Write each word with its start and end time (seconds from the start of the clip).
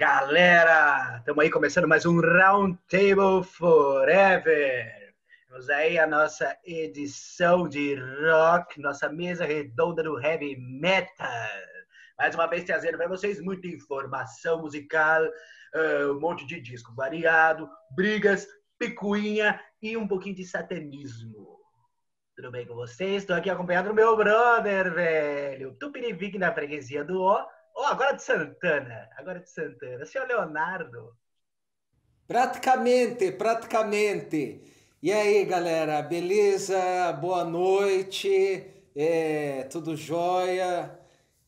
Galera! 0.00 1.18
Estamos 1.18 1.44
aí 1.44 1.50
começando 1.50 1.86
mais 1.86 2.06
um 2.06 2.22
Round 2.22 2.78
Table 2.88 3.44
Forever. 3.44 5.14
Temos 5.46 5.68
aí 5.68 5.98
a 5.98 6.06
nossa 6.06 6.56
edição 6.64 7.68
de 7.68 7.96
rock, 7.96 8.80
nossa 8.80 9.10
mesa 9.10 9.44
redonda 9.44 10.02
do 10.02 10.18
heavy 10.18 10.56
metal. 10.56 11.28
Mais 12.18 12.34
uma 12.34 12.46
vez 12.46 12.64
trazendo 12.64 12.96
para 12.96 13.08
vocês 13.08 13.42
muita 13.42 13.68
informação 13.68 14.62
musical, 14.62 15.22
uh, 15.22 16.12
um 16.12 16.18
monte 16.18 16.46
de 16.46 16.62
disco 16.62 16.94
variado, 16.94 17.68
brigas, 17.94 18.48
picuinha 18.78 19.60
e 19.82 19.98
um 19.98 20.08
pouquinho 20.08 20.36
de 20.36 20.46
satanismo. 20.46 21.58
Tudo 22.34 22.50
bem 22.50 22.66
com 22.66 22.74
vocês? 22.74 23.16
Estou 23.16 23.36
aqui 23.36 23.50
acompanhado 23.50 23.90
do 23.90 23.94
meu 23.94 24.16
brother, 24.16 24.94
velho. 24.94 25.76
Tupinivique 25.78 26.38
na 26.38 26.54
freguesia 26.54 27.04
do 27.04 27.20
O 27.20 27.59
Oh, 27.74 27.84
agora 27.84 28.12
de 28.14 28.22
Santana. 28.22 29.08
Agora 29.18 29.40
de 29.40 29.50
Santana. 29.50 30.06
Senhor 30.06 30.26
Leonardo. 30.28 31.16
Praticamente, 32.26 33.32
praticamente. 33.32 34.60
E 35.02 35.12
aí, 35.12 35.44
galera, 35.44 36.00
beleza? 36.02 37.12
Boa 37.14 37.44
noite. 37.44 38.64
É, 38.94 39.64
tudo 39.64 39.96
jóia? 39.96 40.96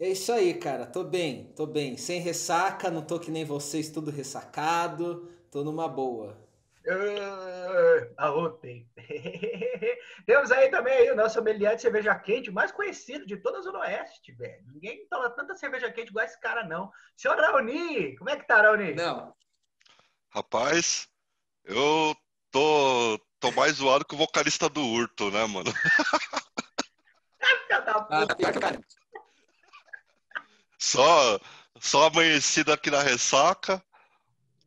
É 0.01 0.09
isso 0.09 0.33
aí, 0.33 0.55
cara. 0.55 0.85
Tô 0.87 1.05
bem, 1.05 1.53
tô 1.55 1.67
bem. 1.67 1.97
Sem 1.97 2.21
ressaca, 2.21 2.91
não 2.91 3.03
tô 3.03 3.21
que 3.21 3.31
nem 3.31 3.45
vocês, 3.45 3.91
tudo 3.91 4.11
ressacado. 4.11 5.29
Tô 5.51 5.63
numa 5.63 5.87
boa. 5.89 6.37
Uh, 6.85 8.13
arrotei. 8.17 8.89
Temos 10.27 10.51
aí 10.51 10.69
também 10.69 10.95
aí 10.95 11.11
o 11.11 11.17
nosso 11.17 11.35
sommelier 11.35 11.77
de 11.77 11.83
cerveja 11.83 12.15
quente, 12.17 12.51
mais 12.51 12.73
conhecido 12.73 13.25
de 13.25 13.37
toda 13.37 13.59
a 13.59 13.63
Zona 13.63 13.81
Oeste, 13.81 14.33
velho. 14.33 14.65
Ninguém 14.73 15.07
toma 15.09 15.31
tanta 15.31 15.55
cerveja 15.55 15.93
quente 15.93 16.09
igual 16.09 16.25
esse 16.25 16.41
cara, 16.41 16.65
não. 16.65 16.91
Senhor 17.17 17.37
Raoni, 17.37 18.17
como 18.17 18.31
é 18.31 18.37
que 18.37 18.47
tá, 18.47 18.63
Raoni? 18.63 18.95
Não. 18.95 19.33
Rapaz, 20.31 21.09
eu 21.65 22.17
tô, 22.51 23.21
tô 23.39 23.53
mais 23.53 23.77
zoado 23.77 24.05
que 24.05 24.15
o 24.15 24.19
vocalista 24.19 24.69
do 24.69 24.85
Urto, 24.85 25.31
né, 25.31 25.47
mano? 25.47 25.73
ah, 28.11 28.27
tá 28.27 28.81
só, 30.79 31.39
só 31.79 32.07
amanhecido 32.09 32.73
aqui 32.73 32.91
na 32.91 33.01
ressaca. 33.01 33.81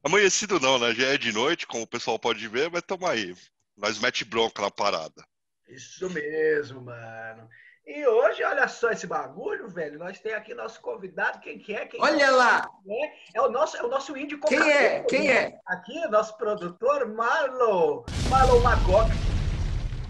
Amanhecido 0.06 0.60
não, 0.60 0.78
né? 0.78 0.94
Já 0.94 1.08
é 1.08 1.18
de 1.18 1.32
noite, 1.32 1.66
como 1.66 1.82
o 1.82 1.88
pessoal 1.88 2.20
pode 2.20 2.48
ver, 2.48 2.70
mas 2.70 2.84
tamo 2.84 3.08
aí. 3.08 3.36
Nós 3.76 3.98
mete 3.98 4.24
bronca 4.24 4.62
na 4.62 4.70
parada. 4.70 5.26
Isso 5.68 6.08
mesmo, 6.12 6.80
mano. 6.80 7.50
E 7.88 8.06
hoje, 8.06 8.44
olha 8.44 8.68
só 8.68 8.92
esse 8.92 9.08
bagulho, 9.08 9.68
velho. 9.68 9.98
Nós 9.98 10.20
temos 10.20 10.38
aqui 10.38 10.54
nosso 10.54 10.80
convidado. 10.80 11.40
Quem 11.40 11.58
que 11.58 11.74
é? 11.74 11.88
Quem 11.88 12.00
olha 12.00 12.26
é? 12.26 12.30
lá! 12.30 12.70
É, 12.88 13.38
é, 13.40 13.42
o 13.42 13.50
nosso, 13.50 13.78
é 13.78 13.84
o 13.84 13.88
nosso 13.88 14.16
índio 14.16 14.40
Quem 14.42 14.72
é? 14.72 15.04
Quem 15.06 15.32
é? 15.32 15.60
Aqui, 15.66 16.00
nosso 16.10 16.38
produtor, 16.38 17.08
Marlon. 17.08 18.04
Marlon 18.30 18.60
Magog. 18.60 19.10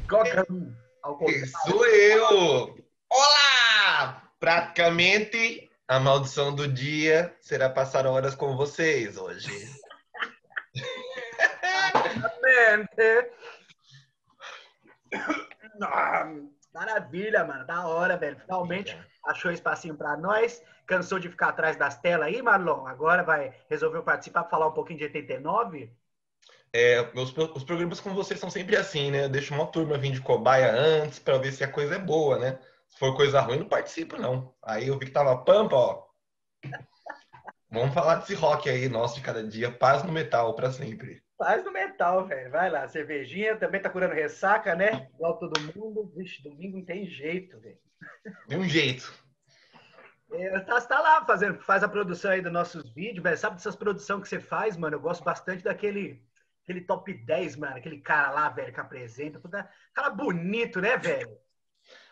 Gogan. 0.10 0.46
Sou 1.66 1.86
eu! 1.86 2.76
Olá! 3.10 4.30
Praticamente 4.42 5.70
a 5.88 6.02
maldição 6.02 6.54
do 6.54 6.68
dia 6.68 7.34
será 7.40 7.70
passar 7.70 8.06
horas 8.06 8.36
com 8.36 8.58
vocês 8.58 9.16
hoje. 9.16 9.48
Exatamente. 15.76 16.56
Maravilha, 16.74 17.46
mano. 17.46 17.66
Da 17.66 17.88
hora, 17.88 18.18
velho. 18.18 18.38
Finalmente 18.40 18.98
achou 19.24 19.52
espacinho 19.52 19.96
para 19.96 20.18
nós. 20.18 20.62
Cansou 20.86 21.18
de 21.20 21.30
ficar 21.30 21.50
atrás 21.50 21.78
das 21.78 21.98
telas 22.00 22.28
aí, 22.28 22.42
Marlon? 22.42 22.86
Agora 22.86 23.24
vai 23.24 23.54
resolver 23.70 24.02
participar 24.02 24.42
para 24.42 24.50
falar 24.52 24.68
um 24.68 24.74
pouquinho 24.74 25.00
de 25.00 25.06
89? 25.06 25.92
É, 26.74 27.10
meus, 27.14 27.34
os 27.56 27.64
programas 27.64 28.02
com 28.02 28.14
vocês 28.14 28.40
são 28.40 28.50
sempre 28.50 28.76
assim, 28.76 29.10
né? 29.10 29.24
Eu 29.24 29.30
deixo 29.30 29.54
uma 29.54 29.66
turma 29.66 29.98
vir 29.98 30.12
de 30.12 30.22
cobaia 30.22 30.72
antes 30.72 31.18
para 31.18 31.38
ver 31.38 31.54
se 31.54 31.64
a 31.64 31.72
coisa 31.72 31.96
é 31.96 32.00
boa, 32.00 32.38
né? 32.38 32.60
Se 32.90 33.00
for 33.00 33.16
coisa 33.16 33.40
ruim, 33.40 33.60
não 33.60 33.70
participo, 33.70 34.18
não. 34.18 34.54
Aí 34.62 34.90
eu 34.90 35.00
vi 35.00 35.06
que 35.06 35.12
tava 35.12 35.38
pampa, 35.38 35.76
ó. 35.76 36.06
Vamos 37.72 37.94
falar 37.94 38.16
desse 38.16 38.36
rock 38.36 38.70
aí, 38.70 38.90
nosso 38.90 39.16
de 39.16 39.22
cada 39.22 39.44
dia. 39.44 39.72
Paz 39.72 40.04
no 40.04 40.12
metal 40.12 40.54
para 40.54 40.72
sempre. 40.72 41.25
Paz 41.38 41.64
no 41.64 41.72
metal, 41.72 42.26
velho. 42.26 42.50
Vai 42.50 42.70
lá, 42.70 42.88
cervejinha 42.88 43.58
também 43.58 43.82
tá 43.82 43.90
curando 43.90 44.14
ressaca, 44.14 44.76
né? 44.76 45.10
Igual 45.14 45.38
todo 45.38 45.60
mundo. 45.76 46.12
Vixe, 46.16 46.42
domingo 46.42 46.78
não 46.78 46.86
tem 46.86 47.06
jeito, 47.06 47.60
velho. 47.60 47.78
Tem 48.48 48.58
um 48.58 48.68
jeito. 48.68 49.14
É, 50.32 50.60
tá, 50.62 50.82
tá 50.82 51.00
lá 51.00 51.26
fazendo, 51.26 51.60
faz 51.62 51.84
a 51.84 51.88
produção 51.88 52.32
aí 52.32 52.42
dos 52.42 52.52
nossos 52.52 52.90
vídeos, 52.94 53.24
velho. 53.24 53.38
Sabe 53.38 53.56
dessas 53.56 53.76
produções 53.76 54.24
que 54.24 54.30
você 54.30 54.40
faz, 54.40 54.78
mano? 54.78 54.96
Eu 54.96 55.02
gosto 55.02 55.24
bastante 55.24 55.64
daquele 55.64 56.24
aquele 56.64 56.82
top 56.82 57.14
10, 57.14 57.56
mano. 57.58 57.78
Aquele 57.78 58.00
cara 58.02 58.32
lá, 58.32 58.50
velho, 58.50 58.74
que 58.74 58.80
apresenta. 58.80 59.40
Cara 59.94 60.10
bonito, 60.10 60.82
né, 60.82 60.98
velho? 60.98 61.38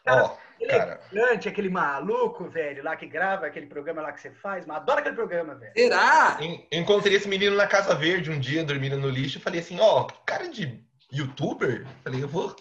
Cara, 0.04 0.26
oh, 0.26 0.64
elegante, 0.64 1.48
aquele 1.48 1.70
maluco, 1.70 2.50
velho, 2.50 2.84
lá 2.84 2.96
que 2.96 3.06
grava 3.06 3.46
aquele 3.46 3.68
programa 3.68 4.02
lá 4.02 4.12
que 4.12 4.20
você 4.22 4.32
faz. 4.32 4.66
Mas 4.66 4.78
adoro 4.78 5.00
aquele 5.00 5.16
programa, 5.16 5.56
velho. 5.56 5.72
Será? 5.76 6.38
Encontrei 6.72 7.16
esse 7.16 7.28
menino 7.28 7.56
na 7.56 7.68
Casa 7.68 7.96
Verde 7.96 8.30
um 8.30 8.40
dia, 8.40 8.66
dormindo 8.66 8.98
no 8.98 9.10
lixo. 9.10 9.40
Falei 9.40 9.62
assim, 9.62 9.80
ó, 9.80 10.02
oh, 10.02 10.08
cara 10.26 10.50
de 10.50 10.84
youtuber? 11.12 11.88
Falei, 12.04 12.22
eu 12.22 12.28
vou, 12.28 12.54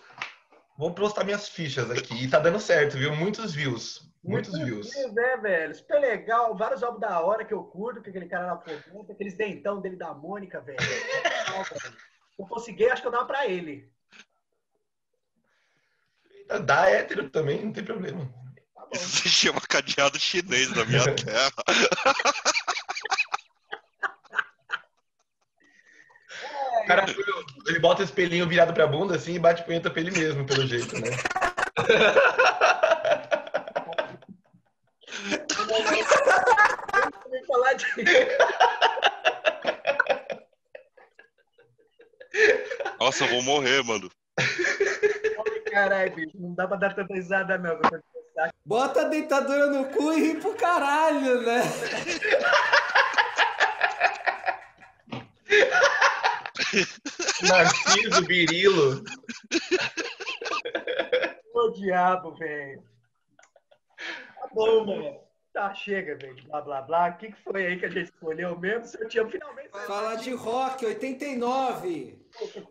vou 0.78 0.92
postar 0.94 1.25
minhas 1.25 1.48
fichas 1.48 1.91
aqui. 1.91 2.25
E 2.25 2.28
tá 2.28 2.38
dando 2.38 2.60
certo, 2.60 2.97
viu? 2.97 3.14
Muitos 3.14 3.54
views. 3.54 4.12
Muitos, 4.25 4.56
views. 4.56 4.92
views. 4.92 5.14
né, 5.14 5.36
velho? 5.38 5.75
Super 5.75 6.00
legal. 6.00 6.56
Vários 6.56 6.82
álbuns 6.82 7.00
da 7.00 7.20
hora 7.20 7.44
que 7.44 7.52
eu 7.52 7.64
curto, 7.64 8.00
que 8.00 8.10
aquele 8.10 8.28
cara 8.28 8.47
lá 8.47 8.56
comenta, 8.56 9.12
aqueles 9.12 9.34
dentão 9.34 9.81
dele 9.81 9.97
da 9.97 10.14
Mônica, 10.14 10.60
velho. 10.60 10.78
eu 12.38 12.47
consegui, 12.47 12.88
acho 12.88 13.02
que 13.02 13.08
eu 13.08 13.12
dava 13.12 13.25
pra 13.25 13.48
ele. 13.48 13.91
Dá 16.60 16.90
hétero 16.90 17.28
também, 17.30 17.64
não 17.64 17.72
tem 17.72 17.84
problema. 17.84 18.28
Isso 18.92 19.08
se 19.08 19.28
chama 19.28 19.60
cadeado 19.60 20.18
chinês 20.18 20.70
na 20.70 20.84
minha 20.84 21.02
terra. 21.14 21.50
O 26.82 26.86
cara, 26.86 27.06
ele 27.66 27.78
bota 27.78 28.02
o 28.02 28.04
espelhinho 28.04 28.48
virado 28.48 28.74
pra 28.74 28.86
bunda 28.86 29.16
assim 29.16 29.34
e 29.34 29.38
bate 29.38 29.62
punheta 29.64 29.90
pra 29.90 30.00
ele 30.00 30.10
mesmo, 30.10 30.44
pelo 30.44 30.66
jeito, 30.66 30.94
né? 31.00 31.10
falar 37.52 37.74
de... 37.74 37.86
Nossa, 42.98 43.24
eu 43.24 43.28
vou 43.28 43.42
morrer, 43.42 43.82
mano. 43.84 44.10
Caralho, 45.72 46.14
bicho, 46.14 46.36
não 46.38 46.54
dá 46.54 46.69
pra 46.69 46.76
dar 46.76 46.94
tanta 46.94 47.14
risada, 47.14 47.56
não. 47.56 47.80
Bota 48.64 49.00
a 49.00 49.04
dentadura 49.04 49.69
no 49.69 49.86
cu 49.86 50.12
e 50.12 50.20
ri 50.20 50.40
pro 50.40 50.54
caralho, 50.54 51.40
né? 51.40 51.62
Narciso 57.48 58.26
Virilo. 58.26 59.02
Ô 61.54 61.70
diabo, 61.70 62.34
velho. 62.34 62.82
Tá 63.96 64.48
bom, 64.52 64.84
mano. 64.84 65.20
Tá, 65.54 65.75
chega, 65.75 66.16
velho. 66.16 66.36
Blá, 66.44 66.60
blá, 66.60 66.82
blá. 66.82 67.08
O 67.08 67.16
que, 67.16 67.32
que 67.32 67.42
foi 67.42 67.66
aí 67.66 67.78
que 67.78 67.86
a 67.86 67.88
gente 67.88 68.10
escolheu 68.12 68.58
mesmo? 68.58 68.84
Se 68.86 69.02
eu 69.02 69.08
tinha 69.08 69.26
finalmente. 69.26 69.70
Falar 69.86 70.16
de 70.16 70.32
rock, 70.34 70.84
89. 70.84 72.18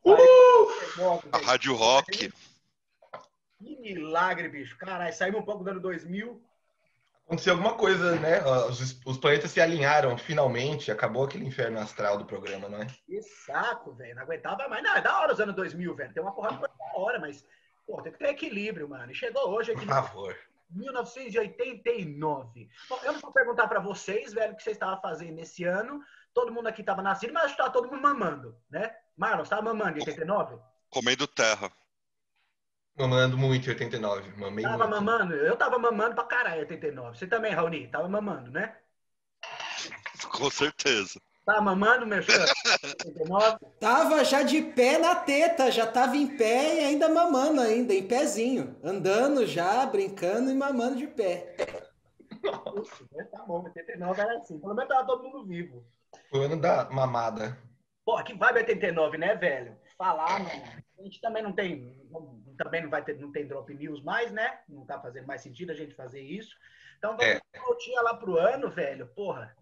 Uh! 0.04 0.68
A 1.32 1.38
Rádio 1.38 1.76
Rock. 1.76 2.32
Que 3.62 3.78
milagre, 3.78 4.50
bicho. 4.50 4.76
Caralho, 4.78 5.14
saímos 5.14 5.42
um 5.42 5.46
pouco 5.46 5.64
do 5.64 5.70
ano 5.70 5.80
2000. 5.80 6.42
Aconteceu 7.28 7.54
alguma 7.54 7.76
coisa, 7.76 8.16
né? 8.16 8.44
Os, 8.68 9.00
os, 9.06 9.18
planetas 9.18 9.52
se 9.52 9.62
alinharam 9.62 10.18
finalmente. 10.18 10.92
Acabou 10.92 11.24
aquele 11.24 11.46
inferno 11.46 11.80
astral 11.80 12.18
do 12.18 12.26
programa, 12.26 12.68
não 12.68 12.82
é? 12.82 12.88
Que 13.06 13.22
saco, 13.22 13.94
velho. 13.94 14.16
Não 14.16 14.24
aguentava 14.24 14.68
mais. 14.68 14.84
Não, 14.84 14.96
é 14.96 15.02
da 15.02 15.20
hora 15.20 15.32
os 15.32 15.40
anos 15.40 15.56
2000, 15.56 15.96
velho. 15.96 16.14
Tem 16.14 16.24
uma 16.24 16.34
porrada 16.34 16.56
de 16.56 16.62
da 16.62 17.00
hora, 17.00 17.20
mas 17.20 17.46
pô, 17.86 18.02
tem 18.02 18.12
que 18.12 18.18
ter 18.18 18.30
equilíbrio, 18.30 18.90
mano. 18.90 19.12
E 19.12 19.16
chegou 19.16 19.50
hoje 19.50 19.72
aqui. 19.72 19.86
Por 19.86 19.94
favor. 19.94 20.36
1989. 20.72 22.70
Bom, 22.90 23.00
eu 23.04 23.14
não 23.14 23.20
vou 23.20 23.32
perguntar 23.32 23.68
para 23.68 23.80
vocês, 23.80 24.34
velho, 24.34 24.54
o 24.54 24.56
que 24.56 24.64
vocês 24.64 24.76
estavam 24.76 25.00
fazendo 25.00 25.36
nesse 25.36 25.64
ano. 25.64 26.02
Todo 26.34 26.52
mundo 26.52 26.68
aqui 26.68 26.82
estava 26.82 27.02
nascido, 27.02 27.34
mas 27.34 27.52
estava 27.52 27.70
todo 27.70 27.90
mundo 27.90 28.02
mamando, 28.02 28.58
né? 28.70 28.96
Marlon, 29.16 29.40
você 29.40 29.44
estava 29.44 29.62
mamando 29.62 29.98
em 29.98 30.02
89? 30.02 30.58
Comendo 30.90 31.28
terra. 31.28 31.72
Mamando 32.98 33.38
muito 33.38 33.68
em 33.68 33.70
89. 33.70 34.32
Mamei 34.38 34.64
tava 34.64 34.88
muito. 34.88 34.90
mamando? 34.90 35.34
Eu 35.34 35.56
tava 35.56 35.78
mamando 35.80 36.16
pra 36.16 36.24
caralho 36.26 36.58
em 36.58 36.62
89. 36.62 37.18
Você 37.18 37.28
também, 37.28 37.54
Raoni? 37.54 37.88
Tava 37.88 38.08
mamando, 38.08 38.52
né? 38.52 38.76
Com 40.30 40.50
certeza. 40.50 41.20
Tava 41.46 41.62
mamando, 41.62 42.06
meu 42.06 42.22
filho? 42.22 42.40
89? 42.84 43.58
Tava 43.80 44.24
já 44.24 44.44
de 44.44 44.62
pé 44.62 45.00
na 45.00 45.16
teta, 45.16 45.72
já 45.72 45.88
tava 45.88 46.16
em 46.16 46.38
pé 46.38 46.76
e 46.76 46.86
ainda 46.86 47.10
mamando 47.10 47.62
ainda, 47.62 47.94
em 47.94 48.08
pezinho. 48.08 48.80
Andando 48.84 49.46
já, 49.48 49.86
brincando 49.88 50.52
e 50.52 50.54
mamando 50.54 50.98
de 50.98 51.08
pé. 51.08 51.56
isso, 52.80 53.08
né? 53.12 53.24
Tá 53.32 53.40
bom, 53.40 53.64
89 53.64 54.22
era 54.22 54.38
assim. 54.38 54.60
Pelo 54.60 54.76
menos 54.76 54.90
tava 54.90 55.08
todo 55.08 55.24
mundo 55.24 55.46
vivo. 55.48 55.84
Foi 56.30 56.42
o 56.42 56.44
ano 56.44 56.60
da 56.62 56.90
mamada. 56.92 57.58
Pô, 58.06 58.24
que 58.24 58.34
vibe 58.34 58.60
89, 58.60 59.18
né, 59.18 59.36
velho? 59.36 59.81
Falar, 60.02 60.40
mano. 60.40 60.64
A 60.98 61.04
gente 61.04 61.22
também 61.22 61.44
não 61.44 61.54
tem. 61.54 61.96
também 62.58 62.82
não 62.82 62.90
vai 62.90 63.04
ter, 63.04 63.20
não 63.20 63.32
tem 63.32 63.46
drop 63.46 63.72
news 63.72 64.04
mais, 64.04 64.32
né? 64.32 64.60
Não 64.68 64.84
tá 64.84 65.00
fazendo 65.00 65.28
mais 65.28 65.42
sentido 65.42 65.72
a 65.72 65.76
gente 65.76 65.94
fazer 65.94 66.22
isso. 66.22 66.56
Então 66.98 67.16
vamos 67.16 67.36
É. 67.54 67.60
voltinha 67.60 68.02
lá 68.02 68.16
pro 68.16 68.36
ano, 68.40 68.68
velho. 68.68 69.06
Porra. 69.10 69.56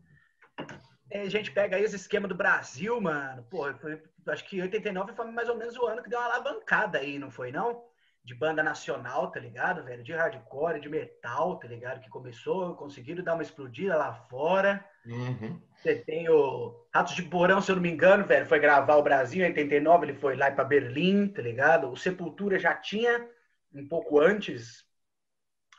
É, 1.12 1.24
a 1.24 1.30
gente 1.30 1.52
pega 1.52 1.76
aí 1.76 1.84
esse 1.84 1.98
esquema 1.98 2.26
do 2.26 2.36
Brasil, 2.36 3.02
mano. 3.02 3.44
Porra, 3.44 3.74
foi- 3.76 4.02
acho 4.30 4.46
que 4.46 4.62
89 4.62 5.12
foi 5.14 5.30
mais 5.30 5.50
ou 5.50 5.58
menos 5.58 5.76
o 5.76 5.86
ano 5.86 6.02
que 6.02 6.10
deu 6.10 6.20
uma 6.20 6.26
alavancada 6.28 7.00
aí, 7.00 7.20
não 7.20 7.30
foi, 7.32 7.52
não? 7.52 7.84
De 8.24 8.34
banda 8.34 8.64
nacional, 8.64 9.32
tá 9.32 9.40
ligado, 9.42 9.84
velho? 9.84 10.04
De 10.04 10.14
hardcore, 10.14 10.80
de 10.80 10.88
metal, 10.88 11.58
tá 11.60 11.68
ligado? 11.68 12.00
Que 12.00 12.10
começou, 12.10 12.76
conseguiram 12.76 13.24
dar 13.24 13.34
uma 13.34 13.44
explodida 13.44 13.98
lá 13.98 14.14
fora. 14.14 14.86
Uhum. 15.10 15.60
Você 15.76 15.96
tem 15.96 16.30
o 16.30 16.86
Ratos 16.94 17.16
de 17.16 17.24
Porão, 17.24 17.62
se 17.62 17.72
eu 17.72 17.76
não 17.76 17.82
me 17.82 17.90
engano, 17.90 18.26
velho, 18.26 18.46
foi 18.46 18.60
gravar 18.60 18.96
o 18.96 19.04
Brasil 19.04 19.44
em 19.44 19.50
89, 19.50 20.06
ele 20.06 20.14
foi 20.14 20.36
lá 20.36 20.52
para 20.52 20.64
Berlim, 20.64 21.28
tá 21.28 21.42
ligado? 21.42 21.90
O 21.90 21.98
Sepultura 21.98 22.60
já 22.60 22.76
tinha, 22.76 23.28
um 23.74 23.88
pouco 23.88 24.20
antes, 24.20 24.86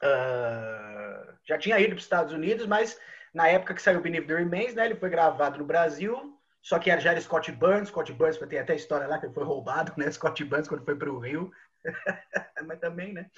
ah, 0.03 1.35
já 1.45 1.59
tinha 1.59 1.79
ido 1.79 1.91
para 1.91 1.99
os 1.99 2.05
Estados 2.05 2.33
Unidos, 2.33 2.67
mas 2.67 2.99
na 3.33 3.47
época 3.49 3.75
que 3.75 3.83
saiu 3.83 4.01
o 4.01 4.03
Beneath 4.03 4.27
the 4.27 4.35
Remains, 4.35 4.75
né, 4.75 4.87
ele 4.87 4.97
foi 4.97 5.11
gravado 5.11 5.59
no 5.59 5.65
Brasil, 5.67 6.37
só 6.63 6.79
que 6.79 6.91
já 6.99 7.11
era 7.11 7.21
Scott 7.21 7.53
Burns, 7.53 7.89
Scott 7.89 8.13
Burns, 8.13 8.39
tem 8.39 8.59
até 8.59 8.73
a 8.73 8.77
história 8.77 9.07
lá 9.07 9.19
que 9.19 9.27
ele 9.27 9.35
foi 9.35 9.45
roubado, 9.45 9.93
né, 9.97 10.11
Scott 10.11 10.43
Burns 10.45 10.67
quando 10.67 10.85
foi 10.85 10.97
para 10.97 11.13
o 11.13 11.19
Rio, 11.19 11.53
mas 12.67 12.81
também, 12.81 13.13
né, 13.13 13.31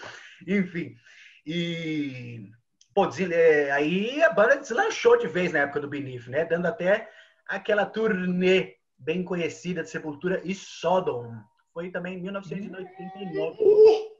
enfim, 0.46 0.96
e... 1.44 2.50
Pô, 2.94 3.08
é, 3.32 3.70
aí 3.70 4.22
a 4.22 4.30
banda 4.30 4.56
deslanchou 4.56 5.16
de 5.16 5.26
vez 5.26 5.52
na 5.52 5.60
época 5.60 5.80
do 5.80 5.88
Beneath, 5.88 6.26
né? 6.28 6.44
Dando 6.44 6.66
até 6.66 7.08
aquela 7.46 7.86
turnê 7.86 8.76
bem 8.98 9.24
conhecida 9.24 9.82
de 9.82 9.90
Sepultura 9.90 10.40
e 10.44 10.54
Sodom. 10.54 11.34
Foi 11.72 11.90
também 11.90 12.18
em 12.18 12.22
1989. 12.22 14.12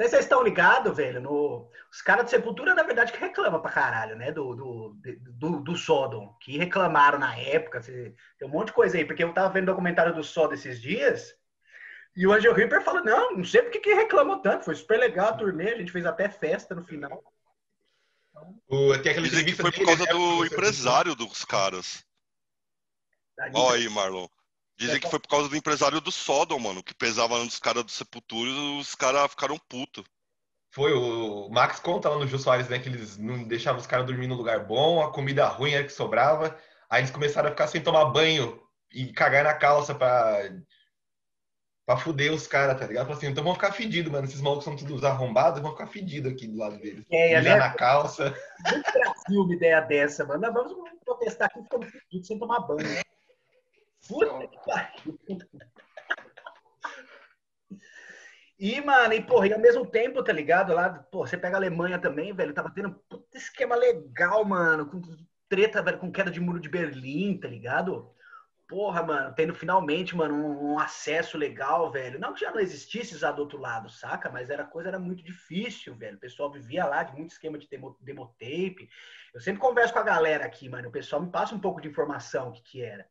Não 0.00 0.06
sei 0.06 0.06
se 0.06 0.10
vocês 0.10 0.24
estão 0.24 0.42
ligados, 0.42 0.96
velho. 0.96 1.20
No... 1.20 1.68
Os 1.92 2.02
caras 2.02 2.24
de 2.24 2.30
Sepultura, 2.30 2.74
na 2.74 2.82
verdade, 2.82 3.12
que 3.12 3.18
reclamam 3.18 3.60
pra 3.60 3.70
caralho, 3.70 4.16
né? 4.16 4.32
Do, 4.32 4.54
do, 4.54 4.96
do, 5.32 5.60
do 5.60 5.76
Sodom. 5.76 6.34
Que 6.40 6.56
reclamaram 6.56 7.18
na 7.18 7.36
época. 7.36 7.80
Tem 7.80 8.14
um 8.42 8.48
monte 8.48 8.68
de 8.68 8.72
coisa 8.72 8.96
aí. 8.96 9.04
Porque 9.04 9.22
eu 9.22 9.32
tava 9.34 9.52
vendo 9.52 9.64
o 9.64 9.72
documentário 9.72 10.14
do 10.14 10.24
Sodom 10.24 10.54
esses 10.54 10.80
dias. 10.80 11.34
E 12.16 12.26
o 12.26 12.32
Angel 12.32 12.54
Reaper 12.54 12.82
falou: 12.82 13.04
não, 13.04 13.36
não 13.36 13.44
sei 13.44 13.62
porque 13.62 13.78
que 13.78 13.94
reclamou 13.94 14.38
tanto. 14.38 14.64
Foi 14.64 14.74
super 14.74 14.98
legal 14.98 15.28
a 15.28 15.32
turnê. 15.34 15.74
A 15.74 15.76
gente 15.76 15.92
fez 15.92 16.06
até 16.06 16.28
festa 16.28 16.74
no 16.74 16.82
final. 16.82 17.22
O, 18.68 18.96
tem 18.98 19.12
aquela 19.12 19.28
Dizem 19.28 19.44
que 19.44 19.52
foi 19.52 19.70
por 19.70 19.84
dele, 19.84 19.86
causa 19.86 20.04
né, 20.04 20.12
do 20.12 20.44
empresário 20.46 21.14
dos 21.14 21.44
caras. 21.44 22.04
Ó 23.54 23.72
aí, 23.72 23.88
Marlon. 23.88 24.26
Dizem 24.76 25.00
que 25.00 25.10
foi 25.10 25.18
por 25.18 25.28
causa 25.28 25.48
do 25.48 25.56
empresário 25.56 26.00
do 26.00 26.10
Sodom, 26.10 26.58
mano, 26.58 26.82
que 26.82 26.94
pesava 26.94 27.42
nos 27.44 27.58
caras 27.58 27.84
do 27.84 27.90
Sepultura 27.90 28.48
e 28.48 28.80
os 28.80 28.94
caras 28.94 29.30
ficaram 29.30 29.58
putos. 29.68 30.04
Foi 30.72 30.92
o 30.92 31.48
Max 31.50 31.80
conta 31.80 32.08
lá 32.08 32.16
no 32.16 32.26
Jô 32.26 32.38
Soares, 32.38 32.68
né? 32.68 32.78
Que 32.78 32.88
eles 32.88 33.18
não 33.18 33.44
deixavam 33.44 33.80
os 33.80 33.86
caras 33.86 34.06
dormir 34.06 34.26
no 34.26 34.36
lugar 34.36 34.64
bom, 34.64 35.02
a 35.02 35.12
comida 35.12 35.46
ruim 35.46 35.72
era 35.72 35.84
que 35.84 35.92
sobrava. 35.92 36.56
Aí 36.88 37.02
eles 37.02 37.10
começaram 37.10 37.48
a 37.48 37.50
ficar 37.50 37.66
sem 37.66 37.82
tomar 37.82 38.06
banho 38.06 38.60
e 38.90 39.12
cagar 39.12 39.44
na 39.44 39.54
calça 39.54 39.94
pra, 39.94 40.48
pra 41.90 41.96
fuder 41.96 42.32
os 42.32 42.46
caras, 42.46 42.78
tá 42.78 42.86
ligado? 42.86 43.10
Assim, 43.10 43.26
então 43.26 43.42
vão 43.42 43.54
ficar 43.54 43.72
fedidos, 43.72 44.12
mano. 44.12 44.24
Esses 44.24 44.40
malucos 44.40 44.64
são 44.64 44.76
todos 44.76 45.02
arrombados, 45.02 45.60
vão 45.60 45.72
ficar 45.72 45.88
fedidos 45.88 46.32
aqui 46.32 46.46
do 46.46 46.56
lado 46.56 46.78
deles. 46.78 47.04
É, 47.10 47.36
Mijar 47.36 47.58
né? 47.58 47.58
na 47.58 47.74
calça. 47.74 48.32
Muito 48.70 48.92
Brasil 48.92 49.42
uma 49.42 49.54
ideia 49.54 49.80
dessa, 49.80 50.24
mano. 50.24 50.52
Nós 50.52 50.70
vamos 50.70 50.88
protestar 51.04 51.48
aqui 51.48 51.60
ficando 51.64 51.86
fedido 51.86 52.24
sem 52.24 52.38
tomar 52.38 52.60
banho. 52.60 52.86
Puta 54.06 54.46
que 54.46 54.58
pariu. 54.64 55.18
E, 58.56 58.80
mano, 58.82 59.12
e, 59.14 59.22
porra, 59.22 59.48
e 59.48 59.52
ao 59.52 59.58
mesmo 59.58 59.84
tempo, 59.84 60.22
tá 60.22 60.32
ligado? 60.32 60.72
Lá, 60.72 60.90
pô, 60.90 61.26
você 61.26 61.36
pega 61.36 61.56
a 61.56 61.58
Alemanha 61.58 61.98
também, 61.98 62.32
velho, 62.32 62.54
tava 62.54 62.70
tendo 62.70 62.90
um 62.90 62.94
puta 63.08 63.36
esquema 63.36 63.74
legal, 63.74 64.44
mano, 64.44 64.86
com 64.86 65.02
treta, 65.48 65.82
velho, 65.82 65.98
com 65.98 66.12
queda 66.12 66.30
de 66.30 66.38
muro 66.38 66.60
de 66.60 66.68
Berlim, 66.68 67.36
tá 67.36 67.48
ligado? 67.48 68.14
Porra, 68.70 69.02
mano, 69.02 69.34
tendo 69.34 69.52
finalmente, 69.52 70.14
mano, 70.14 70.32
um, 70.32 70.74
um 70.74 70.78
acesso 70.78 71.36
legal, 71.36 71.90
velho. 71.90 72.20
Não 72.20 72.32
que 72.32 72.38
já 72.38 72.52
não 72.52 72.60
existisse 72.60 73.18
já 73.18 73.32
do 73.32 73.42
outro 73.42 73.58
lado, 73.58 73.90
saca? 73.90 74.30
Mas 74.30 74.48
era 74.48 74.64
coisa 74.64 74.90
era 74.90 74.98
muito 74.98 75.24
difícil, 75.24 75.92
velho. 75.96 76.16
O 76.16 76.20
pessoal 76.20 76.52
vivia 76.52 76.86
lá 76.86 77.02
de 77.02 77.12
muito 77.16 77.32
esquema 77.32 77.58
de 77.58 77.68
demo, 77.68 77.96
demotape. 78.00 78.88
Eu 79.34 79.40
sempre 79.40 79.60
converso 79.60 79.92
com 79.92 79.98
a 79.98 80.04
galera 80.04 80.44
aqui, 80.44 80.68
mano. 80.68 80.88
O 80.88 80.92
pessoal 80.92 81.20
me 81.20 81.32
passa 81.32 81.52
um 81.52 81.58
pouco 81.58 81.80
de 81.80 81.88
informação 81.88 82.50
o 82.50 82.52
que 82.52 82.62
que 82.62 82.80
era. 82.80 83.04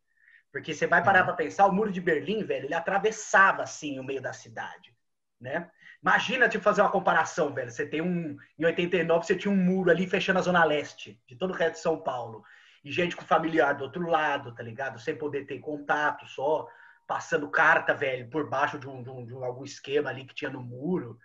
Porque 0.49 0.73
você 0.73 0.87
vai 0.87 1.03
parar 1.03 1.25
pra 1.25 1.33
pensar, 1.33 1.65
o 1.65 1.73
muro 1.73 1.91
de 1.91 1.99
Berlim, 1.99 2.41
velho, 2.41 2.65
ele 2.65 2.73
atravessava, 2.73 3.63
assim, 3.63 3.99
o 3.99 4.03
meio 4.03 4.21
da 4.21 4.31
cidade, 4.31 4.95
né? 5.41 5.69
Imagina, 6.01 6.47
tipo, 6.47 6.63
fazer 6.63 6.79
uma 6.81 6.89
comparação, 6.89 7.53
velho. 7.53 7.69
Você 7.69 7.85
tem 7.85 8.01
um... 8.01 8.37
Em 8.57 8.63
89, 8.63 9.25
você 9.25 9.35
tinha 9.35 9.53
um 9.53 9.57
muro 9.57 9.91
ali 9.91 10.07
fechando 10.07 10.39
a 10.39 10.41
zona 10.41 10.63
leste 10.63 11.21
de 11.27 11.35
todo 11.35 11.51
o 11.51 11.53
resto 11.53 11.73
de 11.73 11.81
São 11.81 11.99
Paulo 11.99 12.45
e 12.83 12.91
gente 12.91 13.15
com 13.15 13.25
familiar 13.25 13.73
do 13.73 13.83
outro 13.83 14.07
lado, 14.07 14.53
tá 14.53 14.63
ligado? 14.63 14.99
Sem 14.99 15.15
poder 15.15 15.45
ter 15.45 15.59
contato, 15.59 16.25
só 16.27 16.67
passando 17.07 17.49
carta, 17.49 17.93
velho, 17.93 18.29
por 18.29 18.47
baixo 18.47 18.77
de, 18.77 18.87
um, 18.87 19.01
de, 19.01 19.09
um, 19.09 19.25
de 19.25 19.33
um, 19.33 19.43
algum 19.43 19.63
esquema 19.63 20.09
ali 20.09 20.25
que 20.25 20.35
tinha 20.35 20.51
no 20.51 20.61
muro. 20.61 21.19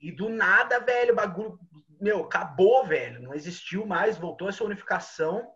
E 0.00 0.10
do 0.10 0.30
nada, 0.30 0.80
velho, 0.80 1.12
o 1.12 1.16
bagulho, 1.16 1.60
meu, 2.00 2.24
acabou, 2.24 2.86
velho. 2.86 3.20
Não 3.20 3.34
existiu 3.34 3.86
mais, 3.86 4.16
voltou 4.16 4.48
essa 4.48 4.64
unificação. 4.64 5.46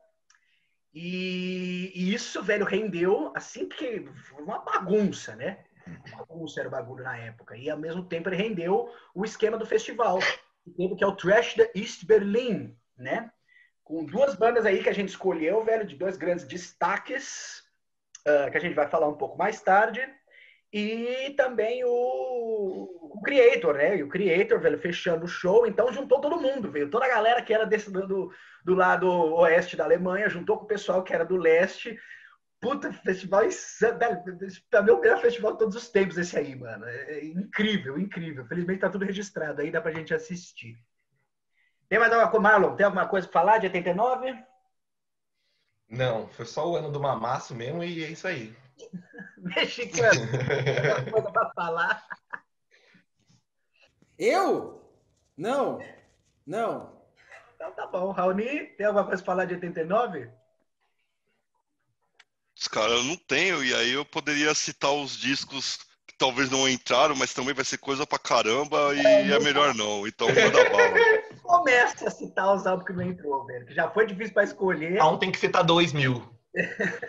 E, 0.92 1.90
e 1.94 2.12
isso, 2.12 2.42
velho, 2.42 2.66
rendeu, 2.66 3.32
assim 3.34 3.66
que 3.66 4.06
uma 4.38 4.58
bagunça, 4.58 5.34
né? 5.34 5.64
Uma 5.86 6.26
bagunça 6.26 6.60
era 6.60 6.68
o 6.68 6.72
bagulho 6.72 7.02
na 7.02 7.16
época. 7.16 7.56
E 7.56 7.70
ao 7.70 7.78
mesmo 7.78 8.04
tempo 8.04 8.28
ele 8.28 8.36
rendeu 8.36 8.92
o 9.14 9.24
esquema 9.24 9.56
do 9.56 9.66
festival, 9.66 10.18
que 10.76 10.94
que 10.94 11.02
é 11.02 11.06
o 11.06 11.16
Trash 11.16 11.54
the 11.54 11.72
East 11.74 12.04
Berlin, 12.04 12.76
né? 12.98 13.32
Com 13.84 14.04
duas 14.04 14.34
bandas 14.34 14.64
aí 14.64 14.82
que 14.82 14.88
a 14.88 14.94
gente 14.94 15.10
escolheu, 15.10 15.62
velho, 15.62 15.86
de 15.86 15.94
dois 15.94 16.16
grandes 16.16 16.44
destaques, 16.44 17.62
uh, 18.26 18.50
que 18.50 18.56
a 18.56 18.60
gente 18.60 18.74
vai 18.74 18.88
falar 18.88 19.08
um 19.08 19.16
pouco 19.16 19.36
mais 19.36 19.60
tarde, 19.60 20.00
e 20.72 21.32
também 21.36 21.84
o, 21.84 21.88
o 21.88 23.20
Creator, 23.22 23.74
né? 23.74 23.98
E 23.98 24.02
o 24.02 24.08
Creator, 24.08 24.58
velho, 24.58 24.78
fechando 24.78 25.24
o 25.24 25.28
show, 25.28 25.66
então 25.66 25.92
juntou 25.92 26.20
todo 26.20 26.40
mundo, 26.40 26.70
veio 26.70 26.90
toda 26.90 27.04
a 27.04 27.08
galera 27.08 27.42
que 27.42 27.54
era 27.54 27.64
desse, 27.64 27.92
do, 27.92 28.32
do 28.64 28.74
lado 28.74 29.08
oeste 29.08 29.76
da 29.76 29.84
Alemanha, 29.84 30.28
juntou 30.28 30.58
com 30.58 30.64
o 30.64 30.68
pessoal 30.68 31.04
que 31.04 31.14
era 31.14 31.24
do 31.24 31.36
leste. 31.36 31.96
Puta, 32.60 32.92
festival, 32.92 33.42
é 33.42 34.92
o 34.92 35.00
melhor 35.00 35.20
festival 35.20 35.52
de 35.52 35.58
todos 35.58 35.76
os 35.76 35.90
tempos 35.90 36.16
esse 36.16 36.36
aí, 36.36 36.56
mano. 36.56 36.86
É, 36.86 37.18
é 37.18 37.24
incrível, 37.26 37.98
incrível. 37.98 38.46
Felizmente 38.46 38.80
tá 38.80 38.88
tudo 38.88 39.04
registrado 39.04 39.60
aí, 39.60 39.70
dá 39.70 39.82
pra 39.82 39.92
gente 39.92 40.14
assistir. 40.14 40.74
Tem 41.94 42.00
mais 42.00 42.12
alguma 42.12 42.28
coisa, 42.28 42.42
Marlon? 42.42 42.74
Tem 42.74 42.86
alguma 42.86 43.06
coisa 43.06 43.28
para 43.28 43.40
falar 43.40 43.58
de 43.58 43.66
89? 43.66 44.36
Não, 45.88 46.26
foi 46.26 46.44
só 46.44 46.68
o 46.68 46.74
ano 46.74 46.90
do 46.90 46.98
mamaço 46.98 47.54
mesmo 47.54 47.84
e 47.84 48.02
é 48.02 48.08
isso 48.08 48.26
aí. 48.26 48.52
Mexicano, 49.38 50.26
tem 50.28 50.90
alguma 50.90 51.12
coisa 51.12 51.30
para 51.30 51.50
falar? 51.50 52.04
Eu? 54.18 54.82
Não, 55.36 55.78
não. 56.44 57.00
Então 57.54 57.70
tá 57.70 57.86
bom. 57.86 58.10
Raoni, 58.10 58.66
tem 58.76 58.86
alguma 58.86 59.06
coisa 59.06 59.22
para 59.22 59.32
falar 59.32 59.44
de 59.44 59.54
89? 59.54 60.28
Os 62.58 62.66
caras 62.66 62.90
eu 62.90 63.04
não 63.04 63.16
tenho, 63.16 63.62
e 63.62 63.72
aí 63.72 63.92
eu 63.92 64.04
poderia 64.04 64.52
citar 64.52 64.90
os 64.90 65.16
discos 65.16 65.76
que 66.08 66.14
talvez 66.18 66.50
não 66.50 66.68
entraram, 66.68 67.14
mas 67.14 67.32
também 67.32 67.54
vai 67.54 67.64
ser 67.64 67.78
coisa 67.78 68.04
pra 68.04 68.18
caramba 68.18 68.92
e 68.96 69.06
é, 69.06 69.30
é 69.30 69.38
melhor 69.38 69.72
não. 69.76 70.04
Então 70.08 70.26
manda 70.26 70.70
bala. 70.70 71.14
Comece 71.44 72.06
a 72.06 72.10
citar 72.10 72.54
os 72.54 72.66
álbuns 72.66 72.86
que 72.86 72.92
não 72.94 73.02
entrou, 73.02 73.44
velho. 73.44 73.66
Que 73.66 73.74
já 73.74 73.90
foi 73.90 74.06
difícil 74.06 74.32
para 74.32 74.44
escolher. 74.44 74.98
Ah, 74.98 75.08
um 75.08 75.18
tem 75.18 75.30
que 75.30 75.38
citar 75.38 75.62
dois 75.62 75.92
mil. 75.92 76.22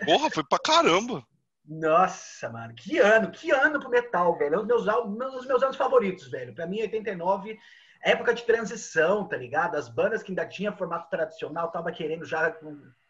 Porra, 0.04 0.30
foi 0.30 0.44
pra 0.44 0.58
caramba. 0.58 1.24
Nossa, 1.66 2.48
mano, 2.50 2.74
que 2.74 2.98
ano, 2.98 3.30
que 3.30 3.50
ano 3.50 3.80
pro 3.80 3.88
metal, 3.88 4.36
velho. 4.36 4.54
É 4.54 4.58
os 4.58 4.66
meus, 4.66 4.86
álbuns, 4.86 5.34
os 5.34 5.46
meus 5.46 5.62
anos 5.62 5.76
favoritos, 5.76 6.28
velho. 6.30 6.54
Pra 6.54 6.66
mim, 6.66 6.82
89, 6.82 7.58
época 8.02 8.34
de 8.34 8.44
transição, 8.44 9.26
tá 9.26 9.36
ligado? 9.36 9.76
As 9.76 9.88
bandas 9.88 10.22
que 10.22 10.30
ainda 10.30 10.46
tinha 10.46 10.70
formato 10.70 11.08
tradicional, 11.08 11.70
tava 11.70 11.90
querendo 11.90 12.24
já 12.24 12.54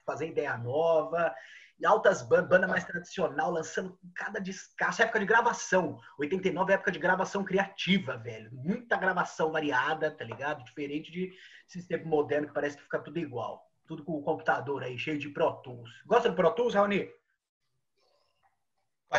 fazer 0.06 0.28
ideia 0.28 0.56
nova. 0.56 1.34
E 1.78 1.84
altas 1.84 2.22
bandas, 2.22 2.48
banda 2.48 2.66
mais 2.66 2.84
tradicional, 2.84 3.50
lançando 3.50 3.98
cada 4.14 4.40
descasso. 4.40 5.02
Época 5.02 5.20
de 5.20 5.26
gravação. 5.26 5.98
89 6.18 6.72
é 6.72 6.74
época 6.74 6.90
de 6.90 6.98
gravação 6.98 7.44
criativa, 7.44 8.16
velho. 8.16 8.50
Muita 8.52 8.96
gravação 8.96 9.52
variada, 9.52 10.10
tá 10.10 10.24
ligado? 10.24 10.64
Diferente 10.64 11.12
de 11.12 11.32
sistema 11.66 12.04
moderno 12.04 12.48
que 12.48 12.54
parece 12.54 12.76
que 12.76 12.82
fica 12.82 12.98
tudo 12.98 13.18
igual. 13.18 13.62
Tudo 13.86 14.04
com 14.04 14.12
o 14.12 14.22
computador 14.22 14.82
aí, 14.82 14.98
cheio 14.98 15.18
de 15.18 15.28
Pro 15.28 15.52
Tools. 15.62 15.90
Gosta 16.06 16.30
do 16.30 16.34
Pro 16.34 16.50
Tools, 16.52 16.74
Raoni? 16.74 17.08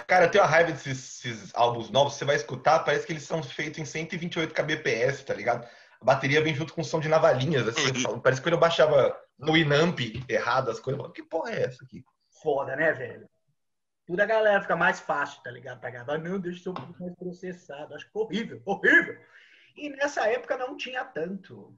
Cara, 0.05 0.25
eu 0.25 0.31
tenho 0.31 0.43
uma 0.43 0.49
raiva 0.49 0.71
desses, 0.71 1.21
desses 1.23 1.55
álbuns 1.55 1.89
novos. 1.89 2.15
Você 2.15 2.25
vai 2.25 2.35
escutar, 2.35 2.79
parece 2.79 3.05
que 3.05 3.13
eles 3.13 3.23
são 3.23 3.41
feitos 3.41 3.79
em 3.79 3.85
128 3.85 4.53
kbps, 4.53 5.23
tá 5.23 5.33
ligado? 5.33 5.67
a 6.01 6.05
bateria 6.05 6.41
vem 6.41 6.53
junto 6.53 6.73
com 6.73 6.81
o 6.81 6.85
som 6.85 6.99
de 6.99 7.09
navalinhas, 7.09 7.67
assim. 7.67 8.03
Parece 8.21 8.41
que 8.41 8.47
quando 8.47 8.53
eu 8.53 8.59
baixava 8.59 9.17
no 9.37 9.57
Inamp 9.57 9.99
errado 10.29 10.69
as 10.69 10.79
coisas, 10.79 10.97
eu 10.97 10.97
falava, 10.97 11.13
que 11.13 11.23
porra 11.23 11.51
é 11.51 11.63
essa 11.63 11.83
aqui? 11.83 12.03
Foda, 12.41 12.75
né, 12.75 12.91
velho? 12.93 13.29
Tudo 14.05 14.21
a 14.21 14.25
galera 14.25 14.61
fica 14.61 14.75
mais 14.75 14.99
fácil, 14.99 15.41
tá 15.43 15.51
ligado? 15.51 15.79
Pra 15.79 15.89
gravar. 15.89 16.17
Não, 16.17 16.39
deixa 16.39 16.63
ser 16.63 16.69
um 16.69 16.73
pouco 16.73 16.95
mais 16.99 17.13
processado. 17.15 17.93
Acho 17.93 18.05
que 18.05 18.17
horrível, 18.17 18.61
horrível. 18.65 19.17
E 19.75 19.89
nessa 19.89 20.27
época 20.27 20.57
não 20.57 20.77
tinha 20.77 21.03
tanto. 21.03 21.77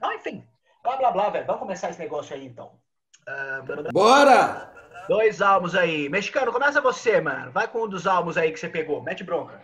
Ah, 0.00 0.14
enfim. 0.14 0.46
Blá, 0.82 0.96
blá, 0.96 1.10
blá, 1.10 1.30
velho. 1.30 1.46
Vamos 1.46 1.62
começar 1.62 1.90
esse 1.90 1.98
negócio 1.98 2.34
aí, 2.34 2.44
então. 2.44 2.78
Ah, 3.26 3.62
Bora! 3.92 4.74
Dois 5.08 5.40
álbuns 5.40 5.74
aí. 5.74 6.08
Mexicano, 6.08 6.52
começa 6.52 6.80
você, 6.80 7.20
mano. 7.20 7.52
Vai 7.52 7.68
com 7.68 7.84
um 7.84 7.88
dos 7.88 8.06
álbuns 8.06 8.36
aí 8.36 8.52
que 8.52 8.58
você 8.58 8.68
pegou. 8.68 9.02
Mete 9.02 9.22
bronca. 9.22 9.62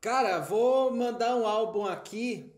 Cara, 0.00 0.40
vou 0.40 0.94
mandar 0.94 1.36
um 1.36 1.46
álbum 1.46 1.86
aqui 1.86 2.53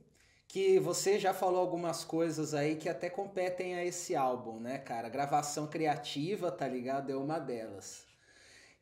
que 0.48 0.78
você 0.78 1.18
já 1.18 1.34
falou 1.34 1.60
algumas 1.60 2.04
coisas 2.04 2.54
aí 2.54 2.76
que 2.76 2.88
até 2.88 3.10
competem 3.10 3.74
a 3.74 3.84
esse 3.84 4.14
álbum, 4.14 4.60
né, 4.60 4.78
cara? 4.78 5.08
Gravação 5.08 5.66
criativa, 5.66 6.50
tá 6.50 6.66
ligado? 6.66 7.10
É 7.10 7.16
uma 7.16 7.38
delas. 7.38 8.06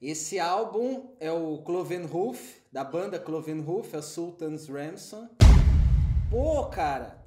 Esse 0.00 0.38
álbum 0.38 1.14
é 1.18 1.32
o 1.32 1.58
Clovenhoof, 1.62 2.62
da 2.70 2.84
banda 2.84 3.18
Clovenhoof, 3.18 3.96
a 3.96 4.02
Sultan's 4.02 4.68
Ransom. 4.68 5.28
Pô, 6.30 6.66
cara, 6.66 7.24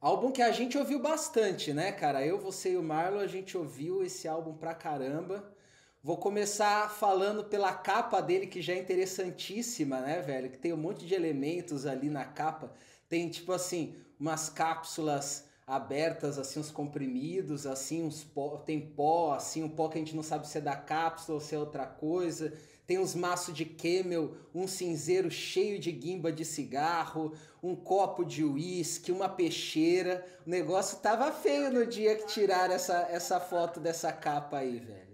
álbum 0.00 0.32
que 0.32 0.42
a 0.42 0.50
gente 0.50 0.76
ouviu 0.76 0.98
bastante, 0.98 1.72
né, 1.72 1.92
cara? 1.92 2.26
Eu, 2.26 2.38
você 2.38 2.72
e 2.72 2.76
o 2.76 2.82
Marlon, 2.82 3.20
a 3.20 3.26
gente 3.26 3.56
ouviu 3.56 4.02
esse 4.02 4.26
álbum 4.26 4.54
pra 4.54 4.74
caramba. 4.74 5.54
Vou 6.02 6.16
começar 6.16 6.90
falando 6.90 7.44
pela 7.44 7.74
capa 7.74 8.20
dele, 8.20 8.46
que 8.46 8.60
já 8.60 8.72
é 8.72 8.78
interessantíssima, 8.78 10.00
né, 10.00 10.20
velho? 10.20 10.50
Que 10.50 10.58
tem 10.58 10.72
um 10.72 10.78
monte 10.78 11.06
de 11.06 11.14
elementos 11.14 11.86
ali 11.86 12.08
na 12.08 12.24
capa. 12.24 12.72
Tem 13.10 13.28
tipo 13.28 13.52
assim, 13.52 13.96
umas 14.18 14.48
cápsulas 14.48 15.44
abertas, 15.66 16.38
assim, 16.38 16.60
uns 16.60 16.70
comprimidos, 16.70 17.66
assim, 17.66 18.04
uns 18.04 18.22
pó, 18.22 18.56
tem 18.58 18.80
pó, 18.80 19.32
assim, 19.32 19.64
um 19.64 19.68
pó 19.68 19.88
que 19.88 19.98
a 19.98 20.00
gente 20.00 20.14
não 20.14 20.22
sabe 20.22 20.48
se 20.48 20.58
é 20.58 20.60
da 20.60 20.76
cápsula 20.76 21.34
ou 21.34 21.40
se 21.40 21.54
é 21.54 21.58
outra 21.58 21.84
coisa. 21.86 22.52
Tem 22.86 23.00
uns 23.00 23.16
maços 23.16 23.52
de 23.52 23.64
camel, 23.64 24.36
um 24.54 24.68
cinzeiro 24.68 25.28
cheio 25.28 25.80
de 25.80 25.90
guimba 25.90 26.30
de 26.30 26.44
cigarro, 26.44 27.34
um 27.60 27.74
copo 27.74 28.24
de 28.24 28.44
uísque, 28.44 29.10
uma 29.10 29.28
peixeira. 29.28 30.24
O 30.46 30.50
negócio 30.50 30.98
tava 30.98 31.32
feio 31.32 31.72
no 31.72 31.84
dia 31.86 32.14
que 32.14 32.26
tiraram 32.26 32.74
essa, 32.74 33.08
essa 33.10 33.40
foto 33.40 33.80
dessa 33.80 34.12
capa 34.12 34.58
aí, 34.58 34.78
velho. 34.78 35.09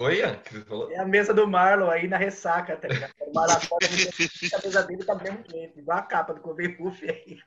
Oi, 0.00 0.18
Ian, 0.20 0.36
que 0.36 0.54
você 0.54 0.64
falou? 0.64 0.90
É 0.92 0.98
a 0.98 1.04
mesa 1.04 1.34
do 1.34 1.46
Marlon 1.48 1.90
aí 1.90 2.06
na 2.06 2.16
ressaca, 2.16 2.76
tá 2.76 2.86
ligado? 2.86 3.12
O 3.20 3.32
Maracó, 3.34 3.78
a 3.82 4.62
mesa 4.64 4.82
dele 4.84 5.04
tá 5.04 5.14
do 5.14 5.24
mesmo 5.24 5.44
jeito, 5.50 5.80
igual 5.80 5.98
a 5.98 6.02
capa 6.02 6.34
do 6.34 6.40
Covey 6.40 6.68
Buff 6.68 7.04
aí. 7.04 7.40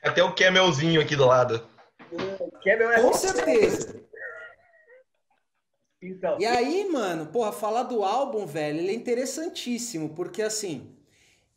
Até 0.00 0.22
o 0.22 0.32
Camelzinho 0.32 1.00
aqui 1.00 1.16
do 1.16 1.26
lado. 1.26 1.66
Camel 2.62 2.92
é 2.92 3.00
Com 3.00 3.12
certeza. 3.12 4.00
Então, 6.00 6.36
E 6.38 6.46
aí, 6.46 6.88
mano, 6.88 7.26
porra, 7.26 7.50
falar 7.50 7.82
do 7.82 8.04
álbum, 8.04 8.46
velho, 8.46 8.78
ele 8.78 8.90
é 8.90 8.94
interessantíssimo, 8.94 10.10
porque 10.10 10.42
assim, 10.42 10.96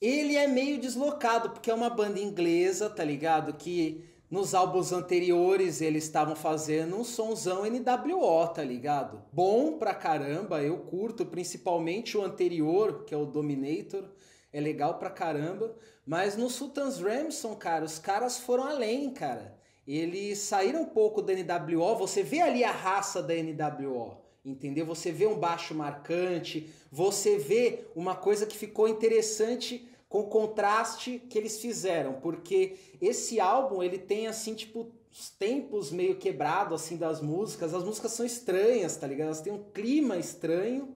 ele 0.02 0.36
é 0.36 0.48
meio 0.48 0.80
deslocado, 0.80 1.52
porque 1.52 1.70
é 1.70 1.74
uma 1.74 1.90
banda 1.90 2.20
inglesa, 2.20 2.90
tá 2.90 3.04
ligado? 3.04 3.54
Que 3.54 4.10
nos 4.30 4.54
álbuns 4.54 4.92
anteriores 4.92 5.82
eles 5.82 6.04
estavam 6.04 6.36
fazendo 6.36 6.96
um 6.96 7.04
sonzão 7.04 7.64
NWO, 7.66 8.48
tá 8.54 8.64
ligado? 8.64 9.24
Bom 9.34 9.80
pra 9.80 9.94
caramba, 9.94 10.62
eu 10.62 10.78
curto, 10.78 11.26
principalmente 11.26 12.16
o 12.16 12.24
anterior, 12.24 13.06
que 13.06 13.14
é 13.14 13.18
o 13.18 13.26
Dominator, 13.26 14.06
é 14.54 14.60
legal 14.60 15.00
pra 15.00 15.10
caramba. 15.10 15.76
Mas 16.06 16.38
no 16.38 16.50
Sultan's 16.50 17.00
Ramson, 17.00 17.56
cara, 17.56 17.84
os 17.86 17.98
caras 17.98 18.38
foram 18.38 18.66
além, 18.66 19.10
cara. 19.12 19.58
Eles 19.88 20.38
saíram 20.38 20.84
um 20.84 20.86
pouco 20.86 21.22
da 21.22 21.34
NWO, 21.34 21.96
você 21.96 22.22
vê 22.22 22.42
ali 22.42 22.64
a 22.64 22.72
raça 22.72 23.24
da 23.24 23.34
NWO, 23.34 24.18
entendeu? 24.46 24.86
Você 24.86 25.12
vê 25.12 25.26
um 25.26 25.40
baixo 25.40 25.74
marcante, 25.74 26.70
você 26.92 27.40
vê 27.40 27.86
uma 27.96 28.16
coisa 28.16 28.46
que 28.46 28.56
ficou 28.56 28.88
interessante 28.88 29.89
com 30.10 30.22
o 30.22 30.28
contraste 30.28 31.20
que 31.20 31.38
eles 31.38 31.62
fizeram, 31.62 32.14
porque 32.20 32.78
esse 33.00 33.40
álbum 33.40 33.84
ele 33.84 34.00
tem 34.00 34.26
assim 34.26 34.56
tipo 34.56 34.92
os 35.12 35.30
tempos 35.30 35.92
meio 35.92 36.18
quebrado 36.18 36.74
assim 36.74 36.98
das 36.98 37.22
músicas, 37.22 37.74
as 37.74 37.84
músicas 37.84 38.12
são 38.12 38.26
estranhas, 38.26 38.98
tá 38.98 39.08
ligado? 39.08 39.28
Elas 39.28 39.42
têm 39.42 39.54
um 39.54 39.64
clima 39.72 40.18
estranho. 40.18 40.96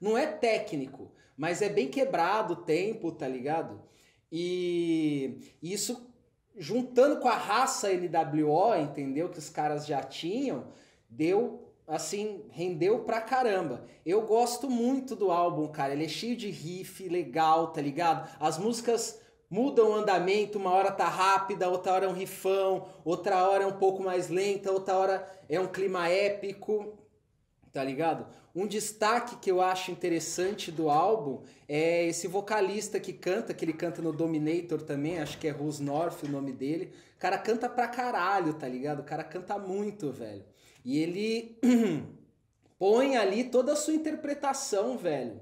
Não 0.00 0.16
é 0.16 0.26
técnico, 0.26 1.12
mas 1.36 1.62
é 1.62 1.68
bem 1.68 1.88
quebrado 1.88 2.54
o 2.54 2.62
tempo, 2.64 3.10
tá 3.10 3.26
ligado? 3.26 3.82
E 4.30 5.56
isso 5.62 6.12
juntando 6.56 7.20
com 7.20 7.28
a 7.28 7.36
raça 7.36 7.88
NWO, 7.92 8.74
entendeu? 8.76 9.28
Que 9.28 9.38
os 9.38 9.48
caras 9.48 9.86
já 9.86 10.02
tinham, 10.02 10.68
deu 11.08 11.67
assim, 11.88 12.44
rendeu 12.50 13.00
pra 13.00 13.20
caramba. 13.20 13.86
Eu 14.04 14.22
gosto 14.22 14.68
muito 14.68 15.16
do 15.16 15.30
álbum, 15.30 15.66
cara. 15.68 15.94
Ele 15.94 16.04
é 16.04 16.08
cheio 16.08 16.36
de 16.36 16.50
riff, 16.50 17.08
legal, 17.08 17.68
tá 17.68 17.80
ligado? 17.80 18.28
As 18.38 18.58
músicas 18.58 19.18
mudam 19.50 19.90
o 19.90 19.94
andamento, 19.94 20.58
uma 20.58 20.70
hora 20.70 20.92
tá 20.92 21.08
rápida, 21.08 21.68
outra 21.68 21.94
hora 21.94 22.04
é 22.04 22.08
um 22.08 22.12
rifão, 22.12 22.86
outra 23.02 23.48
hora 23.48 23.64
é 23.64 23.66
um 23.66 23.78
pouco 23.78 24.02
mais 24.02 24.28
lenta, 24.28 24.70
outra 24.70 24.94
hora 24.96 25.26
é 25.48 25.58
um 25.58 25.66
clima 25.66 26.06
épico, 26.08 26.98
tá 27.72 27.82
ligado? 27.82 28.26
Um 28.54 28.66
destaque 28.66 29.36
que 29.36 29.50
eu 29.50 29.62
acho 29.62 29.90
interessante 29.90 30.70
do 30.70 30.90
álbum 30.90 31.42
é 31.66 32.06
esse 32.06 32.28
vocalista 32.28 33.00
que 33.00 33.12
canta, 33.12 33.54
que 33.54 33.64
ele 33.64 33.72
canta 33.72 34.02
no 34.02 34.12
Dominator 34.12 34.82
também, 34.82 35.20
acho 35.20 35.38
que 35.38 35.48
é 35.48 35.50
Rose 35.50 35.82
North 35.82 36.22
o 36.24 36.28
nome 36.28 36.52
dele. 36.52 36.92
O 37.16 37.18
cara 37.18 37.38
canta 37.38 37.68
pra 37.68 37.88
caralho, 37.88 38.52
tá 38.52 38.68
ligado? 38.68 39.00
O 39.00 39.04
cara 39.04 39.24
canta 39.24 39.58
muito, 39.58 40.12
velho. 40.12 40.44
E 40.88 41.02
ele 41.02 41.58
põe 42.78 43.14
ali 43.14 43.44
toda 43.44 43.74
a 43.74 43.76
sua 43.76 43.92
interpretação, 43.92 44.96
velho, 44.96 45.38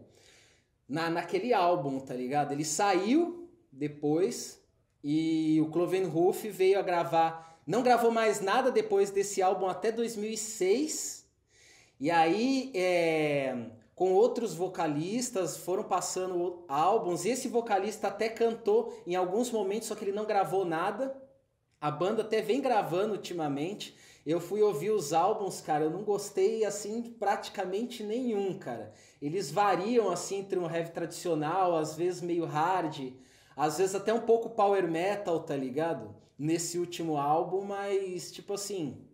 na, 0.89 1.09
naquele 1.09 1.55
álbum, 1.55 2.01
tá 2.01 2.13
ligado? 2.13 2.51
Ele 2.51 2.65
saiu 2.65 3.49
depois 3.71 4.61
e 5.05 5.61
o 5.61 5.71
Clovenhoof 5.71 6.49
veio 6.51 6.81
a 6.81 6.83
gravar, 6.83 7.61
não 7.65 7.81
gravou 7.81 8.11
mais 8.11 8.41
nada 8.41 8.73
depois 8.73 9.13
desse 9.13 9.41
álbum 9.41 9.69
até 9.69 9.93
2006. 9.93 11.25
E 12.01 12.11
aí, 12.11 12.73
é, 12.75 13.67
com 13.95 14.15
outros 14.15 14.53
vocalistas, 14.53 15.59
foram 15.59 15.85
passando 15.85 16.65
álbuns. 16.67 17.25
Esse 17.25 17.47
vocalista 17.47 18.09
até 18.09 18.29
cantou 18.29 19.01
em 19.07 19.15
alguns 19.15 19.53
momentos, 19.53 19.87
só 19.87 19.95
que 19.95 20.03
ele 20.03 20.11
não 20.11 20.25
gravou 20.25 20.65
nada. 20.65 21.17
A 21.81 21.89
banda 21.89 22.23
até 22.23 22.43
vem 22.43 22.61
gravando 22.61 23.13
ultimamente. 23.13 23.97
Eu 24.27 24.41
fui 24.41 24.61
ouvir 24.61 24.91
os 24.91 25.13
álbuns, 25.13 25.61
cara, 25.61 25.85
eu 25.85 25.91
não 25.91 26.03
gostei 26.03 26.65
assim 26.65 27.01
praticamente 27.01 28.03
nenhum, 28.03 28.59
cara. 28.59 28.93
Eles 29.23 29.53
variam 29.53 30.11
assim 30.11 30.41
entre 30.41 30.59
um 30.59 30.69
heavy 30.69 30.91
tradicional, 30.91 31.77
às 31.77 31.95
vezes 31.95 32.21
meio 32.21 32.45
hard, 32.45 33.13
às 33.57 33.79
vezes 33.79 33.95
até 33.95 34.13
um 34.13 34.23
pouco 34.23 34.51
power 34.51 34.91
metal, 34.91 35.39
tá 35.41 35.55
ligado? 35.55 36.13
Nesse 36.37 36.77
último 36.77 37.17
álbum, 37.17 37.63
mas 37.63 38.33
tipo 38.33 38.55
assim, 38.55 39.07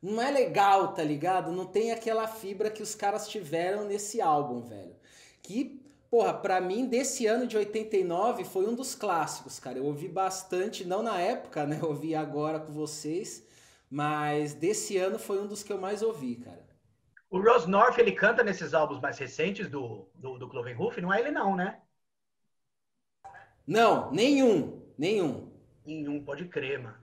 não 0.00 0.22
é 0.22 0.30
legal, 0.30 0.94
tá 0.94 1.02
ligado? 1.02 1.50
Não 1.50 1.66
tem 1.66 1.90
aquela 1.90 2.28
fibra 2.28 2.70
que 2.70 2.82
os 2.84 2.94
caras 2.94 3.28
tiveram 3.28 3.84
nesse 3.84 4.20
álbum, 4.20 4.62
velho. 4.62 4.94
Que, 5.42 5.82
porra, 6.08 6.32
pra 6.34 6.60
mim, 6.60 6.86
desse 6.86 7.26
ano 7.26 7.48
de 7.48 7.56
89, 7.56 8.44
foi 8.44 8.66
um 8.68 8.74
dos 8.74 8.94
clássicos, 8.94 9.58
cara. 9.58 9.78
Eu 9.78 9.86
ouvi 9.86 10.08
bastante, 10.08 10.84
não 10.84 11.02
na 11.02 11.20
época, 11.20 11.66
né? 11.66 11.80
Eu 11.82 11.88
ouvi 11.88 12.14
agora 12.14 12.60
com 12.60 12.72
vocês, 12.72 13.44
mas 13.90 14.54
desse 14.54 14.96
ano 14.96 15.18
foi 15.18 15.40
um 15.40 15.48
dos 15.48 15.62
que 15.64 15.72
eu 15.72 15.78
mais 15.78 16.00
ouvi, 16.02 16.36
cara. 16.36 16.64
o 17.28 17.40
Rose 17.40 17.68
North, 17.68 17.98
ele 17.98 18.12
canta 18.12 18.44
nesses 18.44 18.72
álbuns 18.72 19.00
mais 19.00 19.18
recentes 19.18 19.68
do, 19.68 20.08
do, 20.14 20.38
do 20.38 20.48
Clovenhoof? 20.48 21.00
Não 21.00 21.12
é 21.12 21.20
ele 21.20 21.32
não, 21.32 21.56
né? 21.56 21.80
Não, 23.66 24.10
nenhum, 24.12 24.82
nenhum. 24.96 25.50
Nenhum, 25.84 26.24
pode 26.24 26.46
crer, 26.46 26.78
mano. 26.78 26.96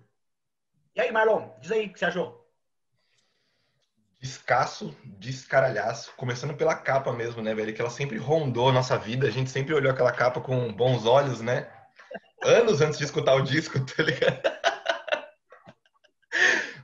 E 0.96 1.02
aí, 1.02 1.12
Marlon, 1.12 1.50
diz 1.60 1.72
aí 1.72 1.88
o 1.88 1.94
que 1.94 2.00
você 2.00 2.06
achou. 2.06 2.46
Descasso, 4.20 4.96
descaralhaço. 5.04 6.14
Começando 6.16 6.56
pela 6.56 6.76
capa 6.76 7.14
mesmo, 7.14 7.42
né, 7.42 7.54
velho? 7.54 7.74
Que 7.74 7.82
ela 7.82 7.90
sempre 7.90 8.18
rondou 8.18 8.70
a 8.70 8.74
nossa 8.74 8.98
vida. 8.98 9.28
A 9.28 9.32
gente 9.32 9.50
sempre 9.50 9.74
olhou 9.74 9.92
aquela 9.92 10.12
capa 10.12 10.42
com 10.42 10.74
bons 10.74 11.06
olhos, 11.06 11.42
né? 11.42 11.72
Anos 12.44 12.82
antes 12.82 12.98
de 12.98 13.04
escutar 13.06 13.36
o 13.36 13.44
disco, 13.44 13.80
tá 13.86 14.04
ligado? 14.04 14.42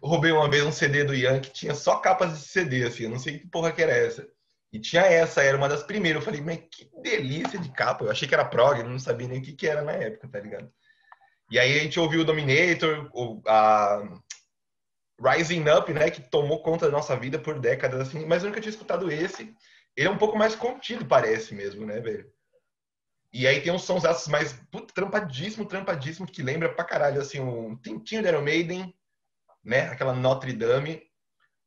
Roubei 0.04 0.32
uma 0.32 0.50
vez 0.50 0.64
um 0.64 0.72
CD 0.72 1.04
do 1.04 1.16
Ian 1.16 1.40
que 1.40 1.52
tinha 1.52 1.74
só 1.74 1.98
capas 1.98 2.38
de 2.38 2.46
CD, 2.46 2.84
assim. 2.84 3.04
Eu 3.04 3.10
não 3.10 3.20
sei 3.20 3.40
que 3.40 3.48
porra 3.48 3.72
que 3.72 3.82
era 3.82 3.94
essa. 3.94 4.28
E 4.72 4.80
tinha 4.80 5.04
essa, 5.04 5.42
era 5.42 5.56
uma 5.56 5.70
das 5.70 5.84
primeiras. 5.84 6.22
Eu 6.22 6.26
falei, 6.26 6.42
mas 6.42 6.60
que 6.70 6.90
delícia 7.02 7.60
de 7.60 7.72
capa. 7.72 8.04
Eu 8.04 8.12
achei 8.12 8.28
que 8.28 8.34
era 8.34 8.44
prog, 8.44 8.84
não 8.84 9.00
sabia 9.00 9.28
nem 9.28 9.40
o 9.40 9.42
que, 9.42 9.54
que 9.54 9.68
era 9.68 9.82
na 9.82 9.94
época, 9.94 10.28
tá 10.28 10.40
ligado? 10.40 10.70
E 11.50 11.60
aí 11.60 11.78
a 11.78 11.84
gente 11.84 12.00
ouviu 12.00 12.22
o 12.22 12.26
Dominator, 12.26 13.10
o, 13.14 13.42
a 13.48 14.02
Rising 15.22 15.70
Up, 15.70 15.94
né, 15.94 16.10
que 16.10 16.22
tomou 16.22 16.62
conta 16.64 16.88
da 16.88 16.92
nossa 16.92 17.16
vida 17.16 17.38
por 17.38 17.60
décadas, 17.60 18.02
assim, 18.02 18.26
mas 18.26 18.44
eu 18.44 18.50
nunca 18.50 18.60
tinha 18.60 18.72
escutado 18.72 19.12
esse. 19.12 19.56
Ele 19.96 20.08
é 20.08 20.12
um 20.12 20.18
pouco 20.18 20.38
mais 20.38 20.56
contido, 20.56 21.06
parece 21.06 21.54
mesmo, 21.54 21.86
né, 21.86 22.00
velho? 22.00 22.30
E 23.32 23.48
aí 23.48 23.62
tem 23.62 23.72
uns 23.72 23.84
sons 23.84 24.04
mais 24.28 24.54
puta, 24.72 24.94
trampadíssimo, 24.94 25.66
trampadíssimo, 25.66 26.28
que 26.28 26.44
lembra 26.44 26.74
pra 26.74 26.84
caralho, 26.84 27.22
assim, 27.22 27.40
um 27.40 27.76
tintinho 27.76 28.22
de 28.22 28.28
Iron 28.28 28.42
Maiden, 28.42 28.94
né? 29.64 29.90
Aquela 29.90 30.14
Notre 30.14 30.54
Dame. 30.54 31.02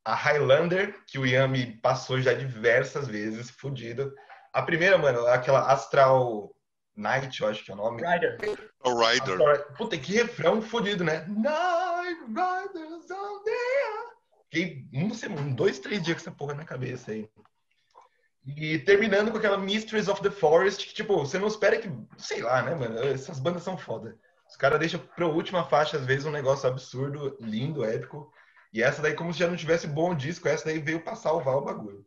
A 0.05 0.15
Highlander, 0.15 1.03
que 1.05 1.19
o 1.19 1.25
Yami 1.25 1.81
passou 1.81 2.21
já 2.21 2.33
diversas 2.33 3.07
vezes, 3.07 3.49
fudido. 3.49 4.13
A 4.53 4.61
primeira, 4.61 4.97
mano, 4.97 5.27
aquela 5.27 5.69
Astral 5.69 6.49
Night, 6.95 7.41
eu 7.41 7.47
acho 7.49 7.63
que 7.63 7.71
é 7.71 7.73
o 7.73 7.77
nome. 7.77 8.01
Rider. 8.01 8.37
O 8.85 8.97
Rider. 8.97 9.33
Astral... 9.33 9.73
Puta, 9.75 9.97
que 9.97 10.13
refrão 10.13 10.61
fudido, 10.61 11.03
né? 11.03 11.25
Night 11.27 12.21
Riders 12.25 13.11
on 13.11 13.43
there. 13.43 14.07
Fiquei 14.49 14.87
um, 14.93 15.53
dois, 15.53 15.79
três 15.79 16.01
dias 16.01 16.15
com 16.17 16.29
essa 16.29 16.31
porra 16.31 16.53
na 16.53 16.63
cabeça 16.63 17.11
aí. 17.11 17.29
E 18.45 18.79
terminando 18.79 19.29
com 19.29 19.37
aquela 19.37 19.57
Mysteries 19.57 20.07
of 20.07 20.21
the 20.21 20.31
Forest, 20.31 20.87
que, 20.87 20.93
tipo, 20.93 21.17
você 21.17 21.37
não 21.37 21.47
espera 21.47 21.77
que. 21.77 21.89
Sei 22.17 22.41
lá, 22.41 22.61
né, 22.61 22.73
mano? 22.73 22.97
Essas 22.99 23.39
bandas 23.39 23.63
são 23.63 23.77
foda. 23.77 24.17
Os 24.57 24.59
caras 24.59 24.79
deixam 24.79 24.99
pra 24.99 25.27
última 25.27 25.63
faixa, 25.69 25.97
às 25.97 26.03
vezes, 26.03 26.25
um 26.25 26.31
negócio 26.31 26.67
absurdo, 26.67 27.37
lindo, 27.39 27.85
épico. 27.85 28.33
E 28.73 28.81
essa 28.81 29.03
daí, 29.03 29.13
como 29.13 29.31
se 29.31 29.37
já 29.37 29.47
não 29.47 29.55
tivesse 29.55 29.85
bom 29.85 30.15
disco, 30.15 30.47
essa 30.47 30.65
daí 30.65 30.79
veio 30.79 30.99
pra 30.99 31.15
salvar 31.15 31.57
o 31.57 31.61
bagulho. 31.61 32.03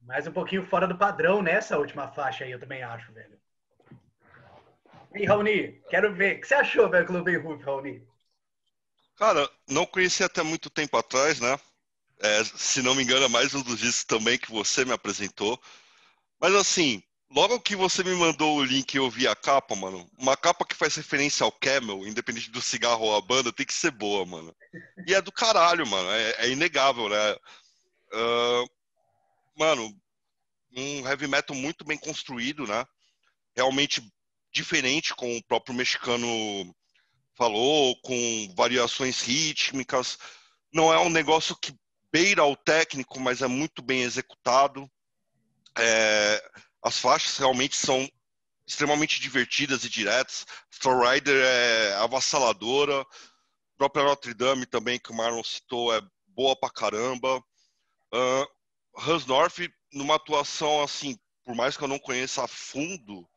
Mais 0.00 0.26
um 0.26 0.32
pouquinho 0.32 0.64
fora 0.64 0.88
do 0.88 0.96
padrão 0.96 1.42
nessa 1.42 1.76
última 1.76 2.08
faixa 2.08 2.44
aí, 2.44 2.52
eu 2.52 2.58
também 2.58 2.82
acho, 2.82 3.12
velho. 3.12 3.38
E 5.14 5.26
Raoni, 5.26 5.82
quero 5.90 6.14
ver. 6.14 6.38
O 6.38 6.40
que 6.40 6.48
você 6.48 6.54
achou, 6.54 6.88
velho, 6.88 7.06
Clube 7.06 7.36
Roof, 7.36 7.62
Raoni? 7.62 8.02
Cara, 9.18 9.46
não 9.68 9.84
conheci 9.84 10.24
até 10.24 10.42
muito 10.42 10.70
tempo 10.70 10.96
atrás, 10.96 11.38
né? 11.38 11.60
É, 12.18 12.42
se 12.44 12.80
não 12.80 12.94
me 12.94 13.02
engano, 13.02 13.26
é 13.26 13.28
mais 13.28 13.54
um 13.54 13.60
dos 13.60 13.78
discos 13.78 14.04
também 14.04 14.38
que 14.38 14.50
você 14.50 14.86
me 14.86 14.92
apresentou. 14.92 15.60
Mas 16.40 16.54
assim, 16.54 17.02
logo 17.30 17.60
que 17.60 17.76
você 17.76 18.02
me 18.02 18.14
mandou 18.14 18.56
o 18.56 18.64
link 18.64 18.92
e 18.92 18.98
eu 18.98 19.08
vi 19.08 19.28
a 19.28 19.36
capa, 19.36 19.74
mano, 19.76 20.08
uma 20.18 20.36
capa 20.36 20.64
que 20.64 20.74
faz 20.74 20.96
referência 20.96 21.44
ao 21.44 21.52
Camel, 21.52 22.06
independente 22.06 22.50
do 22.50 22.60
cigarro 22.60 23.04
ou 23.04 23.16
a 23.16 23.20
banda, 23.20 23.52
tem 23.52 23.64
que 23.64 23.72
ser 23.72 23.92
boa, 23.92 24.26
mano. 24.26 24.54
E 25.06 25.14
é 25.14 25.22
do 25.22 25.30
caralho, 25.30 25.86
mano. 25.86 26.10
É, 26.10 26.46
é 26.46 26.50
inegável, 26.50 27.08
né? 27.08 27.32
Uh, 28.12 28.68
mano, 29.56 29.96
um 30.76 31.08
heavy 31.08 31.28
metal 31.28 31.54
muito 31.54 31.84
bem 31.84 31.96
construído, 31.96 32.66
né? 32.66 32.84
Realmente 33.56 34.02
diferente, 34.52 35.14
como 35.14 35.36
o 35.36 35.44
próprio 35.44 35.74
mexicano 35.74 36.26
falou, 37.34 37.96
com 38.02 38.52
variações 38.56 39.20
rítmicas. 39.20 40.18
Não 40.72 40.92
é 40.92 40.98
um 40.98 41.08
negócio 41.08 41.56
que 41.56 41.74
beira 42.12 42.42
ao 42.42 42.56
técnico, 42.56 43.20
mas 43.20 43.40
é 43.40 43.46
muito 43.46 43.82
bem 43.82 44.02
executado. 44.02 44.90
É, 45.78 46.50
as 46.82 46.98
faixas 46.98 47.36
realmente 47.36 47.76
são 47.76 48.08
extremamente 48.66 49.20
divertidas 49.20 49.84
e 49.84 49.88
diretas. 49.88 50.46
Star 50.72 50.98
Rider 50.98 51.42
é 51.44 51.94
avassaladora. 51.94 53.00
A 53.00 53.06
própria 53.76 54.04
Notre 54.04 54.34
Dame 54.34 54.66
também, 54.66 54.98
que 54.98 55.10
o 55.10 55.14
Marlon 55.14 55.42
citou, 55.42 55.94
é 55.94 56.00
boa 56.28 56.54
pra 56.54 56.70
caramba. 56.70 57.38
Uh, 58.12 58.46
Hans 58.96 59.26
North, 59.26 59.58
numa 59.92 60.16
atuação 60.16 60.82
assim, 60.82 61.18
por 61.44 61.54
mais 61.54 61.76
que 61.76 61.84
eu 61.84 61.88
não 61.88 61.98
conheça 61.98 62.44
a 62.44 62.48
fundo, 62.48 63.28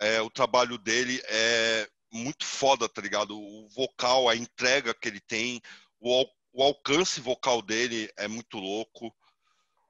é, 0.00 0.20
o 0.20 0.30
trabalho 0.30 0.78
dele 0.78 1.22
é 1.26 1.88
muito 2.12 2.44
foda, 2.44 2.88
tá 2.88 3.00
ligado? 3.00 3.38
O 3.38 3.68
vocal, 3.68 4.28
a 4.28 4.36
entrega 4.36 4.94
que 4.94 5.08
ele 5.08 5.20
tem, 5.20 5.60
o, 5.98 6.24
o 6.52 6.62
alcance 6.62 7.20
vocal 7.20 7.62
dele 7.62 8.10
é 8.16 8.28
muito 8.28 8.58
louco. 8.58 9.14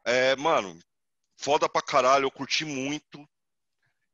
É, 0.05 0.37
mano, 0.37 0.79
foda 1.37 1.69
pra 1.69 1.83
caralho, 1.83 2.25
eu 2.25 2.31
curti 2.31 2.65
muito. 2.65 3.27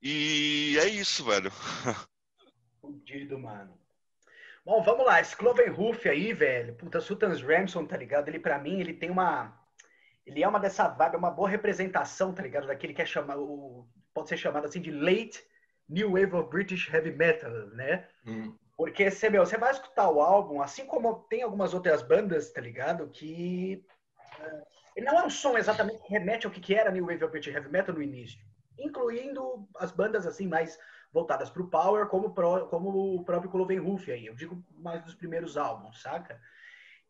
E 0.02 0.76
é 0.80 0.88
isso, 0.88 1.24
velho. 1.24 1.50
Fudido, 2.80 3.38
mano. 3.38 3.78
Bom, 4.64 4.82
vamos 4.82 5.06
lá. 5.06 5.20
Esse 5.20 5.36
Clovenhoof 5.36 6.08
aí, 6.08 6.32
velho. 6.32 6.74
Puta, 6.74 7.00
Sultans 7.00 7.40
Ramson, 7.40 7.86
tá 7.86 7.96
ligado? 7.96 8.28
Ele, 8.28 8.38
pra 8.38 8.58
mim, 8.58 8.80
ele 8.80 8.92
tem 8.92 9.10
uma... 9.10 9.56
Ele 10.26 10.42
é 10.42 10.48
uma 10.48 10.60
dessa 10.60 10.88
vaga, 10.88 11.18
uma 11.18 11.30
boa 11.30 11.48
representação, 11.48 12.32
tá 12.32 12.42
ligado? 12.42 12.66
Daquele 12.66 12.94
que 12.94 13.02
é 13.02 13.06
chamado... 13.06 13.86
Pode 14.14 14.28
ser 14.28 14.36
chamado 14.36 14.66
assim 14.66 14.80
de 14.80 14.90
late 14.90 15.42
New 15.88 16.12
Wave 16.12 16.34
of 16.34 16.50
British 16.50 16.92
Heavy 16.92 17.12
Metal, 17.12 17.50
né? 17.68 18.08
Hum. 18.26 18.56
Porque 18.76 19.10
você, 19.10 19.30
meu, 19.30 19.44
você 19.44 19.56
vai 19.56 19.70
escutar 19.70 20.10
o 20.10 20.20
álbum, 20.20 20.60
assim 20.60 20.86
como 20.86 21.20
tem 21.28 21.42
algumas 21.42 21.74
outras 21.74 22.02
bandas, 22.02 22.50
tá 22.50 22.60
ligado? 22.60 23.08
Que 23.08 23.84
uh, 24.40 24.62
não 25.00 25.18
é 25.18 25.24
um 25.24 25.30
som 25.30 25.56
exatamente 25.56 26.02
que 26.02 26.12
remete 26.12 26.46
ao 26.46 26.52
que 26.52 26.74
era 26.74 26.90
New 26.90 27.06
Wave 27.06 27.26
British 27.28 27.54
Heavy 27.54 27.70
Metal 27.70 27.94
no 27.94 28.02
início, 28.02 28.38
incluindo 28.78 29.68
as 29.76 29.90
bandas 29.90 30.26
assim 30.26 30.46
mais 30.46 30.78
voltadas 31.12 31.50
para 31.50 31.62
o 31.62 31.68
power, 31.68 32.06
como, 32.06 32.34
pro, 32.34 32.66
como 32.68 33.16
o 33.16 33.24
próprio 33.24 33.50
Cloven 33.50 33.78
Roof 33.78 34.10
aí. 34.10 34.26
Eu 34.26 34.34
digo 34.34 34.62
mais 34.76 35.02
dos 35.02 35.14
primeiros 35.14 35.56
álbuns, 35.56 36.00
saca? 36.00 36.40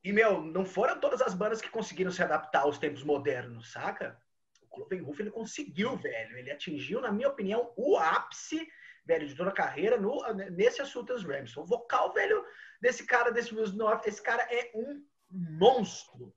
E, 0.05 0.12
meu, 0.12 0.42
não 0.42 0.64
foram 0.64 0.99
todas 0.99 1.23
as 1.23 1.35
bandas 1.35 1.61
que 1.61 1.71
conseguiram 1.71 2.11
se 2.11 2.23
adaptar 2.23 2.62
aos 2.62 2.79
tempos 2.79 3.05
modernos, 3.05 3.71
saca? 3.71 4.21
O 4.62 4.66
Cloven 4.66 5.03
Roof, 5.03 5.21
ele 5.21 5.31
conseguiu, 5.31 5.97
velho. 5.97 6.37
Ele 6.37 6.51
atingiu, 6.51 7.01
na 7.01 7.12
minha 7.12 7.29
opinião, 7.29 7.73
o 7.77 7.97
ápice 7.97 8.68
velho, 9.05 9.27
de 9.27 9.35
toda 9.35 9.51
a 9.51 9.55
carreira, 9.55 9.99
no, 9.99 10.21
nesse 10.51 10.81
Assuntas 10.81 11.25
Rams. 11.25 11.57
O 11.57 11.64
vocal, 11.64 12.12
velho, 12.12 12.45
desse 12.81 13.05
cara, 13.05 13.31
desse 13.31 13.55
Will 13.55 13.73
North, 13.73 14.07
esse 14.07 14.23
cara 14.23 14.42
é 14.51 14.71
um 14.75 15.05
monstro. 15.31 16.35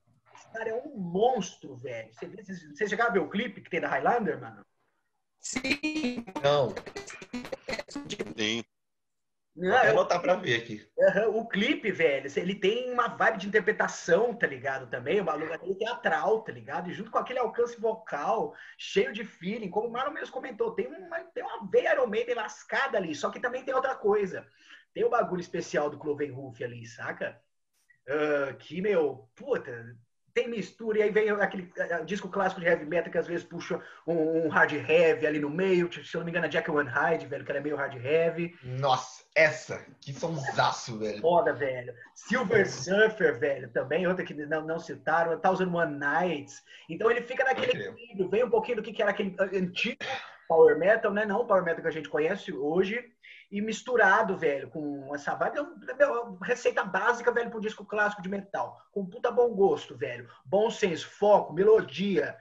Cara 0.55 0.69
é 0.69 0.73
um 0.73 0.97
monstro, 0.97 1.75
velho. 1.75 2.13
Você, 2.13 2.27
você, 2.27 2.69
você 2.69 2.87
chegaram 2.87 3.11
a 3.11 3.13
ver 3.13 3.19
o 3.19 3.29
clipe 3.29 3.61
que 3.61 3.69
tem 3.69 3.81
da 3.81 3.89
Highlander, 3.89 4.39
mano? 4.39 4.65
Sim. 5.41 6.23
Não. 6.41 6.73
Sim. 8.37 8.63
Não, 9.55 9.69
Vou 9.69 9.77
até 9.77 9.93
botar 9.93 10.19
pra 10.19 10.35
ver 10.35 10.61
aqui. 10.61 10.85
o 11.33 11.47
clipe, 11.47 11.89
velho, 11.89 12.29
ele 12.35 12.55
tem 12.55 12.91
uma 12.91 13.07
vibe 13.07 13.37
de 13.37 13.47
interpretação, 13.47 14.33
tá 14.33 14.45
ligado? 14.45 14.89
Também, 14.89 15.21
uma 15.21 15.33
lugar 15.33 15.59
teatral, 15.59 16.41
tá 16.41 16.51
ligado? 16.51 16.89
E 16.89 16.93
junto 16.93 17.09
com 17.09 17.17
aquele 17.17 17.39
alcance 17.39 17.79
vocal, 17.79 18.53
cheio 18.77 19.13
de 19.13 19.23
feeling, 19.23 19.69
como 19.69 19.87
o 19.87 19.91
Marlon 19.91 20.11
mesmo 20.11 20.33
comentou, 20.33 20.71
tem 20.75 20.87
uma, 20.87 21.19
tem 21.25 21.43
uma 21.43 21.69
veia 21.69 21.93
Iron 21.93 22.07
Maiden 22.07 22.35
lascada 22.35 22.97
ali, 22.97 23.15
só 23.15 23.29
que 23.29 23.39
também 23.39 23.63
tem 23.63 23.73
outra 23.73 23.95
coisa. 23.95 24.45
Tem 24.93 25.05
o 25.05 25.09
bagulho 25.09 25.41
especial 25.41 25.89
do 25.89 25.97
Cloven 25.97 26.31
Roof 26.31 26.61
ali, 26.61 26.85
saca? 26.85 27.41
Uh, 28.07 28.55
que, 28.57 28.81
meu, 28.81 29.29
puta, 29.35 29.95
tem 30.35 30.49
mistura, 30.49 30.99
e 30.99 31.01
aí 31.01 31.09
vem 31.09 31.29
aquele 31.29 31.63
uh, 31.63 32.03
disco 32.05 32.27
clássico 32.27 32.59
de 32.59 32.67
heavy 32.67 32.85
metal 32.85 33.09
que 33.09 33.17
às 33.17 33.25
vezes 33.25 33.45
puxa 33.45 33.81
um, 34.05 34.45
um 34.45 34.49
hard 34.49 34.73
heavy 34.73 35.25
ali 35.25 35.39
no 35.39 35.49
meio, 35.49 35.89
se 35.91 36.13
eu 36.13 36.19
não 36.19 36.25
me 36.25 36.31
engano, 36.31 36.45
é 36.45 36.49
Jack 36.49 36.69
One 36.69 36.89
Hyde, 36.89 37.25
velho, 37.25 37.45
que 37.45 37.51
era 37.51 37.61
meio 37.61 37.77
hard 37.77 37.95
heavy. 38.05 38.53
Nossa, 38.61 39.23
essa, 39.33 39.85
que 40.01 40.11
sonsaço, 40.11 40.99
velho. 40.99 41.21
Foda, 41.21 41.53
velho. 41.53 41.93
Silver 42.13 42.69
Surfer, 42.69 43.39
velho, 43.39 43.69
também, 43.69 44.05
outra 44.05 44.25
que 44.25 44.33
não, 44.33 44.61
não 44.61 44.77
citaram, 44.77 45.39
Thousand 45.39 45.73
One 45.73 45.97
Nights. 45.97 46.61
Então 46.89 47.09
ele 47.09 47.21
fica 47.21 47.45
naquele 47.45 47.71
equilíbrio, 47.71 48.29
vem 48.29 48.43
um 48.43 48.49
pouquinho 48.49 48.75
do 48.75 48.83
que 48.83 49.01
era 49.01 49.11
aquele 49.11 49.37
antigo 49.39 49.99
power 50.49 50.77
metal, 50.77 51.13
né? 51.13 51.25
Não 51.25 51.41
o 51.41 51.45
power 51.45 51.63
metal 51.63 51.81
que 51.81 51.87
a 51.87 51.91
gente 51.91 52.09
conhece 52.09 52.51
hoje, 52.51 53.09
e 53.55 53.61
misturado, 53.61 54.37
velho, 54.37 54.69
com 54.69 55.15
essa 55.15 55.33
vibe, 55.33 55.65
meu, 55.97 56.37
receita 56.41 56.83
básica, 56.83 57.31
velho, 57.31 57.49
pro 57.49 57.61
disco 57.61 57.85
clássico 57.85 58.21
de 58.21 58.27
metal. 58.27 58.85
Com 58.91 59.05
puta 59.05 59.31
bom 59.31 59.47
gosto, 59.55 59.95
velho. 59.95 60.29
Bom 60.43 60.69
senso, 60.69 61.07
foco, 61.07 61.53
melodia. 61.53 62.37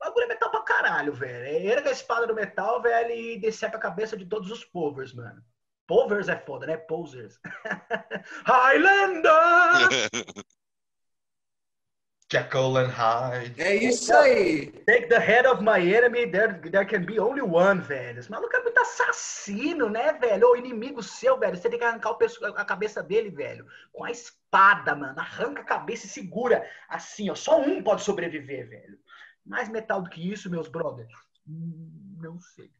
O 0.00 0.04
bagulho 0.06 0.24
é 0.24 0.28
metal 0.28 0.50
pra 0.50 0.62
caralho, 0.62 1.12
velho. 1.12 1.44
É 1.44 1.62
erga 1.62 1.90
a 1.90 1.92
espada 1.92 2.26
do 2.26 2.34
metal, 2.34 2.80
velho, 2.80 3.10
e 3.10 3.38
decepa 3.38 3.76
a 3.76 3.80
cabeça 3.80 4.16
de 4.16 4.24
todos 4.24 4.50
os 4.50 4.64
povers, 4.64 5.12
mano. 5.12 5.44
Povers 5.86 6.30
é 6.30 6.38
foda, 6.38 6.66
né? 6.66 6.78
Posers. 6.78 7.38
Highlander! 8.46 9.28
Jekyll 12.28 12.76
and 12.78 12.88
Hyde. 12.88 13.54
É 13.60 13.76
isso 13.76 14.12
aí. 14.12 14.72
Take 14.84 15.08
the 15.08 15.18
head 15.18 15.46
of 15.46 15.62
my 15.62 15.78
enemy, 15.78 16.26
there, 16.26 16.60
there 16.70 16.84
can 16.84 17.04
be 17.04 17.20
only 17.20 17.40
one, 17.40 17.80
velho. 17.80 18.18
Esse 18.18 18.28
maluco 18.30 18.56
é 18.56 18.62
muito 18.62 18.78
assassino, 18.80 19.88
né, 19.88 20.12
velho? 20.14 20.50
O 20.50 20.56
inimigo 20.56 21.02
seu, 21.02 21.38
velho. 21.38 21.56
Você 21.56 21.70
tem 21.70 21.78
que 21.78 21.84
arrancar 21.84 22.10
o 22.10 22.18
a 22.56 22.64
cabeça 22.64 23.00
dele, 23.00 23.30
velho. 23.30 23.64
Com 23.92 24.04
a 24.04 24.10
espada, 24.10 24.96
mano. 24.96 25.18
Arranca 25.20 25.62
a 25.62 25.64
cabeça 25.64 26.06
e 26.06 26.08
segura. 26.08 26.68
Assim, 26.88 27.30
ó. 27.30 27.34
Só 27.36 27.60
um 27.60 27.80
pode 27.82 28.02
sobreviver, 28.02 28.68
velho. 28.68 28.98
Mais 29.44 29.68
metal 29.68 30.02
do 30.02 30.10
que 30.10 30.32
isso, 30.32 30.50
meus 30.50 30.66
brothers? 30.68 31.12
Hum, 31.48 32.16
não 32.20 32.40
sei. 32.40 32.72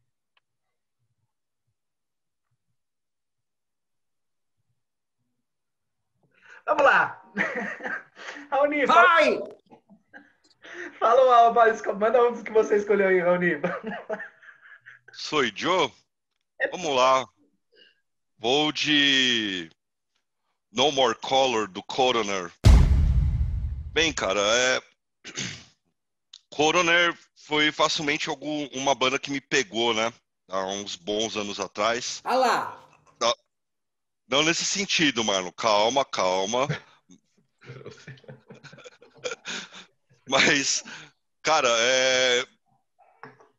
Vamos 6.65 6.83
lá. 6.83 7.23
Raoni, 8.49 8.85
vai! 8.85 9.39
Fala 10.99 11.25
o 11.25 11.31
Alba, 11.31 11.65
manda 11.95 12.23
um 12.23 12.31
dos 12.31 12.43
que 12.43 12.51
você 12.51 12.77
escolheu 12.77 13.07
aí, 13.07 13.19
Raoni. 13.19 13.51
Sou 15.11 15.43
Joe? 15.55 15.91
Vamos 16.71 16.95
lá. 16.95 17.25
Vou 18.37 18.71
de 18.71 19.69
No 20.71 20.91
More 20.91 21.15
Color 21.15 21.67
do 21.67 21.83
Coroner. 21.83 22.51
Bem, 23.93 24.13
cara, 24.13 24.39
é. 24.39 24.81
Coroner 26.49 27.17
foi 27.35 27.71
facilmente 27.71 28.29
algum, 28.29 28.67
uma 28.73 28.95
banda 28.95 29.19
que 29.19 29.31
me 29.31 29.41
pegou, 29.41 29.93
né? 29.93 30.11
há 30.49 30.65
uns 30.65 30.95
bons 30.95 31.35
anos 31.35 31.59
atrás. 31.59 32.21
Ah 32.23 32.35
lá! 32.35 32.89
Não, 33.19 33.33
não 34.27 34.43
nesse 34.43 34.65
sentido, 34.65 35.23
mano. 35.23 35.51
Calma, 35.51 36.05
calma. 36.05 36.67
Mas, 40.27 40.83
cara, 41.41 41.69
é... 41.69 42.45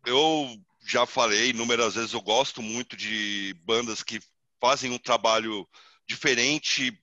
eu 0.06 0.58
já 0.86 1.06
falei 1.06 1.50
inúmeras 1.50 1.94
vezes, 1.94 2.12
eu 2.12 2.20
gosto 2.20 2.62
muito 2.62 2.96
de 2.96 3.54
bandas 3.64 4.02
que 4.02 4.20
fazem 4.60 4.90
um 4.90 4.98
trabalho 4.98 5.68
diferente, 6.06 6.98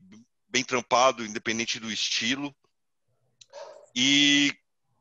bem 0.48 0.64
trampado, 0.64 1.26
independente 1.26 1.80
do 1.80 1.92
estilo. 1.92 2.56
E 3.96 4.54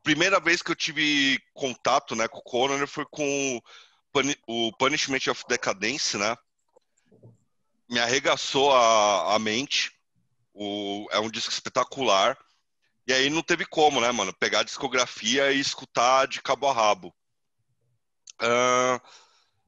primeira 0.02 0.38
vez 0.38 0.60
que 0.62 0.70
eu 0.70 0.76
tive 0.76 1.40
contato 1.54 2.14
né, 2.14 2.28
com 2.28 2.38
o 2.38 2.42
Coroner 2.42 2.86
foi 2.86 3.06
com 3.06 3.60
o 4.46 4.72
Punishment 4.72 5.30
of 5.30 5.42
Decadence, 5.48 6.16
né? 6.16 6.36
Me 7.88 7.98
arregaçou 7.98 8.72
a, 8.72 9.34
a 9.34 9.38
mente. 9.38 9.90
O, 10.52 11.08
é 11.10 11.18
um 11.18 11.30
disco 11.30 11.50
espetacular. 11.50 12.38
E 13.06 13.12
aí 13.12 13.28
não 13.28 13.42
teve 13.42 13.66
como, 13.66 14.00
né, 14.00 14.10
mano? 14.10 14.32
Pegar 14.32 14.60
a 14.60 14.64
discografia 14.64 15.52
e 15.52 15.60
escutar 15.60 16.26
de 16.26 16.40
cabo 16.40 16.66
a 16.66 16.72
rabo. 16.72 17.14
Uh, 18.40 19.00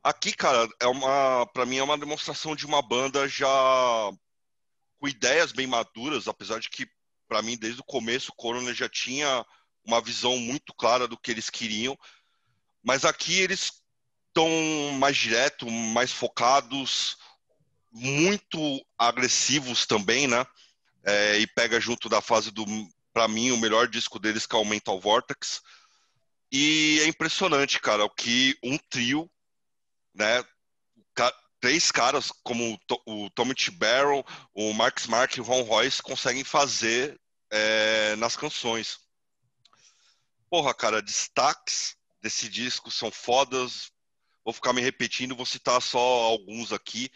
aqui, 0.02 0.32
cara, 0.32 0.68
é 0.80 0.86
uma, 0.86 1.46
para 1.52 1.66
mim 1.66 1.76
é 1.76 1.82
uma 1.82 1.98
demonstração 1.98 2.56
de 2.56 2.64
uma 2.64 2.80
banda 2.80 3.28
já 3.28 3.46
com 4.98 5.06
ideias 5.06 5.52
bem 5.52 5.66
maduras, 5.66 6.26
apesar 6.26 6.58
de 6.58 6.70
que 6.70 6.88
para 7.28 7.42
mim 7.42 7.56
desde 7.56 7.80
o 7.80 7.84
começo 7.84 8.30
o 8.30 8.36
Corona 8.36 8.72
já 8.72 8.88
tinha 8.88 9.44
uma 9.84 10.00
visão 10.00 10.38
muito 10.38 10.72
clara 10.74 11.06
do 11.06 11.18
que 11.18 11.30
eles 11.30 11.50
queriam, 11.50 11.96
mas 12.82 13.04
aqui 13.04 13.38
eles 13.38 13.82
estão 14.28 14.48
mais 14.98 15.16
direto, 15.16 15.70
mais 15.70 16.12
focados, 16.12 17.16
muito 17.92 18.84
agressivos 18.98 19.86
também, 19.86 20.26
né? 20.26 20.44
É, 21.04 21.38
e 21.38 21.46
pega 21.46 21.80
junto 21.80 22.08
da 22.08 22.20
fase 22.20 22.50
do 22.50 22.64
para 23.16 23.28
mim, 23.28 23.50
o 23.50 23.56
melhor 23.56 23.88
disco 23.88 24.18
deles, 24.18 24.44
que 24.44 24.54
é 24.54 24.58
o 24.58 24.64
Mental 24.66 25.00
Vortex. 25.00 25.62
E 26.52 27.00
é 27.00 27.06
impressionante, 27.06 27.80
cara, 27.80 28.04
o 28.04 28.10
que 28.10 28.58
um 28.62 28.76
trio, 28.76 29.30
né? 30.14 30.44
Três 31.58 31.90
caras 31.90 32.30
como 32.44 32.78
o 33.06 33.30
Tommy 33.30 33.54
T. 33.54 33.70
Barrow, 33.70 34.22
o 34.52 34.74
Marcus 34.74 35.06
Mark 35.06 35.34
e 35.34 35.40
o 35.40 35.44
Ron 35.44 35.62
Royce 35.62 36.02
conseguem 36.02 36.44
fazer 36.44 37.18
é, 37.50 38.14
nas 38.16 38.36
canções. 38.36 38.98
Porra, 40.50 40.74
cara, 40.74 41.00
destaques 41.00 41.96
desse 42.20 42.50
disco 42.50 42.90
são 42.90 43.10
fodas. 43.10 43.90
Vou 44.44 44.52
ficar 44.52 44.74
me 44.74 44.82
repetindo, 44.82 45.34
vou 45.34 45.46
citar 45.46 45.80
só 45.80 45.98
alguns 45.98 46.70
aqui. 46.70 47.10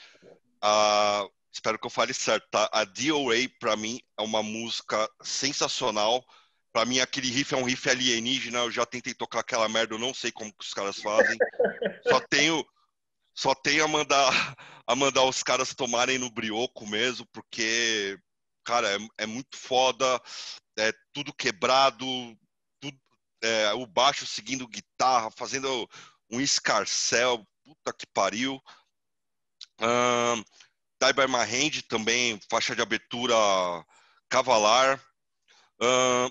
Ah, 0.62 1.28
espero 1.52 1.78
que 1.78 1.86
eu 1.86 1.90
fale 1.90 2.14
certo, 2.14 2.48
tá? 2.50 2.68
A 2.72 2.84
DOA, 2.84 3.48
para 3.58 3.76
mim, 3.76 4.00
é 4.18 4.22
uma 4.22 4.42
música 4.42 5.08
sensacional. 5.22 6.24
Para 6.72 6.84
mim, 6.84 7.00
aquele 7.00 7.30
riff 7.30 7.52
é 7.52 7.56
um 7.56 7.64
riff 7.64 7.88
alienígena. 7.88 8.60
Eu 8.60 8.70
já 8.70 8.86
tentei 8.86 9.12
tocar 9.12 9.40
aquela 9.40 9.68
merda, 9.68 9.94
eu 9.94 9.98
não 9.98 10.14
sei 10.14 10.30
como 10.30 10.52
que 10.52 10.64
os 10.64 10.72
caras 10.72 11.00
fazem. 11.00 11.36
Só 12.06 12.20
tenho, 12.20 12.64
só 13.34 13.54
tenho 13.54 13.84
a 13.84 13.88
mandar, 13.88 14.56
a 14.86 14.94
mandar 14.94 15.24
os 15.24 15.42
caras 15.42 15.74
tomarem 15.74 16.18
no 16.18 16.30
brioco 16.30 16.86
mesmo, 16.86 17.26
porque, 17.32 18.18
cara, 18.64 18.88
é, 18.94 18.98
é 19.18 19.26
muito 19.26 19.56
foda. 19.56 20.20
É 20.78 20.92
tudo 21.12 21.34
quebrado, 21.34 22.06
tudo, 22.80 22.98
é, 23.42 23.72
o 23.74 23.86
baixo 23.86 24.24
seguindo 24.26 24.68
guitarra, 24.68 25.30
fazendo 25.36 25.88
um 26.30 26.40
escarcel. 26.40 27.44
Puta 27.64 27.92
que 27.92 28.06
pariu. 28.06 28.60
Um, 29.80 30.44
Die 31.00 31.12
by 31.14 31.82
também, 31.88 32.38
faixa 32.50 32.76
de 32.76 32.82
abertura 32.82 33.34
cavalar. 34.28 35.02
Uh, 35.82 36.30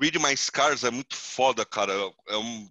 Read 0.00 0.18
My 0.18 0.36
Scars 0.36 0.82
é 0.82 0.90
muito 0.90 1.16
foda, 1.16 1.64
cara. 1.64 1.92
É 2.28 2.36
um... 2.36 2.68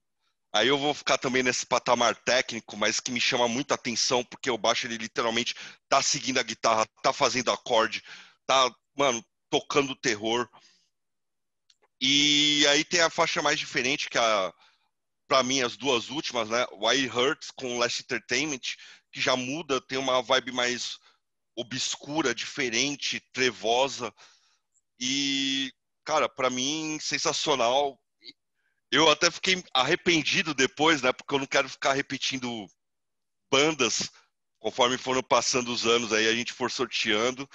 Aí 0.54 0.68
eu 0.68 0.78
vou 0.78 0.94
ficar 0.94 1.18
também 1.18 1.42
nesse 1.42 1.66
patamar 1.66 2.16
técnico, 2.16 2.78
mas 2.78 3.00
que 3.00 3.10
me 3.12 3.22
chama 3.22 3.48
muita 3.48 3.74
atenção, 3.74 4.24
porque 4.24 4.52
o 4.52 4.58
baixo 4.58 4.86
ele 4.86 4.98
literalmente 4.98 5.56
tá 5.90 6.02
seguindo 6.02 6.40
a 6.40 6.44
guitarra, 6.44 6.86
tá 7.02 7.12
fazendo 7.12 7.52
acorde, 7.52 8.04
tá, 8.46 8.70
mano, 8.96 9.26
tocando 9.50 9.96
terror. 9.96 10.48
E 12.00 12.68
aí 12.68 12.84
tem 12.84 13.02
a 13.02 13.10
faixa 13.10 13.42
mais 13.42 13.58
diferente, 13.58 14.10
que 14.10 14.18
a, 14.18 14.54
pra 15.28 15.42
mim, 15.42 15.62
as 15.62 15.78
duas 15.78 16.10
últimas, 16.10 16.50
né? 16.50 16.68
Why 16.74 17.06
It 17.06 17.10
Hurts 17.10 17.50
com 17.50 17.80
Last 17.80 18.04
Entertainment, 18.04 18.76
que 19.12 19.22
já 19.22 19.36
muda, 19.36 19.82
tem 19.82 19.98
uma 19.98 20.22
vibe 20.22 20.52
mais 20.52 21.00
obscura, 21.56 22.34
diferente, 22.34 23.20
trevosa. 23.32 24.14
E, 25.00 25.72
cara, 26.04 26.30
para 26.30 26.50
mim, 26.50 26.98
sensacional. 27.00 28.00
Eu 28.92 29.10
até 29.10 29.32
fiquei 29.32 29.64
arrependido 29.74 30.54
depois, 30.54 31.02
né? 31.02 31.12
Porque 31.12 31.34
eu 31.34 31.40
não 31.40 31.48
quero 31.48 31.68
ficar 31.68 31.94
repetindo 31.94 32.68
bandas 33.52 34.12
conforme 34.64 34.98
foram 34.98 35.22
passando 35.22 35.74
os 35.74 35.86
anos 35.86 36.14
aí, 36.14 36.26
a 36.28 36.34
gente 36.34 36.54
for 36.54 36.72
sorteando. 36.72 37.48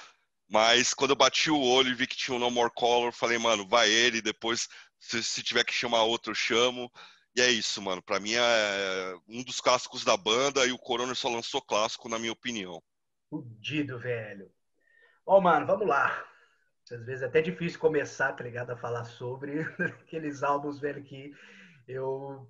Mas 0.47 0.93
quando 0.93 1.11
eu 1.13 1.17
bati 1.17 1.51
o 1.51 1.59
olho 1.59 1.91
e 1.91 1.95
vi 1.95 2.07
que 2.07 2.17
tinha 2.17 2.37
o 2.37 2.39
No 2.39 2.51
More 2.51 2.71
Color, 2.75 3.13
falei, 3.13 3.39
mano, 3.39 3.67
vai 3.67 3.91
ele, 3.91 4.21
depois, 4.21 4.69
se, 4.99 5.23
se 5.23 5.43
tiver 5.43 5.65
que 5.65 5.73
chamar 5.73 6.03
outro, 6.03 6.33
eu 6.33 6.35
chamo. 6.35 6.91
E 7.35 7.41
é 7.41 7.51
isso, 7.51 7.81
mano. 7.81 8.03
Pra 8.03 8.21
mim 8.21 8.33
é 8.35 9.15
um 9.27 9.43
dos 9.43 9.61
clássicos 9.61 10.05
da 10.05 10.17
banda 10.17 10.67
e 10.67 10.73
o 10.73 10.79
Corona 10.79 11.15
só 11.15 11.29
lançou 11.31 11.63
clássico, 11.63 12.09
na 12.11 12.19
minha 12.19 12.33
opinião. 12.33 12.83
Fudido, 13.31 13.99
velho. 13.99 14.51
Ó, 15.27 15.39
oh, 15.39 15.41
mano, 15.41 15.67
vamos 15.67 15.87
lá. 15.87 16.25
Às 16.91 17.05
vezes 17.05 17.23
é 17.23 17.27
até 17.27 17.43
difícil 17.43 17.79
começar, 17.79 18.33
tá 18.33 18.43
ligado? 18.43 18.71
A 18.71 18.77
falar 18.77 19.05
sobre 19.05 19.61
aqueles 20.03 20.43
álbuns, 20.43 20.79
velho, 20.79 21.03
que 21.03 21.35
eu 21.87 22.49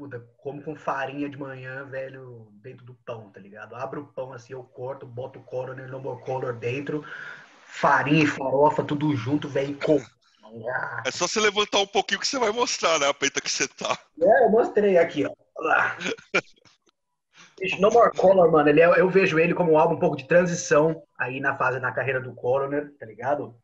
puta, 0.00 0.18
como 0.38 0.62
com 0.62 0.74
farinha 0.74 1.28
de 1.28 1.36
manhã, 1.36 1.84
velho, 1.84 2.48
dentro 2.62 2.86
do 2.86 2.94
pão, 2.94 3.30
tá 3.30 3.38
ligado? 3.38 3.74
Abro 3.74 4.00
o 4.00 4.06
pão 4.06 4.32
assim, 4.32 4.54
eu 4.54 4.62
corto, 4.62 5.06
boto 5.06 5.38
o 5.38 5.42
Coroner 5.42 5.88
no 5.88 6.00
meu 6.00 6.16
color 6.16 6.54
dentro, 6.54 7.04
farinha 7.66 8.24
e 8.24 8.26
farofa, 8.26 8.82
tudo 8.82 9.14
junto, 9.14 9.46
velho, 9.46 9.76
com. 9.78 10.00
É 11.04 11.10
só 11.10 11.28
você 11.28 11.38
levantar 11.38 11.80
um 11.80 11.86
pouquinho 11.86 12.18
que 12.18 12.26
você 12.26 12.38
vai 12.38 12.50
mostrar, 12.50 12.98
né? 12.98 13.08
A 13.08 13.14
peita 13.14 13.40
que 13.40 13.50
você 13.50 13.68
tá. 13.68 13.96
É, 14.20 14.44
eu 14.46 14.50
mostrei 14.50 14.96
aqui, 14.96 15.24
ó. 15.26 15.32
No 17.78 17.90
More 17.90 18.10
Color, 18.16 18.50
mano, 18.50 18.68
ele 18.68 18.80
é, 18.80 18.86
eu 19.00 19.08
vejo 19.10 19.38
ele 19.38 19.54
como 19.54 19.72
um 19.72 19.78
álbum 19.78 19.94
um 19.94 19.98
pouco 19.98 20.16
de 20.16 20.26
transição 20.26 21.02
aí 21.18 21.40
na 21.40 21.54
fase, 21.54 21.78
na 21.78 21.92
carreira 21.92 22.20
do 22.20 22.34
Coroner, 22.34 22.90
tá 22.98 23.04
ligado? 23.04 23.54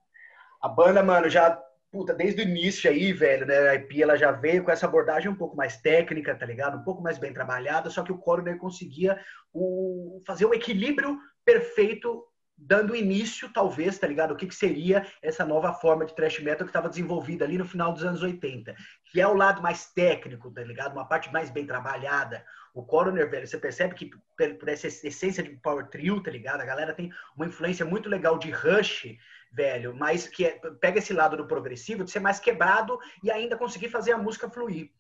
A 0.61 0.69
banda, 0.69 1.03
mano, 1.03 1.31
já, 1.31 1.59
puta, 1.91 2.13
desde 2.13 2.43
o 2.43 2.45
início 2.45 2.91
aí, 2.91 3.13
velho, 3.13 3.47
né, 3.47 3.69
a 3.71 3.75
IP, 3.75 4.03
ela 4.03 4.17
já 4.17 4.31
veio 4.33 4.63
com 4.63 4.71
essa 4.71 4.87
abordagem 4.87 5.31
um 5.31 5.35
pouco 5.35 5.57
mais 5.57 5.79
técnica, 5.79 6.35
tá 6.35 6.45
ligado? 6.45 6.77
Um 6.77 6.85
pouco 6.85 7.03
mais 7.03 7.17
bem 7.17 7.33
trabalhada, 7.33 7.89
só 7.89 8.03
que 8.03 8.13
o 8.13 8.19
Coroner 8.19 8.59
conseguia 8.59 9.19
o, 9.53 10.21
fazer 10.27 10.45
o 10.45 10.53
equilíbrio 10.53 11.19
perfeito 11.45 12.23
dando 12.57 12.97
início, 12.97 13.53
talvez, 13.53 13.99
tá 13.99 14.07
ligado? 14.07 14.33
O 14.33 14.37
que, 14.37 14.47
que 14.47 14.55
seria 14.55 15.07
essa 15.21 15.45
nova 15.45 15.73
forma 15.75 16.07
de 16.07 16.15
thrash 16.15 16.41
metal 16.41 16.65
que 16.65 16.71
estava 16.71 16.89
desenvolvida 16.89 17.45
ali 17.45 17.59
no 17.59 17.65
final 17.65 17.93
dos 17.93 18.05
anos 18.05 18.23
80, 18.23 18.75
que 19.11 19.21
é 19.21 19.27
o 19.27 19.35
lado 19.35 19.61
mais 19.63 19.93
técnico, 19.93 20.51
tá 20.51 20.63
ligado? 20.63 20.93
Uma 20.93 21.07
parte 21.07 21.33
mais 21.33 21.51
bem 21.51 21.67
trabalhada. 21.67 22.45
O 22.73 22.83
Coroner, 22.83 23.31
velho, 23.31 23.47
você 23.47 23.59
percebe 23.59 23.95
que 23.95 24.11
por 24.59 24.69
essa 24.69 24.87
essência 24.87 25.43
de 25.43 25.51
power 25.57 25.87
trio, 25.89 26.23
tá 26.23 26.31
ligado? 26.31 26.61
A 26.61 26.67
galera 26.67 26.95
tem 26.95 27.11
uma 27.35 27.47
influência 27.47 27.85
muito 27.85 28.09
legal 28.09 28.39
de 28.39 28.51
Rush, 28.51 29.17
velho, 29.53 29.95
mas 29.95 30.27
que 30.27 30.45
é, 30.45 30.61
pega 30.81 30.99
esse 30.99 31.13
lado 31.13 31.37
do 31.37 31.47
progressivo, 31.47 32.05
de 32.05 32.11
ser 32.11 32.21
mais 32.21 32.39
quebrado 32.39 32.99
e 33.23 33.31
ainda 33.31 33.57
conseguir 33.57 33.89
fazer 33.89 34.13
a 34.13 34.19
música 34.19 34.51
fluir. 34.51 34.91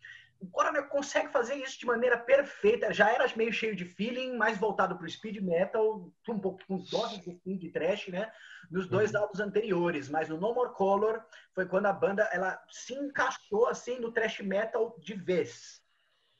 O 0.40 0.46
Coroner 0.50 0.86
consegue 0.88 1.32
fazer 1.32 1.54
isso 1.54 1.78
de 1.78 1.86
maneira 1.86 2.18
perfeita. 2.18 2.92
Já 2.92 3.10
era 3.10 3.26
meio 3.36 3.52
cheio 3.52 3.74
de 3.74 3.84
feeling, 3.84 4.36
mais 4.36 4.58
voltado 4.58 4.96
para 4.96 5.06
o 5.06 5.10
speed 5.10 5.38
metal, 5.40 6.12
um 6.28 6.38
pouco 6.38 6.60
com 6.66 6.78
doses 6.78 7.20
de 7.20 7.32
speed 7.32 7.62
e 7.64 7.70
trash, 7.70 8.08
né? 8.08 8.30
Nos 8.70 8.86
dois 8.86 9.12
uhum. 9.12 9.20
álbuns 9.20 9.40
anteriores. 9.40 10.08
Mas 10.08 10.28
no 10.28 10.38
No 10.38 10.54
More 10.54 10.72
Color 10.74 11.22
foi 11.54 11.66
quando 11.66 11.86
a 11.86 11.92
banda 11.92 12.28
ela 12.32 12.62
se 12.70 12.94
encaixou 12.94 13.66
assim 13.66 13.98
no 13.98 14.12
trash 14.12 14.40
metal 14.40 14.96
de 15.00 15.14
vez. 15.14 15.82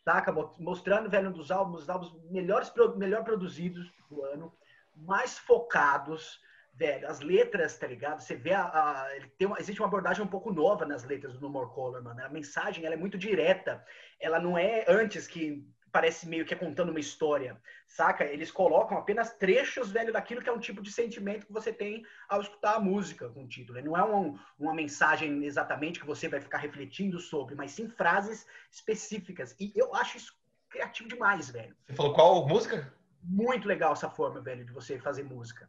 Saca? 0.04 0.32
Mostrando, 0.59 1.11
velho, 1.11 1.30
um 1.30 1.32
dos 1.32 1.50
álbuns, 1.50 1.82
os 1.82 1.90
álbuns 1.90 2.12
melhores, 2.30 2.72
melhor 2.96 3.24
produzidos 3.24 3.90
do 4.09 4.22
ano, 4.22 4.52
mais 4.94 5.38
focados, 5.38 6.40
velho, 6.77 7.09
as 7.09 7.21
letras, 7.21 7.77
tá 7.79 7.87
ligado? 7.87 8.21
Você 8.21 8.37
vê 8.37 8.53
a, 8.53 8.65
a 8.65 9.17
ele 9.17 9.29
tem 9.39 9.47
uma, 9.47 9.59
existe 9.59 9.81
uma 9.81 9.89
abordagem 9.89 10.23
um 10.23 10.29
pouco 10.29 10.53
nova 10.53 10.85
nas 10.85 11.05
letras 11.05 11.33
do 11.35 11.41
No 11.41 11.49
More 11.49 11.71
Color, 11.71 12.03
mano. 12.03 12.23
A 12.23 12.29
mensagem, 12.29 12.85
ela 12.85 12.95
é 12.95 12.99
muito 12.99 13.19
direta. 13.19 13.85
Ela 14.21 14.39
não 14.39 14.57
é 14.57 14.85
antes 14.87 15.27
que 15.27 15.67
parece 15.91 16.29
meio 16.29 16.45
que 16.45 16.53
é 16.53 16.57
contando 16.57 16.91
uma 16.91 17.01
história, 17.01 17.59
saca? 17.87 18.23
Eles 18.23 18.51
colocam 18.51 18.99
apenas 18.99 19.33
trechos, 19.33 19.91
velho, 19.91 20.12
daquilo 20.12 20.43
que 20.43 20.49
é 20.49 20.53
um 20.53 20.59
tipo 20.59 20.83
de 20.83 20.93
sentimento 20.93 21.47
que 21.47 21.53
você 21.53 21.73
tem 21.73 22.05
ao 22.29 22.43
escutar 22.43 22.75
a 22.75 22.81
música 22.81 23.31
com 23.31 23.45
o 23.45 23.49
título. 23.49 23.83
Não 23.83 23.97
é 23.97 24.05
um, 24.05 24.39
uma 24.59 24.75
mensagem 24.75 25.43
exatamente 25.45 25.99
que 25.99 26.05
você 26.05 26.29
vai 26.29 26.39
ficar 26.39 26.59
refletindo 26.59 27.19
sobre, 27.19 27.55
mas 27.55 27.71
sim 27.71 27.89
frases 27.89 28.47
específicas. 28.71 29.57
E 29.59 29.73
eu 29.75 29.95
acho 29.95 30.19
isso 30.19 30.39
criativo 30.69 31.09
demais, 31.09 31.49
velho. 31.49 31.75
Você 31.87 31.95
falou 31.95 32.12
qual 32.12 32.47
música? 32.47 32.93
Muito 33.23 33.67
legal 33.67 33.95
essa 33.95 34.11
forma, 34.11 34.43
velho, 34.43 34.67
de 34.67 34.73
você 34.73 34.99
fazer 34.99 35.23
música. 35.23 35.67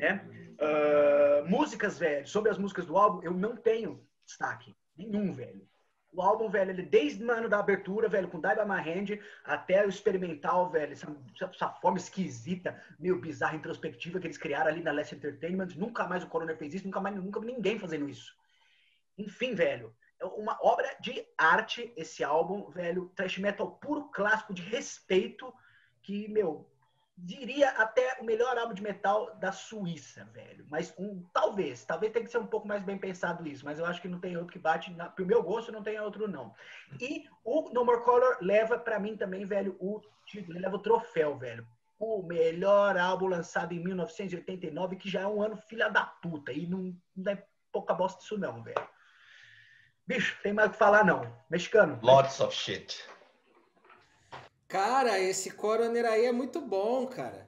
Né? 0.00 0.24
Uh, 0.58 1.48
músicas, 1.48 1.98
velho, 1.98 2.26
sobre 2.26 2.50
as 2.50 2.58
músicas 2.58 2.86
do 2.86 2.96
álbum, 2.96 3.22
eu 3.22 3.32
não 3.32 3.54
tenho 3.54 4.02
destaque. 4.24 4.74
Nenhum, 4.96 5.34
velho. 5.34 5.68
O 6.12 6.22
álbum, 6.22 6.48
velho, 6.48 6.70
ele 6.70 6.82
desde 6.82 7.22
o 7.22 7.30
ano 7.30 7.48
da 7.48 7.60
abertura, 7.60 8.08
velho, 8.08 8.28
com 8.28 8.40
By 8.40 8.48
My 8.66 8.80
Hand, 8.80 9.20
até 9.44 9.84
o 9.86 9.88
experimental, 9.88 10.70
velho, 10.70 10.92
essa, 10.92 11.06
essa, 11.40 11.68
forma 11.80 11.98
esquisita, 11.98 12.82
meio 12.98 13.20
bizarra, 13.20 13.56
introspectiva 13.56 14.18
que 14.18 14.26
eles 14.26 14.38
criaram 14.38 14.68
ali 14.68 14.82
na 14.82 14.90
Less 14.90 15.14
Entertainment. 15.14 15.68
Nunca 15.76 16.08
mais 16.08 16.24
o 16.24 16.28
Coroner 16.28 16.56
fez 16.56 16.74
isso, 16.74 16.86
nunca 16.86 17.00
mais 17.00 17.14
nunca 17.14 17.38
ninguém 17.40 17.78
fazendo 17.78 18.08
isso. 18.08 18.34
Enfim, 19.16 19.54
velho, 19.54 19.94
é 20.18 20.24
uma 20.24 20.58
obra 20.62 20.96
de 21.00 21.24
arte 21.36 21.92
esse 21.96 22.24
álbum, 22.24 22.70
velho, 22.70 23.12
thrash 23.14 23.38
metal 23.38 23.70
puro 23.72 24.10
clássico 24.10 24.52
de 24.52 24.62
respeito 24.62 25.52
que, 26.02 26.26
meu, 26.28 26.69
diria 27.22 27.70
até 27.70 28.18
o 28.20 28.24
melhor 28.24 28.56
álbum 28.56 28.74
de 28.74 28.82
metal 28.82 29.34
da 29.36 29.52
Suíça, 29.52 30.24
velho. 30.32 30.66
Mas 30.70 30.94
um, 30.98 31.22
talvez, 31.32 31.84
talvez 31.84 32.12
tenha 32.12 32.24
que 32.24 32.30
ser 32.30 32.38
um 32.38 32.46
pouco 32.46 32.66
mais 32.66 32.82
bem 32.82 32.98
pensado 32.98 33.46
isso, 33.46 33.64
mas 33.64 33.78
eu 33.78 33.86
acho 33.86 34.00
que 34.00 34.08
não 34.08 34.18
tem 34.18 34.36
outro 34.36 34.52
que 34.52 34.58
bate, 34.58 34.90
na, 34.92 35.08
pro 35.08 35.26
meu 35.26 35.42
gosto 35.42 35.70
não 35.72 35.82
tem 35.82 36.00
outro 36.00 36.26
não. 36.26 36.54
E 37.00 37.24
o 37.44 37.70
No 37.70 37.84
More 37.84 38.02
Color 38.02 38.38
leva 38.40 38.78
para 38.78 38.98
mim 38.98 39.16
também, 39.16 39.44
velho, 39.46 39.76
o 39.78 40.00
título, 40.26 40.56
ele 40.56 40.64
leva 40.64 40.76
o 40.76 40.82
troféu, 40.82 41.36
velho. 41.36 41.66
O 41.98 42.22
melhor 42.22 42.96
álbum 42.96 43.26
lançado 43.26 43.72
em 43.72 43.80
1989, 43.80 44.96
que 44.96 45.10
já 45.10 45.20
é 45.20 45.26
um 45.26 45.42
ano 45.42 45.56
filha 45.56 45.90
da 45.90 46.04
puta, 46.04 46.52
e 46.52 46.66
não, 46.66 46.96
não 47.14 47.32
é 47.32 47.44
pouca 47.70 47.92
bosta 47.92 48.22
isso 48.22 48.38
não, 48.38 48.62
velho. 48.62 48.88
Bicho, 50.06 50.36
tem 50.42 50.52
mais 50.52 50.68
o 50.68 50.72
que 50.72 50.78
falar 50.78 51.04
não. 51.04 51.30
Mexicano. 51.48 51.98
Lots 52.02 52.40
of 52.40 52.54
shit. 52.54 53.04
Cara, 54.70 55.18
esse 55.18 55.50
Coroner 55.50 56.06
aí 56.06 56.26
é 56.26 56.30
muito 56.32 56.60
bom, 56.60 57.04
cara. 57.04 57.44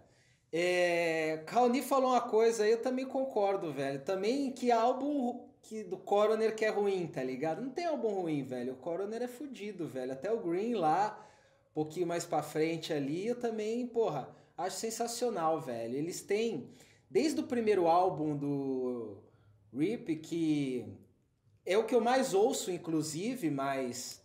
É, 0.52 1.44
Raoni 1.46 1.80
falou 1.80 2.10
uma 2.10 2.20
coisa 2.20 2.64
aí, 2.64 2.72
eu 2.72 2.82
também 2.82 3.06
concordo, 3.06 3.72
velho. 3.72 4.00
Também 4.00 4.50
que 4.50 4.72
álbum 4.72 5.46
que, 5.62 5.84
do 5.84 5.96
Coroner 5.96 6.52
que 6.56 6.64
é 6.64 6.68
ruim, 6.68 7.06
tá 7.06 7.22
ligado? 7.22 7.62
Não 7.62 7.70
tem 7.70 7.86
álbum 7.86 8.08
ruim, 8.08 8.42
velho. 8.42 8.72
O 8.72 8.76
Coroner 8.76 9.22
é 9.22 9.28
fudido, 9.28 9.86
velho. 9.86 10.10
Até 10.12 10.32
o 10.32 10.40
Green 10.40 10.74
lá, 10.74 11.24
um 11.70 11.74
pouquinho 11.74 12.08
mais 12.08 12.24
pra 12.24 12.42
frente 12.42 12.92
ali, 12.92 13.28
eu 13.28 13.38
também, 13.38 13.86
porra, 13.86 14.28
acho 14.58 14.78
sensacional, 14.78 15.60
velho. 15.60 15.94
Eles 15.96 16.22
têm, 16.22 16.70
desde 17.08 17.40
o 17.40 17.46
primeiro 17.46 17.86
álbum 17.86 18.36
do 18.36 19.22
Rip, 19.72 20.16
que 20.16 20.92
é 21.64 21.78
o 21.78 21.84
que 21.84 21.94
eu 21.94 22.00
mais 22.00 22.34
ouço, 22.34 22.68
inclusive, 22.72 23.48
mas 23.48 24.21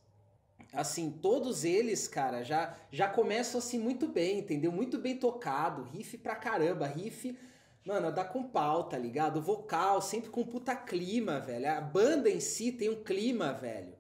assim, 0.78 1.12
todos 1.12 1.64
eles, 1.64 2.08
cara, 2.08 2.44
já 2.44 2.78
já 2.92 3.08
começam 3.08 3.60
assim 3.60 3.80
muito 3.80 4.08
bem, 4.08 4.40
entendeu? 4.40 4.72
Muito 4.72 4.98
bem 4.98 5.18
tocado, 5.18 5.84
riff 5.84 6.18
pra 6.18 6.36
caramba, 6.36 6.86
riff, 6.86 7.38
mano, 7.86 8.12
dá 8.12 8.24
com 8.24 8.44
pau, 8.44 8.84
tá 8.84 8.98
ligado? 8.98 9.38
O 9.38 9.42
vocal 9.42 10.02
sempre 10.02 10.30
com 10.30 10.44
puta 10.44 10.76
clima, 10.76 11.40
velho. 11.40 11.70
A 11.70 11.82
banda 11.82 12.30
em 12.30 12.40
si 12.40 12.72
tem 12.72 12.90
um 12.90 13.04
clima, 13.04 13.54
velho, 13.54 13.94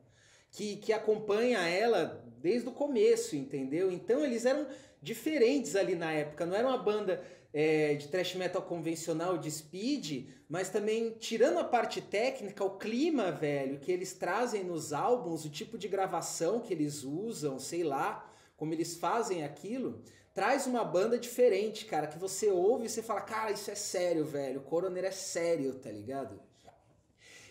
que, 0.51 0.77
que 0.77 0.93
acompanha 0.93 1.59
ela 1.67 2.23
desde 2.39 2.69
o 2.69 2.73
começo, 2.73 3.35
entendeu? 3.35 3.91
Então 3.91 4.23
eles 4.23 4.45
eram 4.45 4.67
diferentes 5.01 5.75
ali 5.75 5.95
na 5.95 6.11
época, 6.11 6.45
não 6.45 6.55
era 6.55 6.67
uma 6.67 6.77
banda 6.77 7.23
é, 7.59 7.95
de 7.95 8.07
thrash 8.07 8.35
metal 8.35 8.61
convencional 8.61 9.35
de 9.35 9.49
speed, 9.49 10.27
mas 10.47 10.69
também 10.69 11.09
tirando 11.17 11.57
a 11.57 11.63
parte 11.63 11.99
técnica, 11.99 12.63
o 12.63 12.77
clima, 12.77 13.31
velho, 13.31 13.79
que 13.79 13.91
eles 13.91 14.13
trazem 14.13 14.63
nos 14.63 14.93
álbuns, 14.93 15.43
o 15.43 15.49
tipo 15.49 15.75
de 15.75 15.87
gravação 15.87 16.59
que 16.59 16.71
eles 16.71 17.03
usam, 17.03 17.57
sei 17.57 17.83
lá, 17.83 18.31
como 18.55 18.73
eles 18.73 18.97
fazem 18.97 19.43
aquilo, 19.43 20.03
traz 20.35 20.67
uma 20.67 20.83
banda 20.83 21.17
diferente, 21.17 21.85
cara, 21.85 22.05
que 22.05 22.19
você 22.19 22.51
ouve 22.51 22.85
e 22.85 22.89
você 22.89 23.01
fala, 23.01 23.21
cara, 23.21 23.49
isso 23.49 23.71
é 23.71 23.75
sério, 23.75 24.23
velho, 24.23 24.59
o 24.59 24.63
Coroner 24.63 25.05
é 25.05 25.11
sério, 25.11 25.73
tá 25.79 25.89
ligado? 25.89 26.39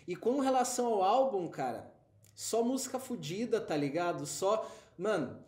E 0.06 0.14
com 0.14 0.38
relação 0.38 0.86
ao 0.86 1.02
álbum, 1.02 1.48
cara, 1.48 1.92
só 2.32 2.62
música 2.62 3.00
fodida, 3.00 3.60
tá 3.60 3.76
ligado? 3.76 4.24
Só, 4.24 4.70
mano, 4.96 5.44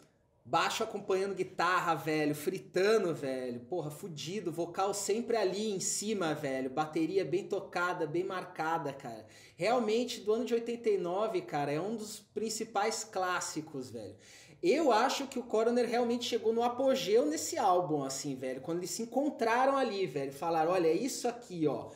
Baixo 0.50 0.82
acompanhando 0.82 1.34
guitarra, 1.34 1.94
velho, 1.94 2.34
fritando, 2.34 3.14
velho. 3.14 3.61
Porra, 3.61 3.90
fudido. 3.90 4.50
Vocal 4.50 4.94
sempre 4.94 5.37
ali 5.37 5.70
em 5.70 5.78
cima, 5.78 6.34
velho. 6.34 6.70
Bateria 6.70 7.22
bem 7.22 7.44
tocada, 7.44 8.06
bem 8.06 8.24
marcada, 8.24 8.90
cara. 8.90 9.26
Realmente, 9.56 10.22
do 10.22 10.32
ano 10.32 10.46
de 10.46 10.54
89, 10.54 11.42
cara, 11.42 11.70
é 11.70 11.78
um 11.78 11.96
dos 11.96 12.20
principais 12.32 13.04
clássicos, 13.04 13.90
velho. 13.90 14.16
Eu 14.62 14.90
acho 14.90 15.26
que 15.26 15.38
o 15.38 15.42
Coroner 15.42 15.87
realmente 15.87 16.24
chegou 16.24 16.54
no 16.54 16.62
apogeu 16.62 17.26
nesse 17.26 17.58
álbum, 17.58 18.02
assim, 18.02 18.34
velho. 18.34 18.62
Quando 18.62 18.78
eles 18.78 18.90
se 18.90 19.02
encontraram 19.02 19.76
ali, 19.76 20.06
velho. 20.06 20.32
Falaram: 20.32 20.70
olha, 20.70 20.88
é 20.88 20.94
isso 20.94 21.28
aqui, 21.28 21.66
ó. 21.66 21.90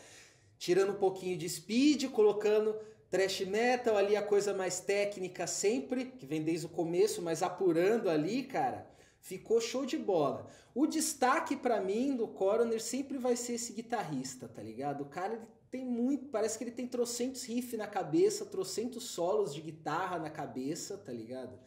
Tirando 0.58 0.90
um 0.90 0.98
pouquinho 0.98 1.38
de 1.38 1.48
speed, 1.48 2.10
colocando 2.10 2.76
Trash 3.12 3.40
metal 3.40 3.94
ali 3.94 4.16
a 4.16 4.22
coisa 4.22 4.54
mais 4.54 4.80
técnica 4.80 5.46
sempre, 5.46 6.06
que 6.06 6.24
vem 6.24 6.42
desde 6.42 6.64
o 6.64 6.70
começo, 6.70 7.20
mas 7.20 7.42
apurando 7.42 8.08
ali, 8.08 8.42
cara, 8.42 8.86
ficou 9.20 9.60
show 9.60 9.84
de 9.84 9.98
bola. 9.98 10.48
O 10.74 10.86
destaque 10.86 11.54
para 11.54 11.78
mim 11.78 12.16
do 12.16 12.26
Coroner 12.26 12.80
sempre 12.80 13.18
vai 13.18 13.36
ser 13.36 13.52
esse 13.52 13.74
guitarrista, 13.74 14.48
tá 14.48 14.62
ligado? 14.62 15.02
O 15.02 15.10
cara 15.10 15.34
ele 15.34 15.42
tem 15.70 15.84
muito, 15.84 16.30
parece 16.30 16.56
que 16.56 16.64
ele 16.64 16.70
tem 16.70 16.86
trocentos 16.86 17.44
riff 17.44 17.76
na 17.76 17.86
cabeça, 17.86 18.46
trocentos 18.46 19.04
solos 19.04 19.54
de 19.54 19.60
guitarra 19.60 20.18
na 20.18 20.30
cabeça, 20.30 20.96
tá 20.96 21.12
ligado? 21.12 21.58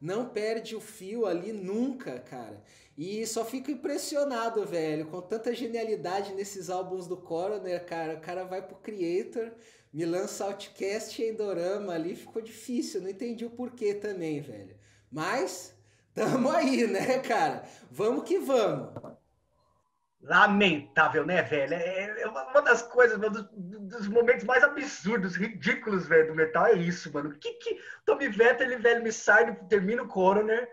Não 0.00 0.28
perde 0.28 0.74
o 0.74 0.80
fio 0.80 1.26
ali 1.26 1.52
nunca, 1.52 2.18
cara. 2.18 2.60
E 2.96 3.24
só 3.24 3.44
fico 3.44 3.70
impressionado, 3.70 4.66
velho, 4.66 5.06
com 5.06 5.20
tanta 5.20 5.54
genialidade 5.54 6.34
nesses 6.34 6.68
álbuns 6.68 7.06
do 7.06 7.16
Coroner, 7.16 7.86
cara. 7.86 8.14
O 8.14 8.20
cara 8.20 8.42
vai 8.42 8.60
pro 8.60 8.74
Creator, 8.76 9.52
me 9.92 10.04
lança 10.04 10.44
Outcast 10.44 11.20
e 11.20 11.28
Endorama 11.28 11.94
ali, 11.94 12.14
ficou 12.14 12.42
difícil, 12.42 13.00
não 13.00 13.08
entendi 13.08 13.44
o 13.44 13.50
porquê 13.50 13.94
também, 13.94 14.40
velho. 14.40 14.76
Mas, 15.10 15.76
tamo 16.14 16.50
aí, 16.50 16.86
né, 16.86 17.18
cara? 17.20 17.64
Vamos 17.90 18.24
que 18.24 18.38
vamos. 18.38 18.92
Lamentável, 20.20 21.24
né, 21.24 21.42
velho? 21.42 21.74
É, 21.74 22.22
é 22.22 22.26
uma 22.28 22.60
das 22.60 22.82
coisas, 22.82 23.18
um 23.18 23.86
dos, 23.86 24.08
momentos 24.08 24.44
mais 24.44 24.64
absurdos, 24.64 25.36
ridículos, 25.36 26.06
velho, 26.06 26.28
do 26.28 26.34
metal 26.34 26.66
é 26.66 26.74
isso, 26.74 27.12
mano. 27.12 27.30
Que 27.38 27.54
que 27.54 27.80
Tommy 28.04 28.28
Vettel, 28.28 28.80
velho, 28.80 29.02
me 29.02 29.12
sai, 29.12 29.54
termina 29.68 30.02
o 30.02 30.08
Coroner, 30.08 30.68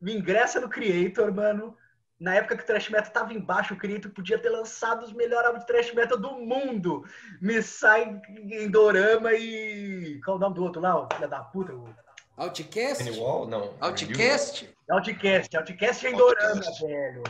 me 0.00 0.16
ingressa 0.16 0.60
no 0.60 0.68
Creator, 0.68 1.32
mano 1.32 1.76
na 2.18 2.34
época 2.34 2.56
que 2.56 2.62
o 2.62 2.66
thrash 2.66 2.88
metal 2.88 3.12
tava 3.12 3.34
embaixo, 3.34 3.74
o 3.74 3.76
Creator 3.76 4.10
podia 4.10 4.38
ter 4.38 4.48
lançado 4.48 5.04
os 5.04 5.12
melhores 5.12 5.46
álbuns 5.46 5.64
de 5.64 5.66
thrash 5.66 5.92
metal 5.92 6.18
do 6.18 6.32
mundo. 6.32 7.04
Me 7.40 7.62
sai 7.62 8.20
em 8.28 8.70
Dorama 8.70 9.32
e. 9.34 10.20
Qual 10.24 10.36
o 10.36 10.40
nome 10.40 10.54
do 10.54 10.64
outro 10.64 10.80
lá, 10.80 10.98
o 10.98 11.08
filho 11.12 11.28
da 11.28 11.40
puta? 11.40 11.74
Outcast? 12.36 13.02
Anywall? 13.02 13.46
Não. 13.46 13.74
Outcast? 13.80 14.74
Outcast. 14.88 15.56
Outcast 15.56 16.06
em 16.06 16.16
Dorama, 16.16 16.62
velho. 16.80 17.22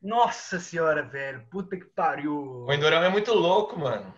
Nossa 0.00 0.60
senhora, 0.60 1.02
velho. 1.02 1.46
Puta 1.50 1.76
que 1.76 1.86
pariu. 1.86 2.64
O 2.66 2.72
Endorama 2.72 3.06
é 3.06 3.10
muito 3.10 3.34
louco, 3.34 3.78
mano. 3.78 4.14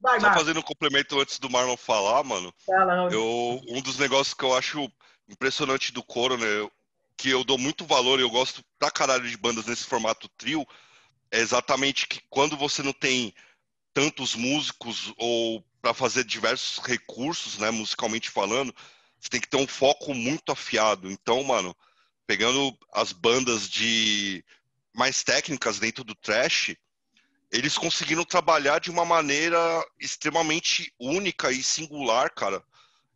Vai, 0.00 0.20
Só 0.20 0.32
fazendo 0.32 0.58
um 0.58 0.64
complemento 0.64 1.20
antes 1.20 1.38
do 1.38 1.48
Marlon 1.48 1.76
falar, 1.76 2.24
mano. 2.24 2.52
Fala, 2.66 3.12
eu, 3.12 3.60
um 3.68 3.80
dos 3.80 3.98
negócios 3.98 4.34
que 4.34 4.44
eu 4.44 4.56
acho 4.56 4.90
impressionante 5.28 5.92
do 5.92 6.02
Coroner, 6.02 6.68
que 7.22 7.30
eu 7.30 7.44
dou 7.44 7.56
muito 7.56 7.86
valor 7.86 8.18
e 8.18 8.22
eu 8.22 8.30
gosto 8.30 8.64
pra 8.80 8.90
caralho 8.90 9.30
de 9.30 9.36
bandas 9.36 9.66
nesse 9.66 9.84
formato 9.84 10.28
trio 10.30 10.66
é 11.30 11.38
exatamente 11.38 12.08
que 12.08 12.20
quando 12.28 12.56
você 12.56 12.82
não 12.82 12.92
tem 12.92 13.32
tantos 13.94 14.34
músicos 14.34 15.14
ou 15.16 15.64
para 15.80 15.94
fazer 15.94 16.24
diversos 16.24 16.84
recursos, 16.84 17.58
né, 17.58 17.70
musicalmente 17.70 18.28
falando, 18.28 18.74
você 19.20 19.28
tem 19.28 19.40
que 19.40 19.48
ter 19.48 19.56
um 19.56 19.68
foco 19.68 20.12
muito 20.12 20.50
afiado. 20.50 21.08
Então, 21.12 21.44
mano, 21.44 21.76
pegando 22.26 22.76
as 22.92 23.12
bandas 23.12 23.70
de 23.70 24.44
mais 24.92 25.22
técnicas 25.22 25.78
dentro 25.78 26.02
do 26.02 26.16
trash, 26.16 26.74
eles 27.52 27.78
conseguiram 27.78 28.24
trabalhar 28.24 28.80
de 28.80 28.90
uma 28.90 29.04
maneira 29.04 29.58
extremamente 30.00 30.92
única 30.98 31.52
e 31.52 31.62
singular, 31.62 32.34
cara. 32.34 32.64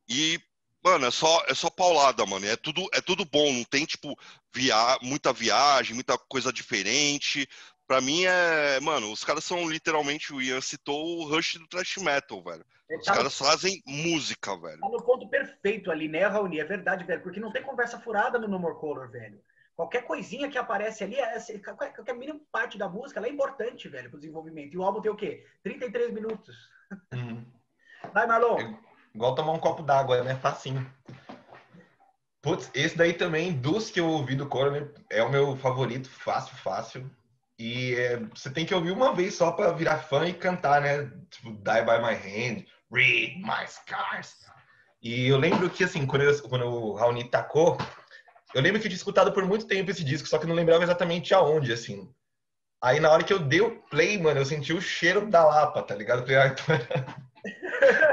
E 0.09 0.41
Mano, 0.87 1.07
é 1.07 1.11
só, 1.11 1.43
é 1.49 1.55
só 1.55 1.69
paulada, 1.69 2.25
mano. 2.25 2.47
É 2.47 2.55
tudo, 2.55 2.89
é 2.95 3.01
tudo 3.01 3.25
bom. 3.25 3.53
Não 3.53 3.65
tem, 3.65 3.85
tipo, 3.85 4.17
via... 4.55 4.97
muita 5.03 5.33
viagem, 5.33 5.95
muita 5.95 6.17
coisa 6.17 6.53
diferente. 6.53 7.49
Pra 7.89 8.01
mim 8.01 8.23
é. 8.25 8.79
Mano, 8.79 9.11
os 9.11 9.25
caras 9.25 9.43
são 9.43 9.69
literalmente. 9.69 10.33
O 10.33 10.41
Ian 10.41 10.61
citou 10.61 11.19
o 11.19 11.25
rush 11.25 11.57
do 11.57 11.67
thrash 11.67 11.97
metal, 11.97 12.41
velho. 12.41 12.65
Os 12.89 13.05
tá 13.05 13.15
caras 13.15 13.41
no... 13.41 13.47
fazem 13.47 13.83
música, 13.85 14.57
velho. 14.57 14.79
Tá 14.79 14.89
no 14.89 15.03
ponto 15.03 15.29
perfeito 15.29 15.91
ali, 15.91 16.07
né, 16.07 16.25
Raoni? 16.25 16.61
É 16.61 16.65
verdade, 16.65 17.03
velho. 17.03 17.21
Porque 17.21 17.41
não 17.41 17.51
tem 17.51 17.65
conversa 17.65 17.99
furada 17.99 18.39
no 18.39 18.47
No 18.47 18.61
More 18.61 18.79
Color, 18.79 19.11
velho. 19.11 19.43
Qualquer 19.75 20.03
coisinha 20.07 20.49
que 20.49 20.57
aparece 20.57 21.03
ali, 21.03 21.17
é, 21.17 21.37
qualquer, 21.65 21.95
qualquer 21.97 22.15
mínima 22.15 22.41
parte 22.53 22.79
da 22.79 22.89
música, 22.89 23.19
ela 23.19 23.27
é 23.27 23.31
importante, 23.31 23.89
velho, 23.89 24.09
pro 24.09 24.21
desenvolvimento. 24.21 24.73
E 24.73 24.79
o 24.79 24.85
álbum 24.85 25.03
tem 25.03 25.11
o 25.11 25.17
quê? 25.17 25.45
33 25.65 26.13
minutos. 26.13 26.57
Uhum. 27.13 27.45
Vai, 28.15 28.25
Marlon. 28.25 28.86
Igual 29.17 29.35
tomar 29.35 29.53
um 29.53 29.59
copo 29.59 29.83
d'água, 29.83 30.23
né? 30.23 30.37
Facinho. 30.37 30.87
Putz, 32.43 32.71
esse 32.75 32.99
daí 32.99 33.15
também, 33.15 33.51
dos 33.51 33.91
que 33.91 33.99
eu 33.99 34.07
ouvi 34.07 34.35
do 34.35 34.47
Coroner, 34.47 34.93
é 35.11 35.23
o 35.23 35.31
meu 35.31 35.57
favorito, 35.57 36.07
fácil, 36.11 36.55
fácil. 36.59 37.11
E 37.59 37.95
é, 37.95 38.19
você 38.35 38.51
tem 38.51 38.67
que 38.67 38.75
ouvir 38.75 38.91
uma 38.91 39.15
vez 39.15 39.35
só 39.35 39.53
pra 39.53 39.73
virar 39.73 40.01
fã 40.01 40.27
e 40.27 40.35
cantar, 40.35 40.83
né? 40.83 41.11
Tipo, 41.31 41.53
Die 41.53 41.83
By 41.83 41.99
My 41.99 42.13
Hand, 42.13 42.67
Read 42.93 43.39
My 43.39 43.67
Scars. 43.67 44.37
E 45.03 45.29
eu 45.29 45.39
lembro 45.39 45.71
que, 45.71 45.83
assim, 45.83 46.07
quando, 46.07 46.23
eu, 46.23 46.43
quando 46.43 46.67
o 46.67 46.95
Raoni 46.95 47.25
tacou, 47.25 47.79
eu 48.53 48.61
lembro 48.61 48.79
que 48.79 48.87
eu 48.87 48.91
tinha 48.91 48.99
escutado 48.99 49.33
por 49.33 49.47
muito 49.47 49.67
tempo 49.67 49.91
esse 49.91 50.05
disco, 50.05 50.29
só 50.29 50.37
que 50.37 50.47
não 50.47 50.55
lembrava 50.55 50.85
exatamente 50.85 51.33
aonde, 51.33 51.73
assim. 51.73 52.07
Aí 52.83 53.01
na 53.01 53.11
hora 53.11 53.25
que 53.25 53.33
eu 53.33 53.39
dei 53.39 53.63
o 53.63 53.81
play, 53.89 54.21
mano, 54.21 54.41
eu 54.41 54.45
senti 54.45 54.75
o 54.75 54.81
cheiro 54.81 55.27
da 55.31 55.43
Lapa, 55.43 55.83
tá 55.83 55.95
ligado? 55.95 56.23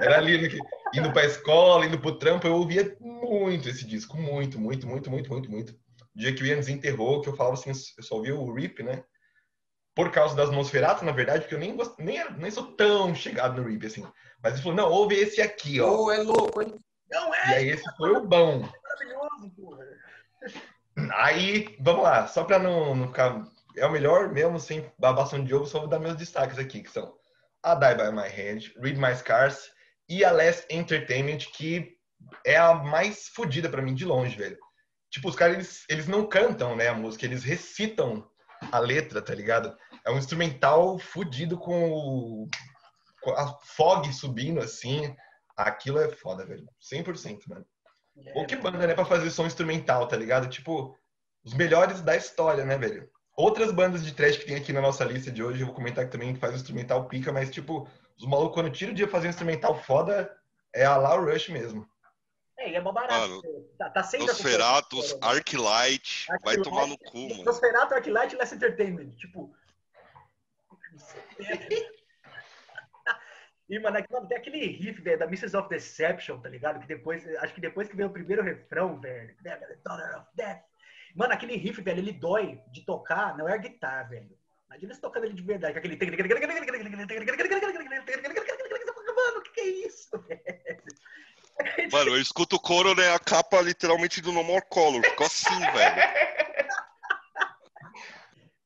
era... 0.02 0.18
ali, 0.18 0.42
né, 0.42 0.58
indo 0.94 1.12
pra 1.12 1.26
escola, 1.26 1.86
indo 1.86 2.00
pro 2.00 2.18
trampo, 2.18 2.48
eu 2.48 2.56
ouvia 2.56 2.96
muito 3.00 3.70
esse 3.70 3.86
disco, 3.86 4.18
muito, 4.18 4.60
muito, 4.60 4.88
muito, 4.88 5.10
muito, 5.10 5.30
muito, 5.30 5.52
muito. 5.52 5.74
O 6.16 6.20
dia 6.20 6.34
que 6.34 6.44
o 6.44 6.46
Ian 6.46 6.58
desenterrou, 6.58 7.22
que 7.22 7.30
eu 7.30 7.36
falava 7.36 7.56
assim, 7.56 7.72
eu 7.98 8.04
só 8.04 8.16
ouvia 8.16 8.36
o 8.36 8.54
Rip, 8.54 8.84
né? 8.84 9.04
Por 9.96 10.12
causa 10.12 10.36
das 10.36 10.52
Nosferatu, 10.52 11.06
na 11.06 11.12
verdade, 11.12 11.42
porque 11.42 11.56
eu 11.56 11.60
nem, 11.60 11.76
nem, 12.00 12.32
nem 12.38 12.52
sou 12.52 12.76
tão 12.76 13.14
chegado 13.16 13.62
no 13.62 13.68
Rip, 13.68 13.86
assim. 13.86 14.06
Mas 14.42 14.54
ele 14.54 14.62
falou, 14.62 14.78
não, 14.78 14.92
ouve 14.92 15.16
esse 15.16 15.42
aqui, 15.42 15.80
ó. 15.80 16.06
Oh, 16.06 16.12
é 16.12 16.18
louco, 16.18 16.62
hein? 16.62 16.80
Não 17.10 17.34
é? 17.34 17.50
E 17.50 17.54
aí 17.56 17.70
esse 17.70 17.84
foi 17.98 18.12
o 18.12 18.26
bom. 18.26 18.68
Maravilhoso, 18.84 19.52
porra. 19.56 19.86
Aí, 21.14 21.76
vamos 21.80 22.04
lá, 22.04 22.28
só 22.28 22.44
pra 22.44 22.60
não, 22.60 22.96
não 22.96 23.08
ficar... 23.08 23.42
É 23.76 23.88
o 23.88 23.92
melhor 23.92 24.32
mesmo, 24.32 24.60
sem 24.60 24.92
babação 25.00 25.44
de 25.44 25.54
ovo, 25.54 25.66
só 25.66 25.80
vou 25.80 25.88
dar 25.88 26.00
meus 26.00 26.16
destaques 26.16 26.60
aqui, 26.60 26.84
que 26.84 26.92
são 26.92 27.16
a 27.64 27.74
Die 27.74 27.96
By 27.96 28.12
My 28.12 28.28
Hand, 28.28 28.72
Read 28.80 29.00
My 29.00 29.16
Scars 29.16 29.73
e 30.08 30.24
a 30.24 30.32
Last 30.32 30.66
Entertainment, 30.70 31.40
que 31.56 31.98
é 32.46 32.58
a 32.58 32.74
mais 32.74 33.28
fodida 33.30 33.70
para 33.70 33.82
mim 33.82 33.94
de 33.94 34.06
longe, 34.06 34.36
velho. 34.36 34.58
Tipo, 35.10 35.30
os 35.30 35.36
caras, 35.36 35.56
eles, 35.56 35.86
eles 35.90 36.08
não 36.08 36.28
cantam, 36.28 36.76
né, 36.76 36.88
a 36.88 36.94
música, 36.94 37.26
eles 37.26 37.44
recitam 37.44 38.28
a 38.72 38.80
letra, 38.80 39.22
tá 39.22 39.34
ligado? 39.34 39.76
É 40.06 40.12
um 40.12 40.18
instrumental 40.18 40.98
fudido 40.98 41.58
com, 41.58 41.92
o, 41.92 42.50
com 43.22 43.32
a 43.32 43.60
fog 43.62 44.12
subindo, 44.14 44.60
assim. 44.60 45.16
Aquilo 45.56 46.00
é 46.00 46.10
foda, 46.10 46.46
velho. 46.46 46.66
100%, 46.82 47.42
mano. 47.48 47.66
É, 48.18 48.40
Ou 48.40 48.46
que 48.46 48.56
banda, 48.56 48.88
né, 48.88 48.94
pra 48.94 49.06
fazer 49.06 49.30
som 49.30 49.46
instrumental, 49.46 50.08
tá 50.08 50.16
ligado? 50.16 50.50
Tipo, 50.50 50.96
os 51.44 51.54
melhores 51.54 52.02
da 52.02 52.16
história, 52.16 52.66
né, 52.66 52.78
velho? 52.78 53.10
Outras 53.36 53.72
bandas 53.72 54.04
de 54.04 54.14
trash 54.14 54.38
que 54.38 54.46
tem 54.46 54.56
aqui 54.56 54.72
na 54.72 54.82
nossa 54.82 55.04
lista 55.04 55.32
de 55.32 55.44
hoje, 55.44 55.62
eu 55.62 55.68
vou 55.68 55.76
comentar 55.76 56.06
que 56.06 56.12
também 56.12 56.36
faz 56.36 56.56
instrumental 56.56 57.08
pica, 57.08 57.32
mas, 57.32 57.50
tipo, 57.50 57.88
os 58.18 58.26
malucos, 58.26 58.54
quando 58.54 58.72
tira 58.72 58.92
o 58.92 58.96
dia 58.96 59.08
fazer 59.08 59.30
instrumental 59.30 59.76
foda, 59.76 60.36
é 60.74 60.86
a 60.86 60.98
La 60.98 61.16
Rush 61.16 61.50
mesmo. 61.50 61.88
É, 62.58 62.72
e 62.72 62.76
é 62.76 62.82
mó 62.82 62.92
barato. 62.92 63.14
Mano, 63.14 63.42
tá, 63.78 63.90
tá 63.90 64.04
sem 64.04 64.20
Nosferatus, 64.20 65.18
Arclight, 65.22 66.28
vai 66.44 66.58
tomar 66.58 66.88
no 66.88 66.98
cu, 66.98 67.30
mano. 67.30 67.44
Nosferatu, 67.44 67.94
Arclight 67.94 68.36
e 68.36 68.38
Less 68.38 68.56
Entertainment. 68.56 69.12
Tipo. 69.16 69.56
E, 73.70 73.80
mano, 73.80 73.98
é 73.98 74.06
mano, 74.12 74.28
tem 74.28 74.38
aquele 74.38 74.68
riff 74.68 75.02
velho, 75.02 75.18
da 75.18 75.26
Mrs. 75.26 75.56
of 75.56 75.70
Deception, 75.70 76.40
tá 76.40 76.50
ligado? 76.50 76.80
Que 76.82 76.88
depois, 76.88 77.26
acho 77.38 77.54
que 77.54 77.62
depois 77.62 77.88
que 77.88 77.96
veio 77.96 78.10
o 78.10 78.14
primeiro 78.14 78.44
refrão, 78.44 79.00
velho. 79.00 79.36
Daughter 79.42 80.20
of 80.20 80.28
Death. 80.36 80.62
Mano, 81.16 81.34
aquele 81.34 81.56
riff, 81.56 81.82
velho, 81.82 82.00
ele 82.00 82.12
dói 82.12 82.62
de 82.72 82.86
tocar, 82.86 83.38
não 83.38 83.48
é 83.48 83.54
a 83.54 83.58
guitarra, 83.58 84.04
velho. 84.04 84.38
Imagina 84.74 84.96
você 84.96 85.02
tocando 85.02 85.26
ele 85.26 85.36
de 85.36 85.44
verdade, 85.44 85.78
aquele. 85.78 85.96
Mano, 85.96 86.16
o 89.38 89.42
que, 89.44 89.52
que 89.52 89.62
é 89.62 89.66
isso, 89.66 90.10
velho? 90.28 90.42
Mano, 91.92 92.10
eu 92.10 92.20
escuto 92.20 92.56
o 92.56 92.60
coro, 92.60 92.96
né? 92.96 93.14
A 93.14 93.20
capa 93.20 93.62
literalmente 93.62 94.20
do 94.20 94.32
No 94.32 94.44
More 94.44 94.66
Color. 94.68 95.04
Ficou 95.04 95.28
assim, 95.28 95.60
velho. 95.60 95.96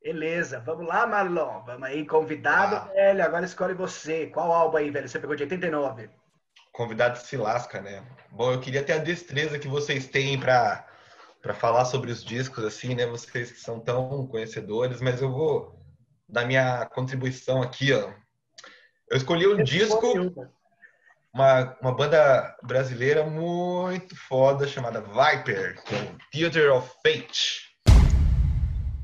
Beleza, 0.02 0.62
vamos 0.62 0.88
lá, 0.88 1.06
Marlon. 1.06 1.66
Vamos 1.66 1.84
aí, 1.84 2.06
convidado, 2.06 2.78
ah. 2.78 2.90
velho. 2.94 3.26
Agora 3.26 3.46
escolhe 3.46 3.74
você. 3.74 4.28
Qual 4.28 4.50
álbum 4.50 4.78
aí, 4.78 4.90
velho? 4.90 5.10
Você 5.10 5.20
pegou 5.20 5.36
de 5.36 5.44
89. 5.44 6.10
Convidado 6.72 7.18
se 7.18 7.36
lasca, 7.36 7.82
né? 7.82 8.02
Bom, 8.32 8.54
eu 8.54 8.62
queria 8.62 8.82
ter 8.82 8.94
a 8.94 9.00
destreza 9.00 9.60
que 9.60 9.68
vocês 9.68 10.08
têm 10.08 10.40
para 10.40 10.88
para 11.42 11.54
falar 11.54 11.84
sobre 11.86 12.12
os 12.12 12.24
discos, 12.24 12.64
assim, 12.64 12.96
né? 12.96 13.06
Vocês 13.06 13.52
que 13.52 13.60
são 13.60 13.80
tão 13.80 14.26
conhecedores, 14.28 15.02
mas 15.02 15.22
eu 15.22 15.32
vou 15.32 15.77
dar 16.28 16.46
minha 16.46 16.86
contribuição 16.88 17.62
aqui, 17.62 17.94
ó. 17.94 18.12
Eu 19.10 19.18
escolhi 19.18 19.48
um 19.48 19.64
disco 19.64 20.12
uma, 21.34 21.78
uma 21.82 21.94
banda 21.94 22.56
brasileira 22.64 23.24
muito 23.24 24.16
foda 24.16 24.68
chamada 24.68 25.02
Viper, 25.02 25.82
que 25.84 25.96
é 25.96 26.00
o 26.00 26.18
Theater 26.32 26.74
of 26.74 26.92
Fate. 27.04 27.68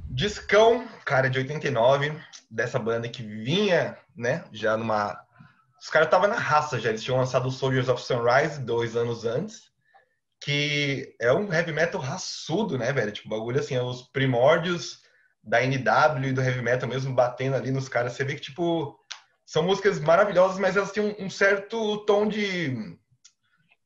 Discão, 0.10 0.88
cara, 1.06 1.30
de 1.30 1.40
89, 1.40 2.20
dessa 2.50 2.80
banda 2.80 3.08
que 3.08 3.22
vinha, 3.22 3.98
né, 4.16 4.44
já 4.52 4.76
numa... 4.76 5.20
Os 5.80 5.90
caras 5.90 6.08
estavam 6.08 6.28
na 6.28 6.38
raça 6.38 6.80
já, 6.80 6.90
eles 6.90 7.04
tinham 7.04 7.18
lançado 7.18 7.48
o 7.48 7.52
Soldiers 7.52 7.90
of 7.90 8.02
Sunrise 8.02 8.60
dois 8.60 8.96
anos 8.96 9.26
antes, 9.26 9.72
que 10.42 11.16
é 11.22 11.32
um 11.32 11.52
heavy 11.54 11.72
metal 11.72 12.02
raçudo, 12.02 12.78
né, 12.78 12.92
velho? 12.92 13.12
Tipo, 13.12 13.30
bagulho 13.30 13.60
assim, 13.60 13.76
é 13.76 13.82
os 13.82 14.04
primórdios 14.04 15.03
da 15.44 15.62
NW 15.62 16.30
e 16.30 16.34
do 16.34 16.42
heavy 16.42 16.62
metal 16.62 16.88
mesmo 16.88 17.14
batendo 17.14 17.56
ali 17.56 17.72
nos 17.72 17.90
caras. 17.90 18.14
Você 18.14 18.24
vê 18.24 18.36
que, 18.36 18.42
tipo, 18.42 18.98
são 19.46 19.64
músicas 19.64 20.00
maravilhosas, 20.00 20.58
mas 20.58 20.78
elas 20.78 20.92
têm 20.92 21.04
um, 21.04 21.26
um, 21.26 21.30
certo 21.30 22.06
tom 22.06 22.28
de. 22.28 22.98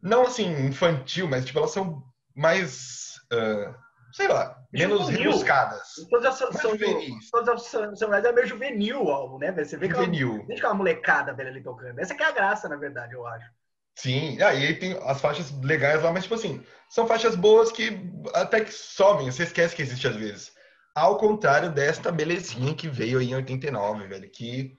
Não 0.02 0.24
assim, 0.24 0.68
infantil, 0.68 1.28
mas 1.28 1.46
tipo, 1.46 1.58
elas 1.58 1.72
são 1.72 2.04
mais. 2.36 3.16
Uh, 3.34 3.74
sei 4.14 4.28
lá, 4.28 4.58
menos 4.72 5.02
juvenil. 5.02 5.32
rebuscadas. 5.32 5.88
Todas 6.10 6.42
as 6.42 6.56
são 6.56 6.72
juvenis. 6.72 7.30
Todas 7.32 7.50
as 7.50 8.00
são 8.00 8.14
é 8.14 8.32
meio 8.32 8.48
juvenil 8.48 9.04
o 9.04 9.10
álbum, 9.10 9.40
né? 9.40 9.52
Você 9.52 9.76
vê 9.78 9.88
que 9.88 9.96
juvenil. 9.96 10.46
Ela, 10.48 10.58
aquela 10.58 10.74
molecada 10.76 11.34
velha 11.34 11.50
ali 11.50 11.62
tocando. 11.62 12.00
Essa 12.00 12.16
que 12.16 12.24
é 12.24 12.28
a 12.28 12.32
graça, 12.32 12.70
na 12.70 12.76
verdade, 12.76 13.14
eu 13.14 13.26
acho. 13.26 13.50
Sim, 13.96 14.40
aí 14.44 14.76
tem 14.76 14.96
as 15.04 15.20
faixas 15.20 15.52
legais 15.62 16.04
lá, 16.04 16.12
mas 16.12 16.24
tipo 16.24 16.36
assim, 16.36 16.64
são 16.88 17.08
faixas 17.08 17.36
boas 17.36 17.72
que 17.72 18.00
até 18.36 18.62
que 18.62 18.72
somem, 18.72 19.32
você 19.32 19.42
esquece 19.42 19.76
que 19.76 19.82
existe 19.82 20.08
às 20.08 20.16
vezes. 20.16 20.57
Ao 20.98 21.16
contrário 21.16 21.72
desta 21.72 22.12
belezinha 22.12 22.74
que 22.74 22.90
veio 22.90 23.20
aí 23.20 23.30
em 23.30 23.36
89, 23.36 24.08
velho, 24.08 24.28
que 24.32 24.76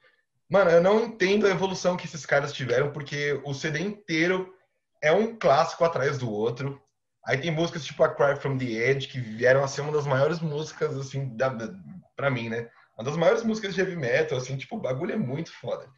Mano, 0.50 0.68
eu 0.68 0.83
não 0.83 1.04
entendo 1.04 1.46
a 1.46 1.50
evolução 1.50 1.96
que 1.96 2.07
esses 2.07 2.26
caras 2.26 2.52
tiveram, 2.52 2.90
porque 2.90 3.40
o 3.44 3.54
CD 3.54 3.78
inteiro 3.78 4.52
é 5.00 5.12
um 5.12 5.38
clássico 5.38 5.85
atrás 5.85 6.18
do 6.18 6.28
outro. 6.28 6.83
Aí 7.24 7.38
tem 7.38 7.52
músicas 7.52 7.85
tipo 7.85 8.02
a 8.02 8.12
Cry 8.12 8.35
From 8.35 8.59
The 8.59 8.64
Edge, 8.64 9.07
que 9.07 9.20
vieram 9.20 9.62
a 9.62 9.68
ser 9.68 9.83
uma 9.83 9.92
das 9.92 10.09
maiores 10.09 10.40
músicas, 10.40 10.96
assim, 10.96 11.37
da, 11.37 11.50
da, 11.50 11.72
pra 12.16 12.33
mim, 12.33 12.48
né? 12.48 12.68
Uma 12.96 13.04
das 13.04 13.16
maiores 13.16 13.44
músicas 13.44 13.74
de 13.74 13.81
heavy 13.81 13.94
metal, 13.94 14.38
assim, 14.38 14.57
tipo, 14.57 14.76
o 14.76 14.81
bagulho 14.81 15.12
é 15.12 15.16
muito 15.16 15.52
foda. 15.52 15.88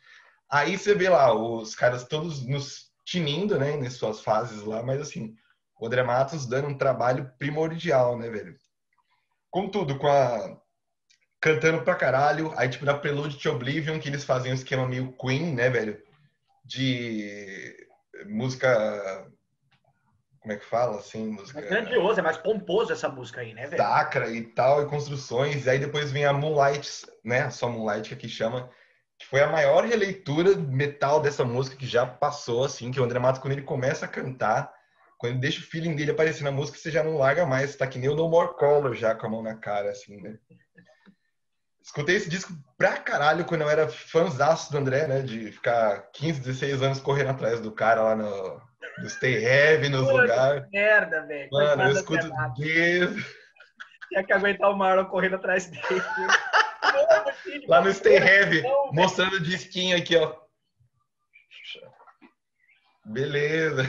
Aí 0.51 0.77
você 0.77 0.95
vê 0.95 1.09
lá 1.09 1.33
os 1.33 1.75
caras 1.75 2.05
todos 2.05 2.47
nos 2.47 2.91
tinindo, 3.07 3.59
né, 3.59 3.75
nas 3.79 3.95
suas 3.95 4.21
fases 4.21 4.63
lá, 4.65 4.83
mas 4.83 5.01
assim, 5.01 5.35
o 5.81 5.87
André 5.87 6.03
Matos 6.03 6.45
dando 6.45 6.69
um 6.69 6.77
trabalho 6.77 7.33
primordial, 7.39 8.19
né, 8.19 8.29
velho? 8.29 8.55
Contudo, 9.51 9.99
com 9.99 10.07
a 10.07 10.61
cantando 11.41 11.83
pra 11.83 11.95
caralho. 11.95 12.53
Aí, 12.57 12.69
tipo, 12.69 12.85
na 12.85 12.95
Prelude 12.95 13.39
to 13.39 13.51
Oblivion, 13.51 13.99
que 13.99 14.09
eles 14.09 14.25
fazem 14.25 14.53
um 14.53 14.55
esquema 14.55 14.87
meio 14.87 15.13
Queen, 15.13 15.55
né, 15.55 15.71
velho? 15.71 16.01
De 16.65 17.75
música. 18.27 19.27
Como 20.41 20.53
é 20.53 20.57
que 20.57 20.65
fala, 20.65 20.99
assim? 20.99 21.27
Música... 21.27 21.61
É 21.61 21.69
grandioso, 21.69 22.19
é 22.19 22.23
mais 22.23 22.37
pomposo 22.37 22.93
essa 22.93 23.09
música 23.09 23.41
aí, 23.41 23.53
né, 23.53 23.67
velho? 23.67 23.83
Sacra 23.83 24.31
e 24.31 24.43
tal, 24.43 24.83
e 24.83 24.87
construções. 24.87 25.67
E 25.67 25.71
aí 25.71 25.79
depois 25.79 26.13
vem 26.13 26.25
a 26.25 26.33
Moonlight, 26.33 27.07
né? 27.25 27.51
Só 27.51 27.69
Moonlight 27.69 28.09
que 28.09 28.15
aqui 28.15 28.29
chama. 28.29 28.71
Que 29.19 29.27
foi 29.27 29.43
a 29.43 29.51
maior 29.51 29.85
releitura 29.85 30.57
metal 30.57 31.21
dessa 31.21 31.45
música 31.45 31.77
que 31.77 31.87
já 31.87 32.07
passou, 32.07 32.65
assim. 32.65 32.91
Que 32.91 33.01
o 33.01 33.05
André 33.05 33.19
Matos, 33.19 33.41
quando 33.41 33.53
ele 33.53 33.63
começa 33.63 34.07
a 34.07 34.09
cantar, 34.09 34.73
quando 35.21 35.39
deixa 35.39 35.61
o 35.61 35.65
feeling 35.65 35.95
dele 35.95 36.13
aparecer 36.13 36.43
na 36.43 36.51
música, 36.51 36.79
você 36.79 36.91
já 36.91 37.05
não 37.05 37.19
larga 37.19 37.45
mais. 37.45 37.77
Tá 37.77 37.87
que 37.87 37.99
nem 37.99 38.09
o 38.09 38.15
No 38.15 38.27
More 38.27 38.55
Color 38.57 38.95
já 38.95 39.15
com 39.15 39.27
a 39.27 39.29
mão 39.29 39.43
na 39.43 39.55
cara, 39.55 39.91
assim, 39.91 40.17
né? 40.17 40.39
Escutei 41.83 42.17
esse 42.17 42.31
disco 42.31 42.55
pra 42.79 42.97
caralho 42.97 43.45
quando 43.45 43.61
eu 43.61 43.69
era 43.69 43.87
fãzaço 43.87 44.73
do 44.73 44.79
André, 44.79 45.07
né? 45.07 45.21
De 45.21 45.53
ficar 45.53 46.11
15, 46.13 46.41
16 46.41 46.83
anos 46.83 47.01
correndo 47.01 47.31
atrás 47.31 47.61
do 47.61 47.71
cara 47.71 48.03
lá 48.03 48.17
no, 48.17 48.63
no 48.99 49.11
Stay 49.11 49.45
Heavy, 49.45 49.91
nos 49.91 50.11
lugares. 50.11 50.67
Merda, 50.73 51.27
velho. 51.27 51.51
Mano, 51.53 51.83
eu 51.83 51.93
escuto 51.93 52.31
desde. 52.57 53.23
Tinha 54.09 54.25
que 54.25 54.33
aguentar 54.33 54.71
o 54.71 54.77
Marlon 54.77 55.05
correndo 55.05 55.37
atrás 55.37 55.67
dele. 55.67 55.85
lá 57.69 57.83
no 57.83 57.93
Stay 57.93 58.17
Heavy, 58.17 58.63
mostrando 58.93 59.35
o 59.35 59.43
disquinho 59.43 59.99
aqui, 59.99 60.17
ó. 60.17 60.35
Beleza. 63.05 63.87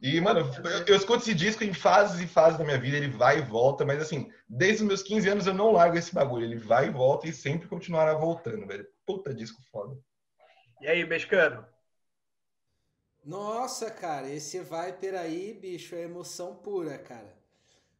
E, 0.00 0.20
mano, 0.20 0.40
eu, 0.40 0.86
eu, 0.86 0.96
escuto 0.96 1.22
esse 1.22 1.34
disco 1.34 1.64
em 1.64 1.72
fases 1.72 2.20
e 2.20 2.26
fases 2.26 2.58
da 2.58 2.64
minha 2.64 2.78
vida, 2.78 2.96
ele 2.98 3.08
vai 3.08 3.38
e 3.38 3.42
volta, 3.42 3.84
mas 3.84 4.00
assim, 4.00 4.30
desde 4.46 4.82
os 4.82 4.88
meus 4.88 5.02
15 5.02 5.28
anos 5.28 5.46
eu 5.46 5.54
não 5.54 5.72
largo 5.72 5.96
esse 5.96 6.14
bagulho, 6.14 6.44
ele 6.44 6.58
vai 6.58 6.88
e 6.88 6.90
volta 6.90 7.26
e 7.26 7.32
sempre 7.32 7.66
continuará 7.66 8.12
voltando, 8.14 8.66
velho. 8.66 8.86
Puta 9.06 9.34
disco 9.34 9.62
foda. 9.70 9.96
E 10.80 10.86
aí, 10.86 11.06
mexicano? 11.06 11.66
Nossa, 13.24 13.90
cara, 13.90 14.28
esse 14.28 14.60
Viper 14.60 15.14
aí, 15.18 15.54
bicho, 15.54 15.94
é 15.94 16.02
emoção 16.02 16.54
pura, 16.54 16.98
cara. 16.98 17.34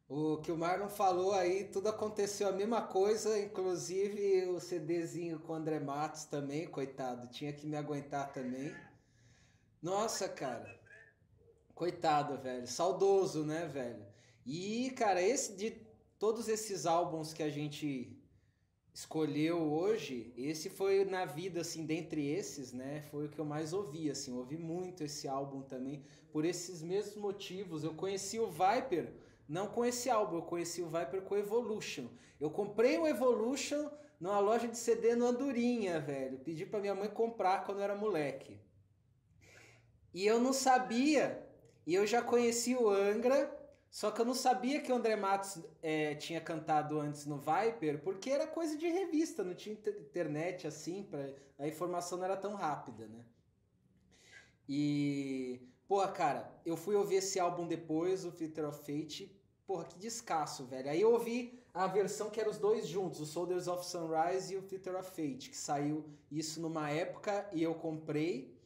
O 0.07 0.37
que 0.37 0.53
o 0.53 0.57
Marlon 0.57 0.87
falou 0.87 1.33
aí, 1.33 1.65
tudo 1.65 1.89
aconteceu 1.89 2.47
a 2.47 2.53
mesma 2.53 2.81
coisa, 2.81 3.37
inclusive 3.37 4.47
o 4.47 4.59
CDzinho 4.59 5.39
com 5.39 5.51
o 5.51 5.55
André 5.55 5.81
Matos 5.81 6.23
também, 6.23 6.65
coitado, 6.65 7.27
tinha 7.27 7.51
que 7.51 7.67
me 7.67 7.75
aguentar 7.75 8.31
também. 8.31 8.73
Nossa, 9.81 10.29
cara, 10.29 10.76
coitado, 11.77 12.39
velho, 12.39 12.65
saudoso, 12.65 13.45
né, 13.45 13.67
velho? 13.67 14.03
E, 14.43 14.89
cara, 14.95 15.21
esse 15.21 15.55
de 15.55 15.77
todos 16.17 16.49
esses 16.49 16.87
álbuns 16.87 17.33
que 17.33 17.43
a 17.43 17.49
gente 17.49 18.19
escolheu 18.91 19.61
hoje, 19.71 20.33
esse 20.35 20.71
foi 20.71 21.05
na 21.05 21.23
vida, 21.23 21.61
assim, 21.61 21.85
dentre 21.85 22.27
esses, 22.27 22.73
né? 22.73 23.03
Foi 23.11 23.27
o 23.27 23.29
que 23.29 23.37
eu 23.37 23.45
mais 23.45 23.73
ouvi, 23.73 24.09
assim, 24.09 24.35
ouvi 24.35 24.57
muito 24.57 25.03
esse 25.03 25.27
álbum 25.27 25.61
também, 25.61 26.03
por 26.31 26.45
esses 26.45 26.81
mesmos 26.81 27.15
motivos. 27.15 27.83
Eu 27.83 27.93
conheci 27.93 28.39
o 28.39 28.49
Viper, 28.49 29.13
não 29.47 29.67
com 29.67 29.85
esse 29.85 30.09
álbum, 30.09 30.37
eu 30.37 30.41
conheci 30.41 30.81
o 30.81 30.89
Viper 30.89 31.21
com 31.21 31.35
o 31.35 31.37
Evolution. 31.37 32.07
Eu 32.39 32.49
comprei 32.49 32.97
o 32.97 33.05
Evolution 33.05 33.87
numa 34.19 34.39
loja 34.39 34.67
de 34.67 34.77
CD 34.79 35.15
no 35.15 35.27
Andorinha, 35.27 35.99
velho. 35.99 36.39
Pedi 36.39 36.65
pra 36.65 36.79
minha 36.79 36.95
mãe 36.95 37.07
comprar 37.07 37.65
quando 37.65 37.77
eu 37.77 37.83
era 37.83 37.95
moleque. 37.95 38.59
E 40.11 40.25
eu 40.25 40.41
não 40.41 40.53
sabia, 40.53 41.46
e 41.87 41.95
eu 41.95 42.05
já 42.05 42.21
conheci 42.21 42.75
o 42.75 42.89
Angra, 42.89 43.49
só 43.89 44.11
que 44.11 44.19
eu 44.19 44.25
não 44.25 44.33
sabia 44.33 44.81
que 44.81 44.91
o 44.91 44.95
André 44.95 45.15
Matos 45.15 45.63
é, 45.81 46.15
tinha 46.15 46.41
cantado 46.41 46.99
antes 46.99 47.25
no 47.25 47.37
Viper, 47.37 48.03
porque 48.03 48.29
era 48.29 48.45
coisa 48.45 48.77
de 48.77 48.89
revista, 48.89 49.41
não 49.41 49.55
tinha 49.55 49.73
internet 49.73 50.67
assim, 50.67 51.03
pra, 51.03 51.29
a 51.57 51.65
informação 51.65 52.17
não 52.17 52.25
era 52.25 52.35
tão 52.35 52.55
rápida, 52.55 53.07
né? 53.07 53.23
E, 54.67 55.61
porra, 55.87 56.09
cara, 56.09 56.51
eu 56.65 56.75
fui 56.75 56.93
ouvir 56.93 57.15
esse 57.15 57.39
álbum 57.39 57.65
depois, 57.65 58.25
o 58.25 58.33
Filter 58.33 58.67
of 58.67 58.79
Fate, 58.79 59.33
porra, 59.65 59.85
que 59.85 59.97
descasso, 59.97 60.65
velho. 60.65 60.89
Aí 60.89 60.99
eu 60.99 61.13
ouvi 61.13 61.63
a 61.73 61.87
versão 61.87 62.29
que 62.29 62.41
era 62.41 62.49
os 62.49 62.57
dois 62.57 62.85
juntos, 62.85 63.21
o 63.21 63.25
Soldiers 63.25 63.69
of 63.69 63.85
Sunrise 63.85 64.53
e 64.53 64.57
o 64.57 64.61
Filter 64.61 64.93
of 64.97 65.09
Fate, 65.09 65.49
que 65.49 65.55
saiu 65.55 66.03
isso 66.29 66.59
numa 66.59 66.89
época 66.89 67.49
e 67.53 67.63
eu 67.63 67.73
comprei. 67.75 68.56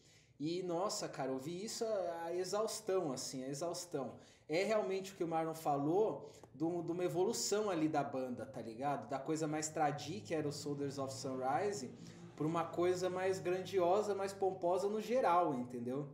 E 0.43 0.63
nossa, 0.63 1.07
cara, 1.07 1.29
eu 1.29 1.37
vi 1.37 1.63
isso 1.63 1.85
a 2.23 2.33
exaustão, 2.33 3.11
assim, 3.11 3.43
a 3.43 3.47
exaustão 3.47 4.15
é 4.49 4.63
realmente 4.63 5.13
o 5.13 5.15
que 5.15 5.23
o 5.23 5.27
Marlon 5.27 5.53
falou 5.53 6.31
de 6.55 6.63
uma 6.63 7.05
evolução 7.05 7.69
ali 7.69 7.87
da 7.87 8.03
banda, 8.03 8.43
tá 8.43 8.59
ligado? 8.59 9.07
Da 9.07 9.19
coisa 9.19 9.47
mais 9.47 9.69
tradi, 9.69 10.19
que 10.19 10.33
era 10.33 10.47
o 10.47 10.51
Soldiers 10.51 10.97
of 10.97 11.13
Sunrise, 11.13 11.91
por 12.35 12.47
uma 12.47 12.63
coisa 12.63 13.07
mais 13.07 13.37
grandiosa, 13.37 14.15
mais 14.15 14.33
pomposa 14.33 14.89
no 14.89 14.99
geral, 14.99 15.53
entendeu? 15.53 16.09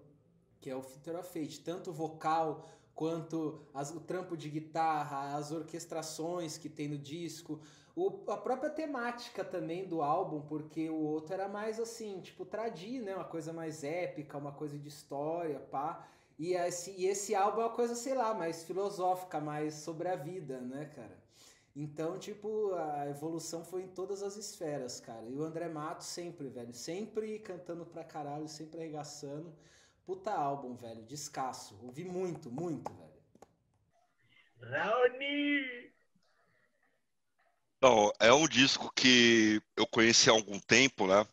Que 0.59 0.69
é 0.69 0.75
o 0.75 0.81
Future 0.81 1.15
of 1.15 1.29
Fate. 1.29 1.61
Tanto 1.61 1.93
vocal 1.93 2.65
quanto 2.97 3.61
as, 3.75 3.93
o 3.93 3.99
trampo 3.99 4.35
de 4.35 4.49
guitarra, 4.49 5.37
as 5.37 5.51
orquestrações 5.51 6.57
que 6.57 6.67
tem 6.67 6.87
no 6.87 6.97
disco, 6.97 7.61
o, 7.95 8.23
a 8.31 8.35
própria 8.37 8.71
temática 8.71 9.45
também 9.45 9.87
do 9.87 10.01
álbum, 10.01 10.41
porque 10.41 10.89
o 10.89 10.95
outro 10.95 11.35
era 11.35 11.47
mais 11.47 11.79
assim, 11.79 12.19
tipo, 12.21 12.43
tradi, 12.43 12.99
né? 12.99 13.15
Uma 13.15 13.23
coisa 13.23 13.53
mais 13.53 13.83
épica, 13.83 14.39
uma 14.39 14.51
coisa 14.51 14.79
de 14.79 14.87
história, 14.87 15.59
pá. 15.59 16.07
E 16.39 16.53
esse, 16.55 16.89
e 16.97 17.05
esse 17.05 17.35
álbum 17.35 17.61
é 17.61 17.65
uma 17.65 17.75
coisa, 17.75 17.93
sei 17.93 18.15
lá, 18.15 18.33
mais 18.33 18.63
filosófica, 18.63 19.39
mais 19.39 19.75
sobre 19.75 20.09
a 20.09 20.15
vida, 20.15 20.59
né, 20.59 20.85
cara? 20.85 21.17
Então, 21.75 22.17
tipo, 22.17 22.73
a 22.73 23.07
evolução 23.07 23.63
foi 23.63 23.83
em 23.83 23.87
todas 23.89 24.23
as 24.23 24.37
esferas, 24.37 24.99
cara. 24.99 25.27
E 25.29 25.35
o 25.35 25.43
André 25.43 25.67
Matos 25.69 26.07
sempre, 26.07 26.47
velho, 26.49 26.73
sempre 26.73 27.37
cantando 27.37 27.85
pra 27.85 28.03
caralho, 28.03 28.47
sempre 28.47 28.79
arregaçando. 28.79 29.53
Puta 30.07 30.31
álbum, 30.31 30.73
velho, 30.73 31.03
descasso. 31.03 31.77
Ouvi 31.83 32.05
muito, 32.05 32.49
muito, 32.49 32.89
velho. 32.93 34.71
Raoni! 34.71 35.91
Não, 37.81 38.13
é 38.17 38.31
um 38.31 38.47
disco 38.47 38.89
que 38.95 39.61
eu 39.75 39.85
conheci 39.85 40.29
há 40.29 40.33
algum 40.33 40.57
tempo, 40.61 41.07
né? 41.07 41.27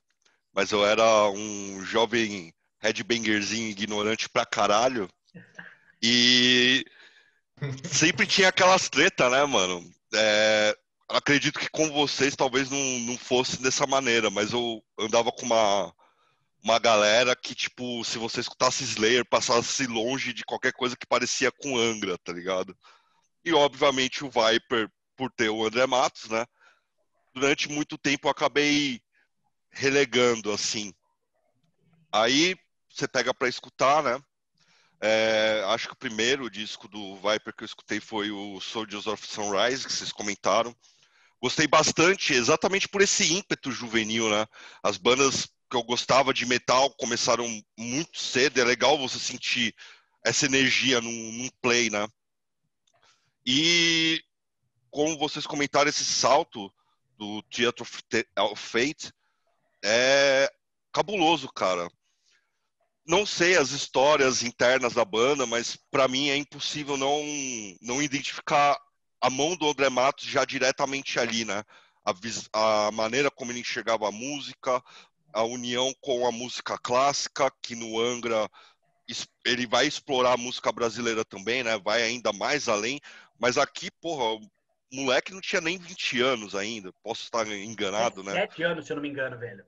Mas 0.53 0.73
eu 0.73 0.85
era 0.85 1.31
um 1.31 1.85
jovem 1.85 2.53
headbangerzinho 2.81 3.71
ignorante 3.71 4.29
pra 4.29 4.45
caralho. 4.45 5.09
E 6.03 6.85
sempre 7.89 8.27
tinha 8.27 8.49
aquelas 8.49 8.89
treta, 8.89 9.31
né, 9.31 9.45
mano? 9.45 9.89
É, 10.13 10.77
acredito 11.09 11.61
que 11.61 11.71
com 11.71 11.93
vocês 11.93 12.35
talvez 12.35 12.69
não, 12.69 12.99
não 13.07 13.17
fosse 13.17 13.63
dessa 13.63 13.87
maneira, 13.87 14.31
mas 14.31 14.53
eu 14.53 14.83
andava 14.99 15.31
com 15.31 15.47
uma, 15.47 15.95
uma 16.65 16.79
galera 16.79 17.37
que, 17.37 17.55
tipo, 17.55 18.03
se 18.05 18.17
você 18.17 18.41
escutasse 18.41 18.83
Slayer, 18.85 19.23
passasse 19.29 19.87
longe 19.87 20.33
de 20.33 20.43
qualquer 20.45 20.73
coisa 20.73 20.97
que 20.97 21.07
parecia 21.07 21.53
com 21.53 21.77
Angra, 21.77 22.17
tá 22.17 22.33
ligado? 22.33 22.75
E, 23.45 23.53
obviamente, 23.53 24.25
o 24.25 24.31
Viper, 24.31 24.91
por 25.15 25.31
ter 25.31 25.51
o 25.51 25.67
André 25.67 25.87
Matos, 25.87 26.31
né? 26.31 26.47
Durante 27.35 27.69
muito 27.69 27.99
tempo 27.99 28.27
eu 28.27 28.31
acabei 28.31 28.99
relegando, 29.71 30.51
assim. 30.51 30.95
Aí, 32.11 32.57
você 32.89 33.07
pega 33.07 33.35
para 33.35 33.49
escutar, 33.49 34.03
né? 34.03 34.19
É, 35.03 35.63
acho 35.67 35.89
que 35.89 35.93
o 35.93 35.99
primeiro 35.99 36.49
disco 36.49 36.89
do 36.89 37.17
Viper 37.17 37.55
que 37.55 37.63
eu 37.63 37.67
escutei 37.67 38.01
foi 38.01 38.31
o 38.31 38.59
Soldiers 38.59 39.07
of 39.07 39.27
Sunrise, 39.27 39.85
que 39.85 39.93
vocês 39.93 40.13
comentaram. 40.13 40.75
Gostei 41.43 41.67
bastante, 41.67 42.33
exatamente 42.33 42.89
por 42.89 43.03
esse 43.03 43.35
ímpeto 43.35 43.71
juvenil, 43.71 44.31
né? 44.31 44.47
As 44.83 44.97
bandas 44.97 45.47
que 45.75 45.79
eu 45.79 45.83
gostava 45.83 46.33
de 46.33 46.47
metal 46.47 46.89
começaram 46.95 47.45
muito 47.77 48.21
cedo, 48.21 48.61
é 48.61 48.65
legal 48.65 48.97
você 48.97 49.19
sentir 49.19 49.75
essa 50.25 50.47
energia 50.47 51.01
num, 51.01 51.33
num 51.33 51.49
play, 51.61 51.91
né? 51.91 52.07
E 53.45 54.23
como 54.89 55.19
vocês 55.19 55.47
comentaram, 55.47 55.89
esse 55.89 56.05
salto 56.05 56.73
do 57.19 57.43
Theatre 57.43 57.83
of 58.39 58.63
Fate 58.63 59.13
é 59.85 60.49
cabuloso, 60.93 61.49
cara 61.53 61.91
não 63.07 63.27
sei 63.27 63.57
as 63.57 63.71
histórias 63.71 64.43
internas 64.43 64.95
da 64.95 65.05
banda, 65.05 65.45
mas 65.45 65.77
para 65.91 66.09
mim 66.09 66.31
é 66.31 66.37
impossível 66.37 66.97
não, 66.97 67.23
não 67.83 68.03
identificar 68.03 68.81
a 69.21 69.29
mão 69.29 69.55
do 69.57 69.69
André 69.69 69.91
Matos 69.91 70.25
já 70.25 70.45
diretamente 70.45 71.19
ali, 71.21 71.45
né? 71.45 71.63
A, 72.03 72.87
a 72.87 72.91
maneira 72.93 73.31
como 73.31 73.53
ele 73.53 73.61
enxergava 73.61 74.09
a 74.09 74.13
música, 74.13 74.83
a 75.35 75.43
união 75.43 75.93
com 76.01 76.27
a 76.27 76.33
música 76.33 76.79
clássica, 76.79 77.51
que 77.61 77.75
no 77.75 78.01
Angra 78.01 78.49
ele 79.45 79.67
vai 79.67 79.87
explorar 79.87 80.33
a 80.33 80.39
música 80.39 80.73
brasileira 80.73 81.25
também, 81.25 81.63
né? 81.63 81.77
Vai 81.79 82.03
ainda 82.03 82.33
mais 82.33 82.69
além, 82.69 83.01
mas 83.39 83.59
aqui, 83.59 83.91
porra, 84.01 84.41
o 84.41 84.49
moleque 84.93 85.35
não 85.35 85.41
tinha 85.41 85.61
nem 85.61 85.77
20 85.77 86.21
anos 86.23 86.55
ainda, 86.55 86.93
posso 87.03 87.25
estar 87.25 87.47
enganado, 87.49 88.23
17 88.23 88.27
né? 88.27 88.47
17 88.47 88.63
anos, 88.63 88.87
se 88.87 88.93
eu 88.93 88.97
não 88.97 89.03
me 89.03 89.09
engano, 89.09 89.39
velho. 89.39 89.67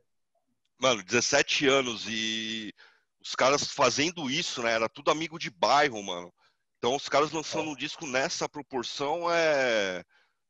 Mano, 0.79 1.03
17 1.03 1.67
anos 1.67 2.07
e 2.09 2.73
os 3.21 3.35
caras 3.35 3.69
fazendo 3.69 4.31
isso, 4.31 4.63
né? 4.63 4.73
Era 4.73 4.89
tudo 4.89 5.11
amigo 5.11 5.39
de 5.39 5.51
bairro, 5.51 6.03
mano. 6.03 6.33
Então 6.79 6.95
os 6.95 7.09
caras 7.09 7.33
lançando 7.33 7.71
um 7.71 7.77
disco 7.77 8.07
nessa 8.07 8.49
proporção 8.49 9.31
é. 9.31 10.05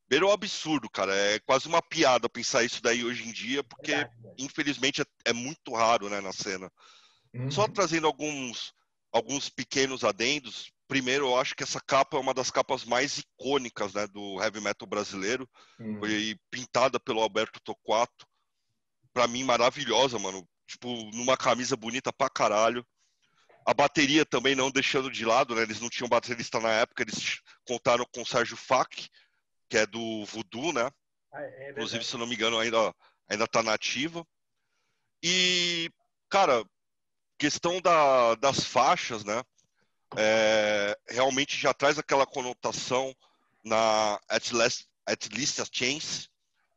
Beira 0.09 0.27
o 0.27 0.31
absurdo, 0.31 0.89
cara. 0.89 1.15
É 1.15 1.39
quase 1.41 1.67
uma 1.67 1.83
piada 1.83 2.29
pensar 2.29 2.65
isso 2.65 2.83
daí 2.83 3.05
hoje 3.05 3.27
em 3.29 3.33
dia, 3.33 3.63
porque 3.65 3.93
infelizmente 4.39 5.03
é, 5.03 5.05
é, 5.27 5.33
muito 5.33 5.75
raro, 5.75 6.09
né, 6.09 6.21
na 6.21 6.33
cena. 6.33 6.71
Uhum. 7.35 7.51
Só 7.51 7.67
trazendo 7.67 8.07
alguns, 8.07 8.73
alguns 9.13 9.49
pequenos 9.49 10.05
adendos. 10.05 10.71
Primeiro, 10.89 11.27
eu 11.27 11.39
acho 11.39 11.55
que 11.57 11.65
essa 11.65 11.81
capa 11.81 12.17
é 12.17 12.21
uma 12.21 12.33
das 12.33 12.51
capas 12.51 12.85
mais 12.85 13.19
icônicas, 13.19 13.95
né, 13.95 14.07
do 14.07 14.41
heavy 14.41 14.61
metal 14.61 14.89
brasileiro. 14.89 15.49
Uhum. 15.81 15.99
Foi 15.99 16.37
pintada 16.51 17.01
pelo 17.01 17.21
Alberto 17.21 17.61
Torquato. 17.65 18.27
Para 19.13 19.27
mim, 19.27 19.43
maravilhosa, 19.43 20.19
mano 20.19 20.47
tipo, 20.67 20.89
numa 21.13 21.37
camisa 21.37 21.77
bonita 21.77 22.13
pra 22.13 22.29
caralho. 22.29 22.85
A 23.65 23.73
bateria 23.73 24.25
também 24.25 24.55
não 24.55 24.71
deixando 24.71 25.11
de 25.11 25.25
lado, 25.25 25.55
né? 25.55 25.63
Eles 25.63 25.81
não 25.81 25.89
tinham 25.89 26.09
baterista 26.09 26.61
na 26.61 26.71
época, 26.71 27.03
eles 27.03 27.41
contaram 27.67 28.07
com 28.13 28.23
o 28.23 28.27
Sérgio 28.27 28.57
Fac, 28.57 29.09
que 29.69 29.79
é 29.79 29.87
do 29.87 30.25
Voodoo, 30.27 30.73
né? 30.73 30.91
Ah, 31.33 31.43
é 31.43 31.71
Inclusive, 31.71 32.05
se 32.05 32.17
não 32.17 32.27
me 32.27 32.35
engano, 32.35 32.59
ainda, 32.59 32.95
ainda 33.29 33.47
tá 33.47 33.63
nativa. 33.63 34.27
E, 35.23 35.91
cara, 36.29 36.65
questão 37.39 37.81
da, 37.81 38.35
das 38.37 38.65
faixas, 38.65 39.25
né? 39.25 39.43
É, 40.17 40.97
realmente 41.09 41.59
já 41.59 41.75
traz 41.75 41.99
aquela 41.99 42.27
conotação 42.27 43.15
na 43.65 44.21
At 44.29 44.53
Least, 44.53 44.87
At 45.05 45.27
Least 45.33 45.61
a 45.61 45.65
Chance, 45.71 46.29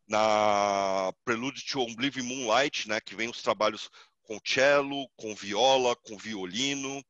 na 0.08 1.14
Prelude 1.24 1.64
to 1.64 1.82
Oblivion 1.82 2.26
Moonlight, 2.26 2.90
né, 2.90 3.00
que 3.00 3.16
vem 3.16 3.30
os 3.30 3.44
trabalhos 3.44 3.90
com 4.24 4.40
cello, 4.44 5.08
com 5.16 5.36
viola, 5.36 5.96
com 5.96 6.18
violino. 6.18 7.04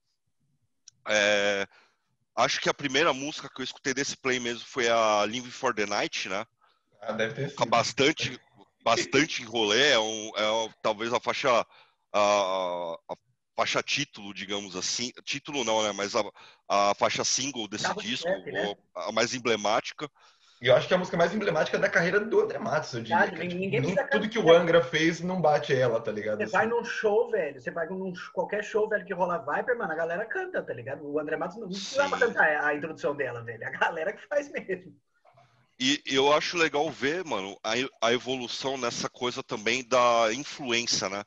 É, 1.07 1.65
acho 2.39 2.59
que 2.59 2.69
a 2.69 2.73
primeira 2.73 3.13
música 3.13 3.49
que 3.49 3.61
eu 3.61 3.63
escutei 3.63 3.93
desse 3.93 4.15
play 4.17 4.39
mesmo 4.39 4.65
foi 4.65 4.87
a 4.87 5.23
Live 5.25 5.51
for 5.51 5.73
the 5.73 5.85
Night, 5.85 6.29
né? 6.29 6.45
Ah, 7.01 7.13
deve 7.13 7.33
ter 7.33 7.49
sido. 7.49 7.65
Bastante, 7.65 8.39
bastante 8.83 9.41
enrolê, 9.41 9.91
é, 9.91 9.99
um, 9.99 10.31
é 10.35 10.73
talvez 10.81 11.13
a 11.13 11.19
faixa 11.19 11.49
a, 11.51 12.95
a, 13.09 13.15
faixa 13.55 13.83
título, 13.83 14.33
digamos 14.33 14.75
assim. 14.75 15.11
Título 15.23 15.63
não, 15.63 15.83
né? 15.83 15.91
Mas 15.91 16.15
a, 16.15 16.23
a 16.67 16.95
faixa 16.95 17.23
single 17.23 17.67
desse 17.67 17.83
Carro 17.83 18.01
disco, 18.01 18.27
chefe, 18.27 18.51
né? 18.51 18.75
a 18.95 19.11
mais 19.11 19.33
emblemática. 19.33 20.09
E 20.61 20.67
eu 20.67 20.75
acho 20.75 20.87
que 20.87 20.93
é 20.93 20.97
a 20.97 20.99
música 20.99 21.15
mais 21.15 21.33
emblemática 21.33 21.79
da 21.79 21.87
carreira 21.87 22.19
do 22.19 22.41
André 22.41 22.59
Matos, 22.59 22.93
eu 22.93 23.01
diria. 23.01 23.17
Verdade, 23.19 23.37
cara. 23.37 23.47
Tipo, 23.47 23.61
ninguém 23.61 23.81
precisa 23.81 24.07
tudo 24.07 24.29
que 24.29 24.37
o. 24.39 24.51
Angra 24.51 24.83
fez 24.83 25.21
não 25.21 25.41
bate 25.41 25.73
ela, 25.73 26.01
tá 26.01 26.11
ligado? 26.11 26.37
Você 26.37 26.43
Assim. 26.43 26.51
vai 26.51 26.67
num 26.67 26.83
show, 26.83 27.31
velho. 27.31 27.61
Você 27.61 27.71
vai 27.71 27.87
num 27.87 28.11
qualquer 28.33 28.63
show, 28.63 28.87
velho, 28.89 29.05
que 29.05 29.13
rola 29.13 29.37
Viper, 29.37 29.77
mano, 29.77 29.93
a 29.93 29.95
galera 29.95 30.25
canta, 30.25 30.61
tá 30.61 30.73
ligado? 30.73 31.05
O 31.05 31.17
André 31.17 31.37
Matos 31.37 31.57
não 31.57 31.67
precisava 31.67 32.17
Sim. 32.17 32.25
cantar 32.25 32.65
a 32.65 32.75
introdução 32.75 33.15
dela, 33.15 33.41
velho. 33.41 33.65
A 33.65 33.69
galera 33.69 34.11
que 34.11 34.27
faz 34.27 34.51
mesmo. 34.51 34.93
E 35.79 36.03
eu 36.05 36.33
acho 36.33 36.57
legal 36.57 36.91
ver, 36.91 37.23
mano, 37.23 37.57
a, 37.63 38.07
a 38.07 38.11
evolução 38.11 38.77
nessa 38.77 39.09
coisa 39.09 39.41
também 39.41 39.81
da 39.87 40.27
influência, 40.33 41.07
né? 41.07 41.23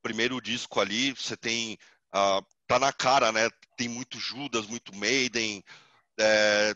Primeiro 0.00 0.40
disco 0.40 0.80
ali, 0.80 1.10
você 1.12 1.36
tem. 1.36 1.76
ah, 2.12 2.40
tá 2.68 2.78
na 2.78 2.92
cara, 2.92 3.32
né? 3.32 3.48
Tem 3.76 3.88
muito 3.88 4.20
Judas, 4.20 4.66
muito 4.66 4.94
Maiden, 4.94 5.60
é, 6.20 6.72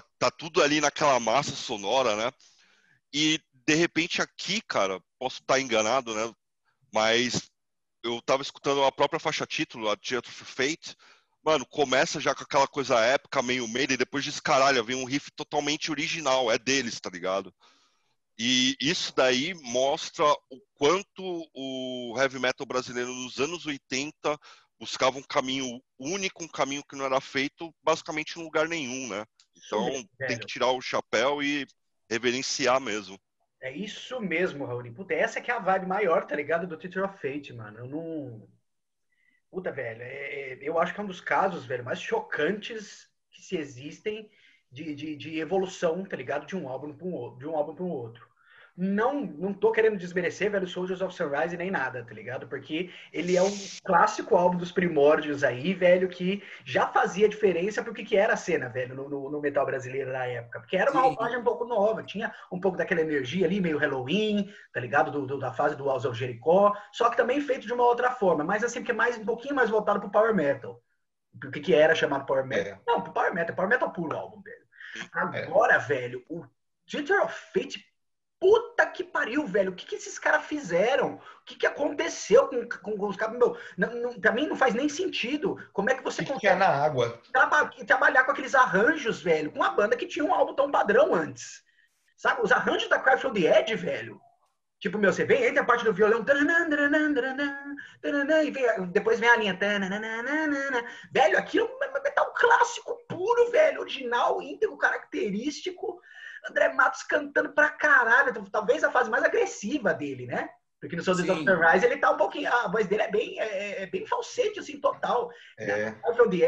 tá, 0.00 0.08
tá 0.18 0.30
tudo 0.30 0.62
ali 0.62 0.80
naquela 0.80 1.18
massa 1.20 1.54
sonora, 1.54 2.16
né? 2.16 2.32
E 3.12 3.40
de 3.66 3.74
repente 3.74 4.20
aqui, 4.20 4.60
cara, 4.62 5.00
posso 5.18 5.40
estar 5.40 5.60
enganado, 5.60 6.14
né? 6.14 6.32
Mas 6.92 7.50
eu 8.02 8.20
tava 8.22 8.42
escutando 8.42 8.84
a 8.84 8.92
própria 8.92 9.20
faixa 9.20 9.46
título, 9.46 9.88
a 9.88 9.96
Theatre 9.96 10.30
of 10.30 10.44
Fate. 10.44 10.96
Mano, 11.42 11.66
começa 11.66 12.20
já 12.20 12.34
com 12.34 12.42
aquela 12.42 12.66
coisa 12.66 12.98
épica, 13.00 13.42
meio 13.42 13.68
Maiden, 13.68 13.96
depois 13.96 14.24
descaralha, 14.24 14.82
vem 14.82 14.96
um 14.96 15.04
riff 15.04 15.30
totalmente 15.32 15.90
original, 15.90 16.50
é 16.50 16.58
deles, 16.58 16.98
tá 17.00 17.10
ligado? 17.10 17.54
E 18.38 18.76
isso 18.80 19.14
daí 19.14 19.54
mostra 19.54 20.24
o 20.50 20.60
quanto 20.74 21.48
o 21.54 22.14
heavy 22.18 22.38
metal 22.38 22.66
brasileiro 22.66 23.12
nos 23.12 23.38
anos 23.38 23.64
80 23.64 24.38
buscava 24.78 25.18
um 25.18 25.22
caminho 25.22 25.80
único, 25.98 26.42
um 26.42 26.48
caminho 26.48 26.82
que 26.84 26.96
não 26.96 27.04
era 27.04 27.20
feito 27.20 27.72
basicamente 27.82 28.38
em 28.38 28.42
lugar 28.42 28.68
nenhum, 28.68 29.08
né? 29.08 29.24
Então 29.56 29.84
mesmo, 29.86 30.08
tem 30.18 30.38
que 30.38 30.46
tirar 30.46 30.70
o 30.70 30.80
chapéu 30.80 31.42
e 31.42 31.66
reverenciar 32.10 32.80
mesmo. 32.80 33.18
É 33.60 33.72
isso 33.72 34.20
mesmo, 34.20 34.66
Raoni. 34.66 34.90
Puta, 34.90 35.14
essa 35.14 35.40
que 35.40 35.50
é 35.50 35.54
a 35.54 35.58
vibe 35.58 35.86
maior, 35.86 36.26
tá 36.26 36.36
ligado? 36.36 36.66
Do 36.66 36.76
Teacher 36.76 37.04
of 37.04 37.16
Fate, 37.18 37.52
mano. 37.52 37.78
Eu 37.78 37.86
não. 37.88 38.48
Puta, 39.50 39.72
velho, 39.72 40.02
é- 40.02 40.52
é- 40.52 40.58
eu 40.60 40.78
acho 40.78 40.92
que 40.92 41.00
é 41.00 41.02
um 41.02 41.06
dos 41.06 41.20
casos, 41.20 41.64
velho, 41.64 41.84
mais 41.84 42.00
chocantes 42.00 43.08
que 43.30 43.40
se 43.40 43.56
existem 43.56 44.30
de, 44.70 44.94
de, 44.94 45.16
de 45.16 45.38
evolução, 45.38 46.04
tá 46.04 46.16
ligado? 46.16 46.46
De 46.46 46.56
um 46.56 46.68
álbum 46.68 46.92
para 46.94 47.06
um 47.06 47.38
de 47.38 47.46
um 47.46 47.56
álbum 47.56 47.74
para 47.74 47.84
um 47.84 47.88
outro. 47.90 48.28
Não, 48.76 49.20
não 49.20 49.54
tô 49.54 49.70
querendo 49.70 49.96
desmerecer, 49.96 50.50
velho, 50.50 50.66
Soldiers 50.66 51.00
of 51.00 51.14
Sunrise 51.14 51.56
nem 51.56 51.70
nada, 51.70 52.04
tá 52.04 52.12
ligado? 52.12 52.48
Porque 52.48 52.90
ele 53.12 53.36
é 53.36 53.42
um 53.42 53.50
clássico 53.84 54.34
álbum 54.34 54.58
dos 54.58 54.72
primórdios 54.72 55.44
aí, 55.44 55.72
velho, 55.72 56.08
que 56.08 56.42
já 56.64 56.88
fazia 56.88 57.28
diferença 57.28 57.84
pro 57.84 57.94
que, 57.94 58.02
que 58.04 58.16
era 58.16 58.32
a 58.32 58.36
cena, 58.36 58.68
velho, 58.68 58.96
no, 58.96 59.08
no- 59.08 59.30
no 59.30 59.40
metal 59.40 59.64
brasileiro 59.64 60.10
na 60.12 60.26
época. 60.26 60.58
Porque 60.58 60.76
era 60.76 60.90
uma 60.90 61.02
Sim. 61.02 61.06
roupagem 61.08 61.38
um 61.38 61.44
pouco 61.44 61.64
nova, 61.64 62.02
tinha 62.02 62.34
um 62.50 62.58
pouco 62.58 62.76
daquela 62.76 63.00
energia 63.00 63.46
ali, 63.46 63.60
meio 63.60 63.78
Halloween, 63.78 64.52
tá 64.72 64.80
ligado? 64.80 65.12
Do, 65.12 65.24
do- 65.24 65.38
da 65.38 65.52
fase 65.52 65.76
do 65.76 65.84
House 65.86 66.04
of 66.04 66.18
Jericho, 66.18 66.72
só 66.92 67.08
que 67.10 67.16
também 67.16 67.40
feito 67.40 67.68
de 67.68 67.72
uma 67.72 67.84
outra 67.84 68.10
forma, 68.10 68.42
mas 68.42 68.64
assim, 68.64 68.82
que 68.82 68.90
é 68.90 68.94
mais, 68.94 69.16
um 69.16 69.24
pouquinho 69.24 69.54
mais 69.54 69.70
voltado 69.70 70.00
pro 70.00 70.10
Power 70.10 70.34
Metal. 70.34 70.82
O 71.44 71.50
que, 71.50 71.60
que 71.60 71.74
era 71.74 71.94
chamado 71.94 72.26
Power 72.26 72.44
Metal? 72.44 72.72
É. 72.74 72.80
Não, 72.86 73.00
pro 73.02 73.12
Power 73.12 73.32
Metal, 73.32 73.54
Power 73.54 73.68
Metal 73.68 73.92
puro 73.92 74.16
álbum, 74.16 74.42
velho. 74.42 74.64
Agora, 75.12 75.78
velho, 75.78 76.24
o 76.28 76.44
Theater 76.90 77.22
of 77.22 77.34
Fate, 77.52 77.84
puta 78.44 78.84
que 78.84 79.02
pariu, 79.02 79.46
velho. 79.46 79.70
O 79.72 79.74
que, 79.74 79.86
que 79.86 79.94
esses 79.94 80.18
caras 80.18 80.44
fizeram? 80.44 81.14
O 81.14 81.44
que, 81.46 81.56
que 81.56 81.66
aconteceu 81.66 82.46
com, 82.46 82.68
com, 82.68 82.98
com 82.98 83.06
os 83.08 83.16
caras? 83.16 83.38
Meu, 83.38 83.56
não, 83.78 83.94
não, 83.94 84.20
pra 84.20 84.32
mim 84.32 84.46
não 84.46 84.54
faz 84.54 84.74
nem 84.74 84.86
sentido. 84.86 85.56
Como 85.72 85.88
é 85.88 85.94
que 85.94 86.02
você 86.02 86.22
que, 86.22 86.26
que 86.38 86.46
é 86.46 86.50
consegue 86.50 86.58
na 86.58 86.68
água? 86.84 87.18
traba- 87.32 87.70
trabalhar 87.86 88.24
com 88.24 88.32
aqueles 88.32 88.54
arranjos, 88.54 89.22
velho, 89.22 89.50
com 89.50 89.60
uma 89.60 89.70
banda 89.70 89.96
que 89.96 90.06
tinha 90.06 90.22
um 90.22 90.34
álbum 90.34 90.54
tão 90.54 90.70
padrão 90.70 91.14
antes? 91.14 91.62
Sabe? 92.18 92.42
Os 92.42 92.52
arranjos 92.52 92.90
da 92.90 92.98
Cry 92.98 93.18
from 93.18 93.32
the 93.32 93.60
Edge, 93.60 93.74
velho. 93.76 94.20
Tipo, 94.78 94.98
meu, 94.98 95.10
você 95.10 95.24
vem, 95.24 95.44
entra 95.44 95.62
a 95.62 95.64
parte 95.64 95.82
do 95.82 95.94
violão, 95.94 96.22
e 98.44 98.50
vem- 98.50 98.86
depois 98.92 99.18
vem 99.18 99.28
a 99.30 99.36
linha. 99.36 99.58
Velho, 101.10 101.38
aquilo 101.38 101.66
é 101.82 101.90
metal 102.02 102.30
clássico 102.34 102.98
puro, 103.08 103.50
velho, 103.50 103.80
original, 103.80 104.42
íntegro, 104.42 104.76
característico. 104.76 105.98
André 106.48 106.72
Matos 106.72 107.02
cantando 107.02 107.52
pra 107.52 107.70
caralho. 107.70 108.30
Então, 108.30 108.44
Talvez 108.44 108.82
a 108.84 108.90
fase 108.90 109.10
mais 109.10 109.24
agressiva 109.24 109.92
dele, 109.94 110.26
né? 110.26 110.48
Porque 110.80 110.96
no 110.96 111.02
Soldiers 111.02 111.28
of. 111.30 111.44
Sunrise 111.44 111.86
ele 111.86 111.96
tá 111.96 112.10
um 112.10 112.16
pouquinho. 112.18 112.52
A 112.52 112.68
voz 112.68 112.86
dele 112.86 113.02
é 113.02 113.10
bem, 113.10 113.40
é, 113.40 113.82
é 113.82 113.86
bem 113.86 114.06
falsete, 114.06 114.60
assim, 114.60 114.78
total. 114.80 115.30
É. 115.58 115.94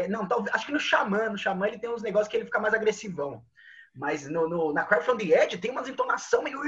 Não, 0.07 0.27
talvez, 0.27 0.53
acho 0.55 0.67
que 0.67 0.71
no 0.71 0.79
Xamã, 0.79 1.29
no 1.29 1.37
Xamã 1.37 1.67
ele 1.67 1.79
tem 1.79 1.89
uns 1.89 2.03
negócios 2.03 2.27
que 2.27 2.37
ele 2.37 2.45
fica 2.45 2.59
mais 2.59 2.73
agressivão. 2.73 3.43
Mas 3.95 4.29
no, 4.29 4.47
no- 4.47 4.73
na 4.73 4.83
Cry 4.85 5.01
from 5.01 5.17
the 5.17 5.25
Edge 5.25 5.57
tem 5.57 5.71
umas 5.71 5.87
entonação 5.87 6.43
meio. 6.43 6.61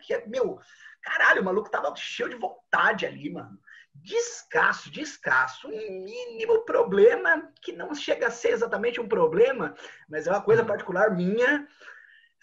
Que 0.00 0.14
é, 0.14 0.26
meu, 0.28 0.60
caralho, 1.02 1.42
o 1.42 1.44
maluco 1.44 1.68
tava 1.68 1.92
cheio 1.96 2.28
de 2.28 2.36
vontade 2.36 3.04
ali, 3.04 3.30
mano. 3.32 3.58
Descasso, 3.92 4.90
descasso. 4.92 5.66
Um 5.68 6.04
mínimo 6.04 6.64
problema 6.64 7.50
que 7.60 7.72
não 7.72 7.94
chega 7.94 8.26
a 8.28 8.30
ser 8.30 8.50
exatamente 8.50 9.00
um 9.00 9.08
problema, 9.08 9.74
mas 10.08 10.26
é 10.26 10.30
uma 10.30 10.42
coisa 10.42 10.64
particular 10.64 11.10
minha. 11.10 11.66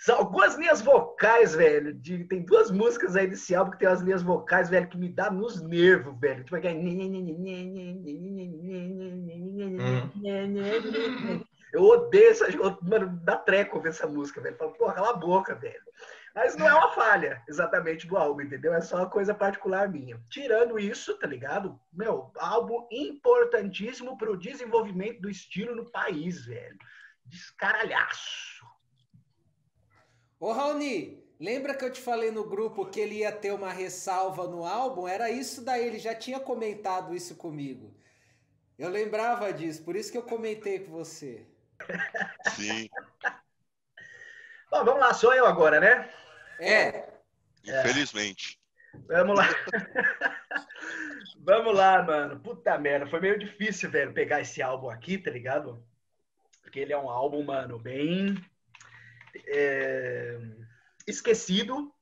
São 0.04 0.18
algumas 0.18 0.56
linhas 0.56 0.82
vocais, 0.82 1.54
velho. 1.54 1.94
de- 1.94 2.24
tem 2.24 2.44
duas 2.44 2.72
músicas 2.72 3.16
aí 3.16 3.28
desse 3.28 3.54
álbum 3.54 3.70
que 3.72 3.78
tem 3.78 3.88
umas 3.88 4.02
linhas 4.02 4.24
vocais, 4.24 4.68
velho, 4.68 4.88
que 4.88 4.98
me 4.98 5.08
dá 5.08 5.30
nos 5.30 5.62
nervos, 5.62 6.20
velho. 6.20 6.44
Tipo 6.44 6.56
aquele. 6.56 6.82
Eu 11.72 11.84
odeio 11.84 12.32
essa. 12.32 12.48
Mano, 12.82 13.20
dá 13.24 13.38
treco 13.38 13.78
ouvir 13.78 13.90
essa 13.90 14.08
música, 14.08 14.42
velho. 14.42 14.58
Falo, 14.58 14.72
porra, 14.74 14.94
cala 14.94 15.10
a 15.12 15.14
boca, 15.14 15.54
velho. 15.54 15.80
Mas 16.34 16.56
não 16.56 16.68
é 16.68 16.74
uma 16.74 16.92
falha, 16.94 17.42
exatamente, 17.48 18.08
do 18.08 18.18
álbum, 18.18 18.42
entendeu? 18.42 18.74
É 18.74 18.82
só 18.82 18.98
uma 18.98 19.10
coisa 19.10 19.36
particular 19.36 19.88
minha. 19.88 20.20
Tirando 20.30 20.80
isso, 20.80 21.18
tá 21.20 21.28
ligado? 21.28 21.80
Meu, 21.94 22.32
álbum 22.40 22.88
importantíssimo 22.90 24.18
pro 24.18 24.38
desenvolvimento 24.38 25.22
do 25.22 25.30
estilo 25.30 25.76
no 25.76 25.92
país, 25.92 26.46
velho. 26.46 26.78
Descaralhaço. 27.26 28.66
Ô, 30.42 30.52
Raoni, 30.52 31.24
lembra 31.40 31.76
que 31.76 31.86
eu 31.86 31.92
te 31.92 32.02
falei 32.02 32.32
no 32.32 32.44
grupo 32.44 32.88
que 32.88 33.00
ele 33.00 33.20
ia 33.20 33.32
ter 33.32 33.54
uma 33.54 33.72
ressalva 33.72 34.48
no 34.48 34.66
álbum? 34.66 35.08
Era 35.08 35.30
isso 35.30 35.64
daí, 35.64 35.86
ele 35.86 36.00
já 36.00 36.16
tinha 36.16 36.40
comentado 36.40 37.14
isso 37.14 37.36
comigo. 37.36 37.96
Eu 38.76 38.90
lembrava 38.90 39.54
disso, 39.54 39.84
por 39.84 39.96
isso 39.96 40.12
que 40.12 40.18
eu 40.18 40.24
comentei 40.24 40.80
com 40.80 40.94
você. 40.94 41.46
Sim, 42.56 42.90
Bom, 44.72 44.84
vamos 44.84 45.00
lá, 45.00 45.14
sou 45.14 45.32
eu 45.32 45.46
agora, 45.46 45.80
né? 45.80 46.10
É, 46.58 47.08
infelizmente. 47.64 48.60
Vamos 49.08 49.38
lá. 49.38 49.48
Vamos 51.44 51.76
lá, 51.76 52.04
mano. 52.04 52.40
Puta 52.40 52.78
merda, 52.78 53.08
foi 53.08 53.20
meio 53.20 53.38
difícil, 53.38 53.90
velho, 53.90 54.14
pegar 54.14 54.42
esse 54.42 54.62
álbum 54.62 54.90
aqui, 54.90 55.18
tá 55.18 55.30
ligado? 55.32 55.84
Porque 56.62 56.80
ele 56.80 56.94
é 56.94 56.98
um 56.98 57.10
álbum, 57.10 57.44
mano, 57.44 57.80
bem 57.80 58.38
é, 59.48 60.40
esquecido. 61.08 61.94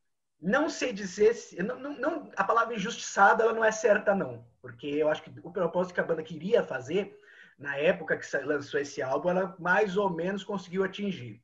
Não 0.41 0.69
sei 0.69 0.93
dizer 0.93 1.33
se. 1.33 1.61
Não, 1.61 1.79
não, 1.79 2.31
a 2.35 2.43
palavra 2.43 2.75
injustiçada 2.75 3.43
ela 3.43 3.53
não 3.53 3.63
é 3.63 3.71
certa, 3.71 4.15
não. 4.15 4.45
Porque 4.61 4.87
eu 4.87 5.09
acho 5.09 5.21
que 5.21 5.31
o 5.43 5.51
propósito 5.51 5.93
que 5.93 5.99
a 5.99 6.05
banda 6.05 6.23
queria 6.23 6.63
fazer, 6.63 7.17
na 7.57 7.75
época 7.75 8.17
que 8.17 8.37
lançou 8.37 8.79
esse 8.79 9.01
álbum, 9.01 9.29
ela 9.29 9.55
mais 9.59 9.97
ou 9.97 10.09
menos 10.09 10.43
conseguiu 10.43 10.83
atingir. 10.83 11.41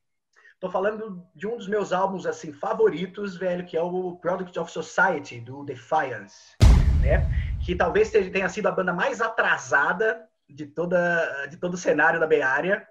Tô 0.60 0.70
falando 0.70 1.28
de 1.36 1.46
um 1.46 1.58
dos 1.58 1.68
meus 1.68 1.92
álbuns 1.92 2.26
assim 2.26 2.54
favoritos, 2.54 3.36
velho, 3.36 3.66
que 3.66 3.76
é 3.76 3.82
o 3.82 4.16
Product 4.16 4.58
of 4.58 4.72
Society 4.72 5.42
do 5.42 5.66
Defiance, 5.66 6.56
né? 7.02 7.30
Que 7.64 7.76
talvez 7.76 8.10
tenha 8.10 8.48
sido 8.48 8.68
a 8.68 8.72
banda 8.72 8.94
mais 8.94 9.20
atrasada 9.20 10.28
de 10.50 10.66
toda 10.66 11.48
de 11.48 11.58
todo 11.58 11.74
o 11.74 11.78
cenário 11.78 12.20
da 12.20 12.28
Bay 12.28 12.42
Area, 12.42 12.88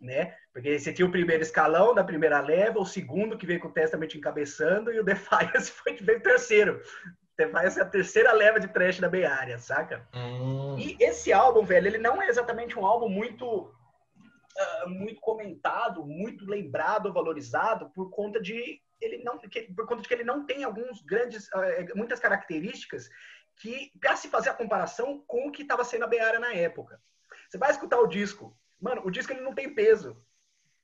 né? 0.00 0.34
Porque 0.54 0.78
você 0.78 0.92
tinha 0.92 1.06
o 1.06 1.10
primeiro 1.10 1.42
escalão 1.42 1.92
da 1.94 2.04
primeira 2.04 2.40
leva, 2.40 2.78
o 2.78 2.86
segundo 2.86 3.36
que 3.36 3.44
veio 3.44 3.58
com 3.60 3.66
o 3.68 3.72
Testament 3.72 4.14
encabeçando 4.14 4.92
e 4.92 5.00
o 5.00 5.04
Defiance 5.04 5.70
foi 5.72 5.94
que 5.94 6.04
veio 6.04 6.18
o 6.18 6.22
terceiro. 6.22 6.80
Defiance 7.36 7.78
é 7.80 7.82
a 7.82 7.86
terceira 7.86 8.32
leva 8.32 8.60
de 8.60 8.68
trash 8.68 9.00
da 9.00 9.08
Bay 9.10 9.24
Area, 9.24 9.58
saca? 9.58 10.08
Hum, 10.14 10.76
E 10.78 10.96
esse 11.02 11.32
álbum, 11.32 11.64
velho, 11.64 11.88
ele 11.88 11.98
não 11.98 12.22
é 12.22 12.28
exatamente 12.28 12.78
um 12.78 12.86
álbum 12.86 13.08
muito 13.08 13.74
ah, 14.56 14.84
muito 14.86 15.20
comentado, 15.20 16.06
muito 16.06 16.46
lembrado, 16.48 17.12
valorizado 17.12 17.90
por 17.90 18.08
conta 18.10 18.40
de 18.40 18.80
ele 19.00 19.18
não 19.24 19.36
que- 19.38 19.62
por 19.74 19.84
conta 19.88 20.02
de 20.02 20.08
que 20.08 20.14
ele 20.14 20.22
não 20.22 20.46
tem 20.46 20.62
alguns 20.62 21.02
grandes 21.02 21.52
ah, 21.52 21.62
muitas 21.96 22.20
características 22.20 23.08
que 23.56 23.90
para 24.00 24.14
se 24.14 24.28
fazer 24.28 24.50
a 24.50 24.54
comparação 24.54 25.20
com 25.26 25.48
o 25.48 25.50
que 25.52 25.62
estava 25.62 25.82
sendo 25.82 26.04
a 26.04 26.06
Beara 26.08 26.38
na 26.38 26.54
época. 26.54 27.00
Você 27.50 27.58
vai 27.58 27.72
escutar 27.72 27.98
o 27.98 28.06
disco, 28.06 28.56
mano, 28.80 29.02
o 29.04 29.10
disco 29.10 29.32
ele 29.32 29.40
não 29.40 29.52
tem 29.52 29.74
peso. 29.74 30.16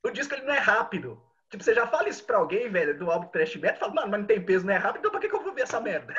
O 0.03 0.09
disco 0.09 0.33
ele 0.33 0.45
não 0.45 0.53
é 0.53 0.59
rápido. 0.59 1.21
Tipo, 1.49 1.63
você 1.63 1.73
já 1.73 1.85
fala 1.85 2.07
isso 2.07 2.23
pra 2.23 2.37
alguém, 2.37 2.69
velho, 2.69 2.97
do 2.97 3.11
álbum 3.11 3.27
Trash 3.27 3.57
Metal, 3.57 3.77
fala, 3.77 3.93
mano, 3.93 4.09
mas 4.09 4.19
não 4.21 4.27
tem 4.27 4.43
peso, 4.43 4.65
não 4.65 4.73
é 4.73 4.77
rápido, 4.77 4.99
então 4.99 5.11
pra 5.11 5.19
que, 5.19 5.27
que 5.27 5.35
eu 5.35 5.43
vou 5.43 5.53
ver 5.53 5.63
essa 5.63 5.81
merda? 5.81 6.13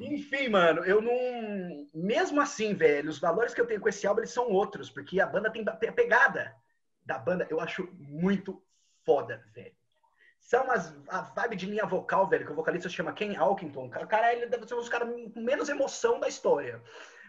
enfim, 0.00 0.48
mano, 0.48 0.82
eu 0.84 1.02
não. 1.02 1.86
Mesmo 1.92 2.40
assim, 2.40 2.72
velho, 2.74 3.10
os 3.10 3.18
valores 3.18 3.52
que 3.52 3.60
eu 3.60 3.66
tenho 3.66 3.80
com 3.80 3.88
esse 3.88 4.06
álbum 4.06 4.20
eles 4.20 4.30
são 4.30 4.48
outros, 4.48 4.88
porque 4.88 5.20
a 5.20 5.26
banda 5.26 5.50
tem 5.50 5.62
a 5.68 5.92
pegada 5.92 6.54
da 7.04 7.18
banda, 7.18 7.46
eu 7.50 7.60
acho 7.60 7.88
muito 7.98 8.62
foda, 9.04 9.44
velho. 9.54 9.74
São 10.40 10.70
as, 10.70 10.94
a 11.08 11.22
vibe 11.22 11.56
de 11.56 11.66
linha 11.66 11.86
vocal, 11.86 12.26
velho, 12.26 12.44
que 12.44 12.52
o 12.52 12.56
vocalista 12.56 12.88
se 12.88 12.94
chama 12.94 13.12
Ken 13.12 13.36
Alkington. 13.36 13.86
O 13.86 14.06
cara, 14.06 14.32
ele 14.32 14.46
deve 14.46 14.66
ser 14.66 14.74
um 14.74 14.78
dos 14.78 14.88
caras 14.88 15.08
com 15.08 15.40
menos 15.40 15.68
emoção 15.68 16.20
da 16.20 16.28
história. 16.28 16.82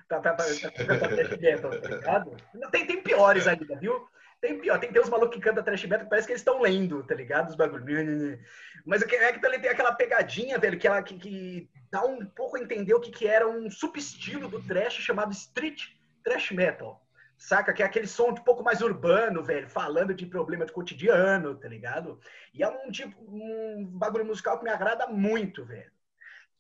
Pra, 0.08 0.20
pra, 0.20 0.34
pra, 0.34 0.46
pra, 0.46 1.00
tá 1.00 2.70
tem, 2.72 2.86
tem 2.86 3.02
piores 3.02 3.48
ainda, 3.48 3.76
viu? 3.78 4.08
Tem 4.46 4.60
pior, 4.60 4.80
tem, 4.80 4.92
tem 4.92 5.02
uns 5.02 5.10
malucos 5.10 5.36
que 5.36 5.42
cantam 5.42 5.64
trash 5.64 5.86
metal 5.86 6.04
que 6.04 6.10
parece 6.10 6.28
que 6.28 6.34
eles 6.34 6.42
estão 6.42 6.62
lendo, 6.62 7.02
tá 7.02 7.16
ligado? 7.16 7.50
Os 7.50 7.56
bagulhos. 7.56 8.38
Mas 8.86 9.02
é 9.02 9.08
que 9.08 9.16
ele 9.16 9.58
tem 9.58 9.72
aquela 9.72 9.92
pegadinha, 9.92 10.60
velho, 10.60 10.78
que, 10.78 10.88
ela, 10.88 11.02
que, 11.02 11.18
que 11.18 11.70
dá 11.90 12.06
um 12.06 12.24
pouco 12.24 12.56
a 12.56 12.60
entender 12.60 12.94
o 12.94 13.00
que, 13.00 13.10
que 13.10 13.26
era 13.26 13.50
um 13.50 13.72
subestilo 13.72 14.48
do 14.48 14.62
trash 14.62 15.02
chamado 15.02 15.32
street 15.32 15.88
trash 16.24 16.52
metal. 16.52 17.04
Saca? 17.36 17.74
Que 17.74 17.82
é 17.82 17.88
aquele 17.88 18.06
som 18.06 18.30
um 18.30 18.36
pouco 18.36 18.62
mais 18.62 18.82
urbano, 18.82 19.44
velho, 19.44 19.68
falando 19.68 20.14
de 20.14 20.28
problema 20.28 20.64
de 20.64 20.72
cotidiano, 20.72 21.56
tá 21.56 21.68
ligado? 21.68 22.20
E 22.54 22.62
é 22.62 22.70
um 22.70 22.92
tipo, 22.92 23.20
um 23.28 23.84
bagulho 23.84 24.26
musical 24.26 24.60
que 24.60 24.64
me 24.64 24.70
agrada 24.70 25.08
muito, 25.08 25.66
velho. 25.66 25.92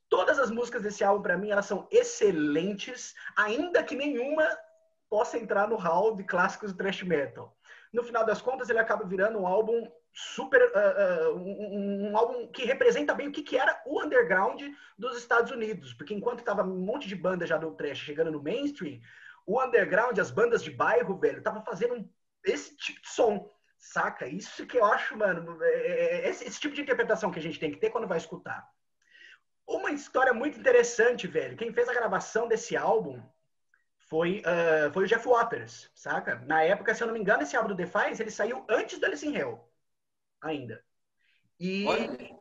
Todas 0.10 0.40
as 0.40 0.50
músicas 0.50 0.82
desse 0.82 1.04
álbum, 1.04 1.22
para 1.22 1.38
mim, 1.38 1.52
elas 1.52 1.68
são 1.68 1.88
excelentes, 1.92 3.14
ainda 3.38 3.84
que 3.84 3.96
nenhuma 3.96 4.48
possa 5.08 5.38
entrar 5.38 5.68
no 5.68 5.76
hall 5.76 6.16
de 6.16 6.24
clássicos 6.24 6.74
do 6.74 6.78
thrash 6.80 7.04
metal. 7.04 7.55
No 7.96 8.04
final 8.04 8.26
das 8.26 8.42
contas, 8.42 8.70
ele 8.70 8.80
acaba 8.80 9.06
virando 9.06 9.40
um 9.40 9.48
álbum 9.48 9.90
super 10.12 10.62
uh, 10.62 11.32
uh, 11.32 11.38
um, 11.38 12.10
um, 12.10 12.18
álbum 12.18 12.48
que 12.48 12.66
representa 12.66 13.14
bem 13.14 13.30
o 13.30 13.32
que, 13.32 13.42
que 13.42 13.58
era 13.58 13.82
o 13.86 14.04
underground 14.04 14.62
dos 14.98 15.18
Estados 15.18 15.50
Unidos, 15.50 15.94
porque 15.94 16.14
enquanto 16.14 16.44
tava 16.44 16.62
um 16.62 16.80
monte 16.80 17.08
de 17.08 17.16
banda 17.16 17.48
já 17.48 17.58
do 17.58 17.72
trash 17.72 18.00
chegando 18.00 18.32
no 18.32 18.44
mainstream, 18.44 19.00
o 19.46 19.64
underground, 19.64 20.20
as 20.20 20.30
bandas 20.30 20.62
de 20.62 20.72
bairro, 20.72 21.18
velho, 21.18 21.42
tava 21.42 21.62
fazendo 21.62 22.06
esse 22.44 22.76
tipo 22.76 23.02
de 23.02 23.08
som, 23.08 23.50
saca? 23.80 24.28
Isso 24.28 24.68
que 24.68 24.78
eu 24.78 24.84
acho, 24.84 25.18
mano, 25.18 25.58
é, 25.64 26.26
é 26.26 26.30
esse, 26.30 26.46
esse 26.46 26.60
tipo 26.60 26.76
de 26.76 26.82
interpretação 26.82 27.32
que 27.32 27.40
a 27.40 27.42
gente 27.42 27.60
tem 27.62 27.72
que 27.72 27.80
ter 27.80 27.92
quando 27.92 28.10
vai 28.10 28.18
escutar. 28.18 28.68
Uma 29.66 29.92
história 29.92 30.34
muito 30.34 30.60
interessante, 30.60 31.28
velho. 31.28 31.56
Quem 31.56 31.72
fez 31.72 31.88
a 31.88 31.94
gravação 31.94 32.46
desse 32.46 32.76
álbum 32.76 33.24
foi, 34.06 34.42
uh, 34.42 34.92
foi 34.94 35.04
o 35.04 35.08
Jeff 35.08 35.28
Waters, 35.28 35.90
saca? 35.94 36.36
Na 36.46 36.64
época, 36.64 36.94
se 36.94 37.04
eu 37.04 37.08
não 37.08 37.14
me 37.14 37.20
engano, 37.20 37.44
esse 37.44 37.56
álbum 37.56 37.70
do 37.70 37.76
Defiance, 37.76 38.22
ele 38.22 38.32
saiu 38.32 38.66
antes 38.70 39.00
do 39.00 39.06
Alice 39.06 39.28
in 39.28 39.36
Hell, 39.36 39.68
ainda. 40.42 40.84
E, 41.60 41.86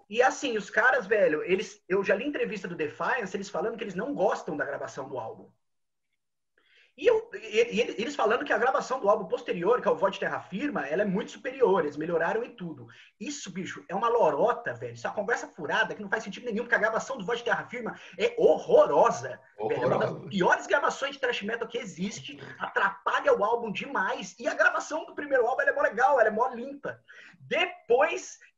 e 0.08 0.22
assim, 0.22 0.56
os 0.56 0.68
caras, 0.68 1.06
velho, 1.06 1.42
eles, 1.44 1.82
eu 1.88 2.02
já 2.04 2.14
li 2.14 2.26
entrevista 2.26 2.68
do 2.68 2.74
Defiance, 2.74 3.36
eles 3.36 3.48
falando 3.48 3.76
que 3.76 3.84
eles 3.84 3.94
não 3.94 4.14
gostam 4.14 4.56
da 4.56 4.64
gravação 4.64 5.08
do 5.08 5.18
álbum. 5.18 5.50
E, 6.97 7.07
eu, 7.07 7.28
e, 7.34 7.76
e, 7.76 7.80
eles 8.01 8.14
falando 8.14 8.45
que 8.45 8.53
a 8.53 8.59
gravação 8.59 9.01
do 9.01 9.09
álbum 9.09 9.24
posterior, 9.24 9.80
que 9.82 9.88
é 9.88 9.90
o 9.90 9.97
Voz 9.97 10.14
de 10.14 10.20
Terra 10.20 10.40
Firma, 10.40 10.86
ela 10.86 11.03
é 11.03 11.05
muito 11.05 11.32
superior, 11.32 11.80
eles 11.80 11.97
melhoraram 11.97 12.45
em 12.45 12.55
tudo. 12.55 12.86
Isso, 13.18 13.51
bicho, 13.53 13.84
é 13.88 13.95
uma 13.95 14.09
lorota, 14.09 14.72
velho. 14.74 14.95
Isso 14.95 15.07
é 15.07 15.11
uma 15.11 15.16
conversa 15.16 15.49
furada 15.49 15.95
que 15.95 16.03
não 16.03 16.09
faz 16.09 16.22
sentido 16.22 16.45
nenhum, 16.47 16.62
porque 16.62 16.74
a 16.76 16.78
gravação 16.78 17.18
do 17.18 17.24
Voz 17.24 17.40
de 17.40 17.47
Terra 17.47 17.64
Firma 17.64 17.99
é 18.16 18.34
horrorosa. 18.38 19.40
Velho, 19.59 19.82
é 19.82 19.86
uma 19.86 19.99
das 19.99 20.28
piores 20.28 20.66
gravações 20.68 21.14
de 21.14 21.20
thrash 21.20 21.42
metal 21.42 21.66
que 21.66 21.78
existe, 21.78 22.38
atrapalha 22.61 23.36
o 23.36 23.45
álbum 23.45 23.72
demais. 23.72 24.36
E 24.38 24.47
a 24.47 24.55
gravação 24.55 25.05
do 25.05 25.14
primeiro 25.14 25.47
álbum 25.47 25.62
é 25.62 25.72
mó 25.72 25.82
legal, 25.82 26.20
ela 26.20 26.28
é 26.28 26.32
mó 26.32 26.49
limpa. 26.49 27.01
Depois 27.40 27.84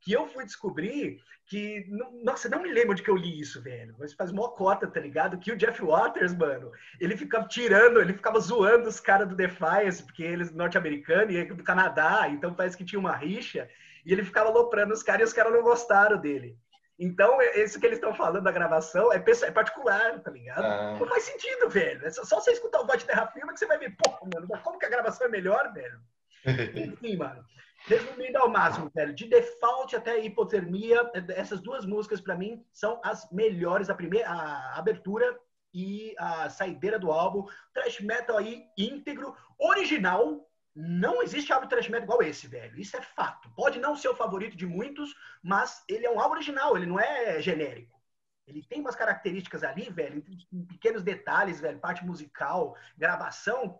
que 0.01 0.13
eu 0.13 0.27
fui 0.27 0.45
descobrir 0.45 1.19
que. 1.47 1.85
Nossa, 2.23 2.49
não 2.49 2.61
me 2.61 2.71
lembro 2.71 2.95
de 2.95 3.01
que 3.01 3.09
eu 3.09 3.15
li 3.15 3.39
isso, 3.39 3.61
velho. 3.61 3.95
Mas 3.97 4.13
faz 4.13 4.31
mó 4.31 4.49
cota, 4.49 4.87
tá 4.87 4.99
ligado? 4.99 5.37
Que 5.37 5.51
o 5.51 5.57
Jeff 5.57 5.81
Waters, 5.81 6.33
mano, 6.33 6.71
ele 6.99 7.17
ficava 7.17 7.47
tirando, 7.47 7.99
ele 7.99 8.13
ficava 8.13 8.39
zoando 8.39 8.87
os 8.87 8.99
caras 8.99 9.27
do 9.27 9.35
Defiance, 9.35 10.03
porque 10.03 10.23
eles 10.23 10.51
norte-americanos 10.51 11.33
e 11.33 11.43
do 11.45 11.63
Canadá, 11.63 12.27
então 12.29 12.53
parece 12.53 12.77
que 12.77 12.85
tinha 12.85 12.99
uma 12.99 13.15
rixa, 13.15 13.69
e 14.05 14.11
ele 14.11 14.23
ficava 14.23 14.49
loprando 14.49 14.93
os 14.93 15.03
caras 15.03 15.21
e 15.21 15.23
os 15.25 15.33
caras 15.33 15.53
não 15.53 15.63
gostaram 15.63 16.17
dele. 16.17 16.57
Então, 16.99 17.39
isso 17.55 17.79
que 17.79 17.85
eles 17.85 17.99
estão 17.99 18.13
falando 18.13 18.43
da 18.43 18.51
gravação 18.51 19.13
é, 19.13 19.17
é 19.17 19.51
particular, 19.51 20.19
tá 20.19 20.31
ligado? 20.31 20.65
Ah. 20.65 20.97
Não 20.99 21.07
faz 21.07 21.23
sentido, 21.23 21.69
velho. 21.69 22.03
É 22.03 22.09
só 22.09 22.39
você 22.39 22.51
escutar 22.51 22.81
o 22.81 22.87
voz 22.87 22.99
de 22.99 23.05
Terra 23.05 23.27
Firma 23.27 23.53
que 23.53 23.59
você 23.59 23.67
vai 23.67 23.77
ver, 23.77 23.95
pô, 23.95 24.17
mano, 24.33 24.47
como 24.63 24.79
que 24.79 24.85
a 24.85 24.89
gravação 24.89 25.27
é 25.27 25.29
melhor, 25.29 25.71
velho? 25.73 25.99
Enfim, 26.75 27.17
mano. 27.17 27.45
Resumindo 27.87 28.37
ao 28.37 28.49
máximo, 28.49 28.91
velho, 28.93 29.13
de 29.13 29.25
default 29.27 29.95
até 29.95 30.19
hipotermia, 30.19 31.09
essas 31.29 31.61
duas 31.61 31.85
músicas 31.85 32.19
para 32.19 32.35
mim 32.35 32.61
são 32.73 32.99
as 33.01 33.31
melhores. 33.31 33.89
A 33.89 33.95
primeira, 33.95 34.29
a 34.29 34.77
abertura 34.77 35.39
e 35.73 36.13
a 36.19 36.49
saideira 36.49 36.99
do 36.99 37.09
álbum. 37.09 37.47
Trash 37.73 38.01
metal 38.01 38.37
aí 38.37 38.65
íntegro, 38.77 39.33
original. 39.57 40.45
Não 40.75 41.23
existe 41.23 41.53
álbum 41.53 41.69
trash 41.69 41.87
metal 41.87 42.03
igual 42.03 42.21
esse, 42.21 42.45
velho. 42.45 42.77
Isso 42.77 42.97
é 42.97 43.01
fato. 43.01 43.49
Pode 43.55 43.79
não 43.79 43.95
ser 43.95 44.09
o 44.09 44.15
favorito 44.15 44.57
de 44.57 44.65
muitos, 44.65 45.15
mas 45.41 45.81
ele 45.87 46.05
é 46.05 46.11
um 46.11 46.19
álbum 46.19 46.35
original, 46.35 46.75
ele 46.75 46.85
não 46.85 46.99
é 46.99 47.41
genérico. 47.41 47.97
Ele 48.45 48.63
tem 48.63 48.81
umas 48.81 48.95
características 48.97 49.63
ali, 49.63 49.89
velho, 49.89 50.23
pequenos 50.67 51.03
detalhes, 51.03 51.61
velho, 51.61 51.79
parte 51.79 52.05
musical, 52.05 52.75
gravação, 52.97 53.79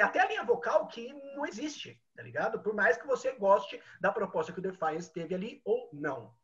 até 0.00 0.20
a 0.20 0.28
linha 0.28 0.44
vocal 0.44 0.86
que 0.86 1.12
não 1.34 1.44
existe, 1.44 2.00
tá 2.18 2.24
ligado? 2.24 2.58
Por 2.58 2.74
mais 2.74 2.96
que 2.96 3.06
você 3.06 3.30
goste 3.34 3.80
da 4.00 4.10
proposta 4.10 4.52
que 4.52 4.58
o 4.58 4.62
Defiance 4.62 5.08
teve 5.12 5.36
ali 5.36 5.62
ou 5.64 5.88
não. 5.92 6.34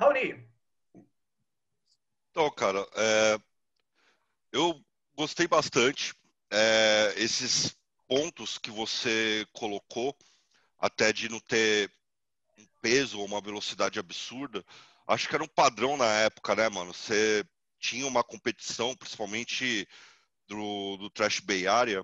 Raoni. 0.00 0.48
Então, 2.30 2.50
cara, 2.52 2.78
é... 2.94 3.38
eu 4.50 4.82
gostei 5.14 5.46
bastante. 5.46 6.14
É... 6.50 7.12
Esses 7.18 7.76
pontos 8.08 8.56
que 8.56 8.70
você 8.70 9.46
colocou, 9.52 10.16
até 10.78 11.12
de 11.12 11.28
não 11.28 11.38
ter 11.38 11.92
um 12.58 12.66
peso 12.80 13.18
ou 13.18 13.26
uma 13.26 13.42
velocidade 13.42 13.98
absurda, 13.98 14.64
acho 15.06 15.28
que 15.28 15.34
era 15.34 15.44
um 15.44 15.48
padrão 15.48 15.98
na 15.98 16.10
época, 16.20 16.56
né, 16.56 16.70
mano? 16.70 16.94
Você 16.94 17.44
tinha 17.78 18.06
uma 18.06 18.24
competição, 18.24 18.96
principalmente 18.96 19.86
do, 20.48 20.96
do 20.96 21.10
Trash 21.10 21.40
Bay 21.40 21.66
Area, 21.66 22.02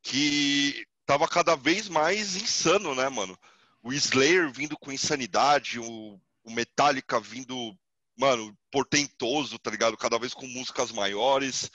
que 0.00 0.86
tava 1.08 1.26
cada 1.26 1.56
vez 1.56 1.88
mais 1.88 2.36
insano, 2.36 2.94
né, 2.94 3.08
mano? 3.08 3.36
O 3.82 3.94
Slayer 3.94 4.52
vindo 4.52 4.76
com 4.76 4.92
insanidade, 4.92 5.80
o, 5.80 6.20
o 6.44 6.50
Metallica 6.52 7.18
vindo, 7.18 7.74
mano, 8.14 8.54
portentoso, 8.70 9.58
tá 9.58 9.70
ligado? 9.70 9.96
Cada 9.96 10.18
vez 10.18 10.34
com 10.34 10.46
músicas 10.46 10.92
maiores, 10.92 11.70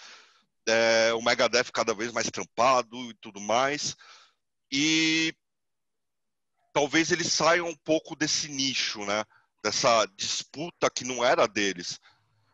é, 0.68 1.12
o 1.16 1.22
Megadeth 1.24 1.72
cada 1.74 1.96
vez 1.96 2.12
mais 2.12 2.30
trampado 2.30 2.96
e 3.10 3.16
tudo 3.16 3.42
mais. 3.42 3.98
E 4.72 5.34
talvez 6.72 7.12
eles 7.12 7.32
saiam 7.32 7.68
um 7.68 7.76
pouco 7.76 8.16
desse 8.16 8.48
nicho, 8.50 9.04
né? 9.04 9.26
dessa 9.64 10.06
disputa 10.16 10.92
que 10.92 11.04
não 11.04 11.26
era 11.26 11.48
deles. 11.48 12.00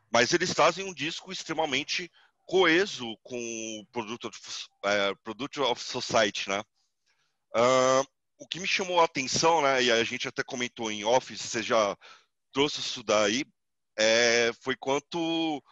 Mas 0.10 0.32
eles 0.32 0.54
trazem 0.54 0.86
um 0.86 0.94
disco 0.94 1.30
extremamente 1.30 2.10
coeso 2.50 3.16
com 3.22 3.38
o 3.80 3.86
Product 3.92 4.26
of, 4.26 4.40
é, 4.84 5.14
Product 5.24 5.60
of 5.62 5.84
Society, 5.84 6.50
né? 6.50 6.64
Uh, 7.56 8.04
o 8.40 8.48
que 8.48 8.60
me 8.60 8.66
chamou 8.66 9.00
a 9.00 9.06
atenção, 9.06 9.62
né, 9.62 9.84
e 9.84 9.92
a 9.92 10.04
gente 10.04 10.28
até 10.28 10.44
comentou 10.44 10.90
em 10.90 11.06
Office, 11.06 11.42
você 11.42 11.62
já 11.62 11.96
trouxe 12.52 12.80
isso 12.80 13.04
daí, 13.04 13.46
é, 13.96 14.52
foi 14.62 14.76
quanto 14.76 15.64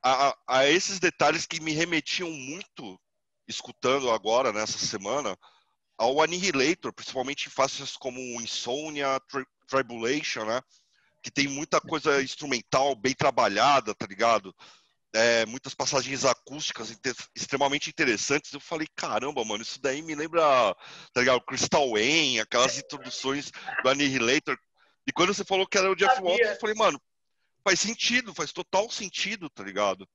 a, 0.00 0.36
a, 0.46 0.68
esses 0.68 1.00
detalhes 1.00 1.46
que 1.46 1.60
me 1.60 1.72
remetiam 1.72 2.30
muito, 2.30 3.00
escutando 3.48 4.08
agora, 4.10 4.52
nessa 4.52 4.78
semana, 4.78 5.36
ao 5.98 6.20
Annihilator, 6.22 6.92
principalmente 6.92 7.46
em 7.46 7.50
faces 7.50 7.96
como 7.96 8.20
Insomnia, 8.40 9.20
Tribulation, 9.66 10.44
né? 10.44 10.60
Que 11.22 11.30
tem 11.30 11.48
muita 11.48 11.80
coisa 11.80 12.22
instrumental 12.22 12.94
bem 12.94 13.14
trabalhada, 13.14 13.94
tá 13.94 14.06
ligado? 14.06 14.54
É, 15.14 15.44
muitas 15.44 15.74
passagens 15.74 16.24
acústicas 16.24 16.90
inter 16.90 17.14
extremamente 17.36 17.90
interessantes. 17.90 18.52
Eu 18.52 18.60
falei, 18.60 18.86
caramba, 18.96 19.44
mano, 19.44 19.62
isso 19.62 19.80
daí 19.80 20.00
me 20.00 20.14
lembra, 20.14 20.42
tá 21.12 21.20
ligado? 21.20 21.44
Crystal 21.44 21.90
Wayne, 21.90 22.40
aquelas 22.40 22.78
introduções 22.78 23.50
do 23.82 23.88
Annihilator. 23.88 24.56
E 25.06 25.12
quando 25.12 25.34
você 25.34 25.44
falou 25.44 25.66
que 25.66 25.76
era 25.76 25.90
o 25.90 25.96
Jeff 25.96 26.20
Walters, 26.22 26.50
eu 26.50 26.60
falei, 26.60 26.74
mano, 26.74 27.00
faz 27.62 27.80
sentido, 27.80 28.34
faz 28.34 28.52
total 28.52 28.90
sentido, 28.90 29.50
tá 29.50 29.62
ligado? 29.62 30.08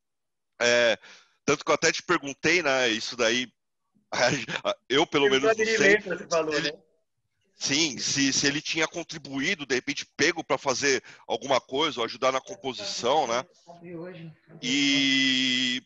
É, 0.60 0.98
tanto 1.46 1.64
que 1.64 1.72
eu 1.72 1.76
até 1.76 1.92
te 1.92 2.02
perguntei, 2.04 2.64
né, 2.64 2.90
isso 2.90 3.16
daí, 3.16 3.48
eu 4.90 5.06
pelo 5.06 5.30
menos 5.30 5.44
não 5.44 5.66
sei. 5.66 6.00
Você 6.00 6.28
falou, 6.28 6.54
ele, 6.54 6.72
né? 6.72 6.87
Sim, 7.58 7.98
se, 7.98 8.32
se 8.32 8.46
ele 8.46 8.62
tinha 8.62 8.88
contribuído, 8.88 9.66
de 9.66 9.74
repente 9.74 10.06
pego 10.16 10.44
para 10.44 10.60
fazer 10.60 11.04
alguma 11.28 11.60
coisa 11.60 12.00
ou 12.00 12.06
ajudar 12.06 12.32
na 12.32 12.40
composição, 12.40 13.26
né? 13.26 13.44
E 14.62 15.82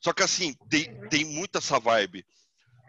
só 0.00 0.12
que 0.12 0.24
assim, 0.24 0.54
tem, 0.68 0.86
tem 1.08 1.24
muita 1.24 1.58
essa 1.58 1.78
vibe. 1.78 2.26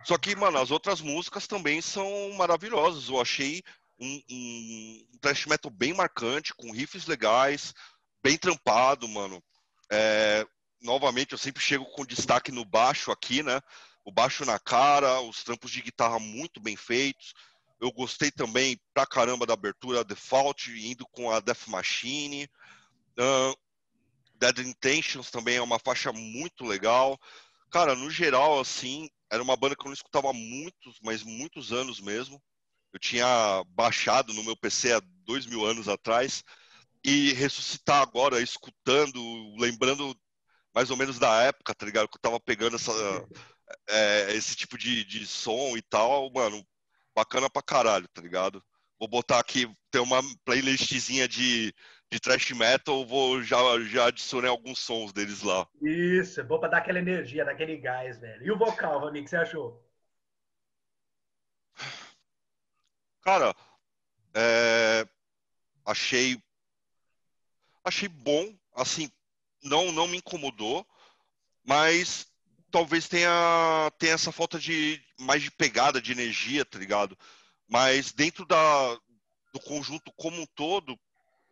Só 0.03 0.17
que, 0.17 0.35
mano, 0.35 0.57
as 0.57 0.71
outras 0.71 1.01
músicas 1.01 1.47
também 1.47 1.81
são 1.81 2.31
maravilhosas. 2.33 3.09
Eu 3.09 3.21
achei 3.21 3.63
um, 3.99 4.21
um, 4.29 5.07
um 5.13 5.17
thrash 5.19 5.45
metal 5.45 5.71
bem 5.71 5.93
marcante, 5.93 6.53
com 6.53 6.71
riffs 6.71 7.05
legais, 7.05 7.73
bem 8.23 8.37
trampado, 8.37 9.07
mano. 9.07 9.41
É, 9.91 10.45
novamente, 10.81 11.31
eu 11.31 11.37
sempre 11.37 11.61
chego 11.61 11.85
com 11.85 12.05
destaque 12.05 12.51
no 12.51 12.65
baixo 12.65 13.11
aqui, 13.11 13.43
né? 13.43 13.61
O 14.03 14.11
baixo 14.11 14.45
na 14.45 14.59
cara, 14.59 15.21
os 15.21 15.43
trampos 15.43 15.71
de 15.71 15.81
guitarra 15.81 16.19
muito 16.19 16.59
bem 16.59 16.75
feitos. 16.75 17.33
Eu 17.79 17.91
gostei 17.91 18.31
também 18.31 18.79
pra 18.93 19.05
caramba 19.05 19.45
da 19.45 19.53
abertura 19.53 20.03
Default, 20.03 20.71
indo 20.71 21.05
com 21.07 21.29
a 21.29 21.39
Death 21.39 21.67
Machine. 21.67 22.49
Uh, 23.19 23.55
Dead 24.35 24.59
Intentions 24.59 25.29
também 25.29 25.57
é 25.57 25.61
uma 25.61 25.79
faixa 25.79 26.11
muito 26.11 26.63
legal. 26.63 27.19
Cara, 27.69 27.95
no 27.95 28.09
geral, 28.09 28.59
assim, 28.59 29.09
era 29.29 29.43
uma 29.43 29.55
banda 29.55 29.75
que 29.75 29.81
eu 29.81 29.87
não 29.87 29.93
escutava 29.93 30.29
há 30.29 30.33
muitos, 30.33 30.99
mas 31.03 31.23
muitos 31.23 31.71
anos 31.71 31.99
mesmo. 31.99 32.41
Eu 32.93 32.99
tinha 32.99 33.63
baixado 33.69 34.33
no 34.33 34.43
meu 34.43 34.55
PC 34.55 34.93
há 34.93 35.01
dois 35.25 35.45
mil 35.45 35.65
anos 35.65 35.87
atrás. 35.87 36.43
E 37.03 37.33
ressuscitar 37.33 38.01
agora, 38.01 38.41
escutando, 38.41 39.21
lembrando 39.57 40.17
mais 40.73 40.89
ou 40.89 40.97
menos 40.97 41.19
da 41.19 41.43
época, 41.43 41.75
tá 41.75 41.85
ligado? 41.85 42.07
Que 42.07 42.17
eu 42.17 42.21
tava 42.21 42.39
pegando 42.39 42.75
essa, 42.77 42.91
é, 43.87 44.33
esse 44.33 44.55
tipo 44.55 44.77
de, 44.77 45.03
de 45.05 45.25
som 45.25 45.77
e 45.77 45.81
tal, 45.81 46.31
mano, 46.31 46.65
bacana 47.15 47.49
pra 47.49 47.61
caralho, 47.61 48.07
tá 48.09 48.21
ligado? 48.21 48.63
Vou 48.99 49.07
botar 49.07 49.39
aqui, 49.39 49.71
tem 49.89 50.01
uma 50.01 50.21
playlistzinha 50.43 51.27
de, 51.27 51.73
de 52.11 52.19
thrash 52.19 52.51
metal, 52.51 53.05
vou 53.05 53.41
já, 53.41 53.57
já 53.83 54.07
adicionei 54.07 54.49
alguns 54.49 54.79
sons 54.79 55.13
deles 55.13 55.41
lá. 55.41 55.67
Isso, 55.81 56.39
é 56.39 56.43
bom 56.43 56.59
pra 56.59 56.69
dar 56.69 56.77
aquela 56.79 56.99
energia, 56.99 57.45
daquele 57.45 57.77
gás, 57.77 58.19
velho. 58.19 58.45
E 58.45 58.51
o 58.51 58.57
vocal, 58.57 59.05
o 59.05 59.11
que 59.11 59.27
você 59.27 59.37
achou? 59.37 59.83
Cara, 63.21 63.55
é, 64.33 65.07
achei 65.85 66.41
achei 67.83 68.07
bom, 68.07 68.55
assim, 68.73 69.09
não 69.63 69.91
não 69.91 70.07
me 70.07 70.17
incomodou, 70.17 70.87
mas 71.63 72.31
talvez 72.75 73.07
tenha, 73.07 73.89
tenha 73.97 74.15
essa 74.15 74.33
falta 74.33 74.59
de 74.59 75.01
mais 75.17 75.41
de 75.41 75.49
pegada, 75.49 76.01
de 76.01 76.11
energia, 76.11 76.65
tá 76.65 76.77
ligado? 76.77 77.17
Mas 77.69 78.11
dentro 78.11 78.45
da, 78.45 78.95
do 79.53 79.61
conjunto 79.61 80.11
como 80.17 80.41
um 80.41 80.45
todo, 80.45 80.99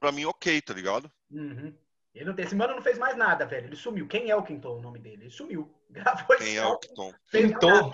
pra 0.01 0.11
mim, 0.11 0.25
ok, 0.25 0.61
tá 0.61 0.73
ligado? 0.73 1.09
Uhum. 1.31 1.73
Ele 2.13 2.25
não, 2.25 2.35
esse 2.37 2.53
mano 2.53 2.75
não 2.75 2.81
fez 2.81 2.97
mais 2.97 3.15
nada, 3.15 3.45
velho. 3.45 3.67
Ele 3.67 3.75
sumiu. 3.77 4.05
Quem 4.05 4.29
é 4.29 4.35
o 4.35 4.43
Quinton, 4.43 4.79
o 4.79 4.81
nome 4.81 4.99
dele? 4.99 5.23
Ele 5.23 5.31
sumiu. 5.31 5.73
Gravou 5.89 6.35
Quem 6.35 6.57
é 6.57 6.65
o 6.65 6.77
Quinton? 6.77 7.13
Quinton. 7.31 7.91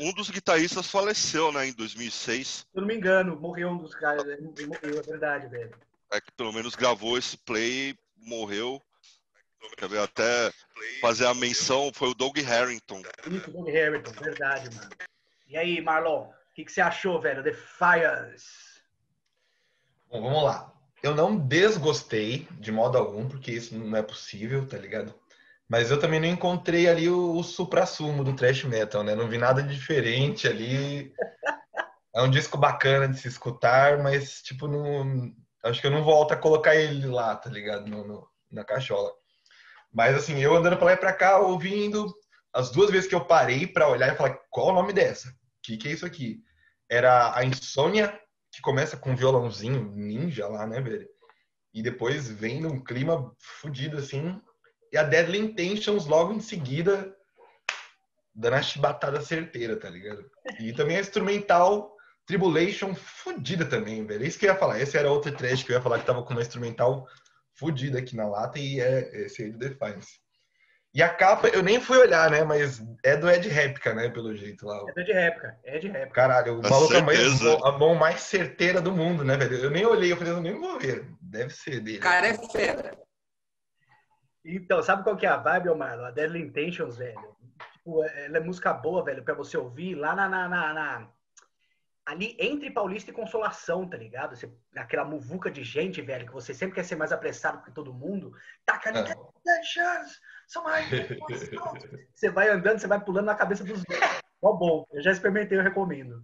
Um 0.00 0.12
dos 0.12 0.28
guitarristas 0.28 0.90
faleceu, 0.90 1.52
né, 1.52 1.68
em 1.68 1.72
2006. 1.72 2.48
Se 2.48 2.66
eu 2.74 2.80
não 2.80 2.88
me 2.88 2.96
engano, 2.96 3.38
morreu 3.38 3.68
um 3.68 3.78
dos 3.78 3.94
caras. 3.94 4.24
Morreu, 4.40 4.98
é 4.98 5.02
verdade, 5.02 5.46
velho. 5.46 5.78
É 6.10 6.20
que 6.20 6.32
pelo 6.32 6.52
menos 6.52 6.74
gravou 6.74 7.16
esse 7.16 7.36
play, 7.36 7.96
morreu. 8.16 8.82
Quer 9.76 9.98
até 9.98 10.52
fazer 11.00 11.26
a 11.26 11.34
menção 11.34 11.90
foi 11.94 12.10
o 12.10 12.14
Doug 12.14 12.38
Harrington. 12.38 13.02
Isso, 13.30 13.50
Doug 13.50 13.68
Harrington, 13.68 14.12
verdade, 14.12 14.74
mano. 14.74 14.90
E 15.48 15.56
aí, 15.56 15.80
Marlon, 15.80 16.28
o 16.28 16.54
que, 16.54 16.64
que 16.64 16.72
você 16.72 16.80
achou, 16.80 17.20
velho? 17.20 17.42
The 17.42 17.52
Fires. 17.52 18.44
Bom, 20.08 20.22
vamos 20.22 20.44
lá. 20.44 20.72
Eu 21.02 21.14
não 21.14 21.36
desgostei 21.36 22.46
de 22.52 22.70
modo 22.70 22.96
algum, 22.96 23.28
porque 23.28 23.50
isso 23.50 23.76
não 23.76 23.96
é 23.96 24.02
possível, 24.02 24.66
tá 24.66 24.78
ligado? 24.78 25.14
Mas 25.68 25.90
eu 25.90 25.98
também 25.98 26.20
não 26.20 26.28
encontrei 26.28 26.88
ali 26.88 27.08
o, 27.08 27.36
o 27.36 27.42
supra-sumo 27.42 28.22
do 28.22 28.36
thrash 28.36 28.64
metal, 28.64 29.02
né? 29.02 29.14
Não 29.14 29.28
vi 29.28 29.38
nada 29.38 29.62
diferente 29.62 30.46
ali. 30.46 31.12
É 32.14 32.20
um 32.20 32.30
disco 32.30 32.58
bacana 32.58 33.08
de 33.08 33.18
se 33.18 33.26
escutar, 33.26 33.98
mas, 34.02 34.42
tipo, 34.42 34.68
não, 34.68 35.34
acho 35.64 35.80
que 35.80 35.86
eu 35.86 35.90
não 35.90 36.04
volto 36.04 36.32
a 36.32 36.36
colocar 36.36 36.76
ele 36.76 37.06
lá, 37.06 37.34
tá 37.34 37.48
ligado? 37.48 37.88
No, 37.88 38.06
no, 38.06 38.28
na 38.50 38.64
cachola. 38.64 39.10
Mas, 39.92 40.16
assim, 40.16 40.38
eu 40.40 40.56
andando 40.56 40.76
pra 40.76 40.86
lá 40.86 40.92
e 40.92 40.96
pra 40.96 41.12
cá, 41.12 41.38
ouvindo, 41.38 42.12
as 42.52 42.70
duas 42.70 42.90
vezes 42.90 43.08
que 43.08 43.14
eu 43.14 43.24
parei 43.24 43.66
pra 43.66 43.88
olhar 43.88 44.12
e 44.12 44.16
falar, 44.16 44.38
qual 44.50 44.68
o 44.68 44.74
nome 44.74 44.92
dessa? 44.92 45.28
O 45.28 45.32
que, 45.62 45.76
que 45.76 45.88
é 45.88 45.92
isso 45.92 46.06
aqui? 46.06 46.40
Era 46.90 47.36
a 47.36 47.44
Insônia 47.44 48.18
que 48.50 48.60
começa 48.60 48.96
com 48.96 49.10
um 49.10 49.16
violãozinho 49.16 49.92
ninja 49.94 50.46
lá, 50.48 50.66
né, 50.66 50.80
velho? 50.80 51.08
E 51.72 51.82
depois 51.82 52.28
vem 52.28 52.60
num 52.60 52.82
clima 52.82 53.34
fudido, 53.38 53.96
assim. 53.98 54.40
E 54.92 54.98
a 54.98 55.02
Deadly 55.02 55.38
Intentions 55.38 56.06
logo 56.06 56.32
em 56.32 56.40
seguida, 56.40 57.14
dando 58.34 58.56
a 58.56 58.62
chibatada 58.62 59.20
certeira, 59.22 59.78
tá 59.78 59.88
ligado? 59.88 60.30
E 60.60 60.72
também 60.72 60.96
a 60.96 61.00
instrumental 61.00 61.92
Tribulation 62.26 62.94
fudida 62.94 63.64
também, 63.64 64.06
velho. 64.06 64.24
É 64.24 64.26
isso 64.26 64.38
que 64.38 64.46
eu 64.46 64.52
ia 64.52 64.58
falar. 64.58 64.80
Esse 64.80 64.96
era 64.96 65.10
outro 65.10 65.32
trash 65.32 65.64
que 65.64 65.72
eu 65.72 65.76
ia 65.76 65.82
falar 65.82 65.98
que 65.98 66.06
tava 66.06 66.22
com 66.22 66.32
uma 66.32 66.42
instrumental 66.42 67.08
fudida 67.54 67.98
aqui 67.98 68.16
na 68.16 68.28
lata 68.28 68.58
e 68.58 68.80
é 68.80 69.24
esse 69.24 69.42
aí 69.42 69.50
do 69.50 69.58
Defiance. 69.58 70.20
E 70.94 71.02
a 71.02 71.08
capa, 71.08 71.48
eu 71.48 71.62
nem 71.62 71.80
fui 71.80 71.96
olhar, 71.96 72.30
né? 72.30 72.44
Mas 72.44 72.82
é 73.02 73.16
do 73.16 73.30
Ed 73.30 73.48
Réplica, 73.48 73.94
né? 73.94 74.10
Pelo 74.10 74.34
jeito 74.34 74.66
lá. 74.66 74.84
É 74.88 74.92
do 74.92 75.00
Ed 75.00 75.12
Réplica. 75.12 75.58
É 75.64 75.76
Ed 75.76 75.88
Réplica. 75.88 76.14
Caralho, 76.14 76.58
o 76.58 76.62
maluco 76.62 76.92
é 76.92 76.98
a, 76.98 77.68
a 77.68 77.78
mão 77.78 77.94
mais 77.94 78.20
certeira 78.20 78.78
do 78.78 78.92
mundo, 78.92 79.24
né, 79.24 79.36
velho? 79.38 79.56
Eu 79.56 79.70
nem 79.70 79.86
olhei, 79.86 80.12
eu 80.12 80.16
falei, 80.18 80.34
eu 80.34 80.40
nem 80.42 80.60
vou 80.60 80.78
ver. 80.78 81.08
Deve 81.18 81.50
ser 81.50 81.80
dele. 81.80 81.98
Cara, 81.98 82.26
é 82.26 82.34
fera. 82.48 82.98
Então, 84.44 84.82
sabe 84.82 85.02
qual 85.02 85.16
que 85.16 85.24
é 85.24 85.30
a 85.30 85.38
vibe, 85.38 85.70
Omar? 85.70 85.98
A 85.98 86.10
Deadly 86.10 86.42
Intentions, 86.42 86.98
velho. 86.98 87.36
Tipo, 87.72 88.04
ela 88.04 88.36
é 88.36 88.40
música 88.40 88.74
boa, 88.74 89.02
velho, 89.02 89.24
pra 89.24 89.34
você 89.34 89.56
ouvir 89.56 89.94
lá 89.94 90.14
na, 90.14 90.28
na, 90.28 90.48
na, 90.48 90.74
na... 90.74 91.08
Ali 92.04 92.36
entre 92.38 92.70
Paulista 92.70 93.10
e 93.10 93.14
Consolação, 93.14 93.88
tá 93.88 93.96
ligado? 93.96 94.34
Você, 94.34 94.52
aquela 94.74 95.04
muvuca 95.04 95.50
de 95.50 95.62
gente, 95.62 96.02
velho, 96.02 96.26
que 96.26 96.32
você 96.32 96.52
sempre 96.52 96.74
quer 96.74 96.84
ser 96.84 96.96
mais 96.96 97.12
apressado 97.12 97.62
que 97.62 97.70
todo 97.70 97.94
mundo. 97.94 98.32
Taca 98.66 98.90
ali, 98.90 98.98
é. 98.98 99.14
Você 102.14 102.30
vai 102.30 102.50
andando, 102.50 102.78
você 102.78 102.86
vai 102.86 103.02
pulando 103.02 103.26
na 103.26 103.34
cabeça 103.34 103.64
dos 103.64 103.82
velhos. 103.82 104.20
Ó, 104.42 104.52
bom, 104.52 104.84
eu 104.92 105.02
já 105.02 105.12
experimentei, 105.12 105.56
eu 105.56 105.62
recomendo. 105.62 106.22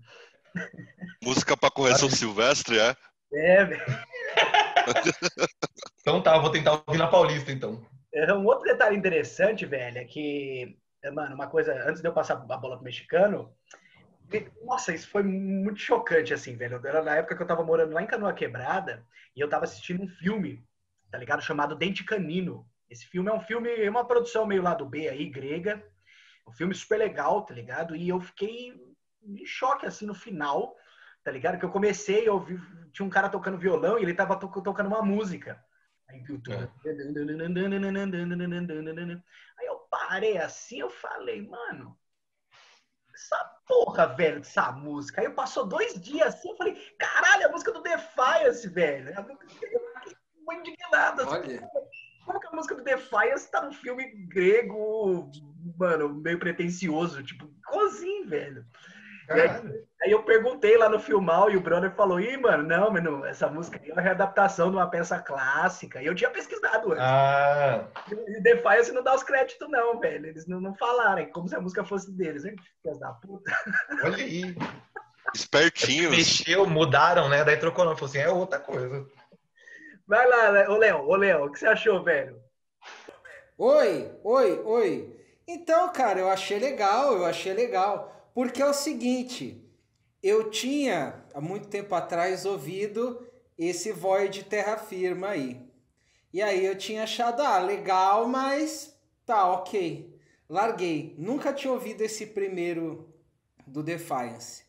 Música 1.23 1.57
pra 1.57 1.71
correção 1.71 2.11
silvestre, 2.11 2.79
é? 2.79 2.95
É, 3.33 3.65
velho. 3.65 3.87
então 6.01 6.23
tá, 6.23 6.39
vou 6.39 6.51
tentar 6.51 6.83
ouvir 6.87 6.99
na 6.99 7.07
Paulista, 7.07 7.53
então. 7.53 7.87
Um 8.15 8.45
outro 8.45 8.65
detalhe 8.65 8.97
interessante, 8.97 9.65
velho, 9.65 9.99
é 9.99 10.05
que, 10.05 10.77
mano, 11.13 11.35
uma 11.35 11.47
coisa, 11.47 11.73
antes 11.89 12.03
de 12.03 12.09
eu 12.09 12.13
passar 12.13 12.35
a 12.35 12.57
bola 12.57 12.77
pro 12.77 12.85
mexicano, 12.85 13.55
nossa, 14.63 14.95
isso 14.95 15.09
foi 15.09 15.23
muito 15.23 15.81
chocante, 15.81 16.35
assim, 16.35 16.57
velho. 16.57 16.81
Era 16.85 17.03
na 17.03 17.17
época 17.17 17.37
que 17.37 17.43
eu 17.43 17.47
tava 17.47 17.65
morando 17.65 17.93
lá 17.93 18.03
em 18.03 18.07
Canoa 18.07 18.35
Quebrada 18.35 19.07
e 19.35 19.41
eu 19.41 19.49
tava 19.49 19.65
assistindo 19.65 20.03
um 20.03 20.09
filme, 20.09 20.65
tá 21.11 21.19
ligado? 21.19 21.43
Chamado 21.43 21.75
Dente 21.75 22.05
Canino. 22.05 22.69
Esse 22.91 23.07
filme 23.07 23.31
é 23.31 23.35
um 23.35 23.41
filme, 23.41 23.71
é 23.71 23.89
uma 23.89 24.07
produção 24.07 24.47
meio 24.47 24.63
lá 24.63 24.75
do 24.75 24.87
B 24.87 25.09
aí, 25.09 25.29
grega. 25.29 25.83
Um 26.47 26.53
filme 26.53 26.75
super 26.75 26.99
legal, 26.99 27.45
tá 27.45 27.55
ligado? 27.55 27.97
E 27.97 28.09
eu 28.09 28.21
fiquei 28.21 28.73
em 29.23 29.47
choque, 29.47 29.87
assim, 29.87 30.07
no 30.07 30.15
final, 30.15 30.75
tá 31.25 31.31
ligado? 31.31 31.59
Que 31.59 31.65
eu 31.65 31.71
comecei 31.71 32.29
a 32.29 32.33
ouvir, 32.33 32.61
tinha 32.93 33.05
um 33.05 33.11
cara 33.11 33.29
tocando 33.29 33.59
violão 33.59 33.99
e 33.99 34.03
ele 34.03 34.15
tava 34.15 34.37
to 34.37 34.49
tocando 34.63 34.89
uma 34.89 35.03
música. 35.03 35.63
Aí, 36.09 36.21
é. 36.21 36.69
aí 39.59 39.67
eu 39.67 39.77
parei 39.91 40.39
assim, 40.39 40.81
eu 40.81 40.89
falei, 40.89 41.47
mano, 41.47 41.99
essa 43.19 43.45
porra, 43.67 44.07
velho, 44.07 44.41
dessa 44.41 44.71
música. 44.73 45.21
Aí 45.21 45.29
passou 45.31 45.67
dois 45.67 46.01
dias 46.01 46.35
assim, 46.35 46.51
eu 46.51 46.57
falei, 46.57 46.75
caralho, 46.99 47.49
a 47.49 47.51
música 47.51 47.73
do 47.73 47.83
Defiance, 47.83 48.69
velho. 48.69 49.11
Eu 49.11 49.25
fiquei 49.49 49.71
muito 50.47 50.71
indignado. 50.71 51.23
Assim. 51.23 51.59
Como 52.25 52.41
que 52.41 52.47
a 52.47 52.53
música 52.53 52.75
do 52.77 52.85
Defiance 52.85 53.51
tá 53.51 53.63
num 53.63 53.73
filme 53.73 54.05
grego, 54.29 55.31
mano, 55.77 56.15
meio 56.15 56.39
pretencioso? 56.39 57.23
Tipo, 57.23 57.51
cozinho, 57.67 58.29
velho. 58.29 58.65
Aí, 59.29 59.85
aí, 60.03 60.11
eu 60.11 60.23
perguntei 60.23 60.79
lá 60.79 60.89
no 60.89 60.99
Filmal 60.99 61.51
e 61.51 61.57
o 61.57 61.61
brother 61.61 61.91
falou: 61.91 62.19
Ih, 62.19 62.37
mano, 62.39 62.63
não, 62.63 62.91
mano, 62.91 63.25
essa 63.27 63.47
música 63.49 63.79
é 63.85 63.93
uma 63.93 64.01
readaptação 64.01 64.71
de 64.71 64.77
uma 64.77 64.89
peça 64.89 65.19
clássica. 65.19 66.03
E 66.03 66.07
eu 66.07 66.15
tinha 66.15 66.31
pesquisado 66.31 66.93
antes. 66.93 67.05
Ah. 67.05 67.87
E 68.11 68.41
Defiance 68.41 68.91
não 68.93 69.03
dá 69.03 69.15
os 69.15 69.23
créditos, 69.23 69.69
não, 69.71 70.01
velho. 70.01 70.27
Eles 70.27 70.47
não, 70.47 70.61
não 70.61 70.75
falaram, 70.75 71.19
é 71.19 71.27
como 71.27 71.47
se 71.47 71.55
a 71.55 71.61
música 71.61 71.85
fosse 71.85 72.11
deles. 72.11 72.45
Hein? 72.45 72.57
Filhas 72.83 72.99
da 72.99 73.13
puta. 73.13 73.53
Olha 74.03 74.17
aí. 74.17 74.57
Espertinhos. 75.35 76.17
Mexeu, 76.17 76.67
mudaram, 76.67 77.29
né? 77.29 77.45
Daí 77.45 77.57
trocou 77.59 77.85
não. 77.85 77.95
Falou 77.95 78.09
assim: 78.09 78.19
é 78.19 78.31
outra 78.31 78.59
coisa. 78.59 79.07
Vai 80.07 80.27
lá, 80.27 80.71
ô 80.71 80.79
Léo, 80.79 81.07
ô 81.07 81.17
Léo, 81.17 81.45
o 81.45 81.53
que 81.53 81.59
você 81.59 81.67
achou, 81.67 82.03
velho? 82.03 82.41
Oi, 83.59 84.11
oi, 84.25 84.63
oi. 84.65 85.21
Então, 85.47 85.93
cara, 85.93 86.19
eu 86.21 86.31
achei 86.31 86.59
legal, 86.59 87.13
eu 87.13 87.27
achei 87.27 87.53
legal. 87.53 88.18
Porque 88.35 88.63
é 88.63 88.67
o 88.67 88.75
seguinte, 88.75 89.65
eu 90.23 90.51
tinha, 90.51 91.25
há 91.35 91.41
muito 91.41 91.69
tempo 91.69 91.95
atrás, 91.95 92.45
ouvido 92.45 93.27
esse 93.57 93.93
Void 93.93 94.45
Terra 94.45 94.77
Firma 94.77 95.29
aí. 95.29 95.69
E 96.33 96.43
aí 96.43 96.65
eu 96.65 96.77
tinha 96.77 97.03
achado, 97.05 97.43
ah, 97.43 97.59
legal, 97.59 98.29
mas 98.29 98.95
tá, 99.25 99.51
ok. 99.51 100.17
Larguei. 100.49 101.15
Nunca 101.19 101.53
tinha 101.53 101.73
ouvido 101.73 102.03
esse 102.03 102.27
primeiro 102.27 103.13
do 103.67 103.83
Defiance. 103.83 104.65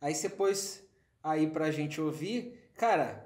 Aí 0.00 0.14
você 0.14 0.28
pôs 0.28 0.82
aí 1.22 1.46
pra 1.46 1.70
gente 1.70 2.00
ouvir. 2.00 2.70
Cara, 2.74 3.23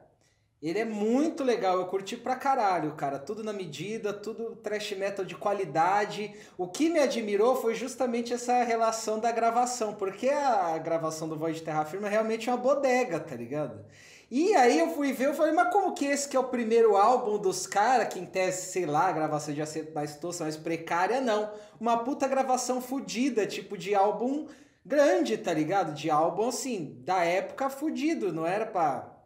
Ele 0.60 0.80
é 0.80 0.84
muito 0.84 1.44
legal, 1.44 1.78
eu 1.78 1.86
curti 1.86 2.16
pra 2.16 2.34
caralho, 2.34 2.92
cara. 2.96 3.16
Tudo 3.16 3.44
na 3.44 3.52
medida, 3.52 4.12
tudo 4.12 4.56
trash 4.56 4.90
metal 4.92 5.24
de 5.24 5.36
qualidade. 5.36 6.34
O 6.56 6.66
que 6.66 6.88
me 6.88 6.98
admirou 6.98 7.54
foi 7.54 7.76
justamente 7.76 8.32
essa 8.32 8.64
relação 8.64 9.20
da 9.20 9.30
gravação, 9.30 9.94
porque 9.94 10.28
a 10.28 10.76
gravação 10.78 11.28
do 11.28 11.36
Void 11.36 11.62
Terra 11.62 11.84
Firma 11.84 12.08
realmente 12.08 12.48
é 12.48 12.52
uma 12.52 12.58
bodega, 12.58 13.20
tá 13.20 13.36
ligado? 13.36 13.84
E 14.30 14.52
aí 14.56 14.80
eu 14.80 14.90
fui 14.90 15.12
ver, 15.12 15.28
eu 15.28 15.34
falei, 15.34 15.52
mas 15.52 15.72
como 15.72 15.94
que 15.94 16.04
esse 16.04 16.28
que 16.28 16.36
é 16.36 16.40
o 16.40 16.44
primeiro 16.48 16.96
álbum 16.96 17.38
dos 17.38 17.66
caras, 17.66 18.12
que 18.12 18.18
em 18.18 18.26
tese, 18.26 18.72
sei 18.72 18.84
lá, 18.84 19.06
a 19.08 19.12
gravação 19.12 19.54
de 19.54 19.64
ser 19.64 19.92
mais 19.94 20.16
tosca, 20.16 20.42
mais 20.42 20.56
precária, 20.56 21.20
não. 21.20 21.50
Uma 21.80 21.98
puta 22.04 22.26
gravação 22.26 22.80
fodida, 22.82 23.46
tipo 23.46 23.78
de 23.78 23.94
álbum 23.94 24.46
grande, 24.84 25.38
tá 25.38 25.54
ligado? 25.54 25.94
De 25.94 26.10
álbum, 26.10 26.48
assim, 26.48 27.00
da 27.04 27.24
época 27.24 27.70
fudido, 27.70 28.32
não 28.32 28.44
era 28.44 28.66
pra 28.66 29.17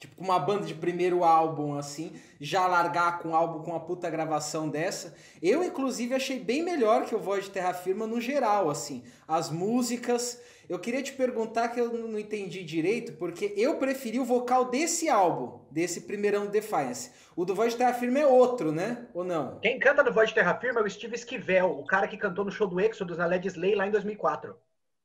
Tipo, 0.00 0.24
uma 0.24 0.38
banda 0.38 0.64
de 0.64 0.72
primeiro 0.72 1.22
álbum, 1.22 1.76
assim, 1.76 2.18
já 2.40 2.66
largar 2.66 3.18
com 3.18 3.28
um 3.28 3.34
álbum 3.36 3.62
com 3.62 3.72
uma 3.72 3.80
puta 3.80 4.08
gravação 4.08 4.66
dessa. 4.66 5.14
Eu, 5.42 5.62
inclusive, 5.62 6.14
achei 6.14 6.40
bem 6.40 6.62
melhor 6.62 7.04
que 7.04 7.14
o 7.14 7.18
Voz 7.18 7.44
de 7.44 7.50
Terra 7.50 7.74
Firma 7.74 8.06
no 8.06 8.18
geral, 8.18 8.70
assim. 8.70 9.04
As 9.28 9.50
músicas. 9.50 10.40
Eu 10.70 10.78
queria 10.78 11.02
te 11.02 11.12
perguntar 11.12 11.68
que 11.68 11.78
eu 11.78 11.92
não 11.92 12.18
entendi 12.18 12.64
direito, 12.64 13.12
porque 13.18 13.52
eu 13.58 13.76
preferi 13.76 14.18
o 14.18 14.24
vocal 14.24 14.70
desse 14.70 15.06
álbum, 15.10 15.60
desse 15.70 16.00
primeirão 16.02 16.46
Defiance. 16.46 17.10
O 17.36 17.44
do 17.44 17.54
Voz 17.54 17.72
de 17.72 17.78
Terra 17.78 17.92
Firma 17.92 18.20
é 18.20 18.26
outro, 18.26 18.72
né? 18.72 19.06
Ou 19.12 19.22
não? 19.22 19.60
Quem 19.60 19.78
canta 19.78 20.02
no 20.02 20.14
Voz 20.14 20.30
de 20.30 20.34
Terra 20.34 20.54
Firma 20.54 20.80
é 20.80 20.82
o 20.82 20.88
Steve 20.88 21.14
Esquivel, 21.14 21.78
o 21.78 21.84
cara 21.84 22.08
que 22.08 22.16
cantou 22.16 22.44
no 22.44 22.50
show 22.50 22.66
do 22.66 22.80
Exodus 22.80 23.18
na 23.18 23.26
Led 23.26 23.46
Slay 23.48 23.74
lá 23.74 23.86
em 23.86 23.90
2004. 23.90 24.56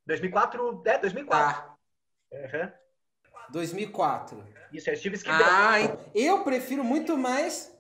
2004? 0.06 0.84
É, 0.86 0.98
2004. 1.00 1.64
Tá. 1.64 1.76
Uhum. 2.32 2.85
2004. 3.50 4.44
Isso, 4.72 4.90
é 4.90 4.96
Steve 4.96 5.16
Esquivel. 5.16 5.46
Ah, 5.46 5.78
eu 6.14 6.44
prefiro 6.44 6.84
muito 6.84 7.18
mais. 7.18 7.74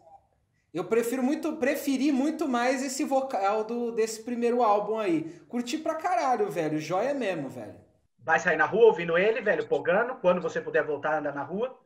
Eu 0.73 0.83
prefiro 0.83 1.23
muito, 1.23 1.53
preferi 1.53 2.11
muito 2.11 2.47
mais 2.47 2.83
esse 2.83 3.03
vocal 3.03 3.63
do, 3.63 3.91
desse 3.91 4.23
primeiro 4.23 4.61
álbum 4.61 4.97
aí. 4.99 5.23
Curti 5.47 5.77
pra 5.77 5.95
caralho, 5.95 6.49
velho. 6.49 6.79
Joia 6.79 7.13
mesmo, 7.13 7.49
velho. 7.49 7.75
Vai 8.19 8.39
sair 8.39 8.57
na 8.57 8.65
rua 8.65 8.87
ouvindo 8.87 9.17
ele, 9.17 9.39
velho, 9.39 9.67
pogando, 9.67 10.15
quando 10.15 10.41
você 10.41 10.59
puder 10.59 10.83
voltar 10.83 11.13
a 11.13 11.19
andar 11.19 11.33
na 11.33 11.43
rua? 11.43 11.79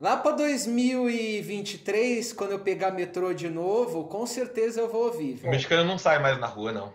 Lá 0.00 0.16
para 0.16 0.36
2023, 0.36 2.32
quando 2.32 2.52
eu 2.52 2.60
pegar 2.60 2.92
metrô 2.92 3.34
de 3.34 3.48
novo, 3.48 4.06
com 4.06 4.24
certeza 4.24 4.80
eu 4.80 4.88
vou 4.88 5.06
ouvir. 5.06 5.34
Velho. 5.34 5.48
O 5.48 5.50
mexicano 5.50 5.84
não 5.84 5.98
sai 5.98 6.20
mais 6.20 6.38
na 6.38 6.46
rua, 6.46 6.70
não. 6.70 6.94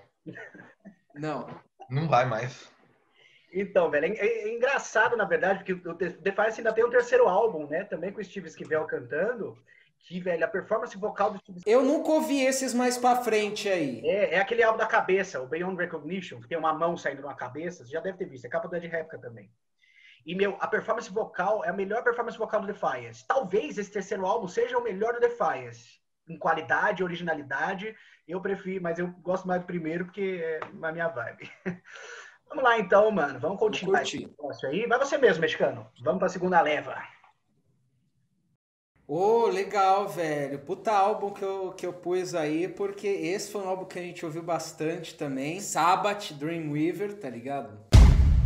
Não. 1.14 1.48
Não 1.90 2.08
vai 2.08 2.26
mais. 2.26 2.72
Então, 3.54 3.90
velho, 3.92 4.06
é, 4.06 4.18
é, 4.18 4.56
engraçado, 4.56 5.16
na 5.16 5.26
verdade, 5.26 5.60
porque 5.60 5.74
o 5.88 5.94
Defiance 5.94 6.60
ainda 6.60 6.74
tem 6.74 6.84
o 6.84 6.90
terceiro 6.90 7.28
álbum, 7.28 7.68
né? 7.68 7.84
Também 7.84 8.12
com 8.12 8.20
o 8.20 8.24
Steve 8.24 8.48
Esquivel 8.48 8.86
cantando. 8.86 9.56
Que, 10.00 10.20
velho, 10.20 10.44
a 10.44 10.48
performance 10.48 10.98
vocal 10.98 11.32
do 11.32 11.38
Steve 11.38 11.62
Eu 11.66 11.84
nunca 11.84 12.12
ouvi 12.12 12.42
esses 12.42 12.74
mais 12.74 12.98
pra 12.98 13.18
frente 13.18 13.70
aí. 13.70 14.02
É, 14.04 14.36
é 14.36 14.40
aquele 14.40 14.64
álbum 14.64 14.78
da 14.78 14.88
cabeça, 14.88 15.42
o 15.42 15.48
Beyond 15.48 15.78
Recognition, 15.78 16.42
que 16.42 16.48
tem 16.48 16.58
uma 16.58 16.74
mão 16.74 16.98
saindo 16.98 17.20
de 17.20 17.24
uma 17.24 17.36
cabeça. 17.36 17.86
Você 17.86 17.92
já 17.92 18.02
deve 18.02 18.18
ter 18.18 18.26
visto, 18.26 18.46
é 18.46 18.50
capa 18.50 18.68
do 18.68 18.76
Ed 18.76 18.88
Réplica 18.88 19.20
também. 19.20 19.50
E, 20.26 20.36
meu, 20.36 20.58
a 20.60 20.68
performance 20.68 21.12
vocal 21.12 21.64
é 21.64 21.70
a 21.70 21.74
melhor 21.74 22.04
performance 22.04 22.38
vocal 22.38 22.62
do 22.62 22.68
Defiance. 22.68 23.26
Talvez 23.28 23.78
esse 23.78 23.92
terceiro 23.92 24.26
álbum 24.26 24.48
seja 24.48 24.78
o 24.78 24.84
melhor 24.84 25.14
do 25.14 25.20
Defiance. 25.20 26.02
Em 26.28 26.38
qualidade, 26.38 27.04
originalidade. 27.04 27.96
Eu 28.28 28.42
prefiro, 28.42 28.82
mas 28.82 28.98
eu 29.00 29.08
gosto 29.22 29.48
mais 29.48 29.62
do 29.62 29.68
primeiro 29.68 30.06
porque 30.06 30.42
é 30.42 30.60
a 30.82 30.92
minha 30.92 31.08
vibe. 31.10 31.50
Vamos 32.50 32.64
lá 32.64 32.80
então, 32.80 33.10
mano. 33.12 33.40
Vamos 33.40 33.60
continuar 33.60 34.04
esse 34.04 34.20
negócio 34.20 34.70
aí. 34.70 34.86
Vai 34.86 35.00
você 35.00 35.18
mesmo, 35.18 35.42
mexicano. 35.42 35.88
Vamos 36.02 36.20
para 36.20 36.28
a 36.28 36.32
segunda 36.32 36.62
leva. 36.62 36.96
Ô, 39.06 39.44
oh, 39.44 39.48
legal, 39.48 40.08
velho. 40.08 40.60
Puta 40.60 40.92
álbum 40.92 41.32
que 41.32 41.44
eu, 41.44 41.74
que 41.74 41.86
eu 41.86 41.94
pus 41.94 42.34
aí, 42.34 42.68
porque 42.68 43.08
esse 43.08 43.52
foi 43.52 43.62
um 43.62 43.68
álbum 43.68 43.86
que 43.86 44.00
a 44.00 44.02
gente 44.02 44.26
ouviu 44.26 44.42
bastante 44.42 45.16
também. 45.16 45.60
Sabbath, 45.60 46.32
Dreamweaver, 46.34 47.14
tá 47.20 47.30
ligado? 47.30 47.78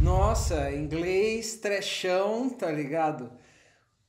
Nossa, 0.02 0.72
inglês, 0.72 1.58
trechão, 1.58 2.50
tá 2.50 2.72
ligado? 2.72 3.32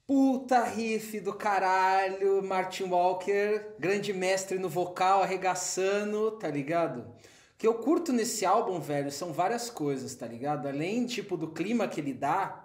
Puta 0.07 0.65
riff 0.65 1.21
do 1.21 1.35
caralho, 1.35 2.43
Martin 2.43 2.85
Walker, 2.85 3.75
grande 3.79 4.15
mestre 4.15 4.59
no 4.59 4.69
vocal, 4.69 5.23
arregaçando, 5.23 6.31
tá 6.33 6.49
ligado? 6.49 7.05
Que 7.59 7.67
eu 7.67 7.75
curto 7.75 8.13
nesse 8.13 8.47
álbum, 8.47 8.79
velho, 8.79 9.11
são 9.11 9.33
várias 9.33 9.69
coisas, 9.69 10.15
tá 10.15 10.27
ligado? 10.27 10.69
Além, 10.69 11.05
tipo, 11.05 11.37
do 11.37 11.49
clima 11.49 11.89
que 11.89 12.01
ele 12.01 12.15
dá, 12.15 12.65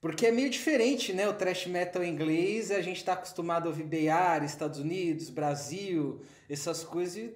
porque 0.00 0.26
é 0.26 0.30
meio 0.30 0.48
diferente, 0.48 1.12
né? 1.12 1.28
O 1.28 1.32
thrash 1.32 1.66
metal 1.66 2.04
inglês, 2.04 2.70
a 2.70 2.80
gente 2.80 3.04
tá 3.04 3.14
acostumado 3.14 3.66
a 3.66 3.70
ouvir 3.70 3.84
Bay 3.84 4.44
Estados 4.44 4.78
Unidos, 4.78 5.28
Brasil, 5.28 6.20
essas 6.48 6.84
coisas. 6.84 7.16
E 7.16 7.28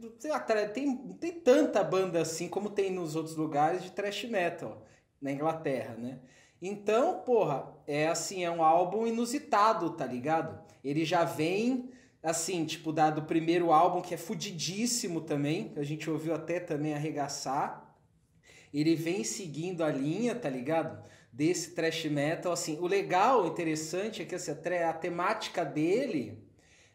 tem, 0.72 0.97
tem 1.18 1.32
tanta 1.32 1.82
banda 1.82 2.20
assim 2.20 2.47
como 2.47 2.70
tem 2.70 2.91
nos 2.93 3.16
outros 3.16 3.34
lugares 3.34 3.82
de 3.82 3.91
thrash 3.91 4.24
metal 4.24 4.86
na 5.20 5.32
Inglaterra, 5.32 5.95
né? 5.95 6.20
Então, 6.61 7.20
porra, 7.20 7.74
é 7.86 8.07
assim, 8.09 8.45
é 8.45 8.51
um 8.51 8.62
álbum 8.62 9.07
inusitado, 9.07 9.91
tá 9.91 10.05
ligado? 10.05 10.61
Ele 10.84 11.05
já 11.05 11.24
vem 11.24 11.91
assim, 12.29 12.64
tipo, 12.66 12.93
da, 12.93 13.11
do 13.11 13.22
primeiro 13.22 13.72
álbum, 13.72 14.03
que 14.03 14.12
é 14.12 14.16
fudidíssimo 14.16 15.20
também, 15.22 15.72
a 15.76 15.83
gente 15.83 16.11
ouviu 16.11 16.35
até 16.35 16.61
também 16.61 16.95
arregaçar. 16.95 17.97
Ele 18.72 18.95
vem 18.95 19.24
seguindo 19.24 19.83
a 19.83 19.91
linha, 19.91 20.35
tá 20.35 20.51
ligado? 20.51 21.03
Desse 21.33 21.74
thrash 21.74 22.05
metal, 22.05 22.53
assim. 22.53 22.79
O 22.81 22.87
legal, 22.87 23.47
interessante, 23.47 24.22
é 24.22 24.24
que 24.26 24.35
assim, 24.35 24.51
a, 24.51 24.91
a 24.91 24.93
temática 24.93 25.64
dele, 25.64 26.39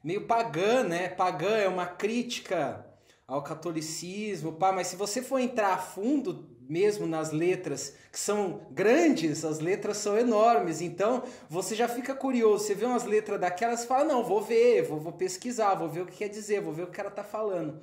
meio 0.03 0.27
pagã, 0.27 0.83
né? 0.83 1.09
Pagã 1.09 1.57
é 1.57 1.67
uma 1.67 1.87
crítica 1.87 2.85
ao 3.27 3.41
catolicismo, 3.41 4.53
pá, 4.53 4.71
mas 4.71 4.87
se 4.87 4.95
você 4.95 5.21
for 5.21 5.39
entrar 5.39 5.73
a 5.73 5.77
fundo 5.77 6.52
mesmo 6.69 7.05
nas 7.05 7.31
letras, 7.31 7.93
que 8.11 8.19
são 8.19 8.61
grandes, 8.71 9.43
as 9.43 9.59
letras 9.59 9.97
são 9.97 10.17
enormes, 10.17 10.81
então 10.81 11.23
você 11.49 11.75
já 11.75 11.87
fica 11.87 12.15
curioso, 12.15 12.65
você 12.65 12.75
vê 12.75 12.85
umas 12.85 13.03
letras 13.03 13.39
daquelas 13.39 13.83
e 13.83 13.87
fala, 13.87 14.05
não, 14.05 14.23
vou 14.23 14.41
ver, 14.41 14.83
vou, 14.83 14.99
vou 14.99 15.13
pesquisar, 15.13 15.75
vou 15.75 15.89
ver 15.89 16.01
o 16.01 16.05
que 16.05 16.17
quer 16.17 16.29
dizer, 16.29 16.61
vou 16.61 16.73
ver 16.73 16.83
o 16.83 16.85
que 16.87 16.93
o 16.93 16.95
cara 16.95 17.11
tá 17.11 17.23
falando. 17.23 17.81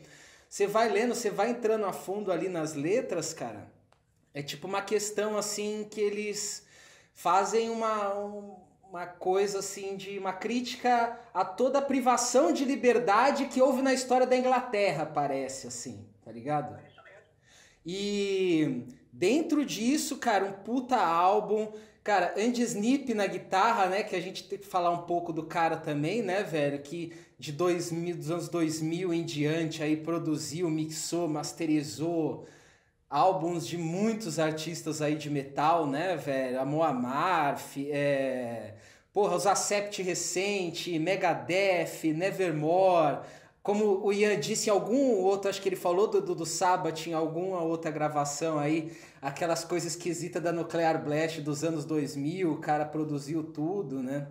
Você 0.48 0.66
vai 0.66 0.88
lendo, 0.88 1.14
você 1.14 1.30
vai 1.30 1.50
entrando 1.50 1.84
a 1.84 1.92
fundo 1.92 2.32
ali 2.32 2.48
nas 2.48 2.74
letras, 2.74 3.32
cara, 3.32 3.70
é 4.32 4.42
tipo 4.42 4.66
uma 4.66 4.82
questão 4.82 5.36
assim 5.36 5.86
que 5.88 6.00
eles 6.00 6.64
fazem 7.12 7.70
uma, 7.70 8.14
uma 8.88 9.06
coisa 9.06 9.58
assim 9.58 9.96
de 9.96 10.18
uma 10.18 10.32
crítica 10.32 11.18
a 11.34 11.44
toda 11.44 11.78
a 11.78 11.82
privação 11.82 12.52
de 12.52 12.64
liberdade 12.64 13.46
que 13.46 13.60
houve 13.60 13.82
na 13.82 13.92
história 13.92 14.26
da 14.26 14.36
Inglaterra, 14.36 15.06
parece 15.06 15.66
assim, 15.66 16.04
tá 16.24 16.32
ligado? 16.32 16.76
E 17.84 18.84
dentro 19.12 19.64
disso, 19.64 20.16
cara, 20.16 20.44
um 20.44 20.52
puta 20.52 20.96
álbum. 20.96 21.72
Cara, 22.02 22.34
Andy 22.38 22.62
Snip 22.62 23.12
na 23.14 23.26
guitarra, 23.26 23.86
né? 23.86 24.02
Que 24.02 24.16
a 24.16 24.20
gente 24.20 24.44
tem 24.48 24.58
que 24.58 24.66
falar 24.66 24.90
um 24.90 25.02
pouco 25.02 25.32
do 25.32 25.44
cara 25.44 25.76
também, 25.76 26.22
né, 26.22 26.42
velho? 26.42 26.80
Que 26.80 27.12
de 27.38 27.52
2000, 27.52 28.16
dos 28.16 28.30
anos 28.30 28.48
2000 28.48 29.12
em 29.14 29.24
diante 29.24 29.82
aí 29.82 29.96
produziu, 29.96 30.68
mixou, 30.70 31.28
masterizou 31.28 32.46
álbuns 33.08 33.66
de 33.66 33.76
muitos 33.76 34.38
artistas 34.38 35.02
aí 35.02 35.16
de 35.16 35.28
metal, 35.28 35.86
né, 35.86 36.16
velho? 36.16 36.60
Amor 36.60 36.84
Amarth, 36.84 37.76
é... 37.76 38.74
Porra, 39.12 39.34
os 39.34 39.46
Acept 39.46 40.00
recente, 40.02 40.96
Megadeth, 40.96 42.12
Nevermore, 42.14 43.18
como 43.62 44.04
o 44.04 44.12
Ian 44.12 44.38
disse 44.40 44.68
em 44.68 44.72
algum 44.72 45.18
outro, 45.18 45.50
acho 45.50 45.60
que 45.60 45.68
ele 45.68 45.76
falou 45.76 46.06
do, 46.06 46.20
do, 46.20 46.34
do 46.34 46.46
Sabbath 46.46 47.06
em 47.06 47.12
alguma 47.12 47.60
outra 47.60 47.90
gravação 47.90 48.58
aí, 48.58 48.92
aquelas 49.20 49.64
coisas 49.64 49.92
esquisitas 49.92 50.42
da 50.42 50.50
Nuclear 50.50 51.02
Blast 51.04 51.40
dos 51.42 51.62
anos 51.62 51.84
2000, 51.84 52.50
o 52.50 52.58
cara 52.58 52.86
produziu 52.86 53.42
tudo, 53.44 54.02
né? 54.02 54.28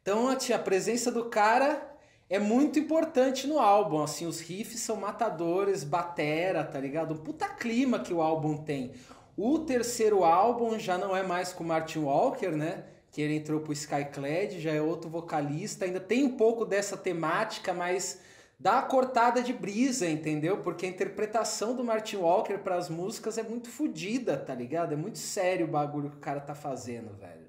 Então, 0.00 0.28
a 0.28 0.58
presença 0.58 1.12
do 1.12 1.26
cara 1.26 1.90
é 2.28 2.38
muito 2.38 2.78
importante 2.78 3.46
no 3.46 3.58
álbum, 3.58 4.02
assim, 4.02 4.24
os 4.24 4.40
riffs 4.40 4.80
são 4.80 4.96
matadores, 4.96 5.84
batera, 5.84 6.64
tá 6.64 6.80
ligado? 6.80 7.12
Um 7.12 7.18
puta 7.18 7.48
clima 7.48 8.00
que 8.00 8.14
o 8.14 8.22
álbum 8.22 8.56
tem. 8.56 8.92
O 9.36 9.58
terceiro 9.58 10.24
álbum 10.24 10.78
já 10.78 10.96
não 10.96 11.14
é 11.14 11.22
mais 11.22 11.52
com 11.52 11.64
Martin 11.64 12.00
Walker, 12.00 12.50
né? 12.50 12.84
Que 13.10 13.20
ele 13.20 13.34
entrou 13.34 13.60
pro 13.60 13.72
Skyclad, 13.72 14.60
já 14.60 14.72
é 14.72 14.80
outro 14.80 15.10
vocalista, 15.10 15.84
ainda 15.84 16.00
tem 16.00 16.24
um 16.24 16.36
pouco 16.36 16.64
dessa 16.64 16.96
temática, 16.96 17.74
mas 17.74 18.20
dá 18.58 18.78
a 18.78 18.82
cortada 18.82 19.42
de 19.42 19.52
brisa, 19.52 20.08
entendeu? 20.08 20.58
Porque 20.58 20.86
a 20.86 20.88
interpretação 20.88 21.74
do 21.74 21.82
Martin 21.82 22.16
Walker 22.16 22.58
para 22.58 22.76
as 22.76 22.88
músicas 22.88 23.36
é 23.38 23.42
muito 23.42 23.68
fodida, 23.68 24.36
tá 24.36 24.54
ligado? 24.54 24.92
É 24.92 24.96
muito 24.96 25.18
sério 25.18 25.66
o 25.66 25.70
bagulho 25.70 26.10
que 26.10 26.16
o 26.16 26.20
cara 26.20 26.40
tá 26.40 26.54
fazendo, 26.54 27.16
velho. 27.16 27.40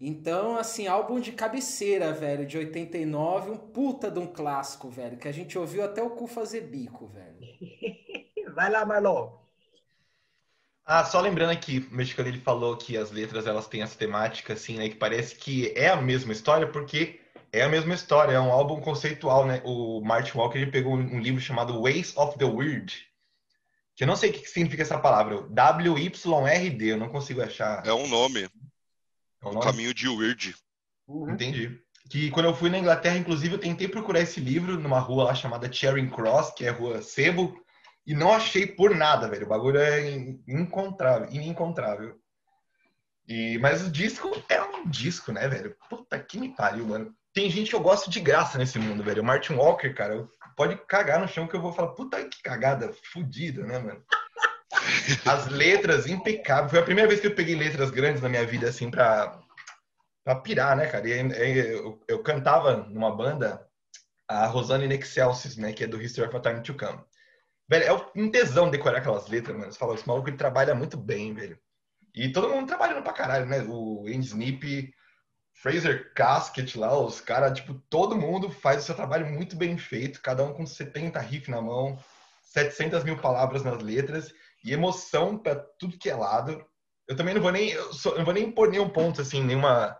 Então, 0.00 0.56
assim, 0.56 0.86
álbum 0.86 1.18
de 1.18 1.32
cabeceira, 1.32 2.12
velho, 2.12 2.46
de 2.46 2.58
89, 2.58 3.50
um 3.50 3.56
puta 3.56 4.10
de 4.10 4.18
um 4.18 4.26
clássico, 4.26 4.90
velho, 4.90 5.16
que 5.16 5.28
a 5.28 5.32
gente 5.32 5.58
ouviu 5.58 5.84
até 5.84 6.02
o 6.02 6.10
cu 6.10 6.26
fazer 6.26 6.62
bico, 6.62 7.06
velho. 7.06 7.36
Vai 8.54 8.70
lá, 8.70 8.84
Marlon. 8.84 9.45
Ah, 10.88 11.04
só 11.04 11.20
lembrando 11.20 11.50
aqui, 11.50 11.86
o 11.90 11.94
mexicano 11.94 12.28
ele 12.28 12.38
falou 12.38 12.76
que 12.76 12.96
as 12.96 13.10
letras 13.10 13.44
elas 13.44 13.66
têm 13.66 13.82
essa 13.82 13.98
temática 13.98 14.52
assim, 14.52 14.76
né, 14.76 14.88
que 14.88 14.94
parece 14.94 15.34
que 15.34 15.72
é 15.76 15.88
a 15.88 15.96
mesma 16.00 16.32
história 16.32 16.66
porque 16.68 17.18
é 17.52 17.62
a 17.62 17.68
mesma 17.68 17.92
história, 17.92 18.32
é 18.34 18.40
um 18.40 18.52
álbum 18.52 18.80
conceitual, 18.80 19.44
né? 19.46 19.60
O 19.64 20.00
Martin 20.00 20.36
Walker 20.38 20.58
ele 20.58 20.70
pegou 20.70 20.94
um 20.94 21.18
livro 21.18 21.40
chamado 21.40 21.82
Ways 21.82 22.16
of 22.16 22.38
the 22.38 22.44
Weird, 22.44 22.94
que 23.96 24.04
eu 24.04 24.06
não 24.06 24.14
sei 24.14 24.30
o 24.30 24.32
que 24.32 24.46
significa 24.48 24.82
essa 24.82 24.98
palavra, 24.98 25.42
W-Y-R-D, 25.48 26.84
eu 26.92 26.96
não 26.98 27.08
consigo 27.08 27.42
achar. 27.42 27.84
É 27.84 27.92
um 27.92 28.06
nome. 28.06 28.42
É 28.42 29.46
um 29.46 29.48
O 29.48 29.52
nome? 29.54 29.64
caminho 29.64 29.92
de 29.92 30.08
Weird. 30.08 30.54
Uhum. 31.08 31.30
Entendi. 31.30 31.80
Que 32.08 32.30
quando 32.30 32.46
eu 32.46 32.54
fui 32.54 32.70
na 32.70 32.78
Inglaterra, 32.78 33.16
inclusive, 33.16 33.54
eu 33.54 33.58
tentei 33.58 33.88
procurar 33.88 34.20
esse 34.20 34.38
livro 34.38 34.78
numa 34.78 35.00
rua 35.00 35.24
lá 35.24 35.34
chamada 35.34 35.72
Charing 35.72 36.10
Cross, 36.10 36.52
que 36.52 36.64
é 36.64 36.68
a 36.68 36.72
rua 36.72 37.02
Sebo, 37.02 37.58
e 38.06 38.14
não 38.14 38.32
achei 38.32 38.66
por 38.66 38.94
nada, 38.94 39.28
velho. 39.28 39.46
O 39.46 39.48
bagulho 39.48 39.78
é 39.78 40.10
in- 40.10 40.42
inencontrável. 40.46 42.18
E, 43.28 43.58
mas 43.58 43.82
o 43.82 43.90
disco 43.90 44.30
é 44.48 44.62
um 44.62 44.88
disco, 44.88 45.32
né, 45.32 45.48
velho? 45.48 45.76
Puta 45.90 46.18
que 46.18 46.38
me 46.38 46.54
pariu, 46.54 46.86
mano. 46.86 47.12
Tem 47.34 47.50
gente 47.50 47.70
que 47.70 47.76
eu 47.76 47.80
gosto 47.80 48.08
de 48.08 48.20
graça 48.20 48.56
nesse 48.56 48.78
mundo, 48.78 49.02
velho. 49.02 49.20
O 49.22 49.24
Martin 49.24 49.54
Walker, 49.54 49.92
cara, 49.92 50.26
pode 50.56 50.76
cagar 50.86 51.20
no 51.20 51.26
chão 51.28 51.48
que 51.48 51.56
eu 51.56 51.60
vou 51.60 51.72
falar, 51.72 51.88
puta 51.88 52.24
que 52.24 52.40
cagada, 52.42 52.94
fodida, 53.12 53.66
né, 53.66 53.78
mano? 53.78 54.02
As 55.26 55.48
letras 55.48 56.06
impecáveis. 56.06 56.70
Foi 56.70 56.78
a 56.78 56.84
primeira 56.84 57.08
vez 57.08 57.20
que 57.20 57.26
eu 57.26 57.34
peguei 57.34 57.56
letras 57.56 57.90
grandes 57.90 58.22
na 58.22 58.28
minha 58.28 58.46
vida, 58.46 58.68
assim, 58.68 58.90
pra, 58.90 59.38
pra 60.24 60.36
pirar, 60.36 60.76
né, 60.76 60.86
cara? 60.86 61.08
E, 61.08 61.12
e, 61.12 61.58
eu, 61.72 62.00
eu 62.06 62.22
cantava 62.22 62.76
numa 62.76 63.14
banda, 63.14 63.66
a 64.28 64.46
Rosana 64.46 64.84
in 64.84 64.92
Excelsis, 64.92 65.56
né, 65.56 65.72
que 65.72 65.84
é 65.84 65.86
do 65.86 66.00
History 66.00 66.28
of 66.28 66.36
a 66.36 66.40
Time 66.40 66.62
to 66.62 66.74
Come. 66.74 67.00
Velho, 67.68 67.84
é 67.84 68.20
um 68.20 68.30
tesão 68.30 68.70
decorar 68.70 68.98
aquelas 68.98 69.28
letras, 69.28 69.56
mano. 69.56 69.72
Você 69.72 69.78
fala, 69.78 69.94
esse 69.94 70.06
maluco 70.06 70.28
ele 70.28 70.36
trabalha 70.36 70.74
muito 70.74 70.96
bem, 70.96 71.34
velho. 71.34 71.58
E 72.14 72.32
todo 72.32 72.48
mundo 72.48 72.68
trabalhando 72.68 73.02
pra 73.02 73.12
caralho, 73.12 73.46
né? 73.46 73.62
O 73.62 74.06
Andy 74.06 74.26
Snip, 74.26 74.94
Fraser 75.52 76.12
Casket 76.14 76.76
lá, 76.76 76.98
os 76.98 77.20
caras, 77.20 77.58
tipo, 77.58 77.74
todo 77.90 78.16
mundo 78.16 78.50
faz 78.50 78.82
o 78.82 78.86
seu 78.86 78.94
trabalho 78.94 79.26
muito 79.26 79.56
bem 79.56 79.76
feito, 79.76 80.22
cada 80.22 80.44
um 80.44 80.54
com 80.54 80.64
70 80.64 81.18
riffs 81.20 81.48
na 81.48 81.60
mão, 81.60 81.98
700 82.42 83.04
mil 83.04 83.18
palavras 83.18 83.62
nas 83.64 83.82
letras 83.82 84.32
e 84.64 84.72
emoção 84.72 85.36
pra 85.36 85.56
tudo 85.56 85.98
que 85.98 86.08
é 86.08 86.14
lado. 86.14 86.64
Eu 87.08 87.16
também 87.16 87.34
não 87.34 87.42
vou 87.42 87.52
nem, 87.52 87.70
eu 87.70 87.90
eu 88.04 88.18
não 88.18 88.24
vou 88.24 88.34
nem 88.34 88.50
pôr 88.50 88.70
nenhum 88.70 88.88
ponto, 88.88 89.20
assim, 89.20 89.42
nenhuma 89.42 89.98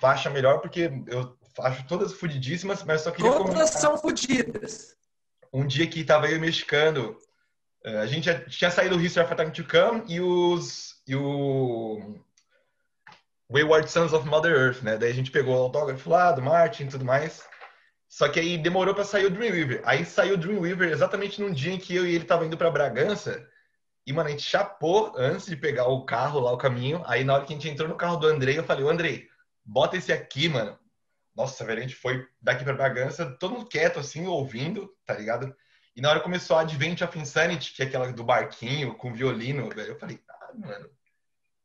faixa 0.00 0.30
melhor, 0.30 0.60
porque 0.60 0.90
eu 1.06 1.36
acho 1.60 1.86
todas 1.86 2.12
fudidíssimas, 2.12 2.82
mas 2.82 3.02
só 3.02 3.10
queria 3.10 3.30
Todas 3.30 3.46
comentar 3.46 3.68
são 3.68 3.98
fodidas. 3.98 4.96
Um 5.52 5.66
dia 5.66 5.86
que 5.86 6.04
tava 6.04 6.26
eu 6.28 6.36
e 6.36 6.38
o 6.38 6.40
mexicano, 6.40 7.16
eh, 7.84 7.98
a 7.98 8.06
gente 8.06 8.26
já 8.26 8.40
tinha 8.44 8.70
saído 8.70 8.96
do 8.96 9.04
of 9.04 9.20
a 9.20 9.34
Time 9.34 9.50
to 9.50 9.64
Come 9.64 10.04
e 10.08 10.20
os 10.20 11.02
e 11.06 11.14
o 11.16 12.18
Wayward 13.50 13.90
Sons 13.90 14.12
of 14.12 14.26
Mother 14.26 14.52
Earth, 14.52 14.82
né? 14.82 14.96
Daí 14.96 15.10
a 15.10 15.14
gente 15.14 15.30
pegou 15.30 15.54
o 15.54 15.62
autógrafo 15.64 16.08
lá 16.08 16.32
do 16.32 16.40
Martin 16.40 16.84
e 16.84 16.88
tudo 16.88 17.04
mais. 17.04 17.46
Só 18.08 18.28
que 18.28 18.40
aí 18.40 18.58
demorou 18.58 18.94
pra 18.94 19.04
sair 19.04 19.26
o 19.26 19.30
Dreamweaver. 19.30 19.82
Aí 19.84 20.04
saiu 20.04 20.34
o 20.34 20.38
Dreamweaver 20.38 20.90
exatamente 20.90 21.40
num 21.40 21.52
dia 21.52 21.72
em 21.72 21.78
que 21.78 21.94
eu 21.94 22.06
e 22.06 22.14
ele 22.14 22.24
tava 22.24 22.46
indo 22.46 22.56
pra 22.56 22.70
Bragança. 22.70 23.46
E, 24.06 24.12
mano, 24.12 24.28
a 24.28 24.32
gente 24.32 24.42
chapou 24.42 25.14
antes 25.16 25.46
de 25.46 25.56
pegar 25.56 25.86
o 25.86 26.04
carro 26.04 26.40
lá, 26.40 26.52
o 26.52 26.58
caminho. 26.58 27.02
Aí, 27.06 27.24
na 27.24 27.34
hora 27.34 27.44
que 27.44 27.52
a 27.52 27.56
gente 27.56 27.68
entrou 27.68 27.88
no 27.88 27.96
carro 27.96 28.16
do 28.16 28.26
Andrei, 28.26 28.58
eu 28.58 28.64
falei, 28.64 28.84
Andrei, 28.88 29.28
bota 29.64 29.96
esse 29.96 30.12
aqui, 30.12 30.48
mano. 30.48 30.78
Nossa, 31.34 31.64
velho, 31.64 31.78
a 31.78 31.82
gente 31.82 31.94
foi 31.94 32.26
daqui 32.40 32.64
pra 32.64 32.74
Bragança, 32.74 33.26
todo 33.38 33.54
mundo 33.54 33.66
quieto, 33.66 33.98
assim, 33.98 34.26
ouvindo, 34.26 34.94
tá 35.06 35.14
ligado? 35.14 35.54
E 35.96 36.00
na 36.00 36.10
hora 36.10 36.20
começou 36.20 36.56
a 36.56 36.60
Advent 36.60 37.00
of 37.02 37.18
Insanity, 37.18 37.74
que 37.74 37.82
é 37.82 37.86
aquela 37.86 38.12
do 38.12 38.24
barquinho, 38.24 38.94
com 38.94 39.12
violino, 39.12 39.68
velho. 39.68 39.92
Eu 39.92 39.98
falei, 39.98 40.20
ah, 40.28 40.50
mano, 40.54 40.88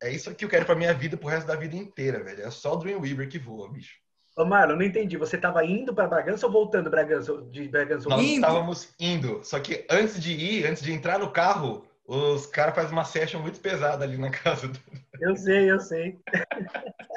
é 0.01 0.11
isso 0.11 0.33
que 0.35 0.45
eu 0.45 0.49
quero 0.49 0.65
pra 0.65 0.75
minha 0.75 0.93
vida, 0.93 1.17
pro 1.17 1.27
resto 1.27 1.47
da 1.47 1.55
vida 1.55 1.75
inteira, 1.75 2.23
velho. 2.23 2.43
É 2.43 2.51
só 2.51 2.73
o 2.73 2.77
Dreamweaver 2.77 3.29
que 3.29 3.39
voa, 3.39 3.71
bicho. 3.71 3.95
Ô, 4.37 4.45
Marlon, 4.45 4.75
não 4.75 4.83
entendi. 4.83 5.17
Você 5.17 5.37
tava 5.37 5.65
indo 5.65 5.93
pra 5.93 6.07
Bragança 6.07 6.45
ou 6.45 6.51
voltando 6.51 6.89
Bragança, 6.89 7.41
de 7.49 7.67
Bragança? 7.67 8.07
Nós 8.07 8.21
Indo. 8.21 8.35
estávamos 8.35 8.93
indo, 8.99 9.41
só 9.43 9.59
que 9.59 9.85
antes 9.89 10.21
de 10.21 10.31
ir, 10.31 10.67
antes 10.67 10.83
de 10.83 10.93
entrar 10.93 11.17
no 11.17 11.31
carro, 11.31 11.87
os 12.05 12.45
caras 12.45 12.75
fazem 12.75 12.91
uma 12.91 13.03
session 13.03 13.41
muito 13.41 13.59
pesada 13.59 14.05
ali 14.05 14.17
na 14.17 14.29
casa 14.29 14.67
do... 14.67 14.79
Eu 15.19 15.35
sei, 15.35 15.71
eu 15.71 15.79
sei. 15.79 16.19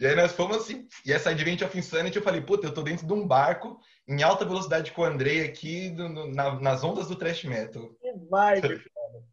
E 0.00 0.06
aí 0.06 0.14
nós 0.14 0.32
fomos 0.32 0.58
assim, 0.58 0.86
e 1.04 1.12
essa 1.12 1.30
Advent 1.30 1.62
of 1.62 1.76
Insanity, 1.78 2.16
eu 2.16 2.22
falei, 2.22 2.40
puta, 2.40 2.66
eu 2.66 2.74
tô 2.74 2.82
dentro 2.82 3.06
de 3.06 3.12
um 3.12 3.26
barco, 3.26 3.80
em 4.06 4.22
alta 4.22 4.44
velocidade 4.44 4.92
com 4.92 5.02
o 5.02 5.04
Andrei 5.04 5.44
aqui, 5.44 5.90
no- 5.90 6.08
no- 6.08 6.32
na- 6.32 6.60
nas 6.60 6.84
ondas 6.84 7.08
do 7.08 7.16
thrash 7.16 7.44
metal. 7.44 7.88
Que 8.00 8.12
vai, 8.28 8.60
cara. 8.94 9.24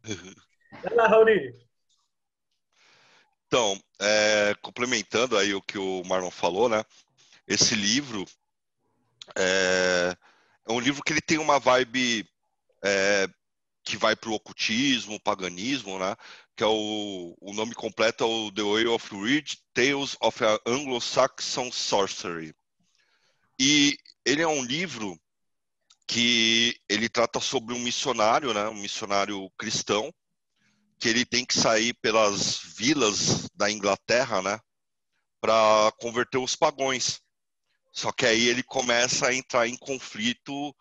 Vai 0.82 0.94
lá, 0.94 1.06
Raoni. 1.06 1.52
Então, 3.46 3.78
é, 4.00 4.54
complementando 4.62 5.36
aí 5.36 5.54
o 5.54 5.60
que 5.60 5.76
o 5.76 6.02
Marlon 6.04 6.30
falou, 6.30 6.68
né? 6.68 6.82
Esse 7.46 7.74
livro 7.74 8.24
é, 9.36 10.16
é 10.68 10.72
um 10.72 10.80
livro 10.80 11.02
que 11.02 11.12
ele 11.12 11.20
tem 11.20 11.38
uma 11.38 11.58
vibe 11.58 12.26
é, 12.84 13.28
que 13.84 13.96
vai 13.96 14.16
para 14.16 14.30
o 14.30 14.34
ocultismo, 14.34 15.20
paganismo, 15.20 15.98
né? 15.98 16.16
Que 16.56 16.64
é 16.64 16.66
o, 16.66 17.34
o 17.40 17.52
nome 17.54 17.74
completo 17.74 18.24
é 18.24 18.26
o 18.26 18.52
The 18.52 18.62
Way 18.62 18.86
of 18.86 19.14
Reed, 19.14 19.54
Tales 19.72 20.16
of 20.20 20.44
a 20.44 20.58
Anglo-Saxon 20.66 21.72
Sorcery. 21.72 22.54
E 23.58 23.96
ele 24.24 24.42
é 24.42 24.48
um 24.48 24.62
livro 24.62 25.18
que 26.06 26.76
ele 26.88 27.08
trata 27.08 27.40
sobre 27.40 27.74
um 27.74 27.78
missionário, 27.78 28.52
né? 28.52 28.68
Um 28.68 28.74
missionário 28.74 29.50
cristão 29.56 30.12
que 31.02 31.08
ele 31.08 31.24
tem 31.24 31.44
que 31.44 31.58
sair 31.58 31.94
pelas 31.94 32.60
vilas 32.76 33.48
da 33.56 33.68
Inglaterra, 33.68 34.40
né, 34.40 34.60
para 35.40 35.90
converter 35.98 36.38
os 36.38 36.54
pagões. 36.54 37.20
Só 37.90 38.12
que 38.12 38.24
aí 38.24 38.46
ele 38.46 38.62
começa 38.62 39.26
a 39.26 39.34
entrar 39.34 39.66
em 39.66 39.76
conflito 39.76 40.72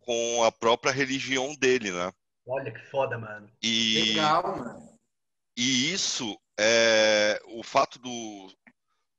com 0.00 0.44
a 0.44 0.52
própria 0.52 0.92
religião 0.92 1.56
dele, 1.56 1.90
né? 1.90 2.12
Olha 2.46 2.70
que 2.70 2.84
foda, 2.90 3.16
mano. 3.16 3.50
E, 3.62 4.12
Legal, 4.12 4.58
mano. 4.58 4.89
E 5.60 5.92
isso 5.92 6.40
é 6.58 7.38
o 7.48 7.62
fato 7.62 7.98
do, 7.98 8.56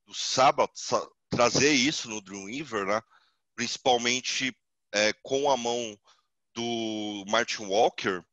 do 0.08 0.14
Sabbath 0.14 0.72
sa- 0.76 1.08
trazer 1.30 1.72
isso 1.72 2.10
no 2.10 2.22
Dreamweaver, 2.22 2.88
né? 2.88 3.02
Principalmente 3.56 4.58
é, 4.94 5.14
com 5.22 5.52
a 5.52 5.56
mão 5.56 5.98
do 6.56 7.26
Martin 7.28 7.66
Walker, 7.66 8.24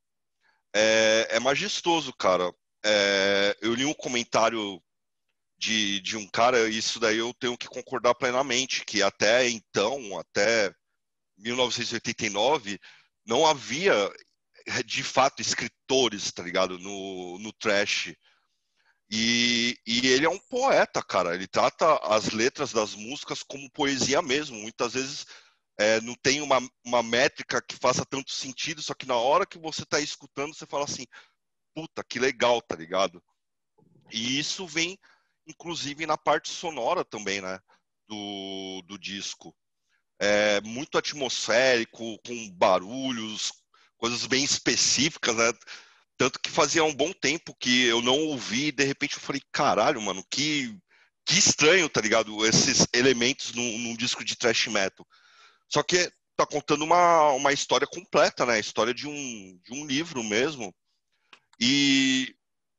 é, 0.74 1.28
é 1.32 1.40
majestoso, 1.40 2.12
cara. 2.14 2.50
É, 2.84 3.56
eu 3.60 3.74
li 3.74 3.84
um 3.84 3.94
comentário 3.94 4.82
de, 5.58 6.00
de 6.00 6.16
um 6.16 6.26
cara, 6.28 6.68
isso 6.68 6.98
daí 7.00 7.18
eu 7.18 7.34
tenho 7.34 7.58
que 7.58 7.68
concordar 7.68 8.14
plenamente, 8.14 8.84
que 8.86 9.02
até 9.02 9.48
então, 9.50 10.18
até 10.18 10.72
1989, 11.36 12.78
não 13.26 13.46
havia 13.46 13.92
de 14.84 15.02
fato 15.02 15.40
escritores, 15.40 16.30
tá 16.32 16.42
ligado, 16.42 16.78
no, 16.78 17.38
no 17.38 17.52
trash. 17.52 18.14
E, 19.10 19.76
e 19.86 20.06
ele 20.08 20.26
é 20.26 20.30
um 20.30 20.38
poeta, 20.38 21.02
cara. 21.02 21.34
Ele 21.34 21.46
trata 21.46 21.96
as 22.04 22.30
letras 22.30 22.72
das 22.72 22.94
músicas 22.94 23.42
como 23.42 23.70
poesia 23.70 24.20
mesmo. 24.20 24.58
Muitas 24.58 24.94
vezes 24.94 25.26
é, 25.78 26.00
não 26.00 26.14
tem 26.14 26.42
uma, 26.42 26.58
uma 26.84 27.02
métrica 27.02 27.62
que 27.62 27.76
faça 27.76 28.04
tanto 28.04 28.32
sentido, 28.32 28.82
só 28.82 28.94
que 28.94 29.06
na 29.06 29.16
hora 29.16 29.46
que 29.46 29.58
você 29.58 29.86
tá 29.86 30.00
escutando, 30.00 30.54
você 30.54 30.66
fala 30.66 30.84
assim, 30.84 31.06
puta, 31.74 32.04
que 32.04 32.18
legal, 32.18 32.60
tá 32.60 32.74
ligado? 32.74 33.22
E 34.10 34.38
isso 34.38 34.66
vem, 34.66 34.98
inclusive, 35.46 36.06
na 36.06 36.18
parte 36.18 36.48
sonora 36.50 37.04
também, 37.04 37.40
né? 37.40 37.58
Do, 38.08 38.82
do 38.86 38.98
disco. 38.98 39.54
É 40.20 40.60
muito 40.62 40.98
atmosférico, 40.98 42.18
com 42.26 42.50
barulhos, 42.50 43.52
coisas 43.98 44.26
bem 44.26 44.42
específicas, 44.42 45.36
né? 45.36 45.52
Tanto 46.16 46.40
que 46.40 46.50
fazia 46.50 46.82
um 46.82 46.94
bom 46.94 47.12
tempo 47.12 47.54
que 47.60 47.84
eu 47.84 48.02
não 48.02 48.18
ouvi 48.18 48.66
e 48.66 48.72
de 48.72 48.84
repente 48.84 49.14
eu 49.14 49.20
falei, 49.20 49.42
caralho, 49.52 50.00
mano, 50.00 50.24
que, 50.30 50.76
que 51.26 51.38
estranho, 51.38 51.88
tá 51.88 52.00
ligado? 52.00 52.44
Esses 52.46 52.86
elementos 52.92 53.52
num, 53.52 53.78
num 53.78 53.96
disco 53.96 54.24
de 54.24 54.36
thrash 54.36 54.66
metal. 54.68 55.06
Só 55.68 55.82
que 55.82 56.10
tá 56.36 56.46
contando 56.46 56.84
uma, 56.84 57.32
uma 57.32 57.52
história 57.52 57.86
completa, 57.86 58.46
né? 58.46 58.54
A 58.54 58.58
história 58.58 58.94
de 58.94 59.06
um, 59.06 59.60
de 59.64 59.74
um 59.74 59.86
livro 59.86 60.24
mesmo. 60.24 60.74
E 61.60 62.34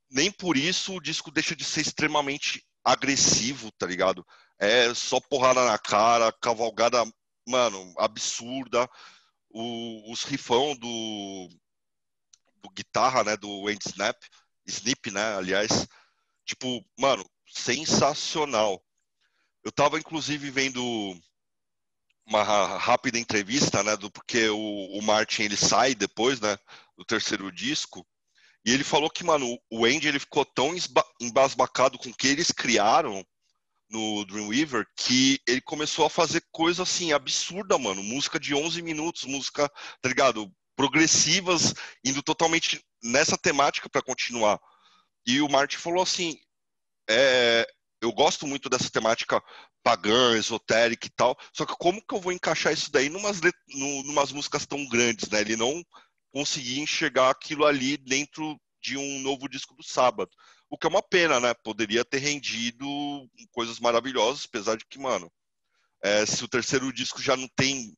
nem 0.10 0.32
por 0.32 0.58
isso 0.58 0.96
o 0.96 1.02
disco 1.02 1.32
deixa 1.32 1.56
de 1.56 1.64
ser 1.64 1.82
extremamente 1.82 2.64
agressivo, 2.84 3.72
tá 3.78 3.86
ligado? 3.86 4.26
É 4.58 4.94
só 4.94 5.20
porrada 5.20 5.66
na 5.66 5.78
cara, 5.78 6.32
cavalgada, 6.42 7.06
mano, 7.48 7.94
absurda. 7.98 8.90
O, 9.50 10.12
os 10.12 10.24
rifão 10.24 10.76
do, 10.76 11.50
do 12.62 12.70
guitarra, 12.72 13.24
né, 13.24 13.38
do 13.38 13.68
Andy 13.68 13.88
Snap, 13.88 14.18
Snip, 14.68 15.12
né, 15.12 15.36
aliás, 15.36 15.88
tipo, 16.46 16.86
mano, 17.00 17.26
sensacional. 17.48 18.84
Eu 19.64 19.72
tava 19.72 20.00
inclusive 20.00 20.50
vendo 20.52 20.82
uma 22.26 22.44
rápida 22.78 23.18
entrevista, 23.18 23.84
né, 23.84 23.98
do 23.98 24.12
porque 24.12 24.48
o, 24.50 24.98
o 24.98 25.02
Martin 25.02 25.44
ele 25.44 25.58
sai 25.58 25.96
depois, 25.96 26.40
né, 26.40 26.58
do 26.98 27.04
terceiro 27.06 27.52
disco, 27.52 28.06
E 28.66 28.72
ele 28.72 28.84
falou 28.84 29.10
que, 29.10 29.24
mano, 29.24 29.58
o 29.72 29.86
Andy 29.86 30.08
ele 30.08 30.20
ficou 30.20 30.46
tão 30.46 30.74
embasbacado 31.20 31.98
com 31.98 32.10
o 32.10 32.14
que 32.14 32.28
eles 32.28 32.52
criaram 32.52 33.26
no 33.90 34.26
Dreamweaver 34.26 34.86
que 34.96 35.40
ele 35.48 35.62
começou 35.62 36.06
a 36.06 36.10
fazer 36.10 36.44
coisa 36.52 36.84
assim 36.84 37.12
absurda, 37.12 37.78
mano. 37.78 38.04
Música 38.04 38.40
de 38.40 38.54
11 38.54 38.82
minutos, 38.82 39.26
música, 39.26 39.68
tá 40.02 40.10
ligado? 40.10 40.52
Progressivas, 40.76 41.74
indo 42.06 42.22
totalmente 42.22 42.84
nessa 43.04 43.38
temática 43.38 43.90
para 43.90 44.02
continuar. 44.02 44.60
E 45.26 45.42
o 45.42 45.50
Martin 45.50 45.78
falou 45.78 46.04
assim: 46.04 46.40
é, 47.10 47.68
eu 48.02 48.12
gosto 48.12 48.48
muito 48.48 48.70
dessa 48.70 48.90
temática 48.90 49.42
pagã, 49.84 50.38
esotérica 50.38 51.08
e 51.08 51.10
tal, 51.10 51.38
só 51.54 51.66
que 51.66 51.76
como 51.78 52.06
que 52.06 52.14
eu 52.14 52.20
vou 52.20 52.32
encaixar 52.32 52.74
isso 52.74 52.92
daí 52.92 53.10
numas, 53.10 53.40
numas 54.06 54.32
músicas 54.32 54.66
tão 54.66 54.88
grandes, 54.88 55.30
né? 55.30 55.42
Ele 55.42 55.56
não 55.56 55.84
conseguia 56.32 56.82
enxergar 56.82 57.30
aquilo 57.30 57.66
ali 57.66 57.98
dentro 57.98 58.60
de 58.82 58.98
um 58.98 59.20
novo 59.20 59.48
disco 59.50 59.76
do 59.76 59.84
sábado. 59.84 60.30
O 60.70 60.78
que 60.78 60.86
é 60.86 60.90
uma 60.90 61.02
pena, 61.02 61.40
né? 61.40 61.54
Poderia 61.54 62.06
ter 62.06 62.20
rendido 62.20 62.88
coisas 63.52 63.80
maravilhosas, 63.80 64.46
apesar 64.46 64.78
de 64.78 64.86
que, 64.86 65.00
mano, 65.00 65.32
é, 66.02 66.26
se 66.26 66.44
o 66.44 66.48
terceiro 66.48 66.94
disco 66.94 67.22
já 67.22 67.36
não 67.36 67.48
tem 67.56 67.98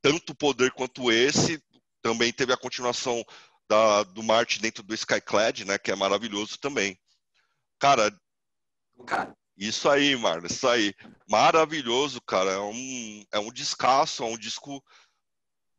tanto 0.00 0.34
poder 0.34 0.72
quanto 0.72 1.12
esse, 1.12 1.62
também 2.00 2.32
teve 2.32 2.52
a 2.52 2.56
continuação 2.56 3.22
da, 3.68 4.02
do 4.04 4.22
Martin 4.22 4.60
dentro 4.60 4.82
do 4.82 4.94
Skyclad, 4.94 5.64
né? 5.64 5.78
Que 5.78 5.90
é 5.90 5.96
maravilhoso 5.96 6.58
também. 6.58 6.98
Cara, 7.78 8.10
isso 9.56 9.88
aí, 9.88 10.16
Marlon, 10.16 10.46
isso 10.46 10.66
aí. 10.66 10.94
Maravilhoso, 11.28 12.20
cara. 12.22 12.52
É 12.52 12.58
um, 12.60 13.24
é 13.32 13.38
um 13.38 13.52
descasso, 13.52 14.22
é 14.22 14.26
um 14.26 14.38
disco 14.38 14.82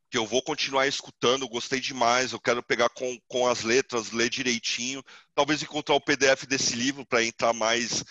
que 0.09 0.17
eu 0.17 0.25
vou 0.25 0.41
continuar 0.41 0.88
escutando, 0.88 1.47
gostei 1.47 1.80
demais, 1.80 2.32
eu 2.32 2.39
quero 2.39 2.63
pegar 2.63 2.89
com, 2.89 3.19
com 3.27 3.47
as 3.47 3.61
letras, 3.61 4.11
ler 4.11 4.30
direitinho, 4.30 5.03
talvez 5.40 5.64
encontrar 5.64 5.96
o 5.96 6.02
PDF 6.02 6.46
desse 6.46 6.76
livro 6.76 7.06
para 7.06 7.24
entrar 7.24 7.54
mais, 7.54 8.04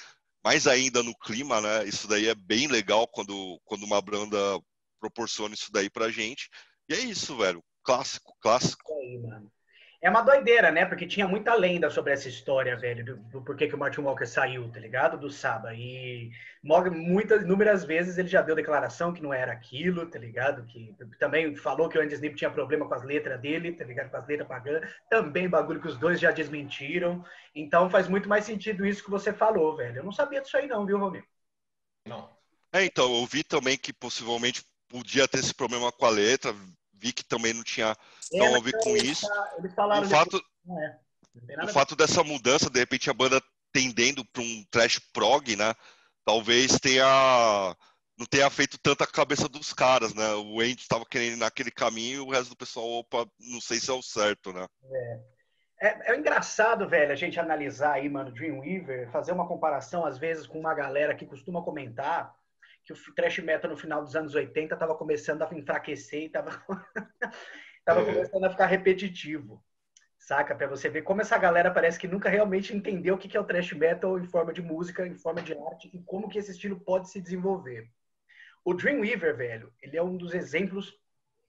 mais 0.43 0.67
ainda 0.67 1.03
no 1.03 1.15
clima, 1.15 1.61
né? 1.61 1.87
Isso 1.87 2.09
daí 2.09 2.27
é 2.27 2.35
bem 2.35 2.67
legal 2.67 3.07
quando, 3.07 3.61
quando 3.67 3.83
uma 3.83 4.01
banda 4.01 4.39
proporciona 4.99 5.55
isso 5.55 5.71
daí 5.71 5.91
pra 5.91 6.11
gente. 6.11 6.49
E 6.89 6.95
é 6.95 6.99
isso, 6.99 7.37
velho. 7.37 7.63
Clássico, 7.83 8.35
clássico. 8.41 8.83
É 8.91 8.95
aí, 8.95 9.19
mano. 9.19 9.53
É 10.01 10.09
uma 10.09 10.23
doideira, 10.23 10.71
né? 10.71 10.87
Porque 10.87 11.07
tinha 11.09 11.27
muita 11.27 11.55
lenda 11.55 11.91
sobre 11.91 12.13
essa 12.13 12.29
história, 12.29 12.77
velho, 12.77 13.05
do, 13.05 13.17
do 13.17 13.43
porquê 13.43 13.67
que 13.67 13.75
o 13.75 13.79
Martin 13.79 14.03
Walker 14.03 14.27
saiu, 14.27 14.71
tá 14.71 14.79
ligado? 14.79 15.19
Do 15.19 15.29
Saba. 15.29 15.75
E 15.75 16.31
muitas, 16.63 17.43
inúmeras 17.43 17.85
vezes 17.85 18.17
ele 18.17 18.29
já 18.29 18.41
deu 18.41 18.55
declaração 18.55 19.13
que 19.13 19.21
não 19.21 19.35
era 19.35 19.51
aquilo, 19.53 20.07
tá 20.07 20.17
ligado? 20.17 20.65
Que 20.67 20.95
também 21.19 21.57
falou 21.57 21.89
que 21.89 21.99
o 21.99 22.01
Andy 22.01 22.15
Snip 22.15 22.37
tinha 22.37 22.51
problema 22.51 22.87
com 22.87 22.95
as 22.95 23.03
letras 23.03 23.41
dele, 23.41 23.73
tá 23.73 23.85
ligado? 23.85 24.11
Com 24.11 24.19
as 24.19 24.27
letras 24.29 24.47
pagando. 24.47 24.87
Também 25.11 25.49
bagulho 25.49 25.81
que 25.81 25.89
os 25.89 25.99
dois 25.99 26.21
já 26.21 26.31
desmentiram. 26.31 27.25
Então 27.53 27.91
faz 27.91 28.07
muito 28.07 28.29
mais 28.29 28.45
sentido 28.45 28.87
isso 28.87 29.03
que 29.03 29.11
você 29.11 29.33
falou, 29.33 29.77
velho. 29.77 29.97
Eu 29.97 30.05
não 30.05 30.13
sabia 30.13 30.41
disso 30.41 30.57
aí 30.57 30.69
não, 30.69 30.87
viu, 30.87 30.99
Romero? 30.99 31.27
Não. 32.07 32.39
É, 32.73 32.85
então, 32.85 33.13
eu 33.19 33.27
vi 33.27 33.43
também 33.43 33.77
que 33.77 33.93
possivelmente 33.93 34.65
podia 34.89 35.27
ter 35.27 35.39
esse 35.39 35.55
problema 35.55 35.91
com 35.91 36.07
a 36.07 36.11
letra, 36.11 36.55
vi 37.01 37.13
que 37.13 37.25
também 37.25 37.53
não 37.53 37.63
tinha 37.63 37.97
tão 38.31 38.55
a 38.57 38.61
ver 38.61 38.79
com 38.81 38.97
isso. 38.97 39.27
Eles 39.59 39.75
falaram 39.75 40.07
o 40.07 40.11
fato, 40.11 40.43
é, 40.71 41.65
o 41.65 41.69
fato 41.69 41.97
dessa 41.97 42.23
mudança, 42.25 42.71
de 42.71 42.79
repente 42.79 43.09
a 43.09 43.15
banda 43.15 43.43
tendendo 43.73 44.25
para 44.25 44.43
um 44.43 44.65
trash 44.71 44.99
prog, 45.13 45.57
né? 45.57 45.75
Talvez 46.25 46.79
tenha 46.79 47.77
não 48.19 48.27
tenha 48.27 48.51
feito 48.51 48.77
tanta 48.79 49.07
cabeça 49.07 49.49
dos 49.49 49.73
caras, 49.73 50.13
né? 50.13 50.35
O 50.35 50.61
Andy 50.61 50.81
estava 50.81 51.07
querendo 51.07 51.35
ir 51.35 51.39
naquele 51.39 51.71
caminho 51.71 52.17
e 52.17 52.21
o 52.21 52.31
resto 52.31 52.51
do 52.51 52.57
pessoal, 52.57 52.87
opa, 52.87 53.27
não 53.39 53.61
sei 53.61 53.79
se 53.79 53.91
é 53.91 53.95
o 53.95 54.03
certo, 54.03 54.53
né? 54.53 54.67
É. 54.93 55.39
É, 55.81 56.13
é 56.13 56.19
engraçado, 56.19 56.89
velho, 56.89 57.13
a 57.13 57.15
gente 57.15 57.39
analisar 57.39 57.93
aí, 57.93 58.09
mano, 58.09 58.33
Dreamweaver, 58.33 59.11
fazer 59.13 59.31
uma 59.31 59.47
comparação, 59.47 60.05
às 60.05 60.19
vezes, 60.19 60.45
com 60.45 60.59
uma 60.59 60.75
galera 60.75 61.15
que 61.15 61.25
costuma 61.25 61.63
comentar 61.63 62.35
que 62.89 63.11
o 63.11 63.15
thrash 63.15 63.39
metal 63.41 63.71
no 63.71 63.77
final 63.77 64.03
dos 64.03 64.17
anos 64.17 64.35
80 64.35 64.75
estava 64.75 64.95
começando 64.95 65.43
a 65.43 65.55
enfraquecer 65.55 66.23
e 66.23 66.27
estava 66.27 66.51
tava 67.85 68.01
é. 68.03 68.05
começando 68.05 68.45
a 68.45 68.51
ficar 68.51 68.67
repetitivo. 68.67 69.63
Saca? 70.19 70.55
Para 70.55 70.67
você 70.67 70.89
ver 70.89 71.03
como 71.03 71.21
essa 71.21 71.39
galera 71.39 71.71
parece 71.71 71.99
que 71.99 72.09
nunca 72.09 72.29
realmente 72.29 72.75
entendeu 72.75 73.15
o 73.15 73.19
que 73.19 73.37
é 73.37 73.41
o 73.41 73.45
thrash 73.45 73.73
metal 73.73 74.19
em 74.19 74.25
forma 74.25 74.53
de 74.53 74.61
música, 74.61 75.07
em 75.07 75.15
forma 75.15 75.41
de 75.41 75.53
arte 75.55 75.91
e 75.93 76.03
como 76.03 76.29
que 76.29 76.39
esse 76.39 76.51
estilo 76.51 76.79
pode 76.81 77.11
se 77.11 77.21
desenvolver. 77.21 77.91
O 78.65 78.75
Dreamweaver, 78.75 79.37
velho, 79.37 79.73
ele 79.81 79.97
é 79.97 80.03
um 80.03 80.17
dos 80.17 80.35
exemplos 80.35 80.95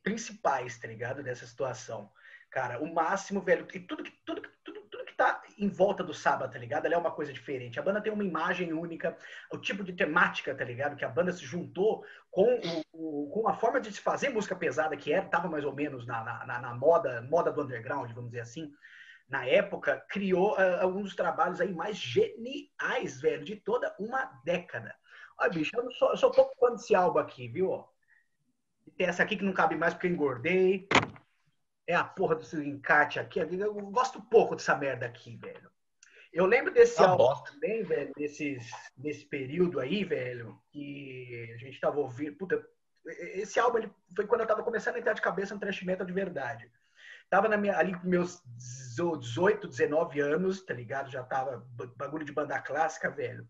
principais, 0.03 0.77
tá 0.77 0.87
ligado? 0.87 1.23
Dessa 1.23 1.45
situação. 1.45 2.11
Cara, 2.49 2.81
o 2.81 2.93
máximo, 2.93 3.41
velho, 3.41 3.67
e 3.73 3.79
tudo 3.79 4.03
que, 4.03 4.11
tudo, 4.25 4.41
em 5.59 5.67
volta 5.67 6.03
do 6.03 6.13
sábado, 6.13 6.53
tá 6.53 6.57
ligado? 6.57 6.85
Ela 6.85 6.95
é 6.95 6.97
uma 6.97 7.11
coisa 7.11 7.33
diferente. 7.33 7.79
A 7.79 7.83
banda 7.83 8.01
tem 8.01 8.11
uma 8.11 8.23
imagem 8.23 8.71
única, 8.71 9.15
o 9.51 9.57
tipo 9.57 9.83
de 9.83 9.91
temática, 9.91 10.55
tá 10.55 10.63
ligado? 10.63 10.95
Que 10.95 11.03
a 11.03 11.09
banda 11.09 11.33
se 11.33 11.45
juntou 11.45 12.05
com, 12.31 12.59
o, 12.93 13.29
com 13.29 13.47
a 13.47 13.53
forma 13.53 13.81
de 13.81 13.91
se 13.91 13.99
fazer 13.99 14.29
música 14.29 14.55
pesada 14.55 14.95
que 14.95 15.11
era, 15.11 15.25
tava 15.25 15.49
mais 15.49 15.65
ou 15.65 15.75
menos 15.75 16.07
na, 16.07 16.45
na, 16.45 16.59
na 16.59 16.73
moda, 16.73 17.21
moda 17.23 17.51
do 17.51 17.61
underground, 17.61 18.09
vamos 18.13 18.31
dizer 18.31 18.41
assim. 18.41 18.71
Na 19.27 19.45
época, 19.45 20.03
criou 20.09 20.53
uh, 20.53 20.81
alguns 20.81 21.15
trabalhos 21.15 21.59
aí 21.59 21.73
mais 21.73 21.97
geniais, 21.97 23.21
velho, 23.21 23.43
de 23.43 23.57
toda 23.57 23.93
uma 23.99 24.25
década. 24.43 24.95
Olha, 25.37 25.51
bicho, 25.51 25.71
eu, 25.75 25.91
sou, 25.91 26.11
eu 26.11 26.17
sou 26.17 26.31
pouco 26.31 26.55
fã 26.57 26.71
desse 26.71 26.95
álbum 26.95 27.19
aqui, 27.19 27.47
viu? 27.47 27.85
Tem 28.97 29.07
essa 29.07 29.23
aqui 29.23 29.35
que 29.37 29.43
não 29.43 29.53
cabe 29.53 29.75
mais 29.75 29.93
porque 29.93 30.07
eu 30.07 30.11
engordei 30.11 30.87
é 31.89 31.95
a 31.95 32.03
porra 32.03 32.35
do 32.35 32.63
encarte 32.63 33.19
aqui. 33.19 33.39
Eu 33.39 33.73
gosto 33.91 34.21
pouco 34.21 34.55
dessa 34.55 34.75
merda 34.77 35.07
aqui, 35.07 35.35
velho. 35.35 35.71
Eu 36.31 36.45
lembro 36.45 36.71
desse 36.71 37.01
ah, 37.01 37.09
álbum 37.09 37.43
também, 37.43 37.81
velho, 37.81 38.13
desses, 38.15 38.69
desse 38.95 39.25
período 39.25 39.79
aí, 39.79 40.03
velho, 40.03 40.55
que 40.71 41.51
a 41.55 41.57
gente 41.57 41.79
tava 41.79 41.99
ouvindo. 41.99 42.35
Puta, 42.37 42.63
esse 43.33 43.59
álbum 43.59 43.79
ele, 43.79 43.91
foi 44.15 44.27
quando 44.27 44.41
eu 44.41 44.47
tava 44.47 44.61
começando 44.61 44.97
a 44.97 44.99
entrar 44.99 45.13
de 45.13 45.21
cabeça 45.21 45.55
no 45.55 45.59
thrash 45.59 45.81
metal 45.81 46.05
de 46.05 46.13
verdade. 46.13 46.71
Tava 47.27 47.49
na 47.49 47.57
minha, 47.57 47.75
ali 47.75 47.99
com 47.99 48.07
meus 48.07 48.39
18, 48.95 49.67
19 49.67 50.19
anos, 50.19 50.63
tá 50.63 50.75
ligado? 50.75 51.09
Já 51.09 51.23
tava 51.23 51.67
bagulho 51.95 52.23
de 52.23 52.31
banda 52.31 52.59
clássica, 52.61 53.09
velho. 53.09 53.47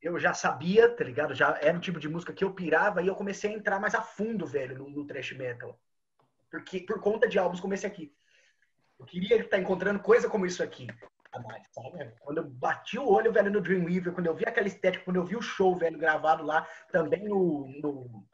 Eu 0.00 0.18
já 0.18 0.32
sabia, 0.32 0.88
tá 0.88 1.04
ligado? 1.04 1.34
Já 1.34 1.58
era 1.60 1.76
um 1.76 1.80
tipo 1.80 2.00
de 2.00 2.08
música 2.08 2.32
que 2.32 2.44
eu 2.44 2.54
pirava 2.54 3.02
e 3.02 3.08
eu 3.08 3.14
comecei 3.14 3.50
a 3.50 3.54
entrar 3.54 3.78
mais 3.78 3.94
a 3.94 4.00
fundo, 4.00 4.46
velho, 4.46 4.78
no, 4.78 4.88
no 4.88 5.06
thrash 5.06 5.32
metal 5.32 5.78
porque 6.50 6.80
por 6.80 7.00
conta 7.00 7.28
de 7.28 7.38
álbuns 7.38 7.60
como 7.60 7.74
esse 7.74 7.86
aqui. 7.86 8.12
Eu 8.98 9.06
queria 9.06 9.36
estar 9.36 9.58
encontrando 9.58 10.00
coisa 10.00 10.28
como 10.28 10.46
isso 10.46 10.62
aqui. 10.62 10.88
Quando 12.20 12.38
eu 12.38 12.44
bati 12.44 12.98
o 12.98 13.08
olho, 13.08 13.32
velho, 13.32 13.50
no 13.50 13.60
Dreamweaver, 13.60 14.12
quando 14.12 14.26
eu 14.26 14.34
vi 14.34 14.44
aquela 14.46 14.66
estética, 14.66 15.04
quando 15.04 15.16
eu 15.16 15.24
vi 15.24 15.36
o 15.36 15.42
show, 15.42 15.76
velho, 15.76 15.98
gravado 15.98 16.44
lá, 16.44 16.66
também 16.90 17.24
no... 17.24 17.68
No, 17.80 18.24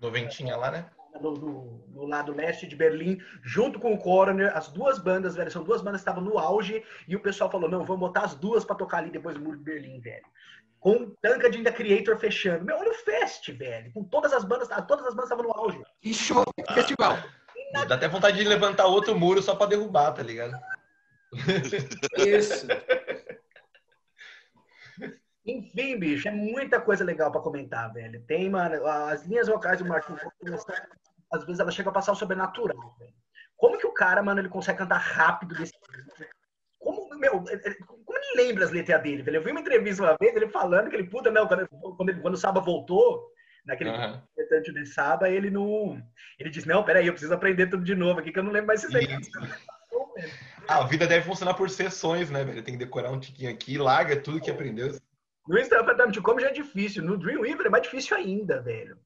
no 0.00 0.10
Ventinha 0.10 0.56
lá, 0.56 0.70
né? 0.70 0.90
No, 1.20 1.32
no, 1.32 1.84
no, 1.88 2.06
lado 2.06 2.32
leste 2.32 2.66
de 2.66 2.76
Berlim, 2.76 3.18
junto 3.42 3.80
com 3.80 3.94
o 3.94 3.98
Coroner, 3.98 4.54
as 4.54 4.68
duas 4.68 4.98
bandas, 4.98 5.34
velho, 5.34 5.50
são 5.50 5.64
duas 5.64 5.80
bandas 5.80 6.02
que 6.02 6.08
estavam 6.08 6.22
no 6.22 6.38
auge, 6.38 6.84
e 7.08 7.16
o 7.16 7.20
pessoal 7.20 7.50
falou, 7.50 7.70
não, 7.70 7.84
vamos 7.84 8.00
botar 8.00 8.20
as 8.20 8.34
duas 8.34 8.64
para 8.64 8.76
tocar 8.76 8.98
ali 8.98 9.10
depois 9.10 9.34
do 9.34 9.42
Muro 9.42 9.56
de 9.56 9.64
Berlim, 9.64 9.98
velho. 9.98 10.26
Com 10.78 11.10
Tanca 11.22 11.50
de 11.50 11.62
Creator 11.72 12.18
fechando. 12.18 12.64
Meu, 12.64 12.76
olha 12.76 12.90
o 12.90 12.94
fest, 12.94 13.50
velho. 13.50 13.90
Com 13.92 14.04
todas 14.04 14.32
as 14.32 14.44
bandas, 14.44 14.68
todas 14.86 15.06
as 15.06 15.14
bandas 15.14 15.30
estavam 15.30 15.44
no 15.44 15.52
auge. 15.52 15.82
E 16.02 16.14
show, 16.14 16.44
festival. 16.74 17.16
Dá 17.72 17.94
até 17.94 18.08
vontade 18.08 18.36
de 18.36 18.44
levantar 18.44 18.86
outro 18.86 19.18
muro 19.18 19.42
só 19.42 19.54
pra 19.54 19.66
derrubar, 19.66 20.12
tá 20.12 20.22
ligado? 20.22 20.58
Isso. 22.16 22.66
Enfim, 25.44 25.98
bicho, 25.98 26.28
é 26.28 26.30
muita 26.30 26.80
coisa 26.80 27.04
legal 27.04 27.30
para 27.30 27.40
comentar, 27.40 27.92
velho. 27.92 28.20
Tem, 28.22 28.50
mano, 28.50 28.84
as 28.86 29.24
linhas 29.24 29.46
vocais 29.46 29.78
do 29.78 29.84
Martin 29.84 30.14
às 31.32 31.44
vezes 31.44 31.60
ela 31.60 31.70
chega 31.70 31.90
a 31.90 31.92
passar 31.92 32.12
o 32.12 32.16
sobrenatural, 32.16 32.96
velho. 32.98 33.14
Como 33.56 33.78
que 33.78 33.86
o 33.86 33.92
cara, 33.92 34.22
mano, 34.22 34.40
ele 34.40 34.48
consegue 34.48 34.78
cantar 34.78 34.98
rápido 34.98 35.54
desse 35.54 35.72
como, 36.78 37.08
meu, 37.18 37.42
como 38.04 38.18
ele 38.18 38.46
lembra 38.46 38.64
as 38.64 38.70
letras 38.70 39.02
dele, 39.02 39.22
velho? 39.22 39.38
Eu 39.38 39.42
vi 39.42 39.50
uma 39.50 39.60
entrevista 39.60 40.04
uma 40.04 40.16
vez, 40.16 40.36
ele 40.36 40.48
falando 40.48 40.88
que 40.88 40.94
ele, 40.94 41.10
puta, 41.10 41.32
quando, 41.32 41.68
quando, 41.96 42.20
quando 42.22 42.34
o 42.34 42.36
Saba 42.36 42.60
voltou, 42.60 43.28
naquele 43.66 43.90
uhum. 43.90 44.20
de 44.62 44.86
Saba, 44.86 45.28
ele 45.28 45.50
não. 45.50 46.00
Ele 46.38 46.50
disse, 46.50 46.68
não, 46.68 46.84
peraí, 46.84 47.06
eu 47.06 47.12
preciso 47.12 47.34
aprender 47.34 47.66
tudo 47.66 47.82
de 47.82 47.94
novo 47.94 48.20
aqui, 48.20 48.32
que 48.32 48.38
eu 48.38 48.44
não 48.44 48.52
lembro 48.52 48.68
mais 48.68 48.84
isso 48.84 48.96
aí. 48.96 49.06
Ah, 50.68 50.82
a 50.82 50.86
vida 50.86 51.06
deve 51.06 51.26
funcionar 51.26 51.54
por 51.54 51.68
sessões, 51.68 52.30
né, 52.30 52.44
velho? 52.44 52.62
Tem 52.62 52.74
que 52.74 52.84
decorar 52.84 53.10
um 53.10 53.20
tiquinho 53.20 53.50
aqui, 53.50 53.76
larga 53.76 54.16
tudo 54.16 54.40
que 54.40 54.50
aprendeu. 54.50 54.96
No 55.46 55.58
Instagram, 55.58 56.10
como 56.22 56.40
já 56.40 56.48
é 56.48 56.52
difícil, 56.52 57.04
no 57.04 57.16
Dreamweaver 57.16 57.66
é 57.66 57.70
mais 57.70 57.84
difícil 57.84 58.16
ainda, 58.16 58.60
velho. 58.60 58.98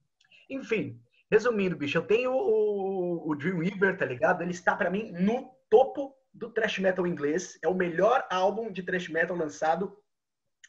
Enfim, 0.49 0.99
resumindo, 1.31 1.77
bicho, 1.77 1.99
eu 1.99 2.03
tenho 2.03 2.33
o, 2.33 3.31
o 3.31 3.35
Dreamweaver, 3.35 3.97
tá 3.97 4.05
ligado? 4.05 4.43
Ele 4.43 4.53
está 4.53 4.75
para 4.75 4.91
mim 4.91 5.13
no 5.13 5.51
topo 5.69 6.15
do 6.33 6.51
thrash 6.51 6.79
metal 6.79 7.07
inglês. 7.07 7.59
É 7.63 7.69
o 7.69 7.75
melhor 7.75 8.27
álbum 8.31 8.73
de 8.73 8.83
thrash 8.83 9.09
metal 9.09 9.37
lançado 9.37 9.97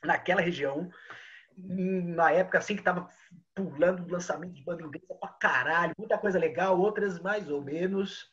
naquela 0.04 0.42
região 0.42 0.90
na 1.58 2.32
época 2.32 2.58
assim 2.58 2.76
que 2.76 2.84
tava 2.84 3.08
pulando 3.54 4.04
o 4.04 4.12
lançamento 4.12 4.54
de 4.54 4.64
banda 4.64 4.84
inglesa 4.84 5.16
pra 5.20 5.30
caralho, 5.30 5.94
muita 5.98 6.18
coisa 6.18 6.40
legal, 6.40 6.80
outras 6.80 7.20
mais 7.20 7.50
ou 7.50 7.62
menos. 7.62 8.30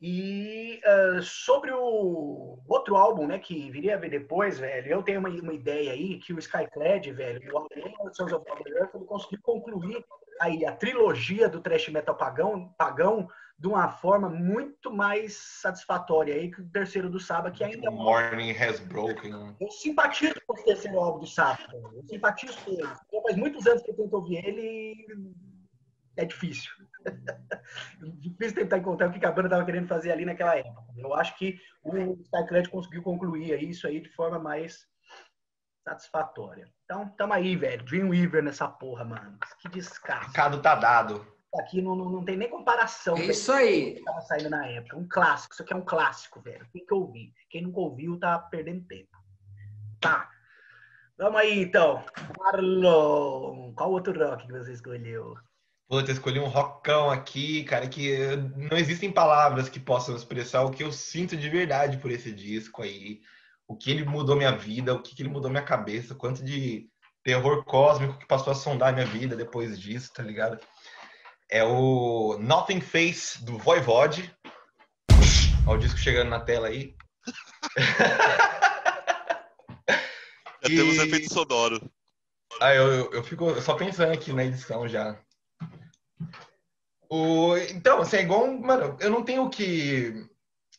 E 0.00 0.78
uh, 0.84 1.22
sobre 1.22 1.72
o 1.72 2.58
outro 2.68 2.96
álbum, 2.96 3.26
né, 3.26 3.38
que 3.38 3.70
viria 3.70 3.94
a 3.94 3.98
ver 3.98 4.10
depois, 4.10 4.58
velho, 4.58 4.88
eu 4.88 5.02
tenho 5.02 5.20
uma, 5.20 5.30
uma 5.30 5.54
ideia 5.54 5.92
aí 5.92 6.18
que 6.18 6.34
o 6.34 6.38
Skyclad, 6.38 7.10
velho, 7.12 7.52
o 7.52 7.56
álbum 7.56 8.12
Sons 8.12 8.32
of 8.32 8.44
Earth, 8.46 8.94
ele 8.94 9.04
conseguiu 9.06 9.38
concluir 9.42 10.04
aí 10.40 10.66
a 10.66 10.72
trilogia 10.72 11.48
do 11.48 11.62
thrash 11.62 11.88
metal 11.88 12.14
pagão, 12.14 12.68
pagão 12.76 13.26
de 13.58 13.66
uma 13.66 13.88
forma 13.88 14.28
muito 14.28 14.90
mais 14.90 15.34
satisfatória 15.36 16.34
aí 16.34 16.50
que 16.50 16.60
o 16.60 16.68
terceiro 16.68 17.08
do 17.08 17.18
Saba, 17.18 17.50
que 17.50 17.64
ainda... 17.64 17.90
Morning 17.90 18.50
Has 18.50 18.80
Broken. 18.80 19.56
Eu 19.58 19.70
simpatizo 19.70 20.34
com 20.46 20.52
o 20.52 20.64
terceiro 20.64 20.98
álbum 20.98 21.20
do 21.20 21.26
Saba, 21.26 21.58
eu 21.72 22.02
simpatizo 22.06 22.58
com 22.64 22.72
ele. 22.72 23.22
Faz 23.22 23.36
muitos 23.36 23.66
anos 23.66 23.82
que 23.82 23.90
eu 23.90 23.96
tento 23.96 24.12
ouvir 24.14 24.44
ele 24.44 24.60
e 24.60 25.06
é 26.16 26.24
difícil. 26.24 26.70
difícil 28.20 28.56
tentar 28.56 28.78
encontrar 28.78 29.08
o 29.08 29.12
que 29.12 29.24
a 29.24 29.32
banda 29.32 29.48
estava 29.48 29.64
querendo 29.64 29.88
fazer 29.88 30.12
ali 30.12 30.24
naquela 30.24 30.56
época. 30.56 30.82
Eu 30.96 31.14
acho 31.14 31.36
que 31.38 31.58
o 31.82 32.14
Starcred 32.22 32.68
conseguiu 32.68 33.02
concluir 33.02 33.62
isso 33.62 33.86
aí 33.86 34.00
de 34.00 34.08
forma 34.10 34.38
mais 34.38 34.86
satisfatória. 35.86 36.68
Então, 36.84 37.08
tamo 37.10 37.32
aí, 37.32 37.54
velho. 37.54 37.84
Dreamweaver 37.84 38.42
nessa 38.42 38.68
porra, 38.68 39.04
mano. 39.04 39.38
Que 39.60 39.68
descasso. 39.68 40.32
Cado 40.32 40.60
tá 40.60 40.74
dado. 40.74 41.35
Aqui 41.54 41.80
não, 41.80 41.94
não, 41.94 42.10
não 42.10 42.24
tem 42.24 42.36
nem 42.36 42.50
comparação. 42.50 43.16
É 43.16 43.26
isso 43.26 43.50
aí. 43.50 44.02
Tava 44.04 44.20
saindo 44.22 44.50
na 44.50 44.66
época. 44.66 44.96
Um 44.96 45.08
clássico. 45.08 45.54
Isso 45.54 45.62
aqui 45.62 45.72
é 45.72 45.76
um 45.76 45.84
clássico, 45.84 46.40
velho. 46.40 46.66
Tem 46.72 46.84
que 46.84 46.94
ouvir. 46.94 47.32
Quem 47.48 47.62
nunca 47.62 47.80
ouviu 47.80 48.18
tá 48.18 48.38
perdendo 48.38 48.86
tempo. 48.86 49.16
Tá. 50.00 50.28
Vamos 51.16 51.40
aí, 51.40 51.62
então. 51.62 52.04
Marlon, 52.38 53.72
qual 53.74 53.90
outro 53.90 54.12
rock 54.18 54.46
que 54.46 54.52
você 54.52 54.72
escolheu? 54.72 55.34
Puta, 55.88 56.10
escolhi 56.10 56.40
um 56.40 56.48
rockão 56.48 57.10
aqui, 57.10 57.62
cara, 57.62 57.88
que 57.88 58.18
não 58.56 58.76
existem 58.76 59.10
palavras 59.10 59.68
que 59.68 59.78
possam 59.78 60.16
expressar 60.16 60.62
o 60.62 60.70
que 60.70 60.82
eu 60.82 60.90
sinto 60.90 61.36
de 61.36 61.48
verdade 61.48 61.96
por 61.98 62.10
esse 62.10 62.32
disco 62.32 62.82
aí. 62.82 63.20
O 63.68 63.76
que 63.76 63.90
ele 63.92 64.04
mudou 64.04 64.36
minha 64.36 64.50
vida, 64.50 64.92
o 64.92 65.00
que 65.00 65.20
ele 65.22 65.28
mudou 65.28 65.48
minha 65.48 65.62
cabeça, 65.62 66.14
quanto 66.14 66.44
de 66.44 66.88
terror 67.22 67.64
cósmico 67.64 68.18
que 68.18 68.26
passou 68.26 68.52
a 68.52 68.56
sondar 68.56 68.92
minha 68.92 69.06
vida 69.06 69.34
depois 69.34 69.78
disso, 69.78 70.12
tá 70.12 70.22
ligado? 70.22 70.58
É 71.50 71.62
o 71.64 72.36
Nothing 72.38 72.80
Face 72.80 73.44
do 73.44 73.56
Voivode. 73.58 74.34
Olha 75.66 75.76
o 75.76 75.78
disco 75.78 75.98
chegando 75.98 76.30
na 76.30 76.40
tela 76.40 76.68
aí. 76.68 76.94
Já 80.62 80.72
e... 80.72 80.76
temos 80.76 80.98
efeito 80.98 81.32
sonoro. 81.32 81.90
Ah, 82.60 82.74
eu, 82.74 82.92
eu, 82.92 83.12
eu 83.12 83.22
fico 83.22 83.60
só 83.60 83.74
pensando 83.74 84.12
aqui 84.12 84.32
na 84.32 84.44
edição 84.44 84.88
já. 84.88 85.18
O, 87.08 87.56
então, 87.56 88.00
assim, 88.00 88.16
é 88.16 88.22
igual. 88.22 88.46
Mano, 88.58 88.96
eu 89.00 89.10
não 89.10 89.22
tenho 89.22 89.48
que. 89.48 90.26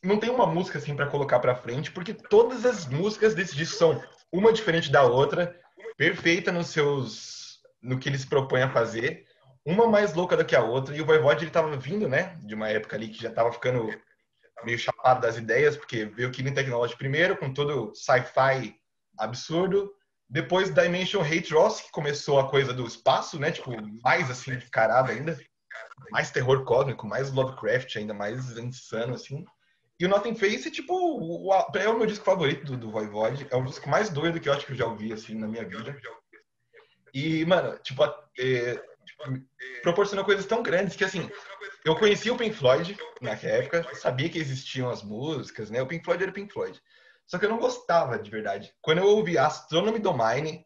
Não 0.04 0.20
tenho 0.20 0.34
uma 0.34 0.46
música 0.46 0.78
assim 0.78 0.96
para 0.96 1.08
colocar 1.08 1.40
para 1.40 1.56
frente, 1.56 1.92
porque 1.92 2.14
todas 2.14 2.66
as 2.66 2.86
músicas 2.86 3.34
desse 3.34 3.56
disco 3.56 3.78
são 3.78 4.04
uma 4.32 4.54
diferente 4.54 4.92
da 4.92 5.04
outra, 5.04 5.60
perfeita 5.96 6.52
nos 6.52 6.68
seus. 6.68 7.60
no 7.82 7.98
que 7.98 8.10
eles 8.10 8.26
propõem 8.26 8.64
a 8.64 8.72
fazer, 8.72 9.27
uma 9.68 9.86
mais 9.86 10.14
louca 10.14 10.38
do 10.38 10.46
que 10.46 10.56
a 10.56 10.64
outra. 10.64 10.96
E 10.96 11.02
o 11.02 11.06
Voivode 11.06 11.44
ele 11.44 11.52
tava 11.52 11.76
vindo, 11.76 12.08
né, 12.08 12.38
de 12.42 12.56
uma 12.56 12.70
época 12.70 12.96
ali 12.96 13.10
que 13.10 13.22
já 13.22 13.30
tava 13.30 13.52
ficando 13.52 13.94
meio 14.64 14.80
chapado 14.80 15.22
das 15.22 15.38
ideias, 15.38 15.76
porque 15.76 16.06
veio 16.06 16.32
Killing 16.32 16.54
Technology 16.54 16.96
primeiro, 16.98 17.38
com 17.38 17.54
todo 17.54 17.94
sci-fi 17.94 18.76
absurdo. 19.18 19.94
Depois 20.30 20.74
Dimension 20.74 21.22
Hate 21.22 21.54
Ross, 21.54 21.82
que 21.82 21.92
começou 21.92 22.40
a 22.40 22.50
coisa 22.50 22.74
do 22.74 22.86
espaço, 22.86 23.38
né? 23.40 23.52
Tipo, 23.52 23.72
mais 24.04 24.32
assim, 24.32 24.58
de 24.58 24.70
carada 24.70 25.12
ainda. 25.12 25.38
Mais 26.12 26.32
terror 26.32 26.64
cósmico, 26.64 27.06
mais 27.06 27.32
Lovecraft, 27.32 27.98
ainda 27.98 28.14
mais 28.14 28.58
insano, 28.58 29.14
assim. 29.16 29.46
E 30.00 30.06
o 30.06 30.10
Nothing 30.10 30.36
Face, 30.36 30.70
tipo, 30.72 30.94
o, 30.94 31.54
é 31.76 31.90
o 31.90 31.98
meu 31.98 32.06
disco 32.06 32.26
favorito 32.26 32.66
do, 32.66 32.78
do 32.78 32.92
Voivode. 32.92 33.48
É 33.50 33.56
o 33.56 33.64
disco 33.64 33.90
mais 33.90 34.10
doido 34.10 34.40
que 34.40 34.48
eu 34.48 34.54
acho 34.54 34.66
que 34.66 34.74
eu 34.74 34.78
já 34.78 34.86
ouvi, 34.86 35.12
assim, 35.12 35.36
na 35.36 35.48
minha 35.48 35.66
vida. 35.66 35.98
E, 37.14 37.46
mano, 37.46 37.78
tipo, 37.80 38.04
é, 38.38 38.84
proporciona 39.82 40.24
coisas 40.24 40.46
tão 40.46 40.62
grandes 40.62 40.96
que, 40.96 41.04
assim, 41.04 41.30
eu 41.84 41.96
conheci 41.96 42.30
o 42.30 42.38
Pink 42.38 42.56
Floyd 42.56 42.98
naquela 43.22 43.54
época, 43.54 43.88
sabia 43.96 44.30
que 44.30 44.40
existiam 44.40 44.90
as 44.90 45.04
músicas, 45.04 45.70
né? 45.70 45.82
O 45.82 45.88
Pink 45.88 46.04
Floyd 46.04 46.22
era 46.22 46.32
o 46.32 46.34
Pink 46.34 46.54
Floyd. 46.54 46.82
Só 47.26 47.38
que 47.38 47.46
eu 47.46 47.50
não 47.50 47.60
gostava 47.60 48.18
de 48.18 48.30
verdade. 48.32 48.74
Quando 48.82 49.00
eu 49.00 49.08
ouvi 49.08 49.38
Astronomy 49.38 50.00
Domine, 50.00 50.66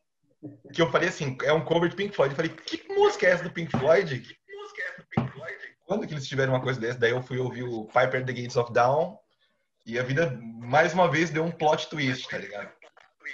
que 0.73 0.81
eu 0.81 0.91
falei 0.91 1.09
assim, 1.09 1.37
é 1.43 1.53
um 1.53 1.63
cover 1.63 1.89
de 1.89 1.95
Pink 1.95 2.15
Floyd, 2.15 2.33
eu 2.33 2.35
falei, 2.35 2.51
que 2.51 2.87
música 2.93 3.27
é 3.27 3.31
essa 3.31 3.43
do 3.43 3.51
Pink 3.51 3.71
Floyd? 3.77 4.19
Que 4.19 4.55
música 4.55 4.81
é 4.81 4.85
essa 4.89 5.01
do 5.01 5.07
Pink 5.07 5.31
Floyd? 5.31 5.57
Quando 5.85 6.07
que 6.07 6.13
eles 6.13 6.27
tiveram 6.27 6.53
uma 6.53 6.61
coisa 6.61 6.79
dessa? 6.79 6.99
Daí 6.99 7.11
eu 7.11 7.21
fui 7.21 7.37
ouvir 7.37 7.63
o 7.63 7.85
Piper 7.85 8.25
The 8.25 8.33
Gates 8.33 8.55
of 8.55 8.71
Dawn 8.71 9.17
e 9.85 9.97
a 9.97 10.03
vida, 10.03 10.39
mais 10.41 10.93
uma 10.93 11.09
vez, 11.09 11.29
deu 11.29 11.43
um 11.43 11.51
plot 11.51 11.89
twist, 11.89 12.29
tá 12.29 12.37
ligado? 12.37 12.71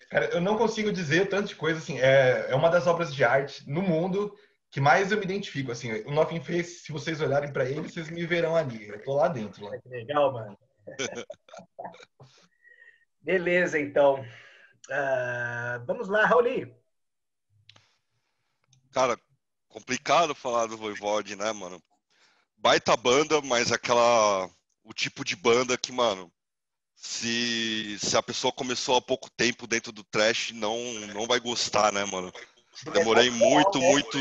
Cara, 0.09 0.25
eu 0.27 0.41
não 0.41 0.57
consigo 0.57 0.91
dizer 0.91 1.27
tanto 1.27 1.49
de 1.49 1.55
coisa, 1.55 1.79
assim, 1.79 1.99
é, 1.99 2.47
é 2.49 2.55
uma 2.55 2.69
das 2.69 2.87
obras 2.87 3.13
de 3.13 3.23
arte 3.23 3.69
no 3.69 3.81
mundo 3.81 4.33
que 4.77 4.81
mais 4.81 5.11
eu 5.11 5.17
me 5.17 5.23
identifico, 5.23 5.71
assim, 5.71 5.91
o 6.03 6.11
Nothing 6.11 6.39
Face, 6.39 6.81
se 6.81 6.91
vocês 6.91 7.19
olharem 7.19 7.51
para 7.51 7.67
ele, 7.67 7.89
vocês 7.89 8.11
me 8.11 8.23
verão 8.27 8.55
ali, 8.55 8.87
eu 8.87 9.03
tô 9.03 9.15
lá 9.15 9.27
dentro. 9.27 9.65
Lá. 9.65 9.75
Legal, 9.87 10.31
mano. 10.31 10.55
Beleza, 13.19 13.79
então. 13.79 14.23
Uh, 14.87 15.83
vamos 15.87 16.07
lá, 16.07 16.27
Rauli. 16.27 16.71
Cara, 18.91 19.19
complicado 19.67 20.35
falar 20.35 20.67
do 20.67 20.77
Voivode, 20.77 21.35
né, 21.35 21.51
mano? 21.53 21.81
Baita 22.55 22.95
banda, 22.95 23.41
mas 23.41 23.71
aquela. 23.71 24.47
O 24.83 24.93
tipo 24.93 25.25
de 25.25 25.35
banda 25.35 25.75
que, 25.75 25.91
mano, 25.91 26.31
se, 26.93 27.97
se 27.97 28.15
a 28.15 28.21
pessoa 28.21 28.53
começou 28.53 28.95
há 28.95 29.01
pouco 29.01 29.27
tempo 29.31 29.65
dentro 29.65 29.91
do 29.91 30.03
trash, 30.03 30.51
não, 30.51 30.77
não 31.15 31.25
vai 31.25 31.39
gostar, 31.39 31.91
né, 31.91 32.05
mano? 32.05 32.31
Demorei 32.85 33.29
muito, 33.29 33.81
muito. 33.81 34.17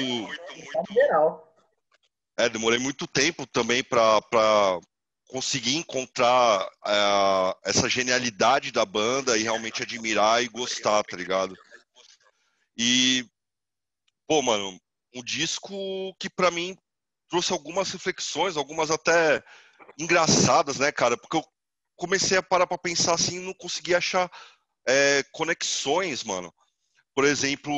É, 2.38 2.48
demorei 2.48 2.78
muito 2.78 3.06
tempo 3.06 3.46
também 3.46 3.82
pra, 3.82 4.20
pra, 4.22 4.78
conseguir 5.28 5.76
encontrar 5.76 6.64
uh, 6.64 7.58
essa 7.64 7.88
genialidade 7.88 8.70
da 8.70 8.84
banda 8.84 9.36
e 9.36 9.42
realmente 9.42 9.82
admirar 9.82 10.42
e 10.42 10.48
gostar, 10.48 11.02
tá 11.02 11.16
ligado? 11.16 11.56
E, 12.76 13.26
pô, 14.26 14.40
mano, 14.42 14.78
um 15.14 15.22
disco 15.22 16.14
que 16.18 16.30
para 16.30 16.50
mim 16.50 16.76
trouxe 17.28 17.52
algumas 17.52 17.90
reflexões, 17.90 18.56
algumas 18.56 18.90
até 18.90 19.42
engraçadas, 19.98 20.78
né, 20.78 20.92
cara? 20.92 21.16
Porque 21.16 21.36
eu 21.36 21.44
comecei 21.96 22.38
a 22.38 22.42
parar 22.42 22.66
pra 22.66 22.78
pensar 22.78 23.14
assim 23.14 23.40
não 23.40 23.54
conseguia 23.54 23.98
achar 23.98 24.30
é, 24.86 25.24
conexões, 25.32 26.22
mano. 26.22 26.54
Por 27.14 27.24
exemplo, 27.24 27.72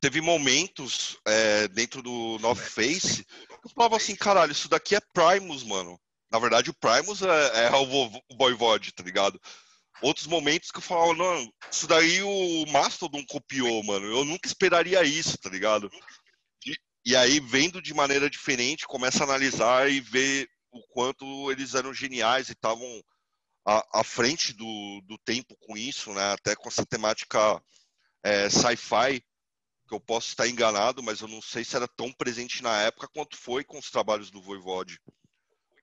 teve 0.00 0.20
momentos 0.20 1.18
é, 1.26 1.68
dentro 1.68 2.02
do 2.02 2.38
North 2.40 2.60
Face 2.60 3.24
que 3.24 3.66
eu 3.66 3.70
falava 3.70 3.96
assim, 3.96 4.14
caralho, 4.14 4.52
isso 4.52 4.68
daqui 4.68 4.94
é 4.94 5.00
Primus, 5.12 5.62
mano. 5.64 5.98
Na 6.30 6.38
verdade, 6.38 6.70
o 6.70 6.74
Primus 6.74 7.22
é, 7.22 7.66
é 7.66 7.70
o 7.74 8.36
Voivode, 8.36 8.92
tá 8.92 9.02
ligado? 9.02 9.40
Outros 10.00 10.26
momentos 10.26 10.70
que 10.70 10.78
eu 10.78 10.82
falava, 10.82 11.14
não, 11.14 11.52
isso 11.70 11.86
daí 11.86 12.22
o 12.22 12.66
Mastodon 12.66 13.24
copiou, 13.26 13.82
mano. 13.82 14.06
Eu 14.06 14.24
nunca 14.24 14.46
esperaria 14.46 15.02
isso, 15.02 15.36
tá 15.38 15.50
ligado? 15.50 15.90
E, 16.64 16.76
e 17.04 17.16
aí, 17.16 17.40
vendo 17.40 17.82
de 17.82 17.92
maneira 17.92 18.30
diferente, 18.30 18.86
começa 18.86 19.24
a 19.24 19.26
analisar 19.26 19.90
e 19.90 20.00
ver 20.00 20.48
o 20.70 20.80
quanto 20.92 21.50
eles 21.50 21.74
eram 21.74 21.92
geniais 21.92 22.48
e 22.48 22.52
estavam 22.52 23.02
à, 23.66 24.00
à, 24.00 24.04
frente 24.04 24.52
do, 24.52 25.00
do 25.06 25.18
tempo 25.24 25.56
com 25.66 25.76
isso, 25.76 26.12
né? 26.12 26.32
Até 26.32 26.54
com 26.54 26.68
essa 26.68 26.86
temática 26.86 27.60
é, 28.22 28.48
sci-fi, 28.48 29.22
que 29.88 29.94
eu 29.94 30.00
posso 30.00 30.28
estar 30.28 30.46
enganado, 30.46 31.02
mas 31.02 31.20
eu 31.20 31.28
não 31.28 31.40
sei 31.40 31.64
se 31.64 31.74
era 31.74 31.88
tão 31.88 32.12
presente 32.12 32.62
na 32.62 32.82
época 32.82 33.08
quanto 33.08 33.36
foi 33.36 33.64
com 33.64 33.78
os 33.78 33.90
trabalhos 33.90 34.30
do 34.30 34.42
Voivode. 34.42 35.00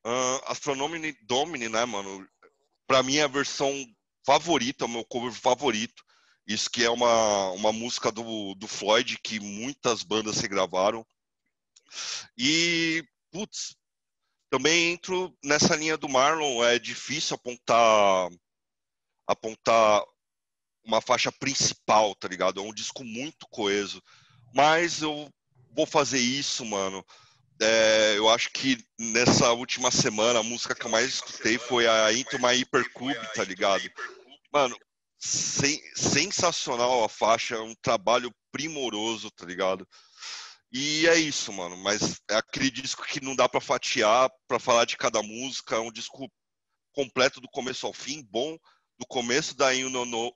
Uh, 0.05 0.39
Astronomy 0.45 1.17
Domini, 1.23 1.67
né, 1.67 1.83
mano? 1.83 2.27
Pra 2.87 3.01
mim 3.01 3.17
é 3.17 3.23
a 3.23 3.27
versão 3.27 3.73
favorita, 4.25 4.85
o 4.85 4.89
meu 4.89 5.03
cover 5.03 5.33
favorito. 5.33 6.03
Isso 6.47 6.69
que 6.69 6.83
é 6.83 6.89
uma, 6.89 7.49
uma 7.51 7.73
música 7.73 8.11
do, 8.11 8.53
do 8.53 8.67
Floyd 8.67 9.17
que 9.23 9.39
muitas 9.39 10.03
bandas 10.03 10.39
regravaram. 10.39 11.05
E, 12.37 13.03
putz, 13.31 13.75
também 14.49 14.91
entro 14.93 15.35
nessa 15.43 15.75
linha 15.75 15.97
do 15.97 16.07
Marlon. 16.07 16.63
É 16.63 16.77
difícil 16.77 17.35
apontar 17.35 18.29
apontar 19.27 20.03
uma 20.85 21.01
faixa 21.01 21.31
principal, 21.31 22.15
tá 22.15 22.27
ligado? 22.27 22.59
É 22.59 22.63
um 22.63 22.73
disco 22.73 23.03
muito 23.03 23.47
coeso. 23.49 24.01
Mas 24.53 25.01
eu 25.01 25.29
vou 25.75 25.85
fazer 25.85 26.19
isso, 26.19 26.63
mano, 26.63 27.05
é, 27.61 28.15
eu 28.17 28.29
acho 28.29 28.51
que 28.51 28.77
nessa 28.99 29.51
última 29.51 29.91
semana 29.91 30.39
a 30.39 30.43
música 30.43 30.75
que 30.75 30.85
eu 30.85 30.91
mais 30.91 31.15
escutei 31.15 31.57
foi 31.57 31.87
a 31.87 32.11
Into 32.13 32.37
My 32.39 32.55
Hypercube, 32.55 33.33
tá 33.33 33.43
ligado? 33.43 33.83
Mano, 34.51 34.77
sen, 35.17 35.79
sensacional 35.95 37.03
a 37.03 37.09
faixa, 37.09 37.55
é 37.55 37.61
um 37.61 37.75
trabalho 37.75 38.33
primoroso, 38.51 39.31
tá 39.31 39.45
ligado? 39.45 39.87
E 40.71 41.07
é 41.07 41.15
isso, 41.15 41.53
mano. 41.53 41.77
Mas 41.77 42.21
é 42.29 42.35
aquele 42.35 42.69
disco 42.69 43.05
que 43.05 43.23
não 43.23 43.35
dá 43.35 43.47
para 43.47 43.61
fatiar, 43.61 44.29
para 44.47 44.59
falar 44.59 44.85
de 44.85 44.97
cada 44.97 45.21
música. 45.23 45.75
É 45.75 45.79
um 45.79 45.91
disco 45.91 46.29
completo 46.91 47.39
do 47.39 47.47
começo 47.49 47.85
ao 47.85 47.93
fim, 47.93 48.21
bom. 48.29 48.57
Do 48.97 49.05
começo 49.07 49.55
da 49.55 49.71
You 49.71 49.89
Know, 49.89 50.35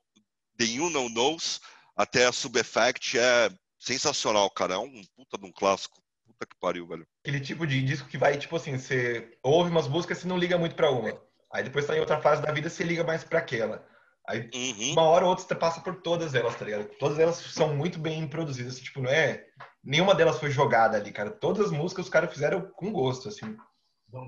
The 0.60 0.66
You 0.66 0.90
Know 0.90 1.10
Knows 1.10 1.62
até 1.96 2.26
a 2.26 2.32
Sub 2.32 2.60
Effect 2.60 3.18
é 3.18 3.50
sensacional, 3.80 4.50
cara. 4.52 4.74
É 4.74 4.78
um 4.78 5.02
puta 5.16 5.38
de 5.38 5.46
um 5.46 5.52
clássico. 5.52 5.98
Puta 6.26 6.46
que 6.46 6.56
pariu, 6.60 6.86
velho. 6.86 7.08
Aquele 7.24 7.40
tipo 7.40 7.66
de 7.66 7.82
disco 7.82 8.08
que 8.10 8.18
vai, 8.18 8.38
tipo 8.38 8.56
assim, 8.56 8.78
você 8.78 9.38
ouve 9.42 9.72
umas 9.72 9.88
músicas 9.88 10.22
e 10.22 10.28
não 10.28 10.38
liga 10.38 10.58
muito 10.58 10.76
para 10.76 10.92
uma. 10.92 11.20
Aí 11.52 11.64
depois 11.64 11.88
tá 11.88 11.96
em 11.96 12.00
outra 12.00 12.22
fase 12.22 12.42
da 12.42 12.52
vida, 12.52 12.70
você 12.70 12.84
liga 12.84 13.04
mais 13.04 13.24
para 13.24 13.40
aquela. 13.40 13.88
Aí, 14.28 14.50
uhum. 14.54 14.92
uma 14.92 15.04
hora 15.04 15.26
ou 15.26 15.32
outra, 15.32 15.46
você 15.46 15.56
passa 15.56 15.82
por 15.82 16.02
todas 16.02 16.36
elas, 16.36 16.56
tá 16.56 16.64
ligado? 16.64 16.86
Todas 17.00 17.18
elas 17.18 17.38
são 17.38 17.76
muito 17.76 17.98
bem 17.98 18.28
produzidas, 18.28 18.80
tipo, 18.80 19.02
não 19.02 19.10
é... 19.10 19.46
Nenhuma 19.84 20.14
delas 20.14 20.38
foi 20.38 20.52
jogada 20.52 20.98
ali, 20.98 21.12
cara. 21.12 21.32
Todas 21.32 21.68
as 21.68 21.72
músicas 21.72 22.06
os 22.06 22.12
caras 22.12 22.32
fizeram 22.32 22.70
com 22.76 22.92
gosto, 22.92 23.30
assim. 23.30 23.58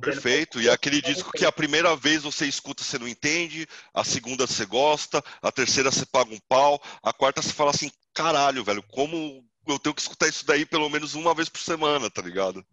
Perfeito. 0.01 0.61
E 0.61 0.67
é 0.69 0.71
aquele 0.71 1.01
disco 1.01 1.31
que 1.31 1.45
a 1.45 1.51
primeira 1.51 1.95
vez 1.95 2.23
você 2.23 2.45
escuta, 2.45 2.83
você 2.83 2.99
não 2.99 3.07
entende, 3.07 3.67
a 3.93 4.03
segunda 4.03 4.45
você 4.45 4.65
gosta, 4.65 5.23
a 5.41 5.51
terceira 5.51 5.91
você 5.91 6.05
paga 6.05 6.33
um 6.33 6.39
pau, 6.47 6.81
a 7.01 7.11
quarta 7.11 7.41
você 7.41 7.53
fala 7.53 7.71
assim, 7.71 7.91
caralho, 8.13 8.63
velho, 8.63 8.83
como 8.83 9.43
eu 9.67 9.79
tenho 9.79 9.95
que 9.95 10.01
escutar 10.01 10.27
isso 10.27 10.45
daí 10.45 10.65
pelo 10.65 10.89
menos 10.89 11.15
uma 11.15 11.33
vez 11.33 11.49
por 11.49 11.59
semana, 11.59 12.09
tá 12.09 12.21
ligado? 12.21 12.65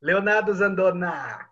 Leonardo 0.00 0.54
Zandona. 0.54 1.50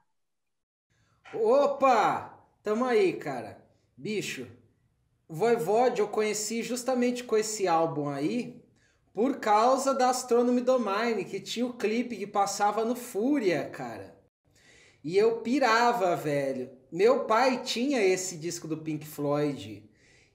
Opa! 1.34 2.32
Tamo 2.62 2.84
aí, 2.84 3.14
cara. 3.14 3.64
Bicho, 3.96 4.46
Voivode 5.28 6.00
eu 6.00 6.08
conheci 6.08 6.62
justamente 6.62 7.24
com 7.24 7.36
esse 7.36 7.66
álbum 7.66 8.08
aí, 8.08 8.62
por 9.16 9.38
causa 9.38 9.94
da 9.94 10.10
Astronomy 10.10 10.60
Domain, 10.60 11.24
que 11.24 11.40
tinha 11.40 11.64
o 11.64 11.72
clipe 11.72 12.18
que 12.18 12.26
passava 12.26 12.84
no 12.84 12.94
Fúria, 12.94 13.66
cara. 13.70 14.14
E 15.02 15.16
eu 15.16 15.40
pirava, 15.40 16.14
velho. 16.14 16.70
Meu 16.92 17.24
pai 17.24 17.62
tinha 17.62 18.04
esse 18.04 18.36
disco 18.36 18.68
do 18.68 18.76
Pink 18.76 19.06
Floyd. 19.06 19.88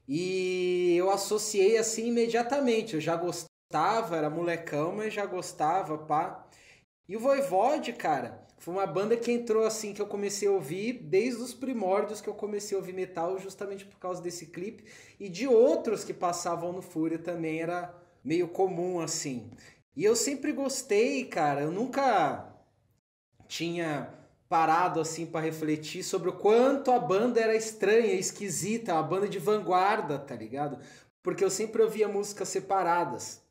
E 0.08 0.96
eu 0.98 1.12
associei 1.12 1.78
assim 1.78 2.08
imediatamente. 2.08 2.96
Eu 2.96 3.02
já 3.02 3.16
gostava, 3.16 4.18
era 4.18 4.32
molecão, 4.32 4.96
mas 4.96 5.14
já 5.14 5.28
gostava, 5.28 6.00
pá. 6.00 6.44
E 7.08 7.16
o 7.16 7.20
Voivode, 7.20 7.94
cara, 7.94 8.48
foi 8.58 8.74
uma 8.74 8.88
banda 8.88 9.16
que 9.16 9.32
entrou 9.32 9.64
assim 9.64 9.94
que 9.94 10.02
eu 10.02 10.08
comecei 10.08 10.48
a 10.48 10.52
ouvir 10.52 10.94
desde 10.94 11.40
os 11.40 11.54
primórdios 11.54 12.20
que 12.20 12.28
eu 12.28 12.34
comecei 12.34 12.76
a 12.76 12.80
ouvir 12.80 12.94
metal, 12.94 13.38
justamente 13.38 13.86
por 13.86 14.00
causa 14.00 14.24
desse 14.24 14.48
clipe 14.48 14.86
e 15.20 15.30
de 15.30 15.48
outros 15.48 16.04
que 16.04 16.16
passavam 16.16 16.74
no 16.74 16.82
Fúria 16.82 17.20
também 17.20 17.62
era 17.62 18.01
meio 18.24 18.48
comum 18.48 19.00
assim. 19.00 19.50
E 19.96 20.04
eu 20.04 20.16
sempre 20.16 20.52
gostei, 20.52 21.26
cara, 21.26 21.62
eu 21.62 21.72
nunca 21.72 22.48
tinha 23.48 24.14
parado 24.48 25.00
assim 25.00 25.26
para 25.26 25.46
refletir 25.46 26.04
sobre 26.04 26.30
o 26.30 26.34
quanto 26.34 26.92
a 26.92 27.00
banda 27.00 27.40
era 27.40 27.56
estranha, 27.56 28.14
esquisita, 28.14 28.98
a 28.98 29.04
banda 29.04 29.28
de 29.28 29.40
vanguarda, 29.40 30.20
tá 30.20 30.36
ligado? 30.36 30.78
Porque 31.24 31.44
eu 31.44 31.50
sempre 31.50 31.82
ouvia 31.82 32.08
músicas 32.08 32.50
separadas. 32.50 33.42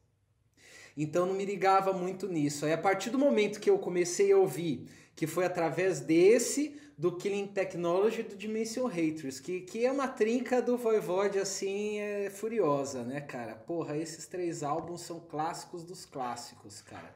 Então 0.96 1.24
não 1.24 1.34
me 1.34 1.44
ligava 1.44 1.92
muito 1.92 2.28
nisso. 2.28 2.66
Aí 2.66 2.72
a 2.72 2.78
partir 2.78 3.10
do 3.10 3.18
momento 3.18 3.60
que 3.60 3.70
eu 3.70 3.78
comecei 3.78 4.32
a 4.32 4.36
ouvir, 4.36 4.88
que 5.14 5.26
foi 5.26 5.46
através 5.46 6.00
desse, 6.00 6.78
do 7.00 7.12
Killing 7.12 7.46
Technology 7.46 8.22
do 8.22 8.36
Dimension 8.36 8.84
Haters, 8.86 9.40
que, 9.40 9.62
que 9.62 9.86
é 9.86 9.90
uma 9.90 10.06
trinca 10.06 10.60
do 10.60 10.76
Voivode 10.76 11.38
assim, 11.38 11.98
é 11.98 12.28
furiosa, 12.28 13.02
né, 13.02 13.22
cara? 13.22 13.54
Porra, 13.54 13.96
esses 13.96 14.26
três 14.26 14.62
álbuns 14.62 15.00
são 15.00 15.18
clássicos 15.18 15.82
dos 15.82 16.04
clássicos, 16.04 16.82
cara. 16.82 17.10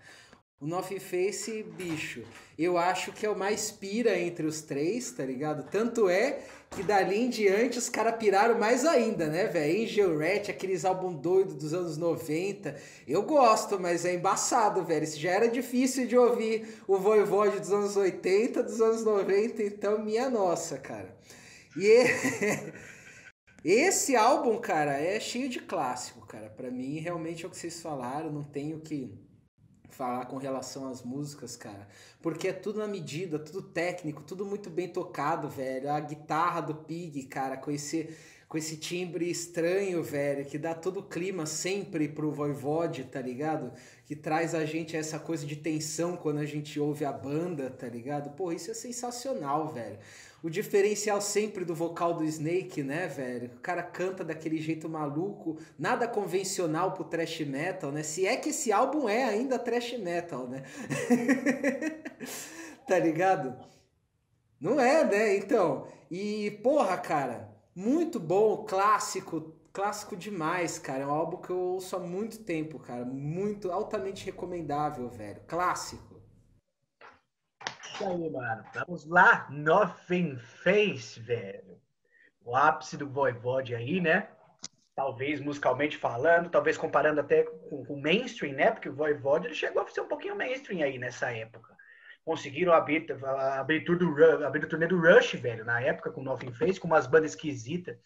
O 0.65 0.67
Nothing 0.67 0.99
Face, 0.99 1.63
bicho, 1.77 2.23
eu 2.59 2.79
acho 2.79 3.13
que 3.13 3.27
é 3.27 3.29
o 3.29 3.39
mais 3.39 3.71
pira 3.71 4.19
entre 4.19 4.47
os 4.47 4.63
três, 4.63 5.11
tá 5.11 5.23
ligado? 5.23 5.69
Tanto 5.71 6.09
é 6.09 6.39
que 6.71 6.83
dali 6.83 7.19
em 7.19 7.29
diante 7.29 7.77
os 7.77 7.91
caras 7.91 8.17
piraram 8.17 8.59
mais 8.59 8.87
ainda, 8.87 9.27
né, 9.27 9.47
velho? 9.47 9.85
Angel 9.85 10.19
Rat, 10.19 10.49
aqueles 10.49 10.87
álbum 10.87 11.13
doido 11.13 11.55
dos 11.55 11.75
anos 11.75 11.99
90. 11.99 12.75
Eu 13.07 13.25
gosto, 13.25 13.79
mas 13.79 14.07
é 14.07 14.15
embaçado, 14.15 14.83
velho. 14.83 15.05
Isso 15.05 15.21
já 15.21 15.33
era 15.33 15.49
difícil 15.49 16.07
de 16.07 16.17
ouvir 16.17 16.67
o 16.89 16.97
Voivode 16.97 17.61
dos 17.61 17.71
anos 17.71 17.95
80, 17.95 18.63
dos 18.63 18.81
anos 18.81 19.05
90, 19.05 19.63
então 19.63 20.03
minha 20.03 20.31
nossa, 20.31 20.79
cara. 20.79 21.15
E 21.77 22.07
esse 23.63 24.17
álbum, 24.17 24.57
cara, 24.57 24.99
é 24.99 25.21
cheio 25.21 25.51
de 25.51 25.61
clássico, 25.61 26.27
cara. 26.27 26.49
Para 26.49 26.71
mim, 26.71 27.01
realmente 27.01 27.45
é 27.45 27.47
o 27.47 27.51
que 27.51 27.59
vocês 27.59 27.83
falaram, 27.83 28.33
não 28.33 28.45
tenho 28.45 28.81
que 28.81 29.23
falar 29.95 30.27
com 30.27 30.37
relação 30.37 30.89
às 30.89 31.03
músicas, 31.03 31.57
cara. 31.57 31.87
Porque 32.21 32.49
é 32.49 32.53
tudo 32.53 32.79
na 32.79 32.87
medida, 32.87 33.39
tudo 33.39 33.63
técnico, 33.63 34.23
tudo 34.23 34.45
muito 34.45 34.69
bem 34.69 34.89
tocado, 34.89 35.49
velho. 35.49 35.91
A 35.91 36.01
guitarra 36.01 36.61
do 36.61 36.75
Pig, 36.75 37.23
cara, 37.25 37.57
com 37.57 37.71
esse, 37.71 38.15
com 38.49 38.59
esse 38.59 38.77
timbre 38.77 39.31
estranho, 39.31 40.03
velho, 40.03 40.45
que 40.45 40.59
dá 40.59 40.75
todo 40.75 41.01
o 41.01 41.09
clima 41.09 41.47
sempre 41.47 42.09
pro 42.09 42.33
Voivode, 42.33 43.05
tá 43.05 43.21
ligado? 43.21 43.73
Que 44.05 44.17
traz 44.17 44.55
a 44.55 44.65
gente 44.65 44.97
essa 44.97 45.19
coisa 45.19 45.47
de 45.47 45.57
tensão 45.57 46.17
quando 46.17 46.39
a 46.39 46.47
gente 46.47 46.79
ouve 46.81 47.05
a 47.05 47.13
banda, 47.13 47.71
tá 47.71 47.87
ligado? 47.87 48.31
Pô, 48.37 48.53
isso 48.53 48.71
é 48.71 48.75
sensacional, 48.75 49.69
velho 49.69 49.99
o 50.45 50.51
diferencial 50.51 51.23
sempre 51.23 51.65
do 51.65 51.75
vocal 51.75 52.13
do 52.13 52.23
Snake, 52.23 52.83
né, 52.83 53.07
velho? 53.07 53.51
O 53.57 53.61
cara 53.61 53.83
canta 53.83 54.23
daquele 54.23 54.61
jeito 54.61 54.91
maluco, 54.91 55.57
nada 55.79 56.07
convencional 56.07 56.93
pro 56.93 57.03
thrash 57.03 57.41
metal, 57.41 57.91
né? 57.91 58.03
Se 58.03 58.27
é 58.27 58.37
que 58.37 58.51
esse 58.51 58.71
álbum 58.71 59.09
é 59.09 59.25
ainda 59.25 59.59
thrash 59.59 59.97
metal, 59.99 60.47
né? 60.47 60.63
tá 62.87 62.99
ligado? 62.99 63.57
Não 64.61 64.79
é, 64.79 65.03
né? 65.03 65.35
Então, 65.35 65.89
e 66.11 66.51
porra, 66.63 66.99
cara, 66.99 67.49
muito 67.75 68.21
bom, 68.21 68.67
clássico, 68.67 69.55
clássico 69.73 70.15
demais, 70.15 70.79
cara. 70.79 71.05
É 71.05 71.07
um 71.07 71.11
álbum 71.11 71.39
que 71.39 71.49
eu 71.49 71.59
ouço 71.59 71.97
há 71.97 72.01
muito 72.01 72.41
tempo, 72.41 72.79
cara. 72.79 73.07
Muito 73.07 73.73
altamente 73.73 74.27
recomendável, 74.27 75.09
velho. 75.09 75.41
Clássico. 75.47 76.14
Isso 77.95 78.09
aí, 78.09 78.29
mano. 78.29 78.65
Vamos 78.75 79.07
lá. 79.07 79.47
Nothing 79.51 80.37
Face, 80.37 81.21
velho. 81.21 81.81
O 82.45 82.57
ápice 82.57 82.97
do 82.97 83.09
Voivode 83.09 83.73
aí, 83.73 84.01
né? 84.01 84.29
Talvez 84.97 85.41
musicalmente 85.41 85.97
falando, 85.97 86.51
talvez 86.51 86.77
comparando 86.77 87.21
até 87.21 87.45
com 87.45 87.85
o 87.89 88.01
mainstream, 88.01 88.55
né? 88.55 88.73
Porque 88.73 88.89
o 88.89 88.95
Voivode 88.95 89.47
ele 89.47 89.55
chegou 89.55 89.81
a 89.81 89.87
ser 89.87 90.01
um 90.01 90.09
pouquinho 90.09 90.35
mainstream 90.35 90.83
aí 90.83 90.99
nessa 90.99 91.31
época. 91.31 91.73
Conseguiram 92.25 92.73
abrir, 92.73 93.07
abrir, 93.59 93.85
tudo, 93.85 94.13
abrir 94.45 94.65
o 94.65 94.69
turnê 94.69 94.89
do 94.89 95.01
Rush, 95.01 95.35
velho, 95.35 95.65
na 95.65 95.81
época, 95.81 96.11
com 96.11 96.23
Nothing 96.23 96.53
Face, 96.53 96.81
com 96.81 96.89
umas 96.89 97.07
bandas 97.07 97.31
esquisitas. 97.31 97.97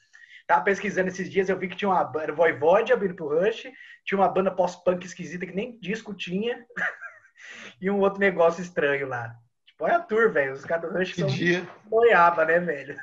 Tava 0.46 0.64
pesquisando 0.64 1.08
esses 1.08 1.30
dias, 1.30 1.48
eu 1.48 1.58
vi 1.58 1.66
que 1.66 1.76
tinha 1.76 1.88
uma 1.88 2.04
banda 2.04 2.32
Voivode 2.32 2.92
abrindo 2.92 3.14
pro 3.14 3.28
Rush, 3.28 3.66
tinha 4.04 4.18
uma 4.18 4.28
banda 4.28 4.50
pós-punk 4.50 5.06
esquisita 5.06 5.46
que 5.46 5.54
nem 5.54 5.78
disco 5.80 6.12
tinha, 6.12 6.66
e 7.80 7.90
um 7.90 8.00
outro 8.00 8.20
negócio 8.20 8.62
estranho 8.62 9.08
lá. 9.08 9.34
Põe 9.78 9.92
a 9.92 10.00
tour, 10.00 10.32
velho. 10.32 10.52
Os 10.52 10.64
caras 10.64 10.90
do 10.90 10.98
Rush 10.98 11.12
que 11.12 11.20
são 11.20 11.28
dia. 11.28 11.66
boiaba, 11.84 12.44
né, 12.44 12.58
velho? 12.58 12.96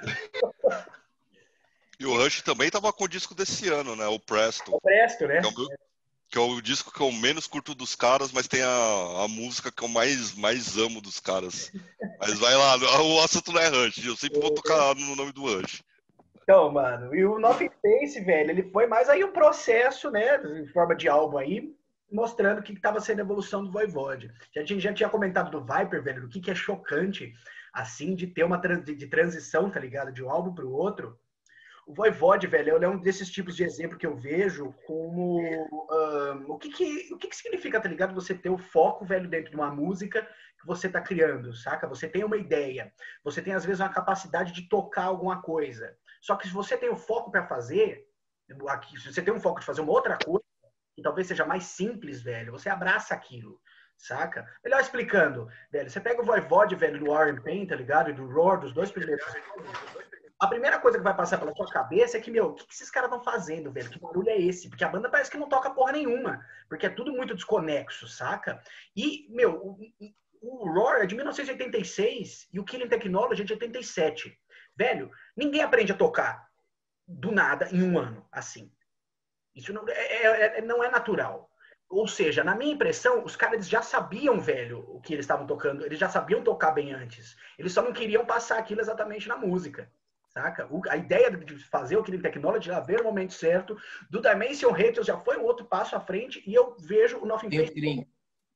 E 1.98 2.06
o 2.06 2.14
Rush 2.14 2.42
também 2.42 2.70
tava 2.70 2.92
com 2.92 3.06
o 3.06 3.08
disco 3.08 3.34
desse 3.34 3.70
ano, 3.70 3.96
né? 3.96 4.06
O 4.08 4.20
Presto. 4.20 4.76
O 4.76 4.82
Presto, 4.82 5.26
né? 5.26 5.40
Que 5.40 5.48
é 5.48 5.50
o, 5.50 5.70
que 6.30 6.38
é 6.38 6.42
o, 6.42 6.62
disco 6.62 6.94
que 6.94 7.00
eu 7.00 7.10
menos 7.14 7.48
curto 7.48 7.74
dos 7.74 7.96
caras, 7.96 8.34
mas 8.34 8.50
tem 8.50 8.62
a, 8.62 9.24
a 9.24 9.28
música 9.30 9.72
que 9.72 9.82
eu 9.82 9.88
mais, 9.88 10.36
mais 10.36 10.78
amo 10.78 11.00
dos 11.00 11.22
caras. 11.22 11.72
Mas 12.20 12.38
vai 12.38 12.54
lá, 12.54 12.76
o 13.02 13.22
assunto 13.22 13.54
não 13.54 13.62
é 13.62 13.70
Rush. 13.70 14.06
Eu 14.06 14.18
sempre 14.18 14.42
vou 14.42 14.54
tocar 14.54 14.94
no 14.96 15.16
nome 15.16 15.32
do 15.32 15.44
Rush. 15.44 15.82
Então, 16.44 16.70
mano, 16.72 17.16
e 17.16 17.26
o 17.26 17.40
Nothing 17.40 17.72
Face, 17.82 18.20
velho, 18.20 18.52
ele 18.52 18.70
foi 18.70 18.86
mais 18.86 19.10
aí 19.10 19.24
um 19.24 19.32
processo, 19.32 20.12
né, 20.12 20.40
em 20.62 20.68
forma 20.68 20.96
de 20.96 21.10
álbum 21.10 21.40
aí, 21.40 21.74
mostrando 22.12 22.60
o 22.60 22.64
que 22.64 22.74
estava 22.74 23.00
sendo 23.00 23.20
a 23.20 23.24
evolução 23.24 23.64
do 23.64 23.72
Voivode. 23.72 24.32
Já 24.54 24.64
tinha, 24.64 24.80
já 24.80 24.94
tinha 24.94 25.10
comentado 25.10 25.52
do 25.52 25.66
Viper, 25.66 26.04
velho, 26.04 26.22
do 26.22 26.30
que, 26.30 26.40
que 26.40 26.52
é 26.52 26.56
chocante, 26.56 27.34
assim, 27.74 28.16
de 28.16 28.28
ter 28.28 28.44
uma 28.44 28.58
de, 28.58 28.96
de 28.96 29.08
transição, 29.08 29.70
tá 29.70 29.80
ligado? 29.80 30.12
De 30.12 30.24
um 30.24 30.30
álbum 30.30 30.54
para 30.54 30.66
o 30.66 30.72
outro. 30.72 31.20
O 31.86 31.94
Voivode, 31.94 32.48
velho, 32.48 32.84
é 32.84 32.88
um 32.88 32.98
desses 32.98 33.30
tipos 33.30 33.56
de 33.56 33.64
exemplo 33.64 33.98
que 33.98 34.08
eu 34.08 34.16
vejo 34.16 34.74
como 34.88 35.40
um, 35.40 36.52
o, 36.52 36.58
que, 36.58 36.70
que, 36.70 37.14
o 37.14 37.18
que, 37.18 37.28
que 37.28 37.36
significa, 37.36 37.80
tá 37.80 37.88
ligado? 37.88 38.16
Você 38.16 38.34
ter 38.34 38.50
o 38.50 38.58
foco, 38.58 39.06
velho, 39.06 39.30
dentro 39.30 39.52
de 39.52 39.56
uma 39.56 39.70
música 39.70 40.28
que 40.60 40.66
você 40.66 40.90
tá 40.90 41.00
criando, 41.00 41.54
saca? 41.54 41.88
Você 41.88 42.08
tem 42.08 42.24
uma 42.24 42.38
ideia, 42.38 42.92
você 43.24 43.40
tem 43.40 43.54
às 43.54 43.64
vezes 43.64 43.82
uma 43.82 43.90
capacidade 43.90 44.52
de 44.52 44.68
tocar 44.68 45.04
alguma 45.04 45.44
coisa. 45.44 45.96
Só 46.22 46.36
que 46.36 46.48
se 46.48 46.54
você 46.54 46.76
tem 46.76 46.90
o 46.90 46.98
foco 46.98 47.30
para 47.30 47.46
fazer, 47.46 48.08
aqui, 48.68 49.00
se 49.00 49.14
você 49.14 49.22
tem 49.22 49.34
um 49.34 49.40
foco 49.40 49.60
de 49.60 49.66
fazer 49.68 49.82
uma 49.82 49.92
outra 49.92 50.18
coisa, 50.18 50.44
que 50.96 51.02
talvez 51.02 51.28
seja 51.28 51.46
mais 51.46 51.66
simples, 51.66 52.22
velho, 52.22 52.54
você 52.54 52.70
abraça 52.70 53.14
aquilo, 53.14 53.60
saca? 53.98 54.48
Melhor 54.64 54.80
explicando, 54.80 55.48
velho, 55.72 55.90
você 55.90 56.00
pega 56.00 56.22
o 56.22 56.26
Voivode, 56.26 56.76
velho, 56.76 57.00
do 57.00 57.12
Warren 57.12 57.42
Payne, 57.42 57.68
tá 57.68 57.76
ligado? 57.76 58.10
E 58.10 58.14
do 58.14 58.26
Roar, 58.28 58.60
dos 58.60 58.74
dois 58.74 58.92
primeiros. 58.92 59.26
a 60.40 60.48
primeira 60.48 60.80
coisa 60.80 60.98
que 60.98 61.04
vai 61.04 61.16
passar 61.16 61.38
pela 61.38 61.54
sua 61.54 61.68
cabeça 61.68 62.18
é 62.18 62.22
que, 62.22 62.32
meu, 62.32 62.48
o 62.48 62.54
que, 62.54 62.66
que 62.66 62.74
esses 62.74 62.90
caras 62.90 63.12
estão 63.12 63.24
fazendo, 63.24 63.72
velho? 63.74 63.90
Que 63.90 64.00
barulho 64.00 64.30
é 64.30 64.40
esse? 64.40 64.70
Porque 64.70 64.86
a 64.86 64.90
banda 64.90 65.10
parece 65.10 65.30
que 65.30 65.38
não 65.38 65.50
toca 65.50 65.70
porra 65.70 65.92
nenhuma. 65.92 66.40
Porque 66.70 66.86
é 66.86 66.90
tudo 66.90 67.12
muito 67.12 67.36
desconexo, 67.36 68.08
saca? 68.08 68.62
E, 68.96 69.28
meu, 69.30 69.56
o, 69.58 69.78
o 70.42 70.72
Roar 70.72 71.02
é 71.02 71.06
de 71.06 71.16
1986 71.16 72.48
e 72.54 72.60
o 72.60 72.64
Killing 72.64 72.88
Technology 72.88 73.42
é 73.42 73.46
de 73.46 73.54
87. 73.54 74.38
Velho, 74.78 75.12
ninguém 75.36 75.62
aprende 75.62 75.92
a 75.92 75.98
tocar 75.98 76.48
do 77.08 77.32
nada 77.32 77.68
em 77.72 77.84
um 77.84 77.98
ano, 77.98 78.26
assim. 78.32 78.72
Isso 79.56 79.72
não 79.72 79.88
é, 79.88 79.94
é, 79.94 80.58
é 80.58 80.62
não 80.62 80.84
é 80.84 80.90
natural. 80.90 81.50
Ou 81.90 82.08
seja, 82.08 82.44
na 82.44 82.56
minha 82.56 82.74
impressão, 82.74 83.24
os 83.24 83.36
caras 83.36 83.70
já 83.70 83.82
sabiam, 83.82 84.40
velho, 84.40 84.80
o 84.90 85.00
que 85.00 85.14
eles 85.14 85.24
estavam 85.24 85.46
tocando. 85.46 85.86
Eles 85.86 86.00
já 86.00 86.10
sabiam 86.10 86.44
tocar 86.44 86.72
bem 86.72 86.94
antes. 86.94 87.38
Eles 87.58 87.74
só 87.74 87.82
não 87.82 87.94
queriam 87.94 88.26
passar 88.26 88.58
aquilo 88.58 88.82
exatamente 88.82 89.28
na 89.28 89.38
música. 89.38 89.90
Saca? 90.30 90.68
O, 90.70 90.82
a 90.90 90.98
ideia 90.98 91.32
de 91.32 91.58
fazer 91.70 91.96
o 91.96 92.04
Killing 92.04 92.22
Technology 92.22 92.68
já 92.68 92.80
veio 92.80 93.00
no 93.00 93.06
momento 93.06 93.34
certo. 93.34 93.78
Do 94.10 94.20
Dimension 94.20 94.72
Haters 94.72 95.08
já 95.08 95.18
foi 95.18 95.38
um 95.38 95.44
outro 95.44 95.66
passo 95.66 95.96
à 95.96 96.00
frente. 96.00 96.44
E 96.46 96.54
eu 96.54 96.76
vejo 96.80 97.20
o 97.20 97.26
Nothing 97.26 97.52
Face 97.52 97.82
como, 97.82 98.08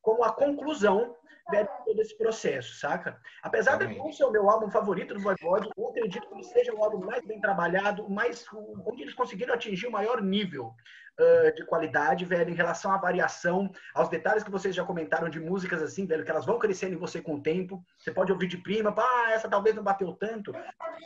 como 0.02 0.24
a 0.24 0.34
conclusão 0.34 1.16
de 1.50 1.86
todo 1.86 2.02
esse 2.02 2.18
processo, 2.18 2.76
saca? 2.76 3.20
Apesar 3.42 3.78
de 3.78 3.88
não 3.96 4.12
ser 4.12 4.24
o 4.26 4.32
meu 4.32 4.50
álbum 4.50 4.70
favorito 4.70 5.14
do 5.14 5.20
Voivode, 5.20 5.70
eu 5.78 5.90
acredito 5.90 6.28
que 6.28 6.34
ele 6.34 6.44
seja 6.44 6.74
o 6.74 6.84
álbum 6.84 7.06
mais 7.06 7.26
bem 7.26 7.40
trabalhado, 7.42 8.10
mais, 8.10 8.46
onde 8.86 9.04
eles 9.04 9.14
conseguiram 9.14 9.54
atingir 9.54 9.88
o 9.88 9.92
maior 9.92 10.22
nível 10.22 10.74
uh, 11.20 11.56
de 11.56 11.66
qualidade, 11.66 12.26
velho, 12.26 12.50
em 12.50 12.56
relação 12.56 12.92
à 12.92 12.98
variação, 12.98 13.72
aos 13.94 14.10
detalhes 14.10 14.44
que 14.44 14.52
vocês 14.52 14.76
já 14.76 14.84
comentaram 14.84 15.30
de 15.30 15.40
músicas 15.40 15.82
assim, 15.82 16.06
velho, 16.06 16.24
que 16.24 16.32
elas 16.32 16.46
vão 16.46 16.60
crescendo 16.60 16.94
em 16.94 17.00
você 17.00 17.22
com 17.22 17.36
o 17.36 17.42
tempo. 17.42 17.84
Você 17.98 18.12
pode 18.12 18.32
ouvir 18.32 18.48
de 18.48 18.58
prima, 18.58 18.94
ah, 18.98 19.32
essa 19.32 19.50
talvez 19.50 19.76
não 19.76 19.84
bateu 19.84 20.14
tanto. 20.14 20.54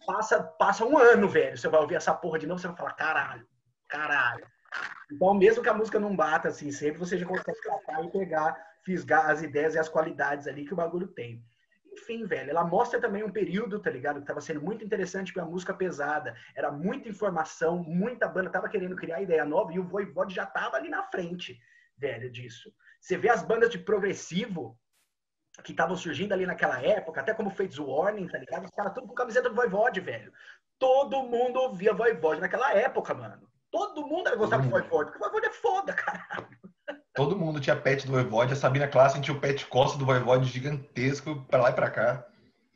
Passa, 0.06 0.44
passa 0.44 0.86
um 0.86 0.98
ano, 0.98 1.28
velho, 1.28 1.58
você 1.58 1.68
vai 1.68 1.82
ouvir 1.82 1.96
essa 1.96 2.14
porra 2.14 2.40
de 2.40 2.48
novo, 2.48 2.60
você 2.60 2.68
vai 2.68 2.78
falar, 2.78 2.94
caralho, 2.94 3.48
caralho. 3.88 4.46
Então, 5.12 5.34
mesmo 5.34 5.62
que 5.62 5.70
a 5.70 5.74
música 5.74 6.00
não 6.00 6.16
bata 6.16 6.48
assim 6.50 6.72
sempre, 6.72 6.98
você 6.98 7.18
já 7.18 7.26
consegue 7.26 7.62
tratar 7.62 8.04
e 8.04 8.12
pegar, 8.12 8.73
fisgar 8.84 9.30
as 9.30 9.42
ideias 9.42 9.76
e 9.76 9.80
as 9.80 9.90
qualidades 9.90 10.48
ali 10.48 10.66
que 10.66 10.74
o 10.74 10.78
bagulho 10.78 11.08
tem. 11.08 11.44
Enfim, 11.94 12.26
velho, 12.26 12.50
ela 12.50 12.64
mostra 12.64 13.00
também 13.00 13.24
um 13.24 13.32
período, 13.32 13.80
tá 13.80 13.90
ligado? 13.90 14.20
Que 14.20 14.26
tava 14.26 14.42
sendo 14.42 14.62
muito 14.62 14.84
interessante 14.84 15.32
pra 15.32 15.46
música 15.46 15.74
pesada. 15.74 16.36
Era 16.56 16.72
muita 16.72 17.08
informação, 17.08 17.84
muita 17.84 18.28
banda 18.28 18.50
tava 18.50 18.68
querendo 18.68 18.96
criar 18.96 19.22
ideia 19.22 19.46
nova 19.46 19.72
e 19.72 19.80
o 19.80 19.84
Voivode 19.84 20.34
já 20.34 20.46
tava 20.46 20.78
ali 20.78 20.90
na 20.90 21.04
frente, 21.04 21.60
velho, 21.98 22.32
disso. 22.32 22.74
Você 23.00 23.16
vê 23.16 23.30
as 23.30 23.44
bandas 23.44 23.70
de 23.70 23.78
progressivo 23.78 24.78
que 25.64 25.72
estavam 25.72 25.96
surgindo 25.96 26.34
ali 26.34 26.48
naquela 26.48 26.82
época, 26.82 27.22
até 27.22 27.34
como 27.34 27.52
Fates 27.52 27.78
Warning, 27.78 28.28
tá 28.28 28.40
ligado? 28.40 28.66
Os 28.66 28.72
caras 28.72 28.94
tudo 28.94 29.08
com 29.08 29.14
camiseta 29.14 29.50
do 29.50 29.56
Voivode, 29.56 30.00
velho. 30.00 30.34
Todo 30.80 31.24
mundo 31.24 31.60
ouvia 31.60 31.94
Voivode 31.94 32.42
naquela 32.42 32.74
época, 32.74 33.14
mano. 33.14 33.48
Todo 33.70 34.08
mundo 34.08 34.36
gostar 34.36 34.58
do 34.58 34.70
Voivode, 34.70 35.12
porque 35.12 35.18
o 35.18 35.20
Voivode 35.20 35.46
é 35.46 35.52
foda, 35.52 35.94
caralho. 35.94 36.63
Todo 37.16 37.38
mundo 37.38 37.60
tinha 37.60 37.76
pet 37.76 38.08
do 38.08 38.14
Voivode. 38.14 38.54
A 38.54 38.56
Sabina 38.56 38.88
Classen 38.88 39.22
tinha 39.22 39.36
o 39.36 39.40
pet 39.40 39.66
Costa 39.68 39.98
do 39.98 40.06
Voivode 40.06 40.50
gigantesco 40.50 41.46
pra 41.48 41.62
lá 41.62 41.70
e 41.70 41.74
pra 41.74 41.92
cá. 41.92 42.26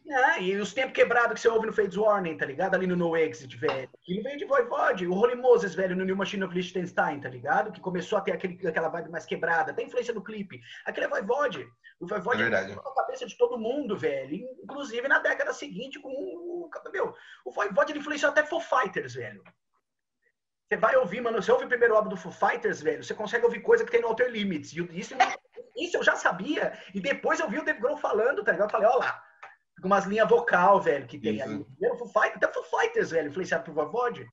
Ah, 0.09 0.39
e 0.39 0.55
os 0.55 0.73
tempos 0.73 0.93
quebrados 0.93 1.33
que 1.33 1.41
você 1.41 1.49
ouve 1.49 1.67
no 1.67 1.73
Fates 1.73 1.97
Warning, 1.97 2.37
tá 2.37 2.45
ligado? 2.45 2.75
Ali 2.75 2.87
no 2.87 2.95
No 2.95 3.17
Exit, 3.17 3.57
velho. 3.57 3.89
Ele 4.07 4.21
veio 4.21 4.37
de 4.37 4.45
Voivode. 4.45 5.05
O 5.05 5.13
Holy 5.13 5.35
Moses, 5.35 5.75
velho, 5.75 5.95
no 5.95 6.05
New 6.05 6.15
Machine 6.15 6.43
of 6.43 6.53
Liechtenstein, 6.53 7.19
tá 7.19 7.27
ligado? 7.27 7.71
Que 7.71 7.81
começou 7.81 8.17
a 8.17 8.21
ter 8.21 8.31
aquele, 8.31 8.65
aquela 8.65 8.87
vibe 8.87 9.09
mais 9.09 9.25
quebrada. 9.25 9.73
Tem 9.73 9.87
influência 9.87 10.13
no 10.13 10.23
clipe. 10.23 10.61
Aquele 10.85 11.07
é 11.07 11.09
Voivode. 11.09 11.67
O 11.99 12.07
Voivode 12.07 12.41
é 12.41 12.49
na 12.49 12.75
cabeça 12.95 13.25
de 13.25 13.37
todo 13.37 13.57
mundo, 13.57 13.97
velho. 13.97 14.47
Inclusive 14.63 15.07
na 15.07 15.19
década 15.19 15.51
seguinte 15.51 15.99
com 15.99 16.09
o... 16.09 16.69
Meu, 16.93 17.13
o 17.43 17.51
Voivode 17.51 17.91
ele 17.91 17.99
influenciou 17.99 18.31
até 18.31 18.43
Foo 18.43 18.61
Fighters, 18.61 19.15
velho. 19.15 19.43
Você 20.69 20.77
vai 20.77 20.95
ouvir, 20.97 21.21
mano. 21.21 21.41
Você 21.41 21.51
ouve 21.51 21.65
o 21.65 21.69
primeiro 21.69 21.95
álbum 21.95 22.09
do 22.09 22.17
Foo 22.17 22.31
Fighters, 22.31 22.81
velho. 22.81 23.03
Você 23.03 23.13
consegue 23.13 23.45
ouvir 23.45 23.61
coisa 23.61 23.85
que 23.85 23.91
tem 23.91 24.01
no 24.01 24.07
Outer 24.09 24.29
Limits. 24.29 24.73
E 24.73 24.79
isso, 24.99 25.15
isso 25.77 25.97
eu 25.97 26.03
já 26.03 26.15
sabia. 26.15 26.77
E 26.93 26.99
depois 26.99 27.39
eu 27.39 27.49
vi 27.49 27.59
o 27.59 27.63
Dave 27.63 27.79
Grohl 27.79 27.97
falando, 27.97 28.43
tá 28.43 28.51
ligado? 28.51 28.67
Eu 28.67 28.71
falei, 28.71 28.87
ó 28.87 28.97
lá. 28.97 29.23
Umas 29.83 30.05
linhas 30.05 30.27
vocal, 30.27 30.81
velho, 30.81 31.07
que 31.07 31.19
tem 31.19 31.35
isso. 31.35 31.43
ali. 31.43 31.63
Primeiro 31.63 31.97
Foo 31.97 32.07
Fighters, 32.07 32.35
até 32.35 32.51
Foo 32.51 32.63
Fighters, 32.63 33.11
velho, 33.11 33.29
influenciado 33.29 33.63
por 33.63 33.73
Vovod. 33.73 34.27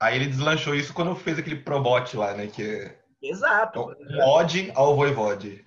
Aí 0.00 0.16
ele 0.16 0.26
deslanchou 0.26 0.74
isso 0.74 0.94
quando 0.94 1.14
fez 1.14 1.38
aquele 1.38 1.56
Probot 1.56 2.16
lá, 2.16 2.32
né? 2.34 2.46
Que... 2.46 2.90
Exato. 3.22 3.94
É 4.10 4.24
ode 4.24 4.72
ao 4.74 4.94
Voivode. 4.94 5.64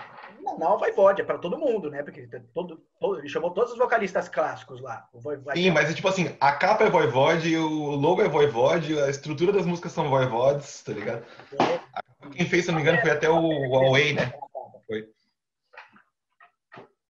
Não, 0.57 0.77
Voivode, 0.77 1.21
é 1.21 1.25
para 1.25 1.37
todo 1.37 1.57
mundo, 1.57 1.89
né? 1.89 2.03
Porque 2.03 2.27
todo, 2.53 2.81
todo, 2.99 3.19
ele 3.19 3.29
chamou 3.29 3.51
todos 3.51 3.73
os 3.73 3.77
vocalistas 3.77 4.29
clássicos 4.29 4.81
lá. 4.81 5.07
O 5.13 5.19
Voivode. 5.19 5.59
Sim, 5.59 5.71
mas 5.71 5.89
é 5.89 5.93
tipo 5.93 6.07
assim, 6.07 6.35
a 6.39 6.51
capa 6.53 6.85
é 6.85 6.89
Voivode, 6.89 7.55
o 7.57 7.95
logo 7.95 8.21
é 8.21 8.27
Voivode, 8.27 8.99
a 8.99 9.09
estrutura 9.09 9.51
das 9.51 9.65
músicas 9.65 9.91
são 9.91 10.09
Voivodes, 10.09 10.83
tá 10.83 10.93
ligado? 10.93 11.25
É. 11.59 11.79
Quem 12.31 12.45
fez, 12.45 12.65
se 12.65 12.71
não 12.71 12.77
me 12.77 12.81
engano, 12.81 13.01
foi 13.01 13.11
até 13.11 13.29
o 13.29 13.39
Huawei, 13.39 14.13
né? 14.13 14.33
Foi. 14.85 15.09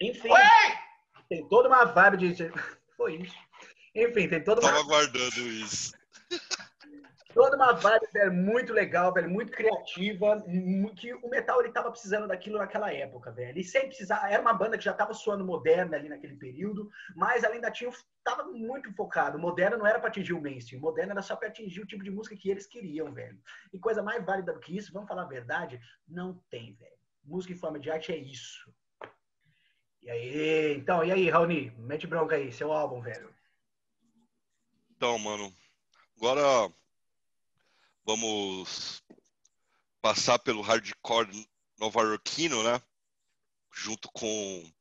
Enfim, 0.01 0.29
tem 1.29 1.47
toda 1.47 1.67
uma 1.67 1.85
vibe 1.85 2.33
de... 2.33 2.51
Foi 2.95 3.15
isso. 3.15 3.35
Enfim, 3.95 4.27
tem 4.27 4.43
toda 4.43 4.61
uma... 4.61 4.69
Tava 4.69 4.83
aguardando 4.83 5.39
isso 5.39 5.97
toda 7.37 7.55
uma 7.55 7.71
vibe, 7.71 8.07
velho, 8.11 8.33
muito 8.33 8.73
legal, 8.73 9.13
velho, 9.13 9.29
muito 9.29 9.51
criativa, 9.51 10.43
que 10.95 11.13
o 11.13 11.29
metal 11.29 11.61
ele 11.61 11.71
tava 11.71 11.91
precisando 11.91 12.27
daquilo 12.27 12.57
naquela 12.57 12.91
época, 12.91 13.31
velho. 13.31 13.49
Ele 13.49 13.63
sempre 13.63 13.89
precisava, 13.89 14.27
era 14.27 14.41
uma 14.41 14.55
banda 14.55 14.75
que 14.75 14.83
já 14.83 14.91
tava 14.91 15.13
soando 15.13 15.45
moderna 15.45 15.95
ali 15.95 16.09
naquele 16.09 16.35
período, 16.35 16.89
mas 17.15 17.43
ela 17.43 17.53
ainda 17.53 17.69
tinha, 17.69 17.91
tava 18.23 18.45
muito 18.45 18.91
focado. 18.95 19.37
Moderna 19.37 19.77
não 19.77 19.85
era 19.85 19.99
para 19.99 20.09
atingir 20.09 20.33
o 20.33 20.41
mainstream, 20.41 20.81
moderna 20.81 21.13
era 21.13 21.21
só 21.21 21.35
para 21.35 21.47
atingir 21.47 21.79
o 21.79 21.85
tipo 21.85 22.03
de 22.03 22.09
música 22.09 22.35
que 22.35 22.49
eles 22.49 22.65
queriam, 22.65 23.13
velho. 23.13 23.39
E 23.71 23.77
coisa 23.77 24.01
mais 24.01 24.25
válida 24.25 24.51
do 24.51 24.59
que 24.59 24.75
isso, 24.75 24.91
vamos 24.91 25.07
falar 25.07 25.21
a 25.21 25.27
verdade, 25.27 25.79
não 26.07 26.43
tem, 26.49 26.73
velho. 26.73 26.97
Música 27.23 27.53
em 27.53 27.57
forma 27.57 27.79
de 27.79 27.91
arte 27.91 28.11
é 28.11 28.17
isso. 28.17 28.73
E 30.01 30.09
aí, 30.09 30.73
então, 30.75 31.03
e 31.03 31.11
aí, 31.11 31.29
Raoni, 31.29 31.69
mete 31.77 32.07
bronca 32.07 32.35
aí, 32.35 32.51
seu 32.51 32.71
álbum, 32.71 32.99
velho. 32.99 33.31
Então, 34.95 35.19
mano, 35.19 35.53
agora 36.17 36.73
vamos 38.07 39.03
passar 40.01 40.39
pelo 40.39 40.61
hardcore 40.61 41.45
nova-iorquino, 41.77 42.63
né? 42.63 42.81
Junto 43.73 44.09
com 44.13 44.71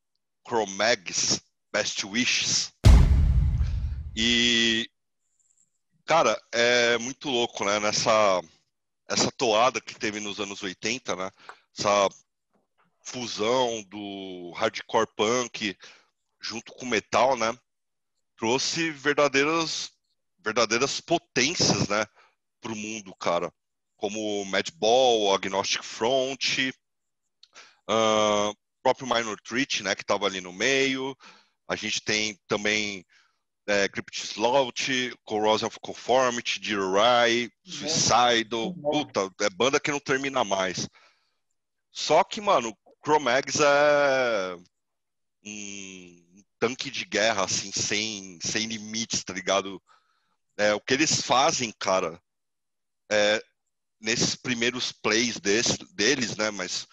Chromags, 0.47 1.43
Best 1.73 2.07
Wishes. 2.07 2.73
E, 4.15 4.89
cara, 6.05 6.41
é 6.53 6.97
muito 6.99 7.29
louco, 7.29 7.65
né? 7.65 7.81
Nessa 7.81 8.41
essa 9.09 9.31
toada 9.33 9.81
que 9.81 9.95
teve 9.95 10.21
nos 10.21 10.39
anos 10.39 10.63
80, 10.63 11.17
né? 11.17 11.31
Essa 11.77 12.09
fusão 13.03 13.83
do 13.85 14.53
hardcore 14.53 15.09
punk 15.17 15.77
junto 16.41 16.73
com 16.73 16.87
metal, 16.87 17.37
né? 17.37 17.57
Trouxe 18.37 18.91
verdadeiras 18.91 19.91
verdadeiras 20.39 21.01
potências, 21.01 21.89
né? 21.89 22.07
Para 22.67 22.73
o 22.73 22.77
mundo, 22.77 23.15
cara. 23.15 23.53
Como 23.97 24.45
Madball, 24.47 25.33
Agnostic 25.33 25.85
Front, 25.85 26.73
uh, 27.89 28.55
próprio 28.83 29.07
Minor 29.07 29.41
Treat, 29.41 29.83
né, 29.83 29.95
que 29.95 30.03
estava 30.03 30.27
ali 30.27 30.41
no 30.41 30.53
meio. 30.53 31.17
A 31.69 31.77
gente 31.77 32.03
tem 32.03 32.39
também 32.49 33.05
é, 33.67 33.89
Crypt 33.89 34.25
Slout, 34.25 35.17
Corrosion 35.25 35.69
of 35.69 35.79
Conformity, 35.81 36.61
Jirai, 36.63 37.51
Suicidal. 37.65 38.75
Puta, 38.75 39.31
é 39.41 39.51
banda 39.51 39.81
que 39.81 39.91
não 39.91 40.01
termina 40.01 40.45
mais. 40.45 40.89
Só 41.93 42.23
que, 42.25 42.41
mano, 42.41 42.77
Chromags 43.05 43.61
é 43.61 44.57
um 45.45 46.43
tanque 46.59 46.91
de 46.91 47.05
guerra, 47.05 47.45
assim, 47.45 47.71
sem, 47.73 48.39
sem 48.43 48.67
limites, 48.67 49.25
tá 49.25 49.33
ligado? 49.33 49.81
É, 50.59 50.75
o 50.75 50.81
que 50.81 50.95
eles 50.95 51.23
fazem, 51.23 51.73
cara, 51.79 52.21
é, 53.11 53.43
nesses 54.01 54.35
primeiros 54.35 54.93
plays 54.93 55.39
desse, 55.39 55.79
deles, 55.95 56.37
né? 56.37 56.51
Mas 56.51 56.87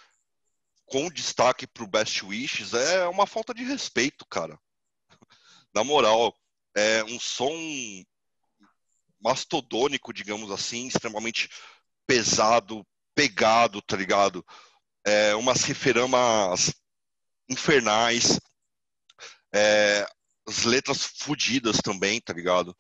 com 0.86 1.10
destaque 1.10 1.66
para 1.66 1.84
o 1.84 1.88
Best 1.88 2.24
Wishes 2.24 2.74
é 2.74 3.08
uma 3.08 3.26
falta 3.26 3.54
de 3.54 3.64
respeito, 3.64 4.26
cara. 4.28 4.60
Na 5.74 5.84
moral, 5.84 6.36
é 6.76 7.04
um 7.06 7.20
som 7.20 7.54
mastodônico, 9.20 10.14
digamos 10.14 10.52
assim, 10.52 10.88
extremamente 10.88 11.50
pesado, 12.06 12.86
pegado, 13.16 13.82
tá 13.82 13.96
ligado? 13.96 14.46
É, 15.06 15.36
umas 15.36 15.64
referamas 15.64 16.74
infernais, 17.50 18.40
é, 19.54 20.06
as 20.48 20.64
letras 20.64 21.04
fodidas 21.04 21.78
também, 21.78 22.20
tá 22.20 22.34
ligado? 22.34 22.76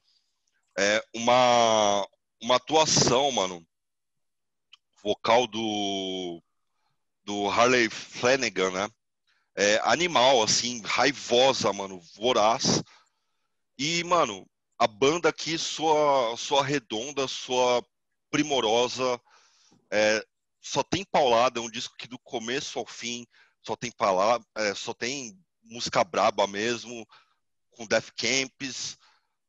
É 0.78 1.04
uma, 1.16 2.08
uma 2.44 2.58
atuação, 2.58 3.32
mano, 3.32 3.66
vocal 5.02 5.48
do 5.48 6.44
do 7.24 7.50
Harley 7.50 7.90
Flanagan, 7.90 8.70
né? 8.72 8.90
É, 9.56 9.80
animal, 9.84 10.44
assim, 10.44 10.82
raivosa, 10.82 11.72
mano, 11.72 12.02
voraz. 12.16 12.84
E, 13.78 14.04
mano, 14.04 14.46
a 14.78 14.86
banda 14.86 15.30
aqui 15.30 15.58
soa, 15.58 16.36
soa 16.36 16.64
redonda, 16.64 17.30
soa 17.30 17.82
primorosa, 18.30 19.22
é, 19.90 20.22
só 20.60 20.84
tem 20.84 21.06
paulada, 21.06 21.60
é 21.60 21.62
um 21.62 21.72
disco 21.72 21.96
que 21.98 22.08
do 22.08 22.20
começo 22.20 22.78
ao 22.78 22.86
fim 22.86 23.26
só 23.62 23.76
tem 23.78 23.92
palavra, 23.92 24.46
é, 24.58 24.76
só 24.76 24.94
tem 24.94 25.40
música 25.64 26.04
braba 26.04 26.46
mesmo, 26.46 27.08
com 27.72 27.88
Death 27.88 28.10
Camps, 28.18 28.98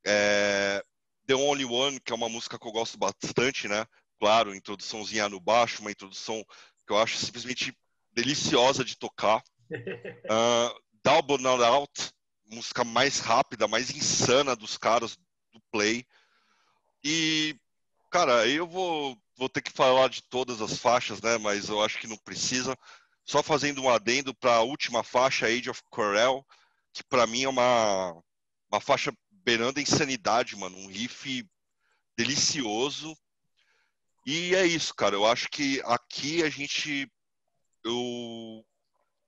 é, 0.07 0.85
The 1.27 1.35
Only 1.35 1.65
One, 1.65 2.01
que 2.01 2.13
é 2.13 2.15
uma 2.15 2.29
música 2.29 2.59
que 2.59 2.67
eu 2.67 2.73
gosto 2.73 2.99
bastante, 2.99 3.69
né? 3.69 3.87
Claro, 4.19 4.55
introduçãozinha 4.55 5.29
no 5.29 5.41
baixo, 5.41 5.81
uma 5.81 5.91
introdução 5.91 6.45
que 6.87 6.93
eu 6.93 6.99
acho 6.99 7.17
simplesmente 7.17 7.77
deliciosa 8.13 8.85
de 8.85 8.97
tocar. 8.97 9.43
Uh, 9.71 10.81
Double 11.05 11.39
Not 11.39 11.63
Out, 11.63 12.11
música 12.47 12.85
mais 12.85 13.19
rápida, 13.19 13.69
mais 13.69 13.91
insana 13.91 14.57
dos 14.57 14.79
caras 14.79 15.17
do 15.53 15.61
Play. 15.71 16.07
E, 17.03 17.57
cara, 18.11 18.47
eu 18.47 18.67
vou, 18.67 19.17
vou 19.37 19.49
ter 19.49 19.61
que 19.61 19.71
falar 19.71 20.09
de 20.09 20.23
todas 20.23 20.63
as 20.63 20.79
faixas, 20.79 21.21
né? 21.21 21.37
Mas 21.39 21.69
eu 21.69 21.83
acho 21.83 21.99
que 21.99 22.07
não 22.07 22.17
precisa. 22.19 22.77
Só 23.25 23.43
fazendo 23.43 23.83
um 23.83 23.91
adendo 23.91 24.35
para 24.35 24.57
a 24.57 24.63
última 24.63 25.03
faixa, 25.03 25.47
Age 25.47 25.69
of 25.69 25.83
Corel, 25.91 26.47
que 26.93 27.03
para 27.05 27.27
mim 27.27 27.45
é 27.45 27.49
uma, 27.49 28.13
uma 28.71 28.81
faixa 28.81 29.13
beirando 29.45 29.79
a 29.79 29.83
insanidade, 29.83 30.57
mano. 30.57 30.77
Um 30.77 30.87
riff 30.87 31.47
delicioso. 32.17 33.17
E 34.27 34.55
é 34.55 34.67
isso, 34.67 34.95
cara. 34.95 35.15
Eu 35.15 35.27
acho 35.27 35.49
que 35.49 35.81
aqui 35.85 36.43
a 36.43 36.49
gente. 36.49 37.11
Eu, 37.85 38.65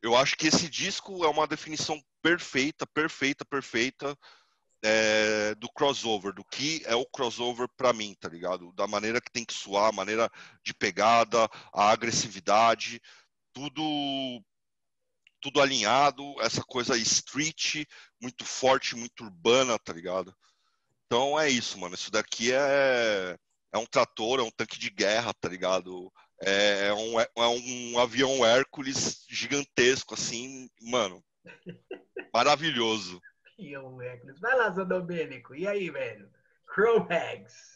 eu 0.03 0.17
acho 0.17 0.37
que 0.37 0.47
esse 0.47 0.69
disco 0.69 1.25
é 1.25 1.29
uma 1.29 1.47
definição 1.47 2.03
perfeita, 2.23 2.87
perfeita, 2.87 3.45
perfeita 3.45 4.17
é, 4.83 5.55
do 5.57 5.69
crossover, 5.69 6.33
do 6.33 6.45
que 6.45 6.83
é 6.87 6.95
o 6.95 7.07
crossover 7.07 7.69
para 7.77 7.93
mim, 7.93 8.15
tá 8.19 8.29
ligado? 8.29 8.73
Da 8.73 8.87
maneira 8.87 9.21
que 9.21 9.31
tem 9.31 9.45
que 9.45 9.53
soar, 9.53 9.89
a 9.89 9.93
maneira 9.93 10.31
de 10.65 10.73
pegada, 10.73 11.49
a 11.73 11.91
agressividade, 11.91 13.01
tudo 13.53 13.83
tudo 15.47 15.63
alinhado, 15.63 16.35
essa 16.41 16.61
coisa 16.61 16.97
street, 16.97 17.85
muito 18.21 18.45
forte, 18.45 18.97
muito 18.97 19.23
urbana, 19.23 19.79
tá 19.79 19.93
ligado? 19.93 20.35
Então 21.07 21.39
é 21.39 21.49
isso, 21.49 21.79
mano. 21.79 21.95
Isso 21.95 22.11
daqui 22.11 22.53
é, 22.53 23.37
é 23.73 23.79
um 23.79 23.87
trator, 23.87 24.41
é 24.41 24.43
um 24.43 24.51
tanque 24.51 24.77
de 24.77 24.91
guerra, 24.91 25.33
tá 25.41 25.49
ligado? 25.49 26.13
É, 26.43 26.89
é 26.89 26.93
um, 26.93 27.21
é 27.21 27.29
um 27.37 27.99
avião 28.01 28.45
Hércules 28.45 29.25
gigantesco, 29.31 30.15
assim, 30.15 30.69
mano. 30.83 31.25
Maravilhoso. 32.35 33.21
Avião 33.57 34.03
Hércules. 34.03 34.41
Vai 34.41 34.57
lá, 34.57 34.71
Zé 34.71 34.85
Domênico. 34.85 35.55
E 35.55 35.69
aí, 35.69 35.91
velho? 35.91 36.29
Cro-Mags. 36.67 37.76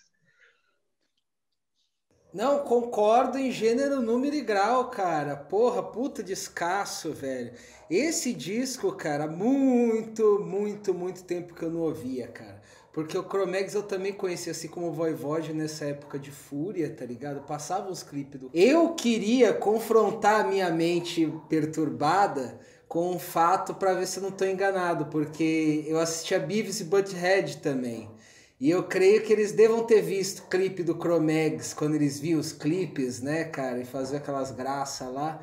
Não, 2.32 2.60
concordo 2.60 3.36
em 3.36 3.50
gênero, 3.50 4.00
número 4.00 4.36
e 4.36 4.40
grau, 4.40 4.88
cara. 4.88 5.34
Porra, 5.34 5.82
puta 5.82 6.22
descasso, 6.22 7.12
velho. 7.12 7.52
Esse 7.90 8.32
disco, 8.32 8.92
cara, 8.92 9.26
muito, 9.26 10.38
muito, 10.38 10.94
muito 10.94 11.24
tempo 11.24 11.54
que 11.54 11.62
eu 11.64 11.70
não 11.70 11.80
ouvia, 11.80 12.28
cara. 12.28 12.62
Porque 12.92 13.18
o 13.18 13.22
Chromex 13.22 13.74
eu 13.74 13.82
também 13.82 14.12
conheci 14.12 14.48
assim 14.48 14.68
como 14.68 14.92
Voivode 14.92 15.52
nessa 15.52 15.86
época 15.86 16.18
de 16.18 16.30
Fúria, 16.30 16.88
tá 16.90 17.04
ligado? 17.04 17.40
Passava 17.46 17.90
os 17.90 18.02
clipes 18.02 18.40
do. 18.40 18.50
Eu 18.54 18.94
queria 18.94 19.52
confrontar 19.52 20.40
a 20.40 20.48
minha 20.48 20.70
mente 20.70 21.32
perturbada 21.48 22.58
com 22.88 23.10
um 23.10 23.18
fato 23.18 23.74
para 23.74 23.94
ver 23.94 24.06
se 24.06 24.18
eu 24.18 24.24
não 24.24 24.32
tô 24.32 24.44
enganado, 24.44 25.06
porque 25.06 25.84
eu 25.86 26.00
assisti 26.00 26.34
a 26.34 26.40
Beavis 26.40 26.80
e 26.80 26.84
Butthead 26.84 27.58
também. 27.58 28.10
E 28.60 28.68
eu 28.68 28.82
creio 28.82 29.22
que 29.22 29.32
eles 29.32 29.52
devam 29.52 29.84
ter 29.84 30.02
visto 30.02 30.42
clipe 30.42 30.82
do 30.82 30.92
Chromex 30.92 31.72
quando 31.72 31.94
eles 31.94 32.20
viam 32.20 32.38
os 32.38 32.52
clipes, 32.52 33.22
né, 33.22 33.44
cara, 33.44 33.80
e 33.80 33.86
fazer 33.86 34.18
aquelas 34.18 34.50
graças 34.50 35.10
lá. 35.10 35.40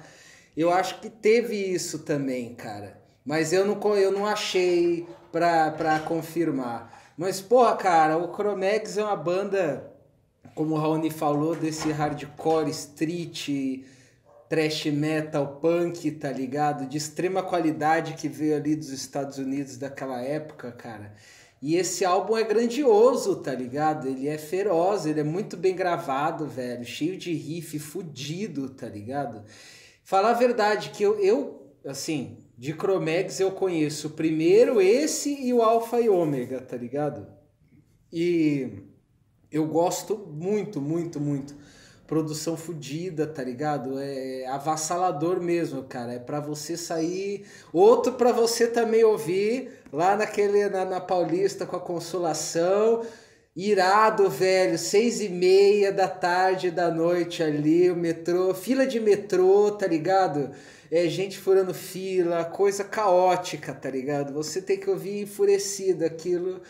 Eu 0.55 0.71
acho 0.71 1.01
que 1.01 1.09
teve 1.09 1.55
isso 1.55 1.99
também, 1.99 2.53
cara. 2.53 3.01
Mas 3.25 3.51
eu 3.51 3.65
não, 3.65 3.95
eu 3.95 4.11
não 4.11 4.25
achei 4.27 5.07
pra, 5.31 5.71
pra 5.71 5.99
confirmar. 5.99 7.11
Mas, 7.17 7.41
porra, 7.41 7.75
cara, 7.75 8.17
o 8.17 8.31
Chromex 8.35 8.97
é 8.97 9.03
uma 9.03 9.15
banda, 9.15 9.91
como 10.53 10.75
o 10.75 10.77
Raoni 10.77 11.09
falou, 11.09 11.55
desse 11.55 11.91
hardcore 11.91 12.69
street, 12.69 13.49
trash 14.47 14.85
metal, 14.85 15.57
punk, 15.59 16.11
tá 16.11 16.31
ligado? 16.31 16.85
De 16.85 16.97
extrema 16.97 17.41
qualidade 17.41 18.13
que 18.13 18.29
veio 18.29 18.55
ali 18.55 18.75
dos 18.75 18.89
Estados 18.89 19.39
Unidos 19.39 19.75
daquela 19.77 20.21
época, 20.21 20.71
cara. 20.71 21.13
E 21.61 21.75
esse 21.75 22.05
álbum 22.05 22.37
é 22.37 22.43
grandioso, 22.43 23.37
tá 23.37 23.53
ligado? 23.53 24.07
Ele 24.07 24.27
é 24.27 24.37
feroz, 24.37 25.05
ele 25.05 25.21
é 25.21 25.23
muito 25.23 25.57
bem 25.57 25.75
gravado, 25.75 26.45
velho. 26.45 26.85
Cheio 26.85 27.17
de 27.17 27.33
riff, 27.33 27.79
fudido, 27.79 28.69
tá 28.69 28.87
ligado? 28.87 29.43
Falar 30.03 30.31
a 30.31 30.33
verdade, 30.33 30.91
que 30.91 31.01
eu, 31.01 31.19
eu 31.19 31.73
assim, 31.85 32.37
de 32.57 32.73
Chromex 32.73 33.39
eu 33.39 33.51
conheço 33.51 34.11
primeiro 34.11 34.81
esse 34.81 35.33
e 35.33 35.53
o 35.53 35.61
Alpha 35.61 35.99
e 35.99 36.09
Ômega, 36.09 36.61
tá 36.61 36.77
ligado? 36.77 37.27
E 38.11 38.83
eu 39.51 39.65
gosto 39.67 40.17
muito, 40.17 40.79
muito, 40.79 41.19
muito 41.19 41.55
produção 42.07 42.55
fodida, 42.55 43.27
tá 43.27 43.43
ligado? 43.43 43.99
É 43.99 44.47
avassalador 44.47 45.41
mesmo, 45.41 45.83
cara. 45.83 46.13
É 46.13 46.19
para 46.19 46.39
você 46.39 46.77
sair. 46.77 47.45
Outro 47.73 48.13
para 48.13 48.31
você 48.31 48.65
também 48.65 49.03
ouvir 49.03 49.76
lá 49.91 50.15
naquele 50.15 50.69
na, 50.69 50.85
na 50.85 51.01
Paulista 51.01 51.65
com 51.65 51.75
a 51.75 51.79
Consolação. 51.79 53.05
Irado, 53.55 54.29
velho, 54.29 54.77
seis 54.77 55.19
e 55.19 55.29
meia 55.29 55.91
da 55.91 56.07
tarde 56.07 56.69
da 56.69 56.91
noite 56.91 57.41
ali, 57.41 57.89
o 57.89 57.95
metrô, 57.95 58.53
fila 58.53 58.85
de 58.85 58.99
metrô, 58.99 59.71
tá 59.71 59.87
ligado? 59.87 60.51
É 60.91 61.07
gente 61.07 61.39
furando 61.39 61.73
fila, 61.73 62.45
coisa 62.45 62.83
caótica, 62.83 63.73
tá 63.73 63.89
ligado? 63.89 64.31
Você 64.33 64.61
tem 64.61 64.77
que 64.77 64.87
ouvir 64.89 65.21
enfurecido 65.21 66.05
aquilo, 66.05 66.61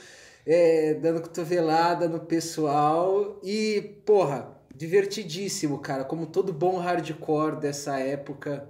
é, 0.45 0.94
dando 0.94 1.22
cotovelada 1.22 2.07
no 2.07 2.22
pessoal 2.22 3.38
e, 3.44 3.99
porra, 4.06 4.57
divertidíssimo, 4.73 5.80
cara, 5.80 6.06
como 6.06 6.26
todo 6.26 6.53
bom 6.53 6.77
hardcore 6.77 7.60
dessa 7.60 7.99
época. 7.99 8.69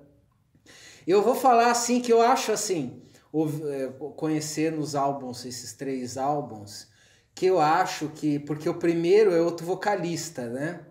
Eu 1.05 1.21
vou 1.21 1.35
falar 1.35 1.69
assim 1.69 2.01
que 2.01 2.11
eu 2.11 2.21
acho 2.21 2.51
assim, 2.51 2.99
é, 3.45 3.87
conhecendo 4.15 4.79
os 4.79 4.95
álbuns, 4.95 5.45
esses 5.45 5.73
três 5.73 6.17
álbuns, 6.17 6.87
que 7.35 7.45
eu 7.45 7.59
acho 7.59 8.09
que. 8.09 8.39
Porque 8.39 8.69
o 8.69 8.75
primeiro 8.75 9.31
é 9.33 9.41
outro 9.41 9.65
vocalista, 9.65 10.49
né? 10.49 10.85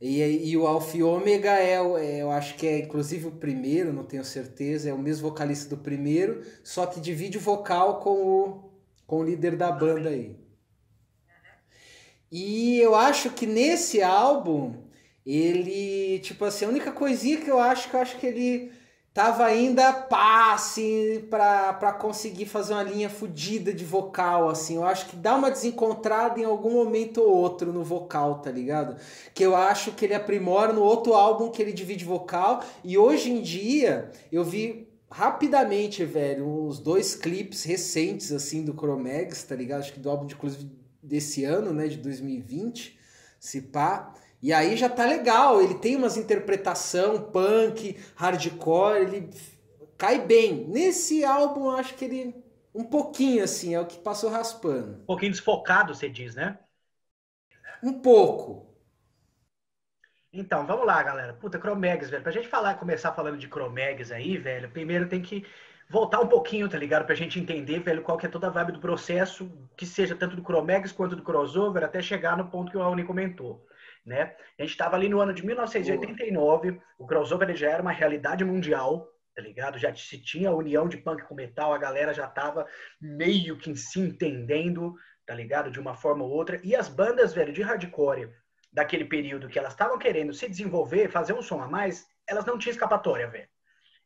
E, 0.00 0.50
e 0.50 0.56
o 0.56 0.66
Alfie 0.66 1.02
Ômega 1.02 1.52
é, 1.52 1.74
é, 1.74 2.22
eu 2.22 2.30
acho 2.30 2.54
que 2.56 2.66
é 2.66 2.78
inclusive 2.80 3.28
o 3.28 3.32
primeiro, 3.32 3.92
não 3.92 4.04
tenho 4.04 4.24
certeza, 4.24 4.90
é 4.90 4.92
o 4.92 4.98
mesmo 4.98 5.28
vocalista 5.30 5.74
do 5.74 5.82
primeiro, 5.82 6.42
só 6.62 6.84
que 6.84 7.00
divide 7.00 7.38
o 7.38 7.40
vocal 7.40 8.00
com 8.00 8.10
o, 8.10 8.70
com 9.06 9.20
o 9.20 9.24
líder 9.24 9.56
da 9.56 9.72
banda 9.72 10.10
aí. 10.10 10.36
E 12.30 12.78
eu 12.78 12.94
acho 12.94 13.30
que 13.30 13.46
nesse 13.46 14.02
álbum, 14.02 14.84
ele, 15.24 16.18
tipo 16.18 16.44
assim, 16.44 16.66
a 16.66 16.68
única 16.68 16.92
coisinha 16.92 17.40
que 17.40 17.50
eu 17.50 17.58
acho 17.58 17.88
que 17.88 17.96
eu 17.96 18.00
acho 18.00 18.18
que 18.18 18.26
ele 18.26 18.72
tava 19.16 19.46
ainda 19.46 19.94
pá, 19.94 20.52
assim, 20.52 21.24
pra, 21.30 21.72
pra 21.72 21.90
conseguir 21.90 22.44
fazer 22.44 22.74
uma 22.74 22.82
linha 22.82 23.08
fodida 23.08 23.72
de 23.72 23.82
vocal, 23.82 24.50
assim. 24.50 24.76
Eu 24.76 24.84
acho 24.84 25.06
que 25.08 25.16
dá 25.16 25.34
uma 25.34 25.50
desencontrada 25.50 26.38
em 26.38 26.44
algum 26.44 26.70
momento 26.70 27.22
ou 27.22 27.34
outro 27.34 27.72
no 27.72 27.82
vocal, 27.82 28.42
tá 28.42 28.50
ligado? 28.50 29.00
Que 29.32 29.42
eu 29.42 29.56
acho 29.56 29.92
que 29.92 30.04
ele 30.04 30.12
aprimora 30.12 30.70
no 30.70 30.82
outro 30.82 31.14
álbum 31.14 31.50
que 31.50 31.62
ele 31.62 31.72
divide 31.72 32.04
vocal. 32.04 32.62
E 32.84 32.98
hoje 32.98 33.32
em 33.32 33.40
dia, 33.40 34.10
eu 34.30 34.44
vi 34.44 34.86
rapidamente, 35.10 36.04
velho, 36.04 36.66
os 36.66 36.78
dois 36.78 37.14
clipes 37.14 37.64
recentes, 37.64 38.30
assim, 38.32 38.62
do 38.62 38.74
Chromex, 38.74 39.44
tá 39.44 39.56
ligado? 39.56 39.80
Acho 39.80 39.94
que 39.94 40.00
do 40.00 40.10
álbum, 40.10 40.26
inclusive, 40.26 40.70
desse 41.02 41.42
ano, 41.42 41.72
né, 41.72 41.88
de 41.88 41.96
2020, 41.96 42.98
se 43.40 43.62
pá. 43.62 44.12
E 44.42 44.52
aí 44.52 44.76
já 44.76 44.88
tá 44.88 45.04
legal, 45.06 45.60
ele 45.60 45.74
tem 45.74 45.96
umas 45.96 46.16
interpretação 46.16 47.30
punk, 47.32 47.98
hardcore, 48.14 49.02
ele 49.02 49.30
cai 49.98 50.20
bem. 50.24 50.66
Nesse 50.68 51.24
álbum, 51.24 51.64
eu 51.64 51.70
acho 51.72 51.94
que 51.94 52.04
ele 52.04 52.46
um 52.74 52.84
pouquinho 52.84 53.42
assim, 53.42 53.74
é 53.74 53.80
o 53.80 53.86
que 53.86 53.98
passou 53.98 54.28
raspando. 54.30 55.00
Um 55.02 55.06
pouquinho 55.06 55.32
desfocado, 55.32 55.94
você 55.94 56.10
diz, 56.10 56.34
né? 56.34 56.58
Um 57.82 58.00
pouco. 58.00 58.66
Então, 60.32 60.66
vamos 60.66 60.86
lá, 60.86 61.02
galera. 61.02 61.32
Puta, 61.32 61.58
Chromegs, 61.58 62.10
velho. 62.10 62.22
Pra 62.22 62.32
gente 62.32 62.48
falar, 62.48 62.74
começar 62.74 63.12
falando 63.12 63.38
de 63.38 63.46
Chromegs 63.46 64.12
aí, 64.12 64.36
velho, 64.36 64.70
primeiro 64.70 65.08
tem 65.08 65.22
que 65.22 65.46
voltar 65.88 66.20
um 66.20 66.28
pouquinho, 66.28 66.68
tá 66.68 66.76
ligado? 66.78 67.06
Pra 67.06 67.14
gente 67.14 67.40
entender, 67.40 67.80
velho, 67.80 68.02
qual 68.02 68.18
que 68.18 68.26
é 68.26 68.28
toda 68.28 68.48
a 68.48 68.50
vibe 68.50 68.72
do 68.72 68.80
processo, 68.80 69.50
que 69.76 69.86
seja 69.86 70.14
tanto 70.14 70.36
do 70.36 70.42
Chromex 70.42 70.92
quanto 70.92 71.16
do 71.16 71.22
crossover, 71.22 71.82
até 71.82 72.02
chegar 72.02 72.36
no 72.36 72.50
ponto 72.50 72.70
que 72.70 72.76
o 72.76 72.80
Raoni 72.80 73.04
comentou. 73.04 73.65
Né? 74.06 74.36
A 74.56 74.62
gente 74.62 74.70
estava 74.70 74.94
ali 74.94 75.08
no 75.08 75.20
ano 75.20 75.34
de 75.34 75.44
1989, 75.44 76.80
o 76.96 77.06
crossover 77.06 77.54
já 77.56 77.70
era 77.70 77.82
uma 77.82 77.90
realidade 77.90 78.44
mundial, 78.44 79.10
tá 79.34 79.42
ligado? 79.42 79.78
Já 79.78 79.92
se 79.92 80.22
tinha 80.22 80.48
a 80.48 80.54
união 80.54 80.88
de 80.88 80.96
punk 80.96 81.24
com 81.24 81.34
metal, 81.34 81.74
a 81.74 81.78
galera 81.78 82.14
já 82.14 82.26
estava 82.26 82.64
meio 83.00 83.58
que 83.58 83.74
se 83.74 83.98
entendendo, 83.98 84.94
tá 85.26 85.34
ligado? 85.34 85.72
De 85.72 85.80
uma 85.80 85.94
forma 85.94 86.22
ou 86.22 86.30
outra. 86.30 86.60
E 86.62 86.76
as 86.76 86.88
bandas, 86.88 87.34
velho, 87.34 87.52
de 87.52 87.62
hardcore 87.62 88.32
daquele 88.72 89.04
período 89.04 89.48
que 89.48 89.58
elas 89.58 89.72
estavam 89.72 89.98
querendo 89.98 90.32
se 90.32 90.48
desenvolver, 90.48 91.10
fazer 91.10 91.32
um 91.32 91.42
som 91.42 91.60
a 91.60 91.66
mais, 91.66 92.06
elas 92.28 92.44
não 92.44 92.56
tinham 92.56 92.72
escapatória, 92.72 93.26
velho. 93.26 93.48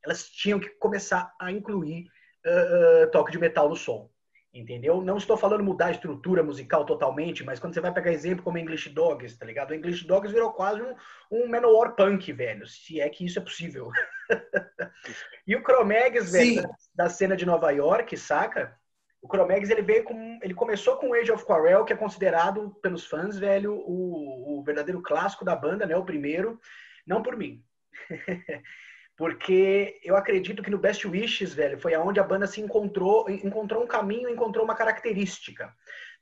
Elas 0.03 0.31
tinham 0.31 0.59
que 0.59 0.71
começar 0.79 1.35
a 1.39 1.53
incluir 1.53 2.07
uh, 2.47 3.05
uh, 3.05 3.11
toque 3.11 3.33
de 3.33 3.39
metal 3.39 3.69
no 3.69 3.77
som. 3.77 4.11
Entendeu? 4.53 5.01
Não 5.01 5.17
estou 5.17 5.37
falando 5.37 5.63
mudar 5.63 5.87
a 5.87 5.91
estrutura 5.93 6.43
musical 6.43 6.85
totalmente, 6.85 7.45
mas 7.45 7.61
quando 7.61 7.73
você 7.73 7.81
vai 7.81 7.95
pegar 7.95 8.11
exemplo 8.11 8.43
como 8.43 8.59
English 8.59 8.91
Dogs, 8.91 9.39
tá 9.39 9.47
ligado? 9.47 9.71
O 9.71 9.75
English 9.75 10.05
Dogs 10.05 10.33
virou 10.33 10.53
quase 10.53 10.83
um, 10.83 10.95
um 11.31 11.49
Manowar 11.49 11.95
punk, 11.95 12.33
velho, 12.33 12.67
se 12.67 13.01
é 13.01 13.09
que 13.09 13.25
isso 13.25 13.39
é 13.39 13.43
possível. 13.43 13.91
e 15.47 15.55
o 15.55 15.63
Chromegs, 15.63 16.33
velho, 16.33 16.63
da, 16.63 17.05
da, 17.05 17.09
cena 17.09 17.37
de 17.37 17.47
Nova 17.47 17.71
York, 17.71 18.17
saca? 18.17 18.77
O 19.23 19.29
Chromegs, 19.29 19.71
ele 19.71 19.83
veio 19.83 20.03
com... 20.03 20.41
Ele 20.43 20.55
começou 20.55 20.97
com 20.97 21.15
Age 21.15 21.31
of 21.31 21.45
Quarrel, 21.45 21.85
que 21.85 21.93
é 21.93 21.97
considerado 21.97 22.71
pelos 22.83 23.07
fãs, 23.07 23.39
velho, 23.39 23.75
o, 23.75 24.59
o 24.59 24.65
verdadeiro 24.65 25.01
clássico 25.01 25.45
da 25.45 25.55
banda, 25.55 25.87
né? 25.87 25.95
O 25.97 26.05
primeiro. 26.05 26.59
Não 27.07 27.23
por 27.23 27.37
mim. 27.37 27.63
porque 29.21 30.01
eu 30.03 30.17
acredito 30.17 30.63
que 30.63 30.71
no 30.71 30.79
Best 30.79 31.07
Wishes, 31.07 31.53
velho, 31.53 31.79
foi 31.79 31.93
aonde 31.93 32.19
a 32.19 32.25
banda 32.25 32.47
se 32.47 32.59
encontrou, 32.59 33.29
encontrou 33.29 33.85
um 33.85 33.87
caminho, 33.87 34.31
encontrou 34.31 34.65
uma 34.65 34.75
característica. 34.75 35.71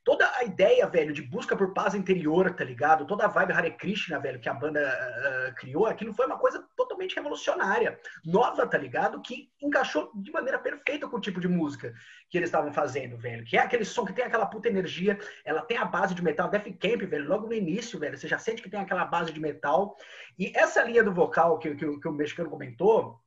Toda 0.09 0.27
a 0.37 0.43
ideia, 0.43 0.87
velho, 0.87 1.13
de 1.13 1.21
busca 1.21 1.55
por 1.55 1.71
paz 1.71 1.93
interior, 1.93 2.51
tá 2.55 2.63
ligado? 2.63 3.05
Toda 3.05 3.25
a 3.25 3.27
vibe 3.27 3.53
Hare 3.53 3.77
Krishna, 3.77 4.17
velho, 4.17 4.39
que 4.39 4.49
a 4.49 4.53
banda 4.55 4.81
uh, 4.81 5.53
criou, 5.53 5.85
aquilo 5.85 6.15
foi 6.15 6.25
uma 6.25 6.39
coisa 6.39 6.67
totalmente 6.75 7.15
revolucionária, 7.15 7.95
nova, 8.25 8.65
tá 8.65 8.75
ligado? 8.75 9.21
Que 9.21 9.51
encaixou 9.61 10.09
de 10.15 10.31
maneira 10.31 10.57
perfeita 10.57 11.07
com 11.07 11.17
o 11.17 11.21
tipo 11.21 11.39
de 11.39 11.47
música 11.47 11.93
que 12.27 12.39
eles 12.39 12.47
estavam 12.47 12.73
fazendo, 12.73 13.19
velho. 13.19 13.45
Que 13.45 13.55
é 13.55 13.59
aquele 13.59 13.85
som 13.85 14.03
que 14.03 14.11
tem 14.11 14.25
aquela 14.25 14.47
puta 14.47 14.67
energia, 14.67 15.15
ela 15.45 15.61
tem 15.61 15.77
a 15.77 15.85
base 15.85 16.15
de 16.15 16.23
metal, 16.23 16.49
Def 16.49 16.65
Camp, 16.79 17.03
velho, 17.03 17.27
logo 17.27 17.45
no 17.45 17.53
início, 17.53 17.99
velho, 17.99 18.17
você 18.17 18.27
já 18.27 18.39
sente 18.39 18.63
que 18.63 18.69
tem 18.69 18.79
aquela 18.79 19.05
base 19.05 19.31
de 19.31 19.39
metal. 19.39 19.95
E 20.39 20.51
essa 20.55 20.81
linha 20.81 21.03
do 21.03 21.13
vocal 21.13 21.59
que, 21.59 21.75
que, 21.75 21.99
que 21.99 22.07
o 22.07 22.11
mexicano 22.11 22.49
comentou, 22.49 23.21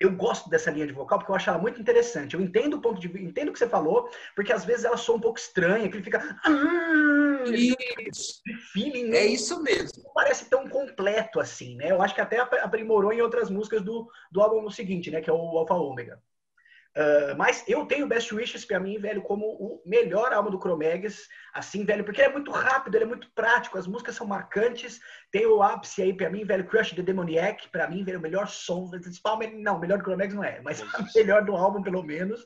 eu 0.00 0.12
gosto 0.12 0.48
dessa 0.48 0.70
linha 0.70 0.86
de 0.86 0.92
vocal 0.92 1.18
porque 1.18 1.30
eu 1.30 1.36
acho 1.36 1.50
ela 1.50 1.58
muito 1.58 1.80
interessante. 1.80 2.34
Eu 2.34 2.40
entendo 2.40 2.74
o 2.74 2.80
ponto 2.80 3.00
de 3.00 3.08
entendo 3.22 3.48
o 3.48 3.52
que 3.52 3.58
você 3.58 3.68
falou, 3.68 4.08
porque 4.34 4.52
às 4.52 4.64
vezes 4.64 4.84
ela 4.84 4.96
soa 4.96 5.16
um 5.16 5.20
pouco 5.20 5.38
estranha, 5.38 5.88
que 5.88 5.96
ele 5.96 6.04
fica. 6.04 6.38
Ah", 6.44 7.44
isso. 7.46 8.40
Feeling, 8.72 9.12
é 9.12 9.26
isso 9.26 9.62
mesmo. 9.62 10.02
Não 10.04 10.12
parece 10.12 10.48
tão 10.48 10.68
completo 10.68 11.40
assim, 11.40 11.76
né? 11.76 11.90
Eu 11.90 12.00
acho 12.00 12.14
que 12.14 12.20
até 12.20 12.38
aprimorou 12.38 13.12
em 13.12 13.20
outras 13.20 13.50
músicas 13.50 13.82
do, 13.82 14.08
do 14.30 14.40
álbum 14.40 14.70
seguinte, 14.70 15.10
né? 15.10 15.20
Que 15.20 15.30
é 15.30 15.32
o 15.32 15.58
Alpha 15.58 15.74
Omega. 15.74 16.22
Uh, 16.98 17.36
mas 17.36 17.62
eu 17.68 17.86
tenho 17.86 18.08
Best 18.08 18.34
Wishes 18.34 18.64
para 18.64 18.80
mim, 18.80 18.98
velho, 18.98 19.22
como 19.22 19.46
o 19.46 19.80
melhor 19.86 20.32
álbum 20.32 20.50
do 20.50 20.58
Chromegas, 20.58 21.28
assim, 21.54 21.84
velho, 21.84 22.02
porque 22.02 22.20
ele 22.20 22.30
é 22.30 22.32
muito 22.32 22.50
rápido, 22.50 22.96
ele 22.96 23.04
é 23.04 23.06
muito 23.06 23.30
prático, 23.36 23.78
as 23.78 23.86
músicas 23.86 24.16
são 24.16 24.26
marcantes. 24.26 25.00
Tem 25.30 25.46
o 25.46 25.62
ápice 25.62 26.02
aí 26.02 26.12
para 26.12 26.28
mim, 26.28 26.44
velho, 26.44 26.66
Crush 26.66 26.96
the 26.96 27.02
Demoniac, 27.02 27.68
para 27.68 27.88
mim, 27.88 28.02
velho, 28.02 28.18
o 28.18 28.22
melhor 28.22 28.48
som. 28.48 28.90
Não, 29.54 29.78
melhor 29.78 29.98
do 29.98 30.04
Chromegas 30.04 30.34
não 30.34 30.42
é, 30.42 30.60
mas 30.60 30.82
melhor 31.14 31.44
do 31.44 31.54
álbum, 31.54 31.84
pelo 31.84 32.02
menos. 32.02 32.44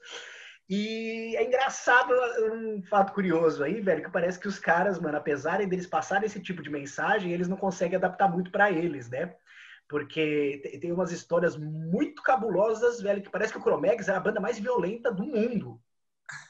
E 0.69 1.35
é 1.37 1.45
engraçado 1.45 2.13
um 2.53 2.83
fato 2.83 3.15
curioso 3.15 3.65
aí, 3.65 3.81
velho, 3.81 4.05
que 4.05 4.11
parece 4.11 4.39
que 4.39 4.49
os 4.49 4.59
caras, 4.59 5.01
mano, 5.01 5.17
apesar 5.17 5.67
deles 5.67 5.87
passarem 5.87 6.27
esse 6.27 6.41
tipo 6.41 6.63
de 6.63 6.71
mensagem, 6.71 7.33
eles 7.33 7.49
não 7.49 7.57
conseguem 7.57 7.97
adaptar 7.97 8.29
muito 8.29 8.51
para 8.51 8.71
eles, 8.71 9.09
né? 9.09 9.35
Porque 9.93 10.79
tem 10.81 10.91
umas 10.91 11.13
histórias 11.13 11.55
muito 11.55 12.23
cabulosas, 12.23 12.99
velho, 12.99 13.21
que 13.21 13.29
parece 13.29 13.53
que 13.53 13.59
o 13.59 13.63
Chromex 13.63 14.09
era 14.09 14.17
a 14.17 14.23
banda 14.23 14.41
mais 14.41 14.59
violenta 14.59 15.13
do 15.13 15.23
mundo 15.23 15.79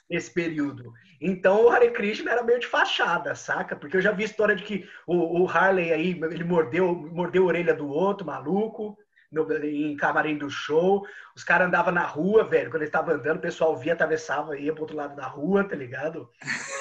nesse 0.08 0.30
período. 0.32 0.92
Então 1.20 1.64
o 1.64 1.68
Hare 1.68 1.90
Krishna 1.90 2.30
era 2.30 2.44
meio 2.44 2.60
de 2.60 2.68
fachada, 2.68 3.34
saca? 3.34 3.74
Porque 3.74 3.96
eu 3.96 4.00
já 4.00 4.12
vi 4.12 4.22
história 4.22 4.54
de 4.54 4.62
que 4.62 4.88
o, 5.08 5.42
o 5.42 5.48
Harley 5.48 5.92
aí, 5.92 6.10
ele 6.10 6.44
mordeu, 6.44 6.94
mordeu 6.94 7.42
a 7.42 7.46
orelha 7.46 7.74
do 7.74 7.88
outro, 7.88 8.24
maluco, 8.24 8.96
no, 9.32 9.52
em 9.64 9.96
camarim 9.96 10.38
do 10.38 10.48
show. 10.48 11.04
Os 11.34 11.42
caras 11.42 11.66
andavam 11.66 11.92
na 11.92 12.06
rua, 12.06 12.44
velho. 12.44 12.70
Quando 12.70 12.82
ele 12.82 12.90
estava 12.90 13.12
andando, 13.12 13.38
o 13.38 13.42
pessoal 13.42 13.76
via, 13.76 13.94
atravessava, 13.94 14.56
ia 14.56 14.72
pro 14.72 14.82
outro 14.82 14.96
lado 14.96 15.16
da 15.16 15.26
rua, 15.26 15.64
tá 15.64 15.74
ligado? 15.74 16.30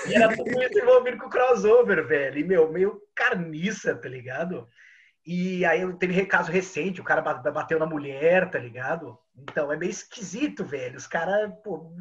E 0.07 0.13
era 0.13 0.35
tudo 0.37 0.61
isso 0.61 0.77
envolvido 0.77 1.17
com 1.17 1.25
o 1.25 1.29
crossover, 1.31 2.05
velho. 2.05 2.37
E, 2.37 2.43
meu, 2.43 2.71
meio 2.71 3.01
carniça, 3.15 3.95
tá 3.95 4.07
ligado? 4.07 4.69
E 5.25 5.63
aí 5.65 5.81
teve 5.97 6.25
caso 6.25 6.51
recente, 6.51 6.99
o 6.99 7.03
cara 7.03 7.21
bateu 7.21 7.77
na 7.77 7.85
mulher, 7.85 8.49
tá 8.49 8.57
ligado? 8.57 9.17
Então 9.37 9.71
é 9.71 9.77
meio 9.77 9.91
esquisito, 9.91 10.65
velho. 10.65 10.97
Os 10.97 11.05
caras, 11.05 11.51
pô, 11.63 11.93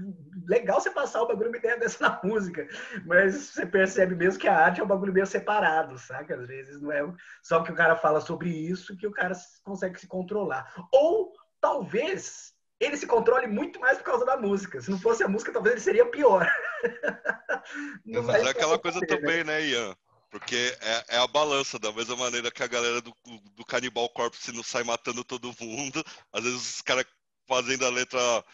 legal 0.47 0.81
você 0.81 0.91
passar 0.91 1.23
o 1.23 1.27
bagulho 1.27 1.51
uma 1.51 1.57
ideia 1.59 1.79
dessa 1.79 2.09
na 2.09 2.21
música, 2.25 2.67
mas 3.05 3.35
você 3.35 3.67
percebe 3.67 4.15
mesmo 4.15 4.41
que 4.41 4.49
a 4.49 4.57
arte 4.57 4.81
é 4.81 4.85
um 4.85 4.89
bagulho 4.89 5.13
meio 5.13 5.27
separado, 5.27 5.99
saca? 5.99 6.35
Às 6.35 6.47
vezes 6.47 6.81
não 6.81 6.91
é 6.91 7.03
só 7.43 7.63
que 7.63 7.71
o 7.71 7.75
cara 7.75 7.95
fala 7.95 8.21
sobre 8.23 8.49
isso 8.49 8.97
que 8.97 9.07
o 9.07 9.13
cara 9.13 9.35
consegue 9.63 10.01
se 10.01 10.07
controlar. 10.07 10.73
Ou 10.91 11.33
talvez 11.61 12.55
ele 12.81 12.97
se 12.97 13.07
controle 13.07 13.47
muito 13.47 13.79
mais 13.79 13.99
por 13.99 14.05
causa 14.05 14.25
da 14.25 14.39
música. 14.39 14.81
Se 14.81 14.91
não 14.91 14.99
fosse 14.99 15.23
a 15.23 15.29
música, 15.29 15.53
talvez 15.53 15.75
ele 15.75 15.85
seria 15.85 16.07
pior. 16.07 16.51
Mas 18.07 18.47
é 18.47 18.49
aquela 18.49 18.79
coisa 18.79 19.01
também, 19.07 19.45
né, 19.45 19.63
Ian? 19.63 19.95
Porque 20.31 20.77
é, 20.81 21.17
é, 21.17 21.19
a 21.19 21.27
balança, 21.27 21.79
da 21.79 21.93
mesma 21.93 22.17
maneira 22.17 22.51
que 22.51 22.63
a 22.63 22.69
galera 22.69 23.01
do, 23.01 23.13
do 23.57 23.65
Cannibal 23.65 24.09
Corpse 24.11 24.53
não 24.53 24.63
sai 24.63 24.85
matando 24.85 25.25
todo 25.25 25.55
mundo. 25.61 26.05
Às 26.33 26.45
vezes 26.45 26.77
os 26.77 26.83
caras 26.83 27.05
fazendo 27.49 27.85
a 27.85 27.91
letra 27.91 28.45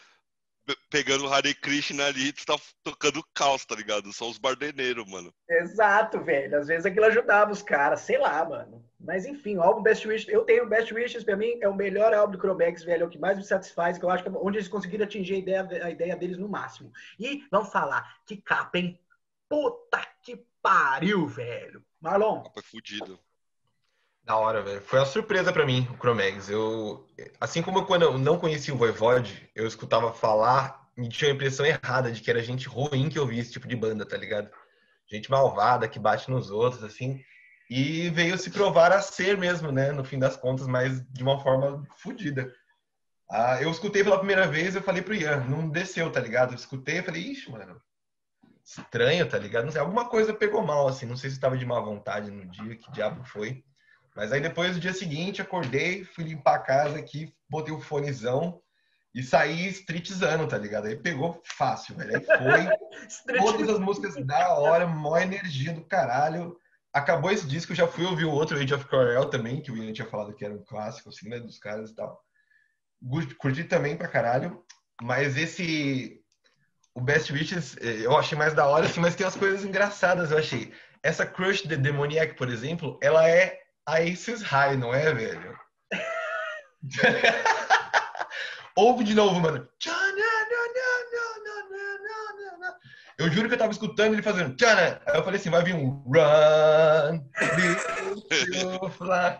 pegando 0.89 1.25
o 1.25 1.33
Hare 1.33 1.53
Krishna 1.53 2.05
ali, 2.05 2.33
tu 2.33 2.45
tá 2.45 2.55
tocando 2.83 3.23
caos, 3.33 3.65
tá 3.65 3.75
ligado? 3.75 4.11
São 4.11 4.29
os 4.29 4.37
bardeneiros, 4.37 5.09
mano. 5.09 5.33
Exato, 5.49 6.19
velho. 6.21 6.57
Às 6.57 6.67
vezes 6.67 6.85
aquilo 6.85 7.05
ajudava 7.05 7.51
os 7.51 7.61
caras, 7.61 8.01
sei 8.01 8.17
lá, 8.17 8.43
mano. 8.43 8.83
Mas 8.99 9.25
enfim, 9.25 9.57
o 9.57 9.61
álbum 9.61 9.81
Best 9.81 10.07
Wishes, 10.07 10.27
eu 10.27 10.43
tenho 10.43 10.67
Best 10.67 10.93
Wishes, 10.93 11.23
pra 11.23 11.37
mim 11.37 11.57
é 11.61 11.69
o 11.69 11.75
melhor 11.75 12.13
álbum 12.13 12.33
do 12.33 12.39
Chromex, 12.39 12.83
velho, 12.83 13.03
é 13.03 13.05
o 13.05 13.09
que 13.09 13.19
mais 13.19 13.37
me 13.37 13.43
satisfaz, 13.43 13.97
que 13.97 14.03
eu 14.03 14.09
acho 14.09 14.23
que 14.23 14.29
é 14.29 14.33
onde 14.35 14.57
eles 14.57 14.67
conseguiram 14.67 15.05
atingir 15.05 15.35
a 15.35 15.37
ideia, 15.37 15.85
a 15.85 15.89
ideia 15.89 16.15
deles 16.15 16.37
no 16.37 16.49
máximo. 16.49 16.91
E 17.19 17.45
vamos 17.49 17.71
falar, 17.71 18.17
que 18.25 18.37
capa, 18.37 18.77
hein? 18.77 18.99
Puta 19.47 20.05
que 20.21 20.45
pariu, 20.61 21.27
velho. 21.27 21.83
Marlon. 21.99 22.43
Capa 22.43 22.61
fudido. 22.61 23.19
Da 24.23 24.35
hora, 24.35 24.61
velho. 24.61 24.81
Foi 24.81 24.99
uma 24.99 25.05
surpresa 25.05 25.53
para 25.53 25.65
mim, 25.65 25.87
o 25.91 25.97
Chromex. 25.97 26.49
Eu, 26.49 27.07
assim 27.39 27.61
como 27.61 27.79
eu, 27.79 27.85
quando 27.85 28.01
eu 28.03 28.17
não 28.17 28.37
conhecia 28.37 28.73
o 28.73 28.77
Voivode, 28.77 29.49
eu 29.55 29.65
escutava 29.65 30.13
falar, 30.13 30.89
me 30.97 31.07
tinha 31.07 31.31
a 31.31 31.33
impressão 31.33 31.65
errada 31.65 32.11
de 32.11 32.21
que 32.21 32.29
era 32.29 32.43
gente 32.43 32.67
ruim 32.67 33.09
que 33.09 33.19
ouvia 33.19 33.41
esse 33.41 33.53
tipo 33.53 33.67
de 33.67 33.75
banda, 33.75 34.05
tá 34.05 34.17
ligado? 34.17 34.49
Gente 35.09 35.31
malvada, 35.31 35.87
que 35.87 35.97
bate 35.97 36.29
nos 36.29 36.51
outros, 36.51 36.83
assim. 36.83 37.23
E 37.69 38.09
veio 38.09 38.37
se 38.37 38.49
provar 38.49 38.91
a 38.91 39.01
ser 39.01 39.37
mesmo, 39.37 39.71
né? 39.71 39.91
No 39.91 40.03
fim 40.03 40.19
das 40.19 40.35
contas, 40.35 40.67
mas 40.67 41.01
de 41.11 41.23
uma 41.23 41.39
forma 41.39 41.85
fodida. 41.97 42.53
Ah, 43.29 43.61
eu 43.61 43.69
escutei 43.69 44.03
pela 44.03 44.17
primeira 44.17 44.47
vez, 44.47 44.75
eu 44.75 44.81
falei 44.81 45.01
pro 45.01 45.13
Ian, 45.13 45.45
não 45.45 45.69
desceu, 45.69 46.09
tá 46.11 46.19
ligado? 46.19 46.51
Eu 46.51 46.55
escutei 46.55 46.99
e 46.99 47.03
falei, 47.03 47.21
ixi, 47.21 47.51
mano, 47.51 47.81
estranho, 48.67 49.27
tá 49.27 49.37
ligado? 49.37 49.65
Não 49.65 49.71
sei, 49.71 49.79
alguma 49.79 50.09
coisa 50.09 50.33
pegou 50.33 50.61
mal, 50.61 50.87
assim. 50.87 51.05
Não 51.05 51.15
sei 51.15 51.29
se 51.29 51.37
estava 51.37 51.57
de 51.57 51.65
má 51.65 51.79
vontade 51.79 52.29
no 52.29 52.45
dia, 52.45 52.75
que 52.75 52.91
diabo 52.91 53.23
foi. 53.23 53.63
Mas 54.15 54.31
aí 54.31 54.41
depois, 54.41 54.73
no 54.73 54.81
dia 54.81 54.93
seguinte, 54.93 55.41
acordei, 55.41 56.03
fui 56.03 56.25
limpar 56.25 56.55
a 56.55 56.59
casa 56.59 56.99
aqui, 56.99 57.33
botei 57.49 57.73
o 57.73 57.79
fonezão 57.79 58.61
e 59.15 59.23
saí 59.23 59.67
streetizando, 59.69 60.47
tá 60.47 60.57
ligado? 60.57 60.87
Aí 60.87 60.95
pegou 60.97 61.41
fácil, 61.45 61.95
velho. 61.95 62.17
Aí 62.17 62.25
foi. 62.25 63.37
todas 63.39 63.69
as 63.69 63.79
músicas 63.79 64.15
da 64.25 64.53
hora, 64.55 64.85
maior 64.85 65.21
energia 65.21 65.71
do 65.71 65.85
caralho. 65.85 66.57
Acabou 66.91 67.31
esse 67.31 67.47
disco, 67.47 67.75
já 67.75 67.87
fui 67.87 68.05
ouvir 68.05 68.25
o 68.25 68.31
outro, 68.31 68.57
Age 68.57 68.73
of 68.73 68.85
Corel 68.87 69.29
também, 69.29 69.61
que 69.61 69.71
o 69.71 69.77
Ian 69.77 69.93
tinha 69.93 70.07
falado 70.07 70.33
que 70.33 70.43
era 70.43 70.53
um 70.53 70.63
clássico, 70.63 71.09
assim, 71.09 71.29
né, 71.29 71.39
dos 71.39 71.59
caras 71.59 71.91
e 71.91 71.95
tal. 71.95 72.19
Curti 73.39 73.63
também 73.63 73.95
pra 73.95 74.07
caralho. 74.07 74.63
Mas 75.01 75.37
esse 75.37 76.19
o 76.97 76.99
Best 76.99 77.31
Wishes 77.31 77.77
eh, 77.79 77.99
eu 78.01 78.17
achei 78.17 78.35
mais 78.35 78.55
da 78.55 78.65
hora, 78.65 78.87
assim, 78.87 78.99
mas 78.99 79.15
tem 79.15 79.23
umas 79.23 79.35
coisas 79.35 79.63
engraçadas, 79.63 80.31
eu 80.31 80.39
achei. 80.39 80.73
Essa 81.03 81.27
Crush 81.27 81.61
the 81.61 81.75
Demoniac, 81.75 82.33
por 82.33 82.49
exemplo, 82.49 82.97
ela 83.03 83.29
é 83.29 83.59
a 83.85 83.99
Aces 83.99 84.41
High, 84.41 84.77
não 84.77 84.95
é, 84.95 85.13
velho? 85.13 85.55
Ouve 88.75 89.03
de 89.03 89.13
novo, 89.13 89.39
mano. 89.39 89.67
Eu 93.19 93.29
juro 93.29 93.47
que 93.47 93.53
eu 93.53 93.59
tava 93.59 93.71
escutando 93.71 94.13
ele 94.13 94.23
fazendo. 94.23 94.55
Aí 95.05 95.17
eu 95.17 95.23
falei 95.23 95.39
assim, 95.39 95.51
vai 95.51 95.63
vir 95.63 95.75
um 95.75 96.03
run, 96.03 97.23
fly. 98.89 99.39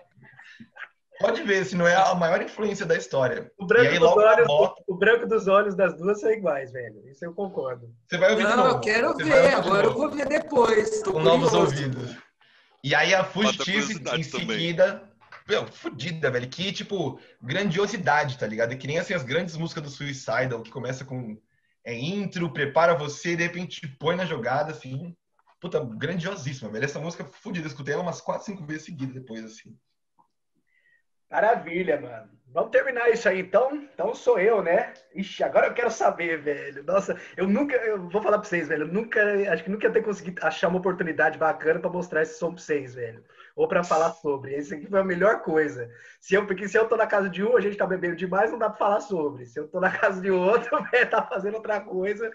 Pode 1.19 1.41
ver, 1.44 1.65
se 1.65 1.76
não 1.76 1.88
é 1.88 1.95
a 1.95 2.14
maior 2.14 2.41
influência 2.41 2.85
da 2.85 2.95
história. 2.95 3.52
O 3.57 3.65
branco, 3.65 3.91
aí, 3.91 3.99
dos, 3.99 4.10
olhos, 4.10 4.48
volta... 4.48 4.84
o 4.88 4.95
branco 4.95 5.27
dos 5.27 5.48
olhos 5.48 5.76
das 5.76 5.98
duas 5.98 6.19
são 6.19 6.31
iguais, 6.31 6.72
velho. 6.72 7.07
Isso 7.10 7.26
eu 7.26 7.34
concordo. 7.34 7.91
Você 8.07 8.18
vai 8.18 8.31
ouvir 8.31 8.44
não, 8.44 8.52
de 8.52 8.57
novo. 8.57 8.69
eu 8.69 8.80
quero 8.80 9.14
Você 9.14 9.23
ver, 9.23 9.53
agora 9.56 9.88
eu 9.88 9.94
vou 9.94 10.11
ver 10.11 10.27
depois. 10.27 11.02
Com 11.03 11.19
novos 11.19 11.53
ouvidos. 11.53 12.15
E 12.84 12.94
aí 12.94 13.15
a 13.15 13.23
Fugitive 13.23 14.02
em 14.15 14.23
seguida. 14.23 15.03
Meu, 15.48 15.65
fudida, 15.65 16.30
velho. 16.30 16.48
Que, 16.48 16.72
tipo, 16.72 17.19
grandiosidade, 17.41 18.38
tá 18.38 18.45
ligado? 18.45 18.73
É 18.73 18.76
que 18.76 18.85
nem 18.85 18.99
assim 18.99 19.14
as 19.14 19.23
grandes 19.23 19.56
músicas 19.56 19.84
do 19.84 19.89
Suicidal, 19.89 20.61
que 20.61 20.69
começa 20.69 21.06
com 21.06 21.38
é, 21.85 21.95
intro, 21.95 22.52
prepara 22.52 22.98
você, 22.98 23.35
de 23.35 23.44
repente 23.44 23.88
põe 23.98 24.15
na 24.15 24.26
jogada, 24.26 24.72
assim. 24.72 25.15
Puta, 25.60 25.80
grandiosíssima, 25.80 26.69
velho. 26.69 26.85
Essa 26.85 26.99
música 26.99 27.26
fodida. 27.26 27.65
Escutei 27.65 27.94
ela 27.94 28.03
umas 28.03 28.22
4, 28.22 28.45
5 28.45 28.65
vezes 28.65 28.85
seguidas 28.85 29.15
depois, 29.15 29.44
assim. 29.44 29.76
Maravilha, 31.30 31.99
mano. 31.99 32.38
Vamos 32.54 32.72
terminar 32.72 33.10
isso 33.12 33.28
aí, 33.28 33.41
então? 33.41 33.76
Então 33.76 34.16
sou 34.16 34.40
eu, 34.40 34.64
né? 34.64 34.94
Ixi, 35.14 35.44
agora 35.44 35.68
eu 35.68 35.74
quero 35.74 35.91
saber, 35.91 36.41
velho. 36.41 36.84
Nossa, 36.84 37.16
eu 37.36 37.48
nunca, 37.48 37.76
eu 37.76 38.10
vou 38.10 38.22
falar 38.22 38.40
pra 38.40 38.48
vocês, 38.48 38.70
velho. 38.70 38.84
Eu 38.84 38.88
nunca, 38.88 39.22
acho 39.52 39.64
que 39.64 39.70
nunca 39.70 39.88
ia 39.88 39.94
ter 39.94 40.02
conseguido 40.02 40.44
achar 40.44 40.70
uma 40.70 40.80
oportunidade 40.80 41.38
bacana 41.38 41.80
pra 41.80 41.90
mostrar 41.90 42.24
esse 42.24 42.40
som 42.40 42.54
pra 42.54 42.64
vocês, 42.64 42.95
velho. 42.95 43.24
Ou 43.56 43.68
pra 43.68 43.84
falar 43.84 44.12
sobre. 44.12 44.56
Esse 44.56 44.74
aqui 44.74 44.88
foi 44.88 44.99
a 44.99 45.04
melhor 45.04 45.41
coisa. 45.44 45.90
Se 46.22 46.36
eu, 46.36 46.48
porque 46.48 46.68
se 46.68 46.78
eu 46.78 46.88
tô 46.88 46.95
na 46.95 47.06
casa 47.06 47.30
de 47.30 47.44
um, 47.44 47.56
a 47.58 47.62
gente 47.62 47.78
tá 47.78 47.86
bebendo 47.86 48.16
demais, 48.16 48.49
não 48.49 48.58
dá 48.58 48.70
pra 48.70 48.80
falar 48.80 49.02
sobre. 49.02 49.45
Se 49.45 49.60
eu 49.60 49.68
tô 49.68 49.80
na 49.80 49.91
casa 49.91 50.22
de 50.22 50.32
outro, 50.32 50.82
velho, 50.90 51.10
tá 51.10 51.22
fazendo 51.22 51.56
outra 51.56 51.82
coisa. 51.82 52.32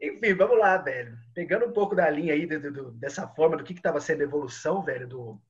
Enfim, 0.00 0.34
vamos 0.34 0.58
lá, 0.58 0.78
velho. 0.78 1.16
Pegando 1.34 1.66
um 1.66 1.72
pouco 1.72 1.94
da 1.94 2.08
linha 2.08 2.32
aí, 2.32 2.46
do, 2.46 2.72
do, 2.72 2.90
dessa 2.92 3.28
forma, 3.28 3.56
do 3.56 3.62
que 3.62 3.74
que 3.74 3.82
tava 3.82 4.00
sendo 4.00 4.22
a 4.22 4.24
evolução, 4.24 4.82
velho, 4.82 5.06
do 5.06 5.40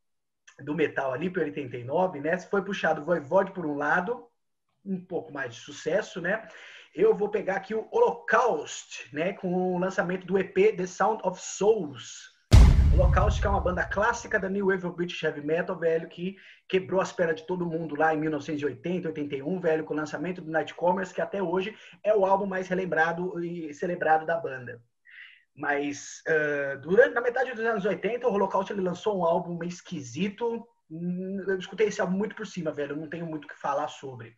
do 0.63 0.75
metal 0.75 1.13
ali 1.13 1.31
para 1.31 1.43
89, 1.43 2.21
né? 2.21 2.39
Foi 2.39 2.63
puxado 2.63 3.03
o 3.03 3.05
Voivode 3.05 3.53
por 3.53 3.67
um 3.67 3.77
lado, 3.77 4.27
um 4.85 4.99
pouco 4.99 5.33
mais 5.33 5.55
de 5.55 5.61
sucesso, 5.61 6.21
né? 6.21 6.47
Eu 6.95 7.15
vou 7.15 7.29
pegar 7.29 7.57
aqui 7.57 7.75
o 7.75 7.89
Holocaust, 7.91 9.09
né? 9.15 9.33
Com 9.33 9.75
o 9.75 9.79
lançamento 9.79 10.27
do 10.27 10.39
EP 10.39 10.77
The 10.77 10.87
Sound 10.87 11.23
of 11.25 11.41
Souls. 11.41 12.31
Holocaust, 12.93 13.41
que 13.41 13.47
é 13.47 13.51
uma 13.51 13.61
banda 13.61 13.85
clássica 13.85 14.39
da 14.39 14.49
New 14.49 14.67
Wave 14.67 14.87
of 14.87 14.97
British 14.97 15.23
Heavy 15.23 15.41
Metal, 15.41 15.79
velho, 15.79 16.09
que 16.09 16.37
quebrou 16.69 17.01
as 17.01 17.13
pernas 17.13 17.37
de 17.37 17.47
todo 17.47 17.65
mundo 17.65 17.95
lá 17.95 18.13
em 18.13 18.19
1980, 18.19 19.09
81, 19.09 19.61
velho, 19.61 19.85
com 19.85 19.95
o 19.95 19.97
lançamento 19.97 20.41
do 20.41 20.51
Nightcomers, 20.51 21.13
que 21.13 21.21
até 21.21 21.41
hoje 21.41 21.77
é 22.03 22.15
o 22.15 22.27
álbum 22.27 22.47
mais 22.47 22.67
relembrado 22.67 23.43
e 23.43 23.73
celebrado 23.73 24.27
da 24.27 24.37
banda. 24.37 24.83
Mas 25.61 26.23
uh, 26.27 26.81
durante 26.81 27.13
na 27.13 27.21
metade 27.21 27.53
dos 27.53 27.65
anos 27.65 27.85
80, 27.85 28.27
o 28.27 28.33
Holocaust 28.33 28.73
ele 28.73 28.81
lançou 28.81 29.19
um 29.19 29.25
álbum 29.25 29.59
meio 29.59 29.69
esquisito. 29.69 30.67
Eu 30.91 31.59
escutei 31.59 31.89
esse 31.89 32.01
álbum 32.01 32.17
muito 32.17 32.35
por 32.35 32.47
cima, 32.47 32.73
velho. 32.73 32.93
Eu 32.93 32.97
não 32.97 33.11
tenho 33.11 33.27
muito 33.27 33.45
o 33.45 33.49
que 33.49 33.61
falar 33.61 33.89
sobre. 33.89 34.35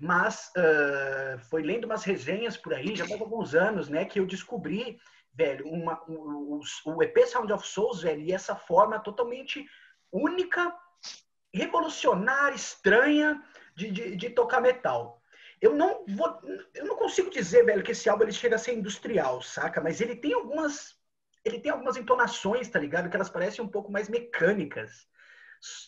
Mas 0.00 0.50
uh, 0.56 1.38
foi 1.48 1.62
lendo 1.62 1.84
umas 1.84 2.02
resenhas 2.02 2.56
por 2.56 2.74
aí, 2.74 2.96
já 2.96 3.06
faz 3.06 3.20
alguns 3.20 3.54
anos, 3.54 3.88
né, 3.88 4.04
que 4.04 4.18
eu 4.18 4.26
descobri, 4.26 4.98
velho, 5.32 5.64
uma, 5.68 6.02
um, 6.08 6.60
o 6.86 7.02
EP 7.04 7.24
Sound 7.24 7.52
of 7.52 7.64
Souls, 7.64 8.02
velho, 8.02 8.20
e 8.20 8.32
essa 8.32 8.56
forma 8.56 8.98
totalmente 8.98 9.64
única, 10.10 10.74
revolucionária, 11.54 12.56
estranha 12.56 13.40
de, 13.76 13.92
de, 13.92 14.16
de 14.16 14.30
tocar 14.30 14.60
metal. 14.60 15.22
Eu 15.60 15.74
não 15.74 16.04
vou, 16.06 16.40
eu 16.74 16.84
não 16.86 16.96
consigo 16.96 17.30
dizer, 17.30 17.64
velho, 17.64 17.82
que 17.82 17.92
esse 17.92 18.08
álbum 18.08 18.24
ele 18.24 18.32
chega 18.32 18.56
a 18.56 18.58
ser 18.58 18.74
industrial, 18.74 19.40
saca? 19.42 19.80
Mas 19.80 20.00
ele 20.00 20.16
tem 20.16 20.32
algumas, 20.32 20.96
ele 21.44 21.60
tem 21.60 21.72
algumas 21.72 21.96
entonações, 21.96 22.68
tá 22.68 22.78
ligado? 22.78 23.08
Que 23.08 23.16
elas 23.16 23.30
parecem 23.30 23.64
um 23.64 23.68
pouco 23.68 23.90
mais 23.90 24.08
mecânicas, 24.08 25.06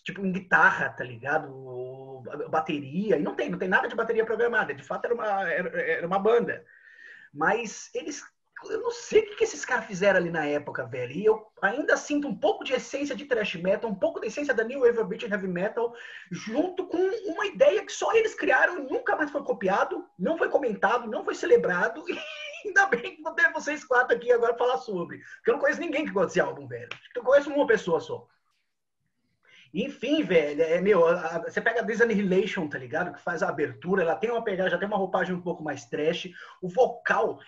tipo 0.04 0.24
em 0.24 0.32
guitarra, 0.32 0.90
tá 0.90 1.04
ligado? 1.04 2.22
Bateria 2.50 3.18
e 3.18 3.22
não 3.22 3.34
tem, 3.34 3.50
não 3.50 3.58
tem 3.58 3.68
nada 3.68 3.88
de 3.88 3.96
bateria 3.96 4.24
programada. 4.24 4.74
De 4.74 4.82
fato 4.82 5.04
era 5.04 5.14
uma, 5.14 5.50
era, 5.50 5.82
era 5.82 6.06
uma 6.06 6.18
banda, 6.18 6.64
mas 7.32 7.90
eles 7.94 8.22
eu 8.64 8.80
não 8.80 8.90
sei 8.90 9.20
o 9.20 9.36
que, 9.36 9.44
esses 9.44 9.64
caras 9.64 9.86
fizeram 9.86 10.18
ali 10.18 10.30
na 10.30 10.44
época, 10.46 10.86
velho. 10.86 11.12
E 11.12 11.24
eu 11.24 11.46
ainda 11.60 11.96
sinto 11.96 12.26
um 12.26 12.34
pouco 12.34 12.64
de 12.64 12.72
essência 12.72 13.14
de 13.14 13.24
thrash 13.24 13.54
metal, 13.56 13.90
um 13.90 13.94
pouco 13.94 14.20
de 14.20 14.26
essência 14.26 14.54
da 14.54 14.64
New 14.64 14.80
Wave 14.80 14.98
of 14.98 15.08
British 15.08 15.30
Heavy 15.30 15.48
Metal, 15.48 15.94
junto 16.30 16.86
com 16.86 16.98
uma 17.30 17.46
ideia 17.46 17.84
que 17.84 17.92
só 17.92 18.12
eles 18.14 18.34
criaram 18.34 18.78
e 18.78 18.90
nunca 18.90 19.14
mais 19.14 19.30
foi 19.30 19.42
copiado, 19.42 20.04
não 20.18 20.38
foi 20.38 20.48
comentado, 20.48 21.08
não 21.08 21.24
foi 21.24 21.34
celebrado. 21.34 22.04
E 22.64 22.68
ainda 22.68 22.86
bem 22.86 23.14
que 23.14 23.22
vou 23.22 23.32
ter 23.32 23.52
vocês 23.52 23.84
quatro 23.84 24.16
aqui 24.16 24.32
agora 24.32 24.56
falar 24.56 24.78
sobre. 24.78 25.18
Porque 25.18 25.50
eu 25.50 25.54
não 25.54 25.60
conheço 25.60 25.78
ninguém 25.78 26.04
que 26.04 26.10
gosta 26.10 26.28
desse 26.28 26.40
álbum, 26.40 26.66
velho. 26.66 26.88
Eu 27.14 27.22
conheço 27.22 27.48
uma 27.48 27.64
pessoa 27.64 28.00
só. 28.00 28.26
Enfim, 29.72 30.22
velho, 30.22 30.62
é 30.62 30.80
meu, 30.80 31.06
a, 31.06 31.38
você 31.40 31.60
pega 31.60 31.80
a 31.80 31.84
Disannihilation, 31.84 32.68
tá 32.68 32.78
ligado? 32.78 33.12
Que 33.12 33.22
faz 33.22 33.42
a 33.42 33.48
abertura, 33.48 34.02
ela 34.02 34.16
tem 34.16 34.30
uma 34.30 34.44
pegada, 34.44 34.70
já 34.70 34.78
tem 34.78 34.88
uma 34.88 34.96
roupagem 34.96 35.34
um 35.34 35.42
pouco 35.42 35.62
mais 35.62 35.84
trash. 35.84 36.28
O 36.62 36.68
vocal 36.68 37.38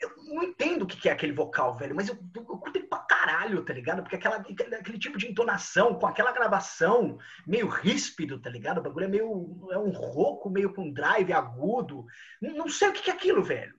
eu 0.00 0.10
não 0.34 0.42
entendo 0.42 0.82
o 0.82 0.86
que 0.86 1.08
é 1.08 1.12
aquele 1.12 1.32
vocal, 1.32 1.76
velho, 1.76 1.94
mas 1.94 2.08
eu, 2.08 2.16
eu 2.34 2.44
curto 2.44 2.76
ele 2.76 2.86
pra 2.86 2.98
caralho, 2.98 3.64
tá 3.64 3.72
ligado? 3.72 4.02
Porque 4.02 4.16
aquela, 4.16 4.36
aquele 4.36 4.98
tipo 4.98 5.18
de 5.18 5.26
entonação, 5.26 5.98
com 5.98 6.06
aquela 6.06 6.32
gravação 6.32 7.18
meio 7.46 7.68
ríspido, 7.68 8.40
tá 8.40 8.48
ligado? 8.48 8.78
O 8.78 8.82
bagulho 8.82 9.04
é 9.04 9.08
meio. 9.08 9.68
É 9.70 9.78
um 9.78 9.90
rouco, 9.90 10.50
meio 10.50 10.72
com 10.72 10.92
drive 10.92 11.32
agudo. 11.32 12.04
Não 12.40 12.68
sei 12.68 12.88
o 12.88 12.92
que 12.92 13.10
é 13.10 13.14
aquilo, 13.14 13.42
velho. 13.42 13.74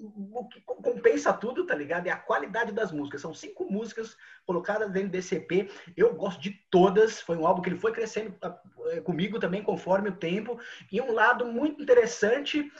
O 0.00 0.46
que 0.48 0.60
compensa 0.60 1.32
tudo, 1.32 1.66
tá 1.66 1.74
ligado? 1.74 2.06
É 2.06 2.10
a 2.10 2.16
qualidade 2.16 2.72
das 2.72 2.92
músicas. 2.92 3.20
São 3.20 3.34
cinco 3.34 3.64
músicas 3.64 4.16
colocadas 4.46 4.90
dentro 4.90 5.10
desse 5.10 5.34
EP. 5.34 5.70
Eu 5.96 6.14
gosto 6.14 6.40
de 6.40 6.50
todas. 6.70 7.20
Foi 7.20 7.36
um 7.36 7.46
álbum 7.46 7.62
que 7.62 7.68
ele 7.68 7.78
foi 7.78 7.92
crescendo 7.92 8.36
ah, 8.42 8.60
comigo 9.04 9.38
também 9.38 9.62
conforme 9.62 10.10
o 10.10 10.16
tempo. 10.16 10.58
E 10.92 11.00
um 11.00 11.12
lado 11.12 11.46
muito 11.46 11.82
interessante 11.82 12.70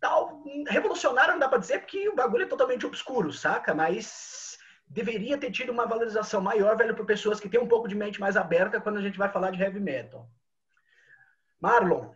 tal, 0.00 0.42
revolucionário 0.68 1.32
não 1.32 1.40
dá 1.40 1.48
para 1.48 1.58
dizer 1.58 1.80
porque 1.80 2.08
o 2.08 2.14
bagulho 2.14 2.44
é 2.44 2.48
totalmente 2.48 2.86
obscuro, 2.86 3.32
saca? 3.32 3.74
Mas 3.74 4.58
deveria 4.86 5.38
ter 5.38 5.50
tido 5.50 5.70
uma 5.70 5.86
valorização 5.86 6.40
maior, 6.40 6.76
velho, 6.76 6.94
para 6.94 7.04
pessoas 7.04 7.40
que 7.40 7.48
têm 7.48 7.60
um 7.60 7.68
pouco 7.68 7.88
de 7.88 7.94
mente 7.94 8.20
mais 8.20 8.36
aberta 8.36 8.80
quando 8.80 8.98
a 8.98 9.02
gente 9.02 9.18
vai 9.18 9.28
falar 9.30 9.50
de 9.50 9.62
heavy 9.62 9.80
metal. 9.80 10.28
Marlon. 11.60 12.12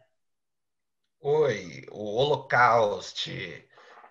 Oi, 1.20 1.86
o 1.90 2.16
Holocaust. 2.16 3.28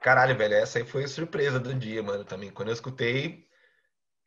Caralho, 0.02 0.36
velho, 0.36 0.56
essa 0.56 0.80
aí 0.80 0.86
foi 0.86 1.04
a 1.04 1.08
surpresa 1.08 1.60
do 1.60 1.76
dia, 1.76 2.02
mano, 2.02 2.26
também. 2.26 2.50
Quando 2.50 2.70
eu 2.70 2.74
escutei, 2.74 3.48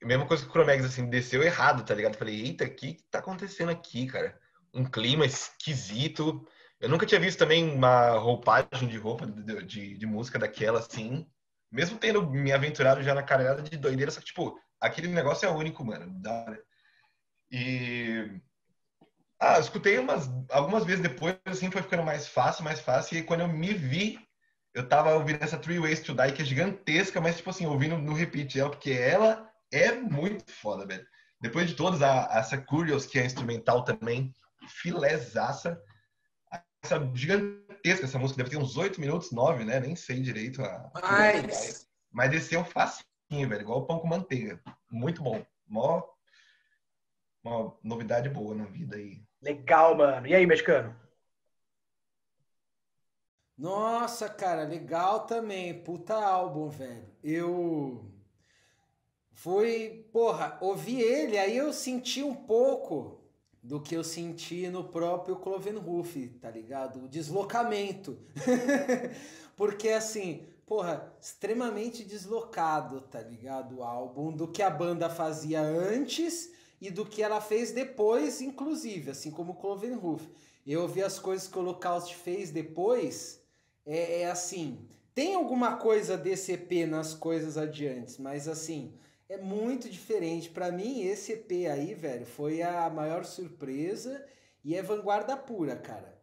mesma 0.05 0.25
coisa 0.25 0.45
que 0.45 0.49
o 0.49 0.53
Chromex, 0.53 0.85
assim, 0.85 1.11
desceu 1.11 1.43
errado, 1.43 1.85
tá 1.85 1.95
ligado? 1.95 2.17
Falei, 2.17 2.43
eita, 2.43 2.65
o 2.65 2.71
que 2.71 2.99
tá 3.11 3.19
acontecendo 3.19 3.71
aqui, 3.71 4.07
cara? 4.07 4.39
Um 4.73 4.85
clima 4.85 5.27
esquisito. 5.27 6.47
Eu 6.81 6.89
nunca 6.89 7.05
tinha 7.05 7.21
visto 7.21 7.39
também 7.41 7.75
uma 7.75 8.11
roupagem 8.11 8.89
de 8.89 8.97
roupa 8.97 9.27
de, 9.27 9.65
de, 9.65 9.99
de, 9.99 10.07
música 10.07 10.39
daquela 10.39 10.79
assim. 10.79 11.27
Mesmo 11.73 11.99
tendo 11.99 12.31
me 12.31 12.53
aventurado 12.53 13.03
já 13.03 13.13
na 13.13 13.23
carreira 13.23 13.61
de 13.61 13.77
doideira, 13.77 14.13
só 14.13 14.21
que, 14.21 14.27
tipo, 14.27 14.57
aquele 14.81 15.09
negócio 15.09 15.45
é 15.45 15.51
único, 15.51 15.85
mano. 15.85 16.23
E. 17.51 18.41
Ah, 19.41 19.59
escutei 19.59 19.99
umas, 19.99 20.31
algumas 20.51 20.85
vezes 20.85 21.03
depois, 21.03 21.37
assim, 21.45 21.71
foi 21.71 21.83
ficando 21.83 22.05
mais 22.05 22.29
fácil, 22.29 22.63
mais 22.63 22.81
fácil. 22.81 23.19
E 23.19 23.25
quando 23.25 23.41
eu 23.41 23.49
me 23.49 23.75
vi, 23.75 24.19
eu 24.75 24.89
tava 24.89 25.15
ouvindo 25.15 25.43
essa 25.43 25.57
Three 25.57 25.79
Ways 25.79 26.01
to 26.01 26.15
Die, 26.15 26.33
que 26.33 26.43
é 26.43 26.45
gigantesca, 26.45 27.21
mas, 27.21 27.37
tipo 27.37 27.51
assim, 27.51 27.65
ouvindo 27.65 27.97
no 27.97 28.13
repeat 28.13 28.59
ela, 28.59 28.71
porque 28.71 28.91
ela 28.91 29.51
é 29.73 29.93
muito 29.93 30.51
foda, 30.51 30.85
velho. 30.85 31.07
Depois 31.41 31.69
de 31.69 31.77
todas, 31.77 32.03
a, 32.03 32.29
essa 32.33 32.59
Curious, 32.59 33.07
que 33.07 33.19
é 33.19 33.25
instrumental 33.25 33.85
também, 33.85 34.33
filézaça 34.69 35.81
essa 36.85 37.11
gigantesca, 37.15 38.05
essa 38.05 38.19
música 38.19 38.39
deve 38.39 38.51
ter 38.51 38.63
uns 38.63 38.77
8 38.77 39.01
minutos, 39.01 39.33
9, 39.33 39.65
né? 39.65 39.81
Nem 39.81 39.97
sei 39.97 40.21
direito. 40.21 40.63
A... 40.63 40.91
Mas, 40.95 41.89
Mas 42.13 42.31
desceu 42.31 42.65
facinho, 42.65 43.49
velho, 43.49 43.63
igual 43.63 43.87
pão 43.87 43.99
com 43.99 44.07
manteiga. 44.07 44.61
Muito 44.91 45.23
bom. 45.23 45.45
Mó... 45.67 46.03
Uma 47.43 47.77
novidade 47.83 48.29
boa 48.31 48.55
na 48.55 48.65
vida 48.65 48.97
aí. 48.97 49.23
Legal, 49.43 49.95
mano. 49.95 50.27
E 50.27 50.35
aí, 50.35 50.47
mexicano? 50.47 50.97
Nossa, 53.57 54.29
cara, 54.29 54.65
legal 54.65 55.27
também. 55.27 55.83
Puta 55.83 56.15
álbum, 56.15 56.69
velho. 56.69 57.09
Eu 57.23 58.05
fui, 59.33 60.09
porra, 60.13 60.59
ouvi 60.61 61.01
ele, 61.01 61.39
aí 61.39 61.57
eu 61.57 61.73
senti 61.73 62.23
um 62.23 62.35
pouco 62.35 63.21
do 63.63 63.81
que 63.81 63.95
eu 63.95 64.05
senti 64.05 64.69
no 64.69 64.85
próprio 64.85 65.37
Clovenhoof, 65.37 66.29
tá 66.41 66.51
ligado? 66.51 67.05
O 67.05 67.09
deslocamento. 67.09 68.19
Porque 69.57 69.89
assim, 69.89 70.45
porra, 70.67 71.15
extremamente 71.21 72.05
deslocado, 72.05 73.01
tá 73.03 73.21
ligado? 73.21 73.79
O 73.79 73.83
álbum 73.83 74.33
do 74.33 74.49
que 74.49 74.63
a 74.63 74.69
banda 74.69 75.09
fazia 75.09 75.63
antes 75.63 76.53
e 76.81 76.91
do 76.91 77.07
que 77.07 77.23
ela 77.23 77.41
fez 77.41 77.73
depois, 77.73 78.41
inclusive, 78.41 79.13
assim 79.13 79.31
como 79.31 79.53
o 79.53 79.57
Clovenhoof. 79.57 80.29
Eu 80.67 80.83
ouvi 80.83 81.03
as 81.03 81.19
coisas 81.19 81.47
que 81.49 81.59
o 81.59 81.63
Holocaust 81.63 82.15
fez 82.15 82.51
depois, 82.51 83.41
é, 83.87 84.23
é 84.23 84.31
assim, 84.31 84.87
tem 85.15 85.35
alguma 85.35 85.77
coisa 85.77 86.17
desse 86.17 86.53
EP 86.53 86.87
nas 86.89 87.15
coisas 87.15 87.57
adiantes, 87.57 88.19
mas 88.19 88.49
assim, 88.49 88.95
é 89.29 89.37
muito 89.37 89.89
diferente. 89.89 90.51
Para 90.51 90.73
mim, 90.73 91.03
esse 91.03 91.33
EP 91.33 91.67
aí, 91.71 91.95
velho, 91.95 92.27
foi 92.27 92.63
a 92.63 92.91
maior 92.91 93.25
surpresa 93.25 94.25
e 94.65 94.75
é 94.75 94.83
vanguarda 94.83 95.37
pura, 95.37 95.77
cara. 95.77 96.15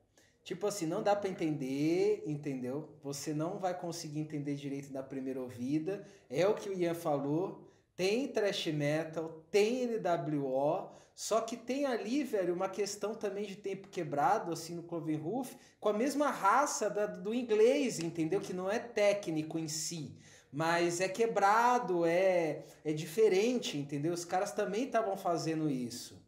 Tipo 0.44 0.66
assim, 0.68 0.88
não 0.88 1.04
dá 1.04 1.16
para 1.16 1.30
entender, 1.30 2.24
entendeu? 2.26 2.90
Você 3.04 3.34
não 3.34 3.60
vai 3.60 3.78
conseguir 3.78 4.20
entender 4.20 4.56
direito 4.56 4.92
na 4.92 5.04
primeira 5.04 5.40
ouvida. 5.40 6.06
É 6.30 6.48
o 6.48 6.56
que 6.56 6.70
o 6.70 6.74
Ian 6.74 6.96
falou. 6.96 7.71
Tem 7.96 8.28
thrash 8.28 8.68
metal, 8.68 9.44
tem 9.52 9.86
NWO, 9.86 10.90
só 11.16 11.42
que 11.42 11.56
tem 11.56 11.86
ali, 11.86 12.24
velho, 12.24 12.54
uma 12.54 12.70
questão 12.70 13.14
também 13.14 13.46
de 13.46 13.56
tempo 13.56 13.90
quebrado, 13.90 14.52
assim, 14.52 14.76
no 14.76 14.84
Clovenhoof, 14.84 15.56
com 15.80 15.90
a 15.90 15.94
mesma 15.94 16.32
raça 16.32 16.90
da, 16.90 17.06
do 17.06 17.34
inglês, 17.34 18.00
entendeu? 18.00 18.42
Que 18.42 18.54
não 18.54 18.70
é 18.72 18.80
técnico 18.80 19.60
em 19.60 19.68
si, 19.68 20.18
Mas 20.52 21.00
é 21.00 21.08
quebrado, 21.08 22.06
é, 22.06 22.66
é 22.84 22.92
diferente, 22.92 23.78
entendeu? 23.78 24.14
Os 24.14 24.26
caras 24.26 24.52
também 24.52 24.86
estavam 24.86 25.16
fazendo 25.16 25.70
isso. 25.70 26.22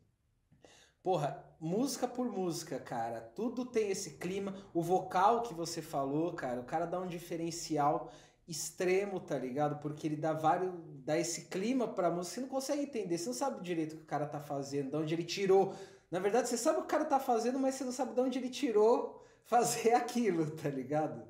Porra, 1.01 1.43
música 1.59 2.07
por 2.07 2.25
música, 2.31 2.79
cara. 2.79 3.19
Tudo 3.35 3.65
tem 3.65 3.89
esse 3.89 4.11
clima. 4.11 4.55
O 4.73 4.81
vocal 4.81 5.41
que 5.41 5.53
você 5.53 5.81
falou, 5.81 6.33
cara, 6.33 6.61
o 6.61 6.65
cara 6.65 6.85
dá 6.85 6.99
um 6.99 7.07
diferencial 7.07 8.11
extremo, 8.47 9.19
tá 9.19 9.37
ligado? 9.37 9.79
Porque 9.81 10.07
ele 10.07 10.15
dá 10.15 10.33
vários. 10.33 10.73
dá 11.05 11.17
esse 11.17 11.45
clima 11.45 11.87
pra 11.87 12.09
música. 12.11 12.35
Você 12.35 12.41
não 12.41 12.47
consegue 12.47 12.83
entender, 12.83 13.17
você 13.17 13.27
não 13.27 13.33
sabe 13.33 13.63
direito 13.63 13.93
o 13.93 13.97
que 13.97 14.03
o 14.03 14.07
cara 14.07 14.25
tá 14.25 14.39
fazendo, 14.39 14.89
de 14.91 14.97
onde 14.97 15.13
ele 15.13 15.23
tirou. 15.23 15.73
Na 16.11 16.19
verdade, 16.19 16.47
você 16.49 16.57
sabe 16.57 16.77
o 16.77 16.81
que 16.81 16.87
o 16.87 16.89
cara 16.89 17.05
tá 17.05 17.19
fazendo, 17.19 17.59
mas 17.59 17.75
você 17.75 17.83
não 17.83 17.91
sabe 17.91 18.13
de 18.13 18.21
onde 18.21 18.39
ele 18.39 18.49
tirou 18.49 19.23
fazer 19.45 19.93
aquilo, 19.93 20.51
tá 20.51 20.69
ligado? 20.69 21.23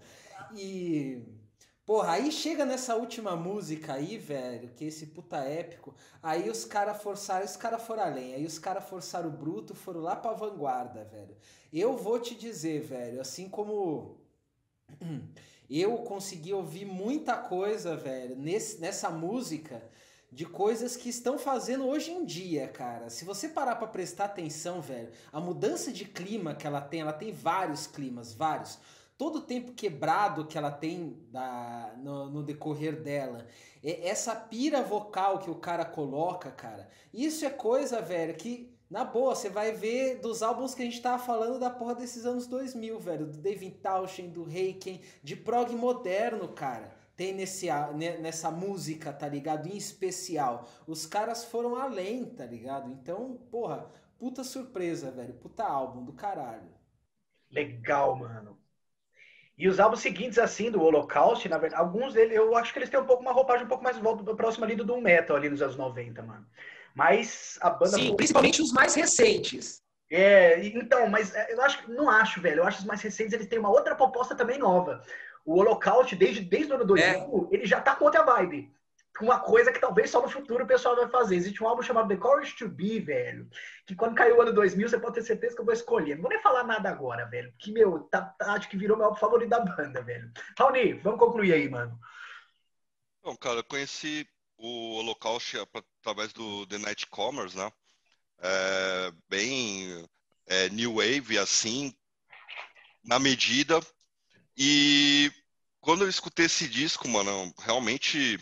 E 0.56 1.24
Porra, 1.86 2.14
aí 2.14 2.32
chega 2.32 2.66
nessa 2.66 2.96
última 2.96 3.36
música 3.36 3.94
aí, 3.96 4.18
velho, 4.18 4.70
que 4.70 4.86
esse 4.86 5.08
puta 5.08 5.38
épico, 5.38 5.94
aí 6.22 6.50
os 6.50 6.64
caras 6.64 7.02
forçaram, 7.04 7.44
os 7.44 7.58
caras 7.58 7.84
foram 7.84 8.04
além, 8.04 8.34
aí 8.34 8.46
os 8.46 8.58
caras 8.58 8.86
forçaram 8.88 9.28
o 9.28 9.32
bruto, 9.34 9.76
foram 9.76 10.00
lá 10.00 10.16
pra 10.16 10.32
vanguarda, 10.32 11.04
velho. 11.04 11.36
Eu 11.74 11.98
vou 11.98 12.20
te 12.22 12.36
dizer, 12.36 12.82
velho, 12.82 13.20
assim 13.20 13.50
como 13.50 14.18
eu 15.70 15.98
consegui 16.00 16.54
ouvir 16.54 16.86
muita 16.86 17.36
coisa, 17.36 17.96
velho, 17.96 18.36
nesse, 18.36 18.80
nessa 18.80 19.10
música, 19.10 19.82
de 20.32 20.46
coisas 20.46 20.96
que 20.96 21.10
estão 21.10 21.38
fazendo 21.38 21.86
hoje 21.88 22.12
em 22.12 22.26
dia, 22.26 22.68
cara. 22.68 23.10
Se 23.10 23.24
você 23.24 23.48
parar 23.48 23.76
para 23.76 23.88
prestar 23.88 24.26
atenção, 24.26 24.82
velho, 24.82 25.12
a 25.32 25.40
mudança 25.40 25.92
de 25.92 26.06
clima 26.06 26.56
que 26.56 26.66
ela 26.66 26.82
tem, 26.82 27.02
ela 27.02 27.14
tem 27.14 27.32
vários 27.32 27.86
climas, 27.86 28.34
vários 28.34 28.80
todo 29.18 29.38
o 29.38 29.42
tempo 29.42 29.74
quebrado 29.74 30.46
que 30.46 30.58
ela 30.58 30.72
tem 30.72 31.24
da, 31.32 31.94
no, 31.98 32.30
no, 32.30 32.44
decorrer 32.44 33.02
dela, 33.02 33.46
essa 33.84 34.36
pira 34.36 34.82
vocal 34.82 35.40
que 35.40 35.50
o 35.50 35.56
cara 35.56 35.86
coloca, 35.86 36.52
cara, 36.52 36.90
isso 37.14 37.46
é 37.46 37.50
coisa, 37.50 38.02
velho, 38.02 38.36
que 38.36 38.73
na 38.94 39.04
boa, 39.04 39.34
você 39.34 39.50
vai 39.50 39.72
ver 39.72 40.20
dos 40.20 40.44
álbuns 40.44 40.76
que 40.76 40.84
a 40.84 40.86
gente 40.86 41.02
tava 41.02 41.18
falando 41.18 41.58
da 41.58 41.68
porra 41.68 41.96
desses 41.96 42.28
anos 42.28 42.46
2000, 42.46 43.00
velho, 43.00 43.26
do 43.26 43.40
David 43.40 43.78
Tauschen, 43.80 44.30
do 44.30 44.44
Reiken, 44.44 45.02
de 45.24 45.36
prog 45.36 45.76
moderno, 45.76 46.48
cara. 46.50 46.94
Tem 47.16 47.34
nesse, 47.34 47.70
nessa 48.22 48.52
música, 48.52 49.12
tá 49.12 49.28
ligado? 49.28 49.68
Em 49.68 49.76
especial. 49.76 50.70
Os 50.86 51.08
caras 51.08 51.44
foram 51.44 51.76
além, 51.76 52.24
tá 52.24 52.46
ligado? 52.46 52.92
Então, 52.92 53.36
porra, 53.50 53.90
puta 54.20 54.44
surpresa, 54.44 55.10
velho. 55.10 55.34
Puta 55.34 55.64
álbum 55.64 56.06
do 56.06 56.14
caralho. 56.14 56.70
Legal, 57.50 58.16
mano. 58.16 58.60
E 59.58 59.68
os 59.68 59.80
álbuns 59.80 60.02
seguintes, 60.02 60.38
assim, 60.38 60.70
do 60.70 60.80
Holocaust, 60.80 61.50
na 61.50 61.58
verdade, 61.58 61.82
alguns 61.82 62.14
deles, 62.14 62.36
eu 62.36 62.56
acho 62.56 62.72
que 62.72 62.78
eles 62.78 62.92
têm 62.92 63.00
um 63.00 63.08
pouco 63.08 63.24
uma 63.24 63.32
roupagem 63.32 63.66
um 63.66 63.70
pouco 63.70 63.84
mais 63.84 63.98
próxima 64.38 64.68
ali 64.68 64.76
do 64.76 64.86
Doom 64.86 65.02
Metal, 65.02 65.36
ali 65.36 65.50
nos 65.50 65.64
anos 65.64 65.78
90, 65.78 66.22
mano. 66.22 66.46
Mas 66.94 67.58
a 67.62 67.70
banda. 67.70 67.98
Sim, 67.98 68.16
principalmente 68.16 68.62
os 68.62 68.72
mais 68.72 68.94
recentes. 68.94 69.82
É, 70.12 70.64
então, 70.66 71.08
mas 71.08 71.34
é, 71.34 71.54
eu 71.54 71.62
acho 71.62 71.92
não 71.92 72.10
acho, 72.10 72.40
velho. 72.42 72.60
Eu 72.60 72.68
acho 72.68 72.80
os 72.80 72.86
mais 72.86 73.02
recentes 73.02 73.34
eles 73.34 73.48
têm 73.48 73.60
uma 73.60 73.72
outra 73.72 73.96
proposta 73.96 74.36
também 74.36 74.60
nova. 74.60 75.02
O 75.46 75.60
Holocaust, 75.60 76.16
desde, 76.16 76.42
desde 76.42 76.72
o 76.72 76.76
ano 76.76 76.86
2000, 76.86 77.50
é. 77.52 77.56
ele 77.56 77.66
já 77.66 77.82
tá 77.82 77.96
com 77.96 78.06
outra 78.06 78.24
vibe 78.24 78.72
uma 79.22 79.40
coisa 79.40 79.72
que 79.72 79.80
talvez 79.80 80.10
só 80.10 80.22
no 80.22 80.30
futuro 80.30 80.64
o 80.64 80.68
pessoal 80.68 80.96
vai 80.96 81.08
fazer. 81.08 81.36
Existe 81.36 81.64
um 81.64 81.68
álbum 81.68 81.84
chamado 81.84 82.08
The 82.08 82.18
Courage 82.18 82.56
to 82.56 82.68
Be, 82.68 83.00
velho, 83.00 83.48
que 83.86 83.96
quando 83.96 84.16
caiu 84.16 84.38
o 84.38 84.42
ano 84.42 84.54
2000, 84.54 84.90
você 84.90 85.00
pode 85.00 85.16
ter 85.16 85.22
certeza 85.22 85.56
que 85.56 85.62
eu 85.62 85.66
vou 85.66 85.74
escolher. 85.74 86.16
Não 86.16 86.24
vou 86.24 86.32
nem 86.32 86.42
falar 86.42 86.64
nada 86.64 86.90
agora, 86.90 87.26
velho, 87.26 87.54
que, 87.60 87.72
meu, 87.72 88.00
tá, 88.04 88.22
tá, 88.22 88.54
acho 88.54 88.70
que 88.70 88.78
virou 88.78 88.98
meu 88.98 89.08
álbum 89.08 89.20
favorito 89.20 89.50
da 89.50 89.60
banda, 89.60 90.02
velho. 90.02 90.32
Raoni, 90.58 90.94
vamos 90.94 91.20
concluir 91.20 91.54
aí, 91.54 91.70
mano. 91.70 91.98
Bom, 93.24 93.36
cara, 93.38 93.60
eu 93.60 93.64
conheci 93.64 94.28
o 94.64 94.96
Holocaust 94.96 95.58
através 96.00 96.32
do 96.32 96.66
The 96.68 96.78
Night 96.78 97.06
Commerce, 97.08 97.56
né? 97.56 97.70
É, 98.40 99.12
bem 99.28 100.08
é, 100.48 100.70
New 100.70 100.96
Wave, 100.96 101.38
assim, 101.38 101.94
na 103.04 103.20
medida. 103.20 103.82
E 104.56 105.30
quando 105.82 106.06
eu 106.06 106.10
escutei 106.10 106.46
esse 106.46 106.68
disco, 106.70 107.10
mano, 107.10 107.54
realmente 107.60 108.40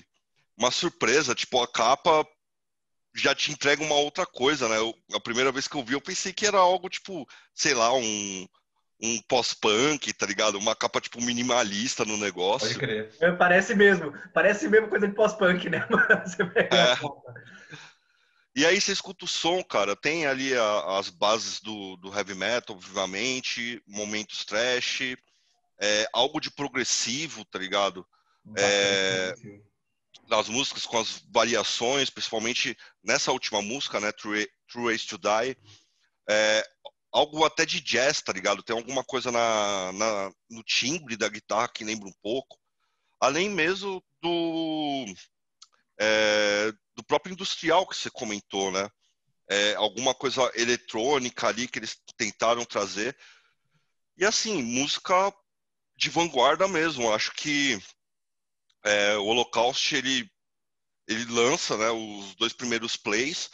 uma 0.56 0.70
surpresa, 0.70 1.34
tipo, 1.34 1.60
a 1.60 1.68
capa 1.68 2.24
já 3.16 3.34
te 3.34 3.52
entrega 3.52 3.84
uma 3.84 3.96
outra 3.96 4.26
coisa, 4.26 4.70
né? 4.70 4.78
Eu, 4.78 4.94
a 5.14 5.20
primeira 5.20 5.52
vez 5.52 5.68
que 5.68 5.76
eu 5.76 5.84
vi, 5.84 5.94
eu 5.94 6.02
pensei 6.02 6.32
que 6.32 6.46
era 6.46 6.60
algo 6.60 6.88
tipo, 6.88 7.28
sei 7.56 7.74
lá, 7.74 7.92
um, 7.94 8.48
um 9.02 9.20
pós-punk, 9.24 10.14
tá 10.14 10.26
ligado? 10.26 10.60
Uma 10.60 10.76
capa, 10.76 11.02
tipo, 11.02 11.20
minimalista 11.22 12.06
no 12.06 12.18
negócio. 12.18 12.68
Pode 12.68 12.80
crer. 12.80 13.12
É, 13.20 13.32
parece 13.32 13.74
mesmo. 13.74 14.14
Parece 14.34 14.68
mesmo 14.70 14.90
coisa 14.90 15.08
de 15.08 15.16
pós-punk, 15.16 15.70
né? 15.70 15.88
é. 16.72 17.76
E 18.56 18.66
aí 18.66 18.80
você 18.80 18.92
escuta 18.92 19.26
o 19.26 19.28
som, 19.28 19.64
cara. 19.64 19.96
Tem 19.96 20.28
ali 20.28 20.56
a, 20.56 21.00
as 21.00 21.10
bases 21.10 21.60
do, 21.62 21.98
do, 21.98 22.14
heavy 22.16 22.36
metal, 22.36 22.76
obviamente, 22.76 23.82
momentos 23.88 24.46
trash, 24.46 25.16
é, 25.80 26.08
algo 26.14 26.40
de 26.40 26.52
progressivo, 26.52 27.44
tá 27.46 27.58
ligado? 27.58 28.06
É, 28.58 29.34
das 30.28 30.48
músicas 30.48 30.86
com 30.86 31.00
as 31.00 31.24
variações, 31.30 32.10
principalmente 32.10 32.78
nessa 33.04 33.32
última 33.32 33.62
música, 33.62 34.00
né, 34.00 34.12
True, 34.12 34.48
True 34.72 34.86
Ways 34.86 35.06
to 35.06 35.18
Die, 35.18 35.58
é, 36.30 36.64
algo 37.12 37.44
até 37.44 37.66
de 37.66 37.82
jazz, 37.82 38.22
tá 38.22 38.32
ligado? 38.32 38.64
Tem 38.64 38.76
alguma 38.76 39.04
coisa 39.04 39.32
na, 39.32 39.92
na, 39.94 40.32
no 40.50 40.64
timbre 40.64 41.18
da 41.18 41.28
guitarra 41.28 41.68
que 41.68 41.84
lembra 41.84 42.08
um 42.08 42.14
pouco, 42.22 42.58
além 43.20 43.50
mesmo 43.50 44.04
do 44.22 45.06
é, 46.00 46.72
do 46.96 47.04
próprio 47.04 47.34
industrial 47.34 47.88
que 47.88 47.96
você 47.96 48.10
comentou, 48.10 48.72
né? 48.72 48.90
É, 49.50 49.76
alguma 49.76 50.16
coisa 50.16 50.50
eletrônica 50.56 51.48
ali 51.48 51.68
que 51.68 51.80
eles 51.80 51.98
tentaram 52.18 52.64
trazer. 52.64 53.18
E 54.18 54.26
assim, 54.26 54.62
música 54.64 55.34
de 55.98 56.10
vanguarda 56.10 56.68
mesmo. 56.68 57.14
Acho 57.14 57.32
que 57.34 57.78
é, 58.84 59.18
o 59.18 59.26
Holocaust 59.26 59.94
ele, 59.94 60.30
ele 61.08 61.26
lança 61.26 61.78
né, 61.78 61.90
os 61.92 62.36
dois 62.36 62.54
primeiros 62.54 62.96
plays, 62.96 63.50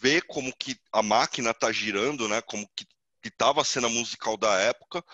vê 0.00 0.20
como 0.22 0.54
que 0.56 0.78
a 0.92 1.02
máquina 1.02 1.50
está 1.50 1.70
girando, 1.72 2.28
né, 2.28 2.40
como 2.42 2.68
que 2.74 2.86
estava 3.24 3.60
a 3.62 3.64
cena 3.64 3.88
musical 3.88 4.36
da 4.36 4.58
época, 4.58 5.04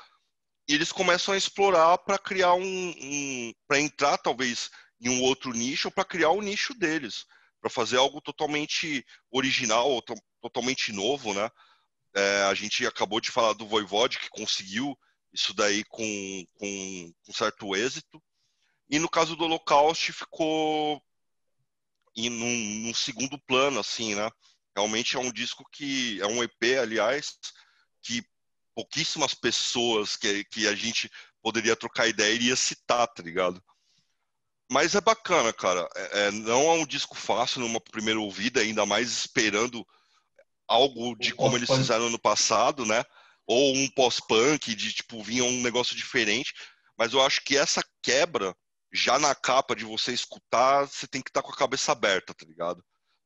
e 0.68 0.74
eles 0.74 0.92
começam 0.92 1.34
a 1.34 1.36
explorar 1.36 1.98
para 1.98 2.18
criar 2.18 2.54
um, 2.54 2.62
um 2.62 3.52
para 3.66 3.80
entrar 3.80 4.16
talvez 4.18 4.70
em 5.00 5.08
um 5.08 5.22
outro 5.22 5.52
nicho, 5.52 5.90
para 5.90 6.04
criar 6.04 6.30
o 6.30 6.40
nicho 6.40 6.74
deles, 6.74 7.26
para 7.60 7.68
fazer 7.68 7.98
algo 7.98 8.20
totalmente 8.20 9.04
original, 9.30 10.02
totalmente 10.40 10.92
novo, 10.92 11.34
né? 11.34 11.50
É, 12.14 12.42
a 12.44 12.54
gente 12.54 12.86
acabou 12.86 13.20
de 13.20 13.30
falar 13.30 13.54
do 13.54 13.66
Voivode 13.66 14.18
que 14.18 14.30
conseguiu 14.30 14.96
isso 15.32 15.52
daí 15.52 15.84
com, 15.84 16.44
com, 16.54 17.12
com 17.26 17.32
certo 17.32 17.74
êxito. 17.74 18.22
E 18.88 18.98
no 18.98 19.08
caso 19.08 19.34
do 19.34 19.44
Holocaust 19.44 20.12
ficou 20.12 21.02
em 22.16 22.30
num, 22.30 22.94
segundo 22.94 23.38
plano, 23.40 23.80
assim, 23.80 24.14
né? 24.14 24.30
Realmente 24.74 25.16
é 25.16 25.20
um 25.20 25.32
disco 25.32 25.64
que 25.70 26.20
é 26.20 26.26
um 26.26 26.42
EP, 26.42 26.78
aliás, 26.80 27.38
que 28.02 28.24
pouquíssimas 28.74 29.34
pessoas 29.34 30.16
que, 30.16 30.44
que 30.44 30.66
a 30.66 30.74
gente 30.74 31.10
poderia 31.40 31.76
trocar 31.76 32.08
ideia 32.08 32.34
iria 32.34 32.56
citar, 32.56 33.06
tá 33.06 33.22
ligado? 33.22 33.62
Mas 34.70 34.94
é 34.94 35.00
bacana, 35.00 35.52
cara. 35.52 35.88
É, 35.94 36.26
é, 36.26 36.30
não 36.30 36.62
é 36.62 36.72
um 36.72 36.86
disco 36.86 37.14
fácil 37.14 37.60
numa 37.60 37.80
primeira 37.80 38.18
ouvida, 38.18 38.60
ainda 38.60 38.84
mais 38.84 39.10
esperando 39.10 39.86
algo 40.66 41.14
de 41.16 41.34
como 41.34 41.56
eles 41.56 41.70
fizeram 41.70 42.10
no 42.10 42.18
passado, 42.18 42.84
né? 42.84 43.04
Ou 43.46 43.76
um 43.76 43.88
pós-punk, 43.90 44.74
de 44.74 44.92
tipo, 44.92 45.22
vinha 45.22 45.44
um 45.44 45.62
negócio 45.62 45.94
diferente. 45.94 46.54
Mas 46.96 47.12
eu 47.12 47.22
acho 47.22 47.42
que 47.42 47.56
essa 47.56 47.84
quebra 48.02 48.56
já 48.92 49.18
na 49.18 49.34
capa 49.34 49.74
de 49.76 49.84
você 49.84 50.12
escutar, 50.12 50.86
você 50.86 51.06
tem 51.06 51.20
que 51.20 51.28
estar 51.28 51.42
tá 51.42 51.46
com 51.46 51.52
a 51.52 51.56
cabeça 51.56 51.92
aberta, 51.92 52.32
tá 52.32 52.46
ligado? 52.46 52.82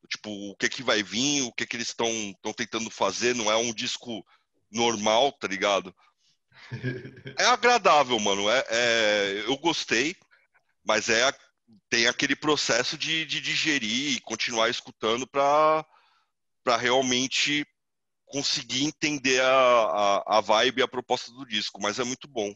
Tipo, 0.08 0.30
o 0.30 0.56
que 0.56 0.68
que 0.68 0.82
vai 0.82 1.02
vir, 1.02 1.42
o 1.42 1.52
que 1.52 1.66
que 1.66 1.76
eles 1.76 1.88
estão 1.88 2.08
tentando 2.56 2.90
fazer, 2.90 3.34
não 3.34 3.50
é 3.50 3.56
um 3.56 3.72
disco 3.72 4.24
normal, 4.70 5.32
tá 5.32 5.48
ligado? 5.48 5.94
É 7.38 7.44
agradável, 7.46 8.18
mano. 8.18 8.48
É, 8.48 8.64
é 8.70 9.44
eu 9.46 9.56
gostei, 9.58 10.16
mas 10.84 11.08
é 11.08 11.30
tem 11.90 12.06
aquele 12.06 12.36
processo 12.36 12.96
de, 12.96 13.24
de 13.24 13.40
digerir 13.40 14.16
e 14.16 14.20
continuar 14.20 14.70
escutando 14.70 15.26
para 15.26 15.84
realmente 16.78 17.66
conseguir 18.26 18.84
entender 18.84 19.40
a, 19.40 19.48
a, 19.48 20.38
a 20.38 20.40
vibe 20.40 20.80
e 20.80 20.82
a 20.82 20.88
proposta 20.88 21.32
do 21.32 21.46
disco. 21.46 21.80
Mas 21.80 21.98
é 21.98 22.04
muito 22.04 22.28
bom. 22.28 22.54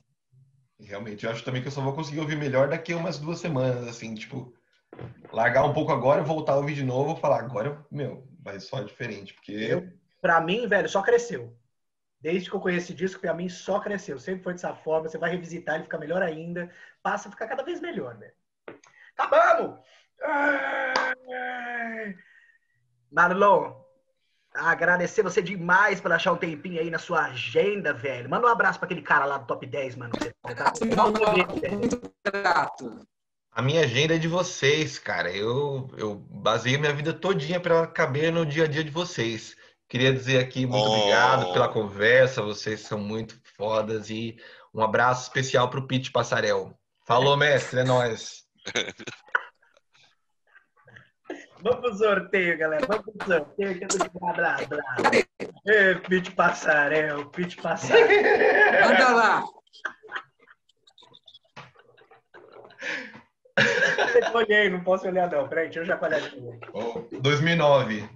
Realmente, 0.81 1.25
eu 1.25 1.31
acho 1.31 1.45
também 1.45 1.63
que 1.63 1.69
eu 1.69 1.73
só 1.73 1.81
vou 1.81 1.95
conseguir 1.95 2.21
ouvir 2.21 2.37
melhor 2.37 2.69
daqui 2.69 2.93
a 2.93 2.97
umas 2.97 3.19
duas 3.19 3.39
semanas, 3.39 3.87
assim, 3.87 4.15
tipo, 4.15 4.53
largar 5.33 5.65
um 5.65 5.73
pouco 5.73 5.93
agora, 5.93 6.23
voltar 6.23 6.53
a 6.53 6.57
ouvir 6.57 6.75
de 6.75 6.85
novo, 6.85 7.17
falar 7.17 7.41
agora, 7.41 7.85
meu, 7.91 8.27
vai 8.41 8.61
só 8.61 8.83
diferente, 8.83 9.35
porque 9.35 9.53
eu, 9.53 9.89
para 10.21 10.41
mim, 10.41 10.69
velho, 10.69 10.89
só 10.89 11.03
cresceu. 11.03 11.57
Desde 12.21 12.49
que 12.49 12.55
eu 12.55 12.61
conheci 12.61 12.93
esse 12.93 12.95
disco, 12.95 13.21
para 13.21 13.35
mim 13.35 13.49
só 13.49 13.81
cresceu. 13.81 14.17
Sempre 14.17 14.45
foi 14.45 14.53
dessa 14.53 14.73
forma, 14.73 15.09
você 15.09 15.19
vai 15.19 15.31
revisitar, 15.31 15.75
ele 15.75 15.85
fica 15.85 15.99
melhor 15.99 16.23
ainda, 16.23 16.71
passa 17.03 17.29
a 17.29 17.33
ficar 17.33 17.49
cada 17.49 17.65
vez 17.65 17.81
melhor, 17.81 18.17
velho. 18.17 18.33
Acabamos! 19.19 19.81
Marlon, 23.11 23.75
agradecer 24.55 25.23
você 25.23 25.43
demais 25.43 26.01
por 26.01 26.13
achar 26.13 26.33
um 26.33 26.37
tempinho 26.37 26.81
aí 26.81 26.91
na 26.91 26.99
sua 26.99 27.25
agenda, 27.25 27.93
velho. 27.93 28.31
Manda 28.31 28.47
um 28.47 28.51
abraço 28.51 28.79
pra 28.79 28.87
aquele 28.87 29.03
cara 29.03 29.25
lá 29.25 29.39
do 29.39 29.47
top 29.47 29.67
10, 29.67 29.97
mano. 29.97 30.13
Tá 30.15 31.77
muito 31.77 32.01
grato. 32.25 33.07
A 33.55 33.61
minha 33.61 33.83
agenda 33.83 34.15
é 34.15 34.19
de 34.19 34.29
vocês, 34.29 34.99
cara. 34.99 35.31
Eu, 35.31 35.91
eu 35.99 36.15
baseio 36.15 36.81
minha 36.81 36.93
vida 36.93 37.13
todinha 37.13 37.61
para 37.61 37.87
caber 37.87 38.33
no 38.33 38.47
dia 38.47 38.65
a 38.65 38.67
dia 38.67 38.83
de 38.83 38.91
vocês. 38.91 39.55
Queria 39.87 40.11
dizer 40.11 40.39
aqui 40.39 40.65
muito 40.65 40.89
oh. 40.89 40.97
obrigado 40.97 41.53
pela 41.53 41.69
conversa. 41.69 42.41
Vocês 42.41 42.81
são 42.81 42.99
muito 42.99 43.39
fodas 43.55 44.09
e 44.09 44.39
um 44.73 44.81
abraço 44.83 45.25
especial 45.25 45.69
pro 45.69 45.87
Pete 45.87 46.11
Passarel. 46.11 46.73
Falou, 47.07 47.37
mestre, 47.37 47.81
é 47.81 47.85
nóis. 47.85 48.43
Vamos 51.63 51.81
pro 51.81 51.95
sorteio, 51.95 52.57
galera. 52.57 52.87
Vamos 52.87 53.05
pro 53.05 53.27
sorteio 53.27 53.79
que 53.79 53.85
eu 53.85 53.89
tô 53.89 54.19
blá, 54.19 54.33
blá, 54.33 54.57
blá. 54.67 54.83
Ei, 55.67 55.95
Pete 56.09 56.31
Passarel, 56.31 57.27
Pete 57.27 57.57
Passarel. 57.59 58.89
Anda 58.89 59.11
lá. 59.11 59.45
Eu 63.52 63.52
olhei, 64.35 64.71
não 64.71 64.83
posso 64.83 65.07
olhar 65.07 65.31
não. 65.31 65.49
Peraí, 65.49 65.67
deixa 65.67 65.81
eu 65.81 65.85
já 65.85 65.99
olhar 66.01 66.21
de 66.21 66.41
novo. 66.41 66.61
Oh, 66.73 67.19
2009. 67.21 68.09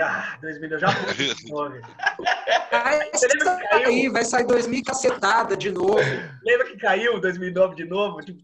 Ah, 0.00 0.36
2009, 0.40 0.80
já 0.80 0.92
foi 0.92 1.14
2009. 1.14 1.80
Vai 2.70 3.10
sair, 3.14 4.08
vai 4.10 4.24
sair 4.24 4.46
2000 4.46 4.84
cacetada 4.84 5.56
de 5.56 5.70
novo. 5.70 5.98
Lembra 6.44 6.66
que 6.66 6.76
caiu 6.76 7.20
2009 7.20 7.74
de 7.74 7.84
novo? 7.84 8.20
Tipo... 8.20 8.42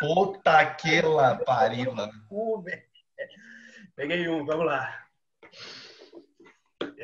Puta 0.00 0.66
que 0.74 1.00
la 1.00 1.36
parila. 1.36 2.10
Peguei 3.94 4.28
um, 4.28 4.44
vamos 4.44 4.66
lá. 4.66 5.06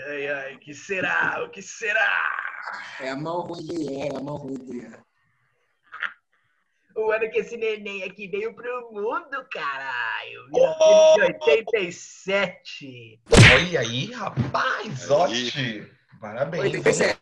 Ai, 0.09 0.28
ai, 0.28 0.55
o 0.56 0.59
que 0.59 0.74
será? 0.74 1.43
O 1.44 1.51
que 1.51 1.62
será? 1.62 2.23
É 3.01 3.10
a 3.10 3.16
mão 3.16 3.40
ruim, 3.40 4.02
é 4.02 4.16
a 4.16 4.20
mão 4.20 4.36
ruim. 4.36 4.93
O 6.94 7.10
ano 7.10 7.31
que 7.31 7.39
esse 7.39 7.56
neném 7.56 8.05
aqui 8.05 8.28
veio 8.28 8.55
pro 8.55 8.93
mundo, 8.93 9.47
caralho. 9.51 10.47
1987. 10.51 13.19
Olha 13.31 13.81
aí, 13.81 14.12
rapaz, 14.12 15.10
Ote. 15.10 15.90
Parabéns. 16.20 16.74
87. 16.74 17.19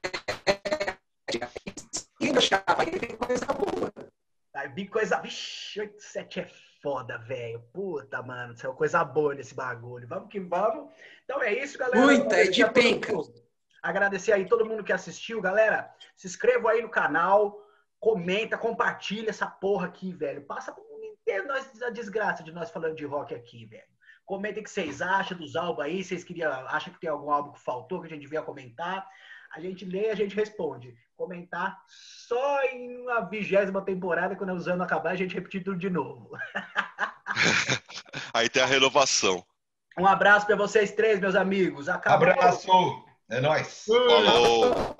Aí 2.67 2.99
vem 2.99 3.17
coisa 3.17 3.47
boa. 3.47 3.93
Aí 4.55 4.69
vem 4.69 4.87
coisa. 4.87 5.21
Vixe, 5.21 5.81
87 5.81 6.41
é 6.41 6.47
foda, 6.83 7.19
velho. 7.19 7.61
Puta, 7.73 8.23
mano. 8.23 8.57
Saiu 8.57 8.75
coisa 8.75 9.05
boa 9.05 9.35
nesse 9.35 9.55
bagulho. 9.55 10.09
Vamos 10.09 10.29
que 10.29 10.41
vamos. 10.41 10.93
Então 11.25 11.43
é 11.43 11.53
isso, 11.53 11.79
galera. 11.79 12.01
Muita, 12.01 12.37
é 12.37 12.45
de 12.45 12.65
penca. 12.71 13.13
Agradecer 13.83 14.33
aí 14.33 14.47
todo 14.47 14.67
mundo 14.67 14.85
que 14.85 14.93
assistiu, 14.93 15.41
galera. 15.41 15.91
Se 16.17 16.27
inscrevam 16.27 16.69
aí 16.69 16.83
no 16.83 16.91
canal 16.91 17.59
comenta, 18.01 18.57
compartilha 18.57 19.31
essa 19.31 19.47
porra 19.47 19.87
aqui, 19.87 20.13
velho. 20.13 20.43
Passa 20.43 20.75
inteiro 21.05 21.47
nós, 21.47 21.83
a 21.83 21.91
desgraça 21.91 22.43
de 22.43 22.51
nós 22.51 22.71
falando 22.71 22.97
de 22.97 23.05
rock 23.05 23.35
aqui, 23.35 23.67
velho. 23.67 23.85
Comentem 24.25 24.61
o 24.61 24.65
que 24.65 24.71
vocês 24.71 25.03
acham 25.03 25.37
dos 25.37 25.55
álbuns 25.55 25.85
aí. 25.85 26.03
Vocês 26.03 26.25
queriam, 26.25 26.51
acham 26.69 26.93
que 26.93 27.01
tem 27.01 27.11
algum 27.11 27.31
álbum 27.31 27.53
que 27.53 27.61
faltou, 27.61 28.01
que 28.01 28.07
a 28.07 28.11
gente 28.11 28.23
devia 28.23 28.43
comentar. 28.43 29.07
A 29.55 29.61
gente 29.61 29.85
lê 29.85 30.07
e 30.07 30.11
a 30.11 30.15
gente 30.15 30.35
responde. 30.35 30.97
Comentar 31.17 31.79
só 31.89 32.63
em 32.65 33.03
uma 33.03 33.21
vigésima 33.21 33.83
temporada, 33.83 34.37
quando 34.37 34.51
o 34.51 34.71
ano 34.71 34.83
acabar, 34.83 35.11
a 35.11 35.17
gente 35.17 35.35
repetir 35.35 35.63
tudo 35.63 35.77
de 35.77 35.91
novo. 35.91 36.31
aí 38.33 38.49
tem 38.49 38.63
a 38.63 38.67
renovação. 38.67 39.45
Um 39.99 40.07
abraço 40.07 40.47
para 40.47 40.57
vocês 40.57 40.93
três, 40.93 41.21
meus 41.21 41.35
amigos. 41.35 41.89
Acabou. 41.89 42.29
Abraço. 42.29 43.05
É 43.29 43.41
nóis. 43.41 43.85
Falou. 43.87 44.97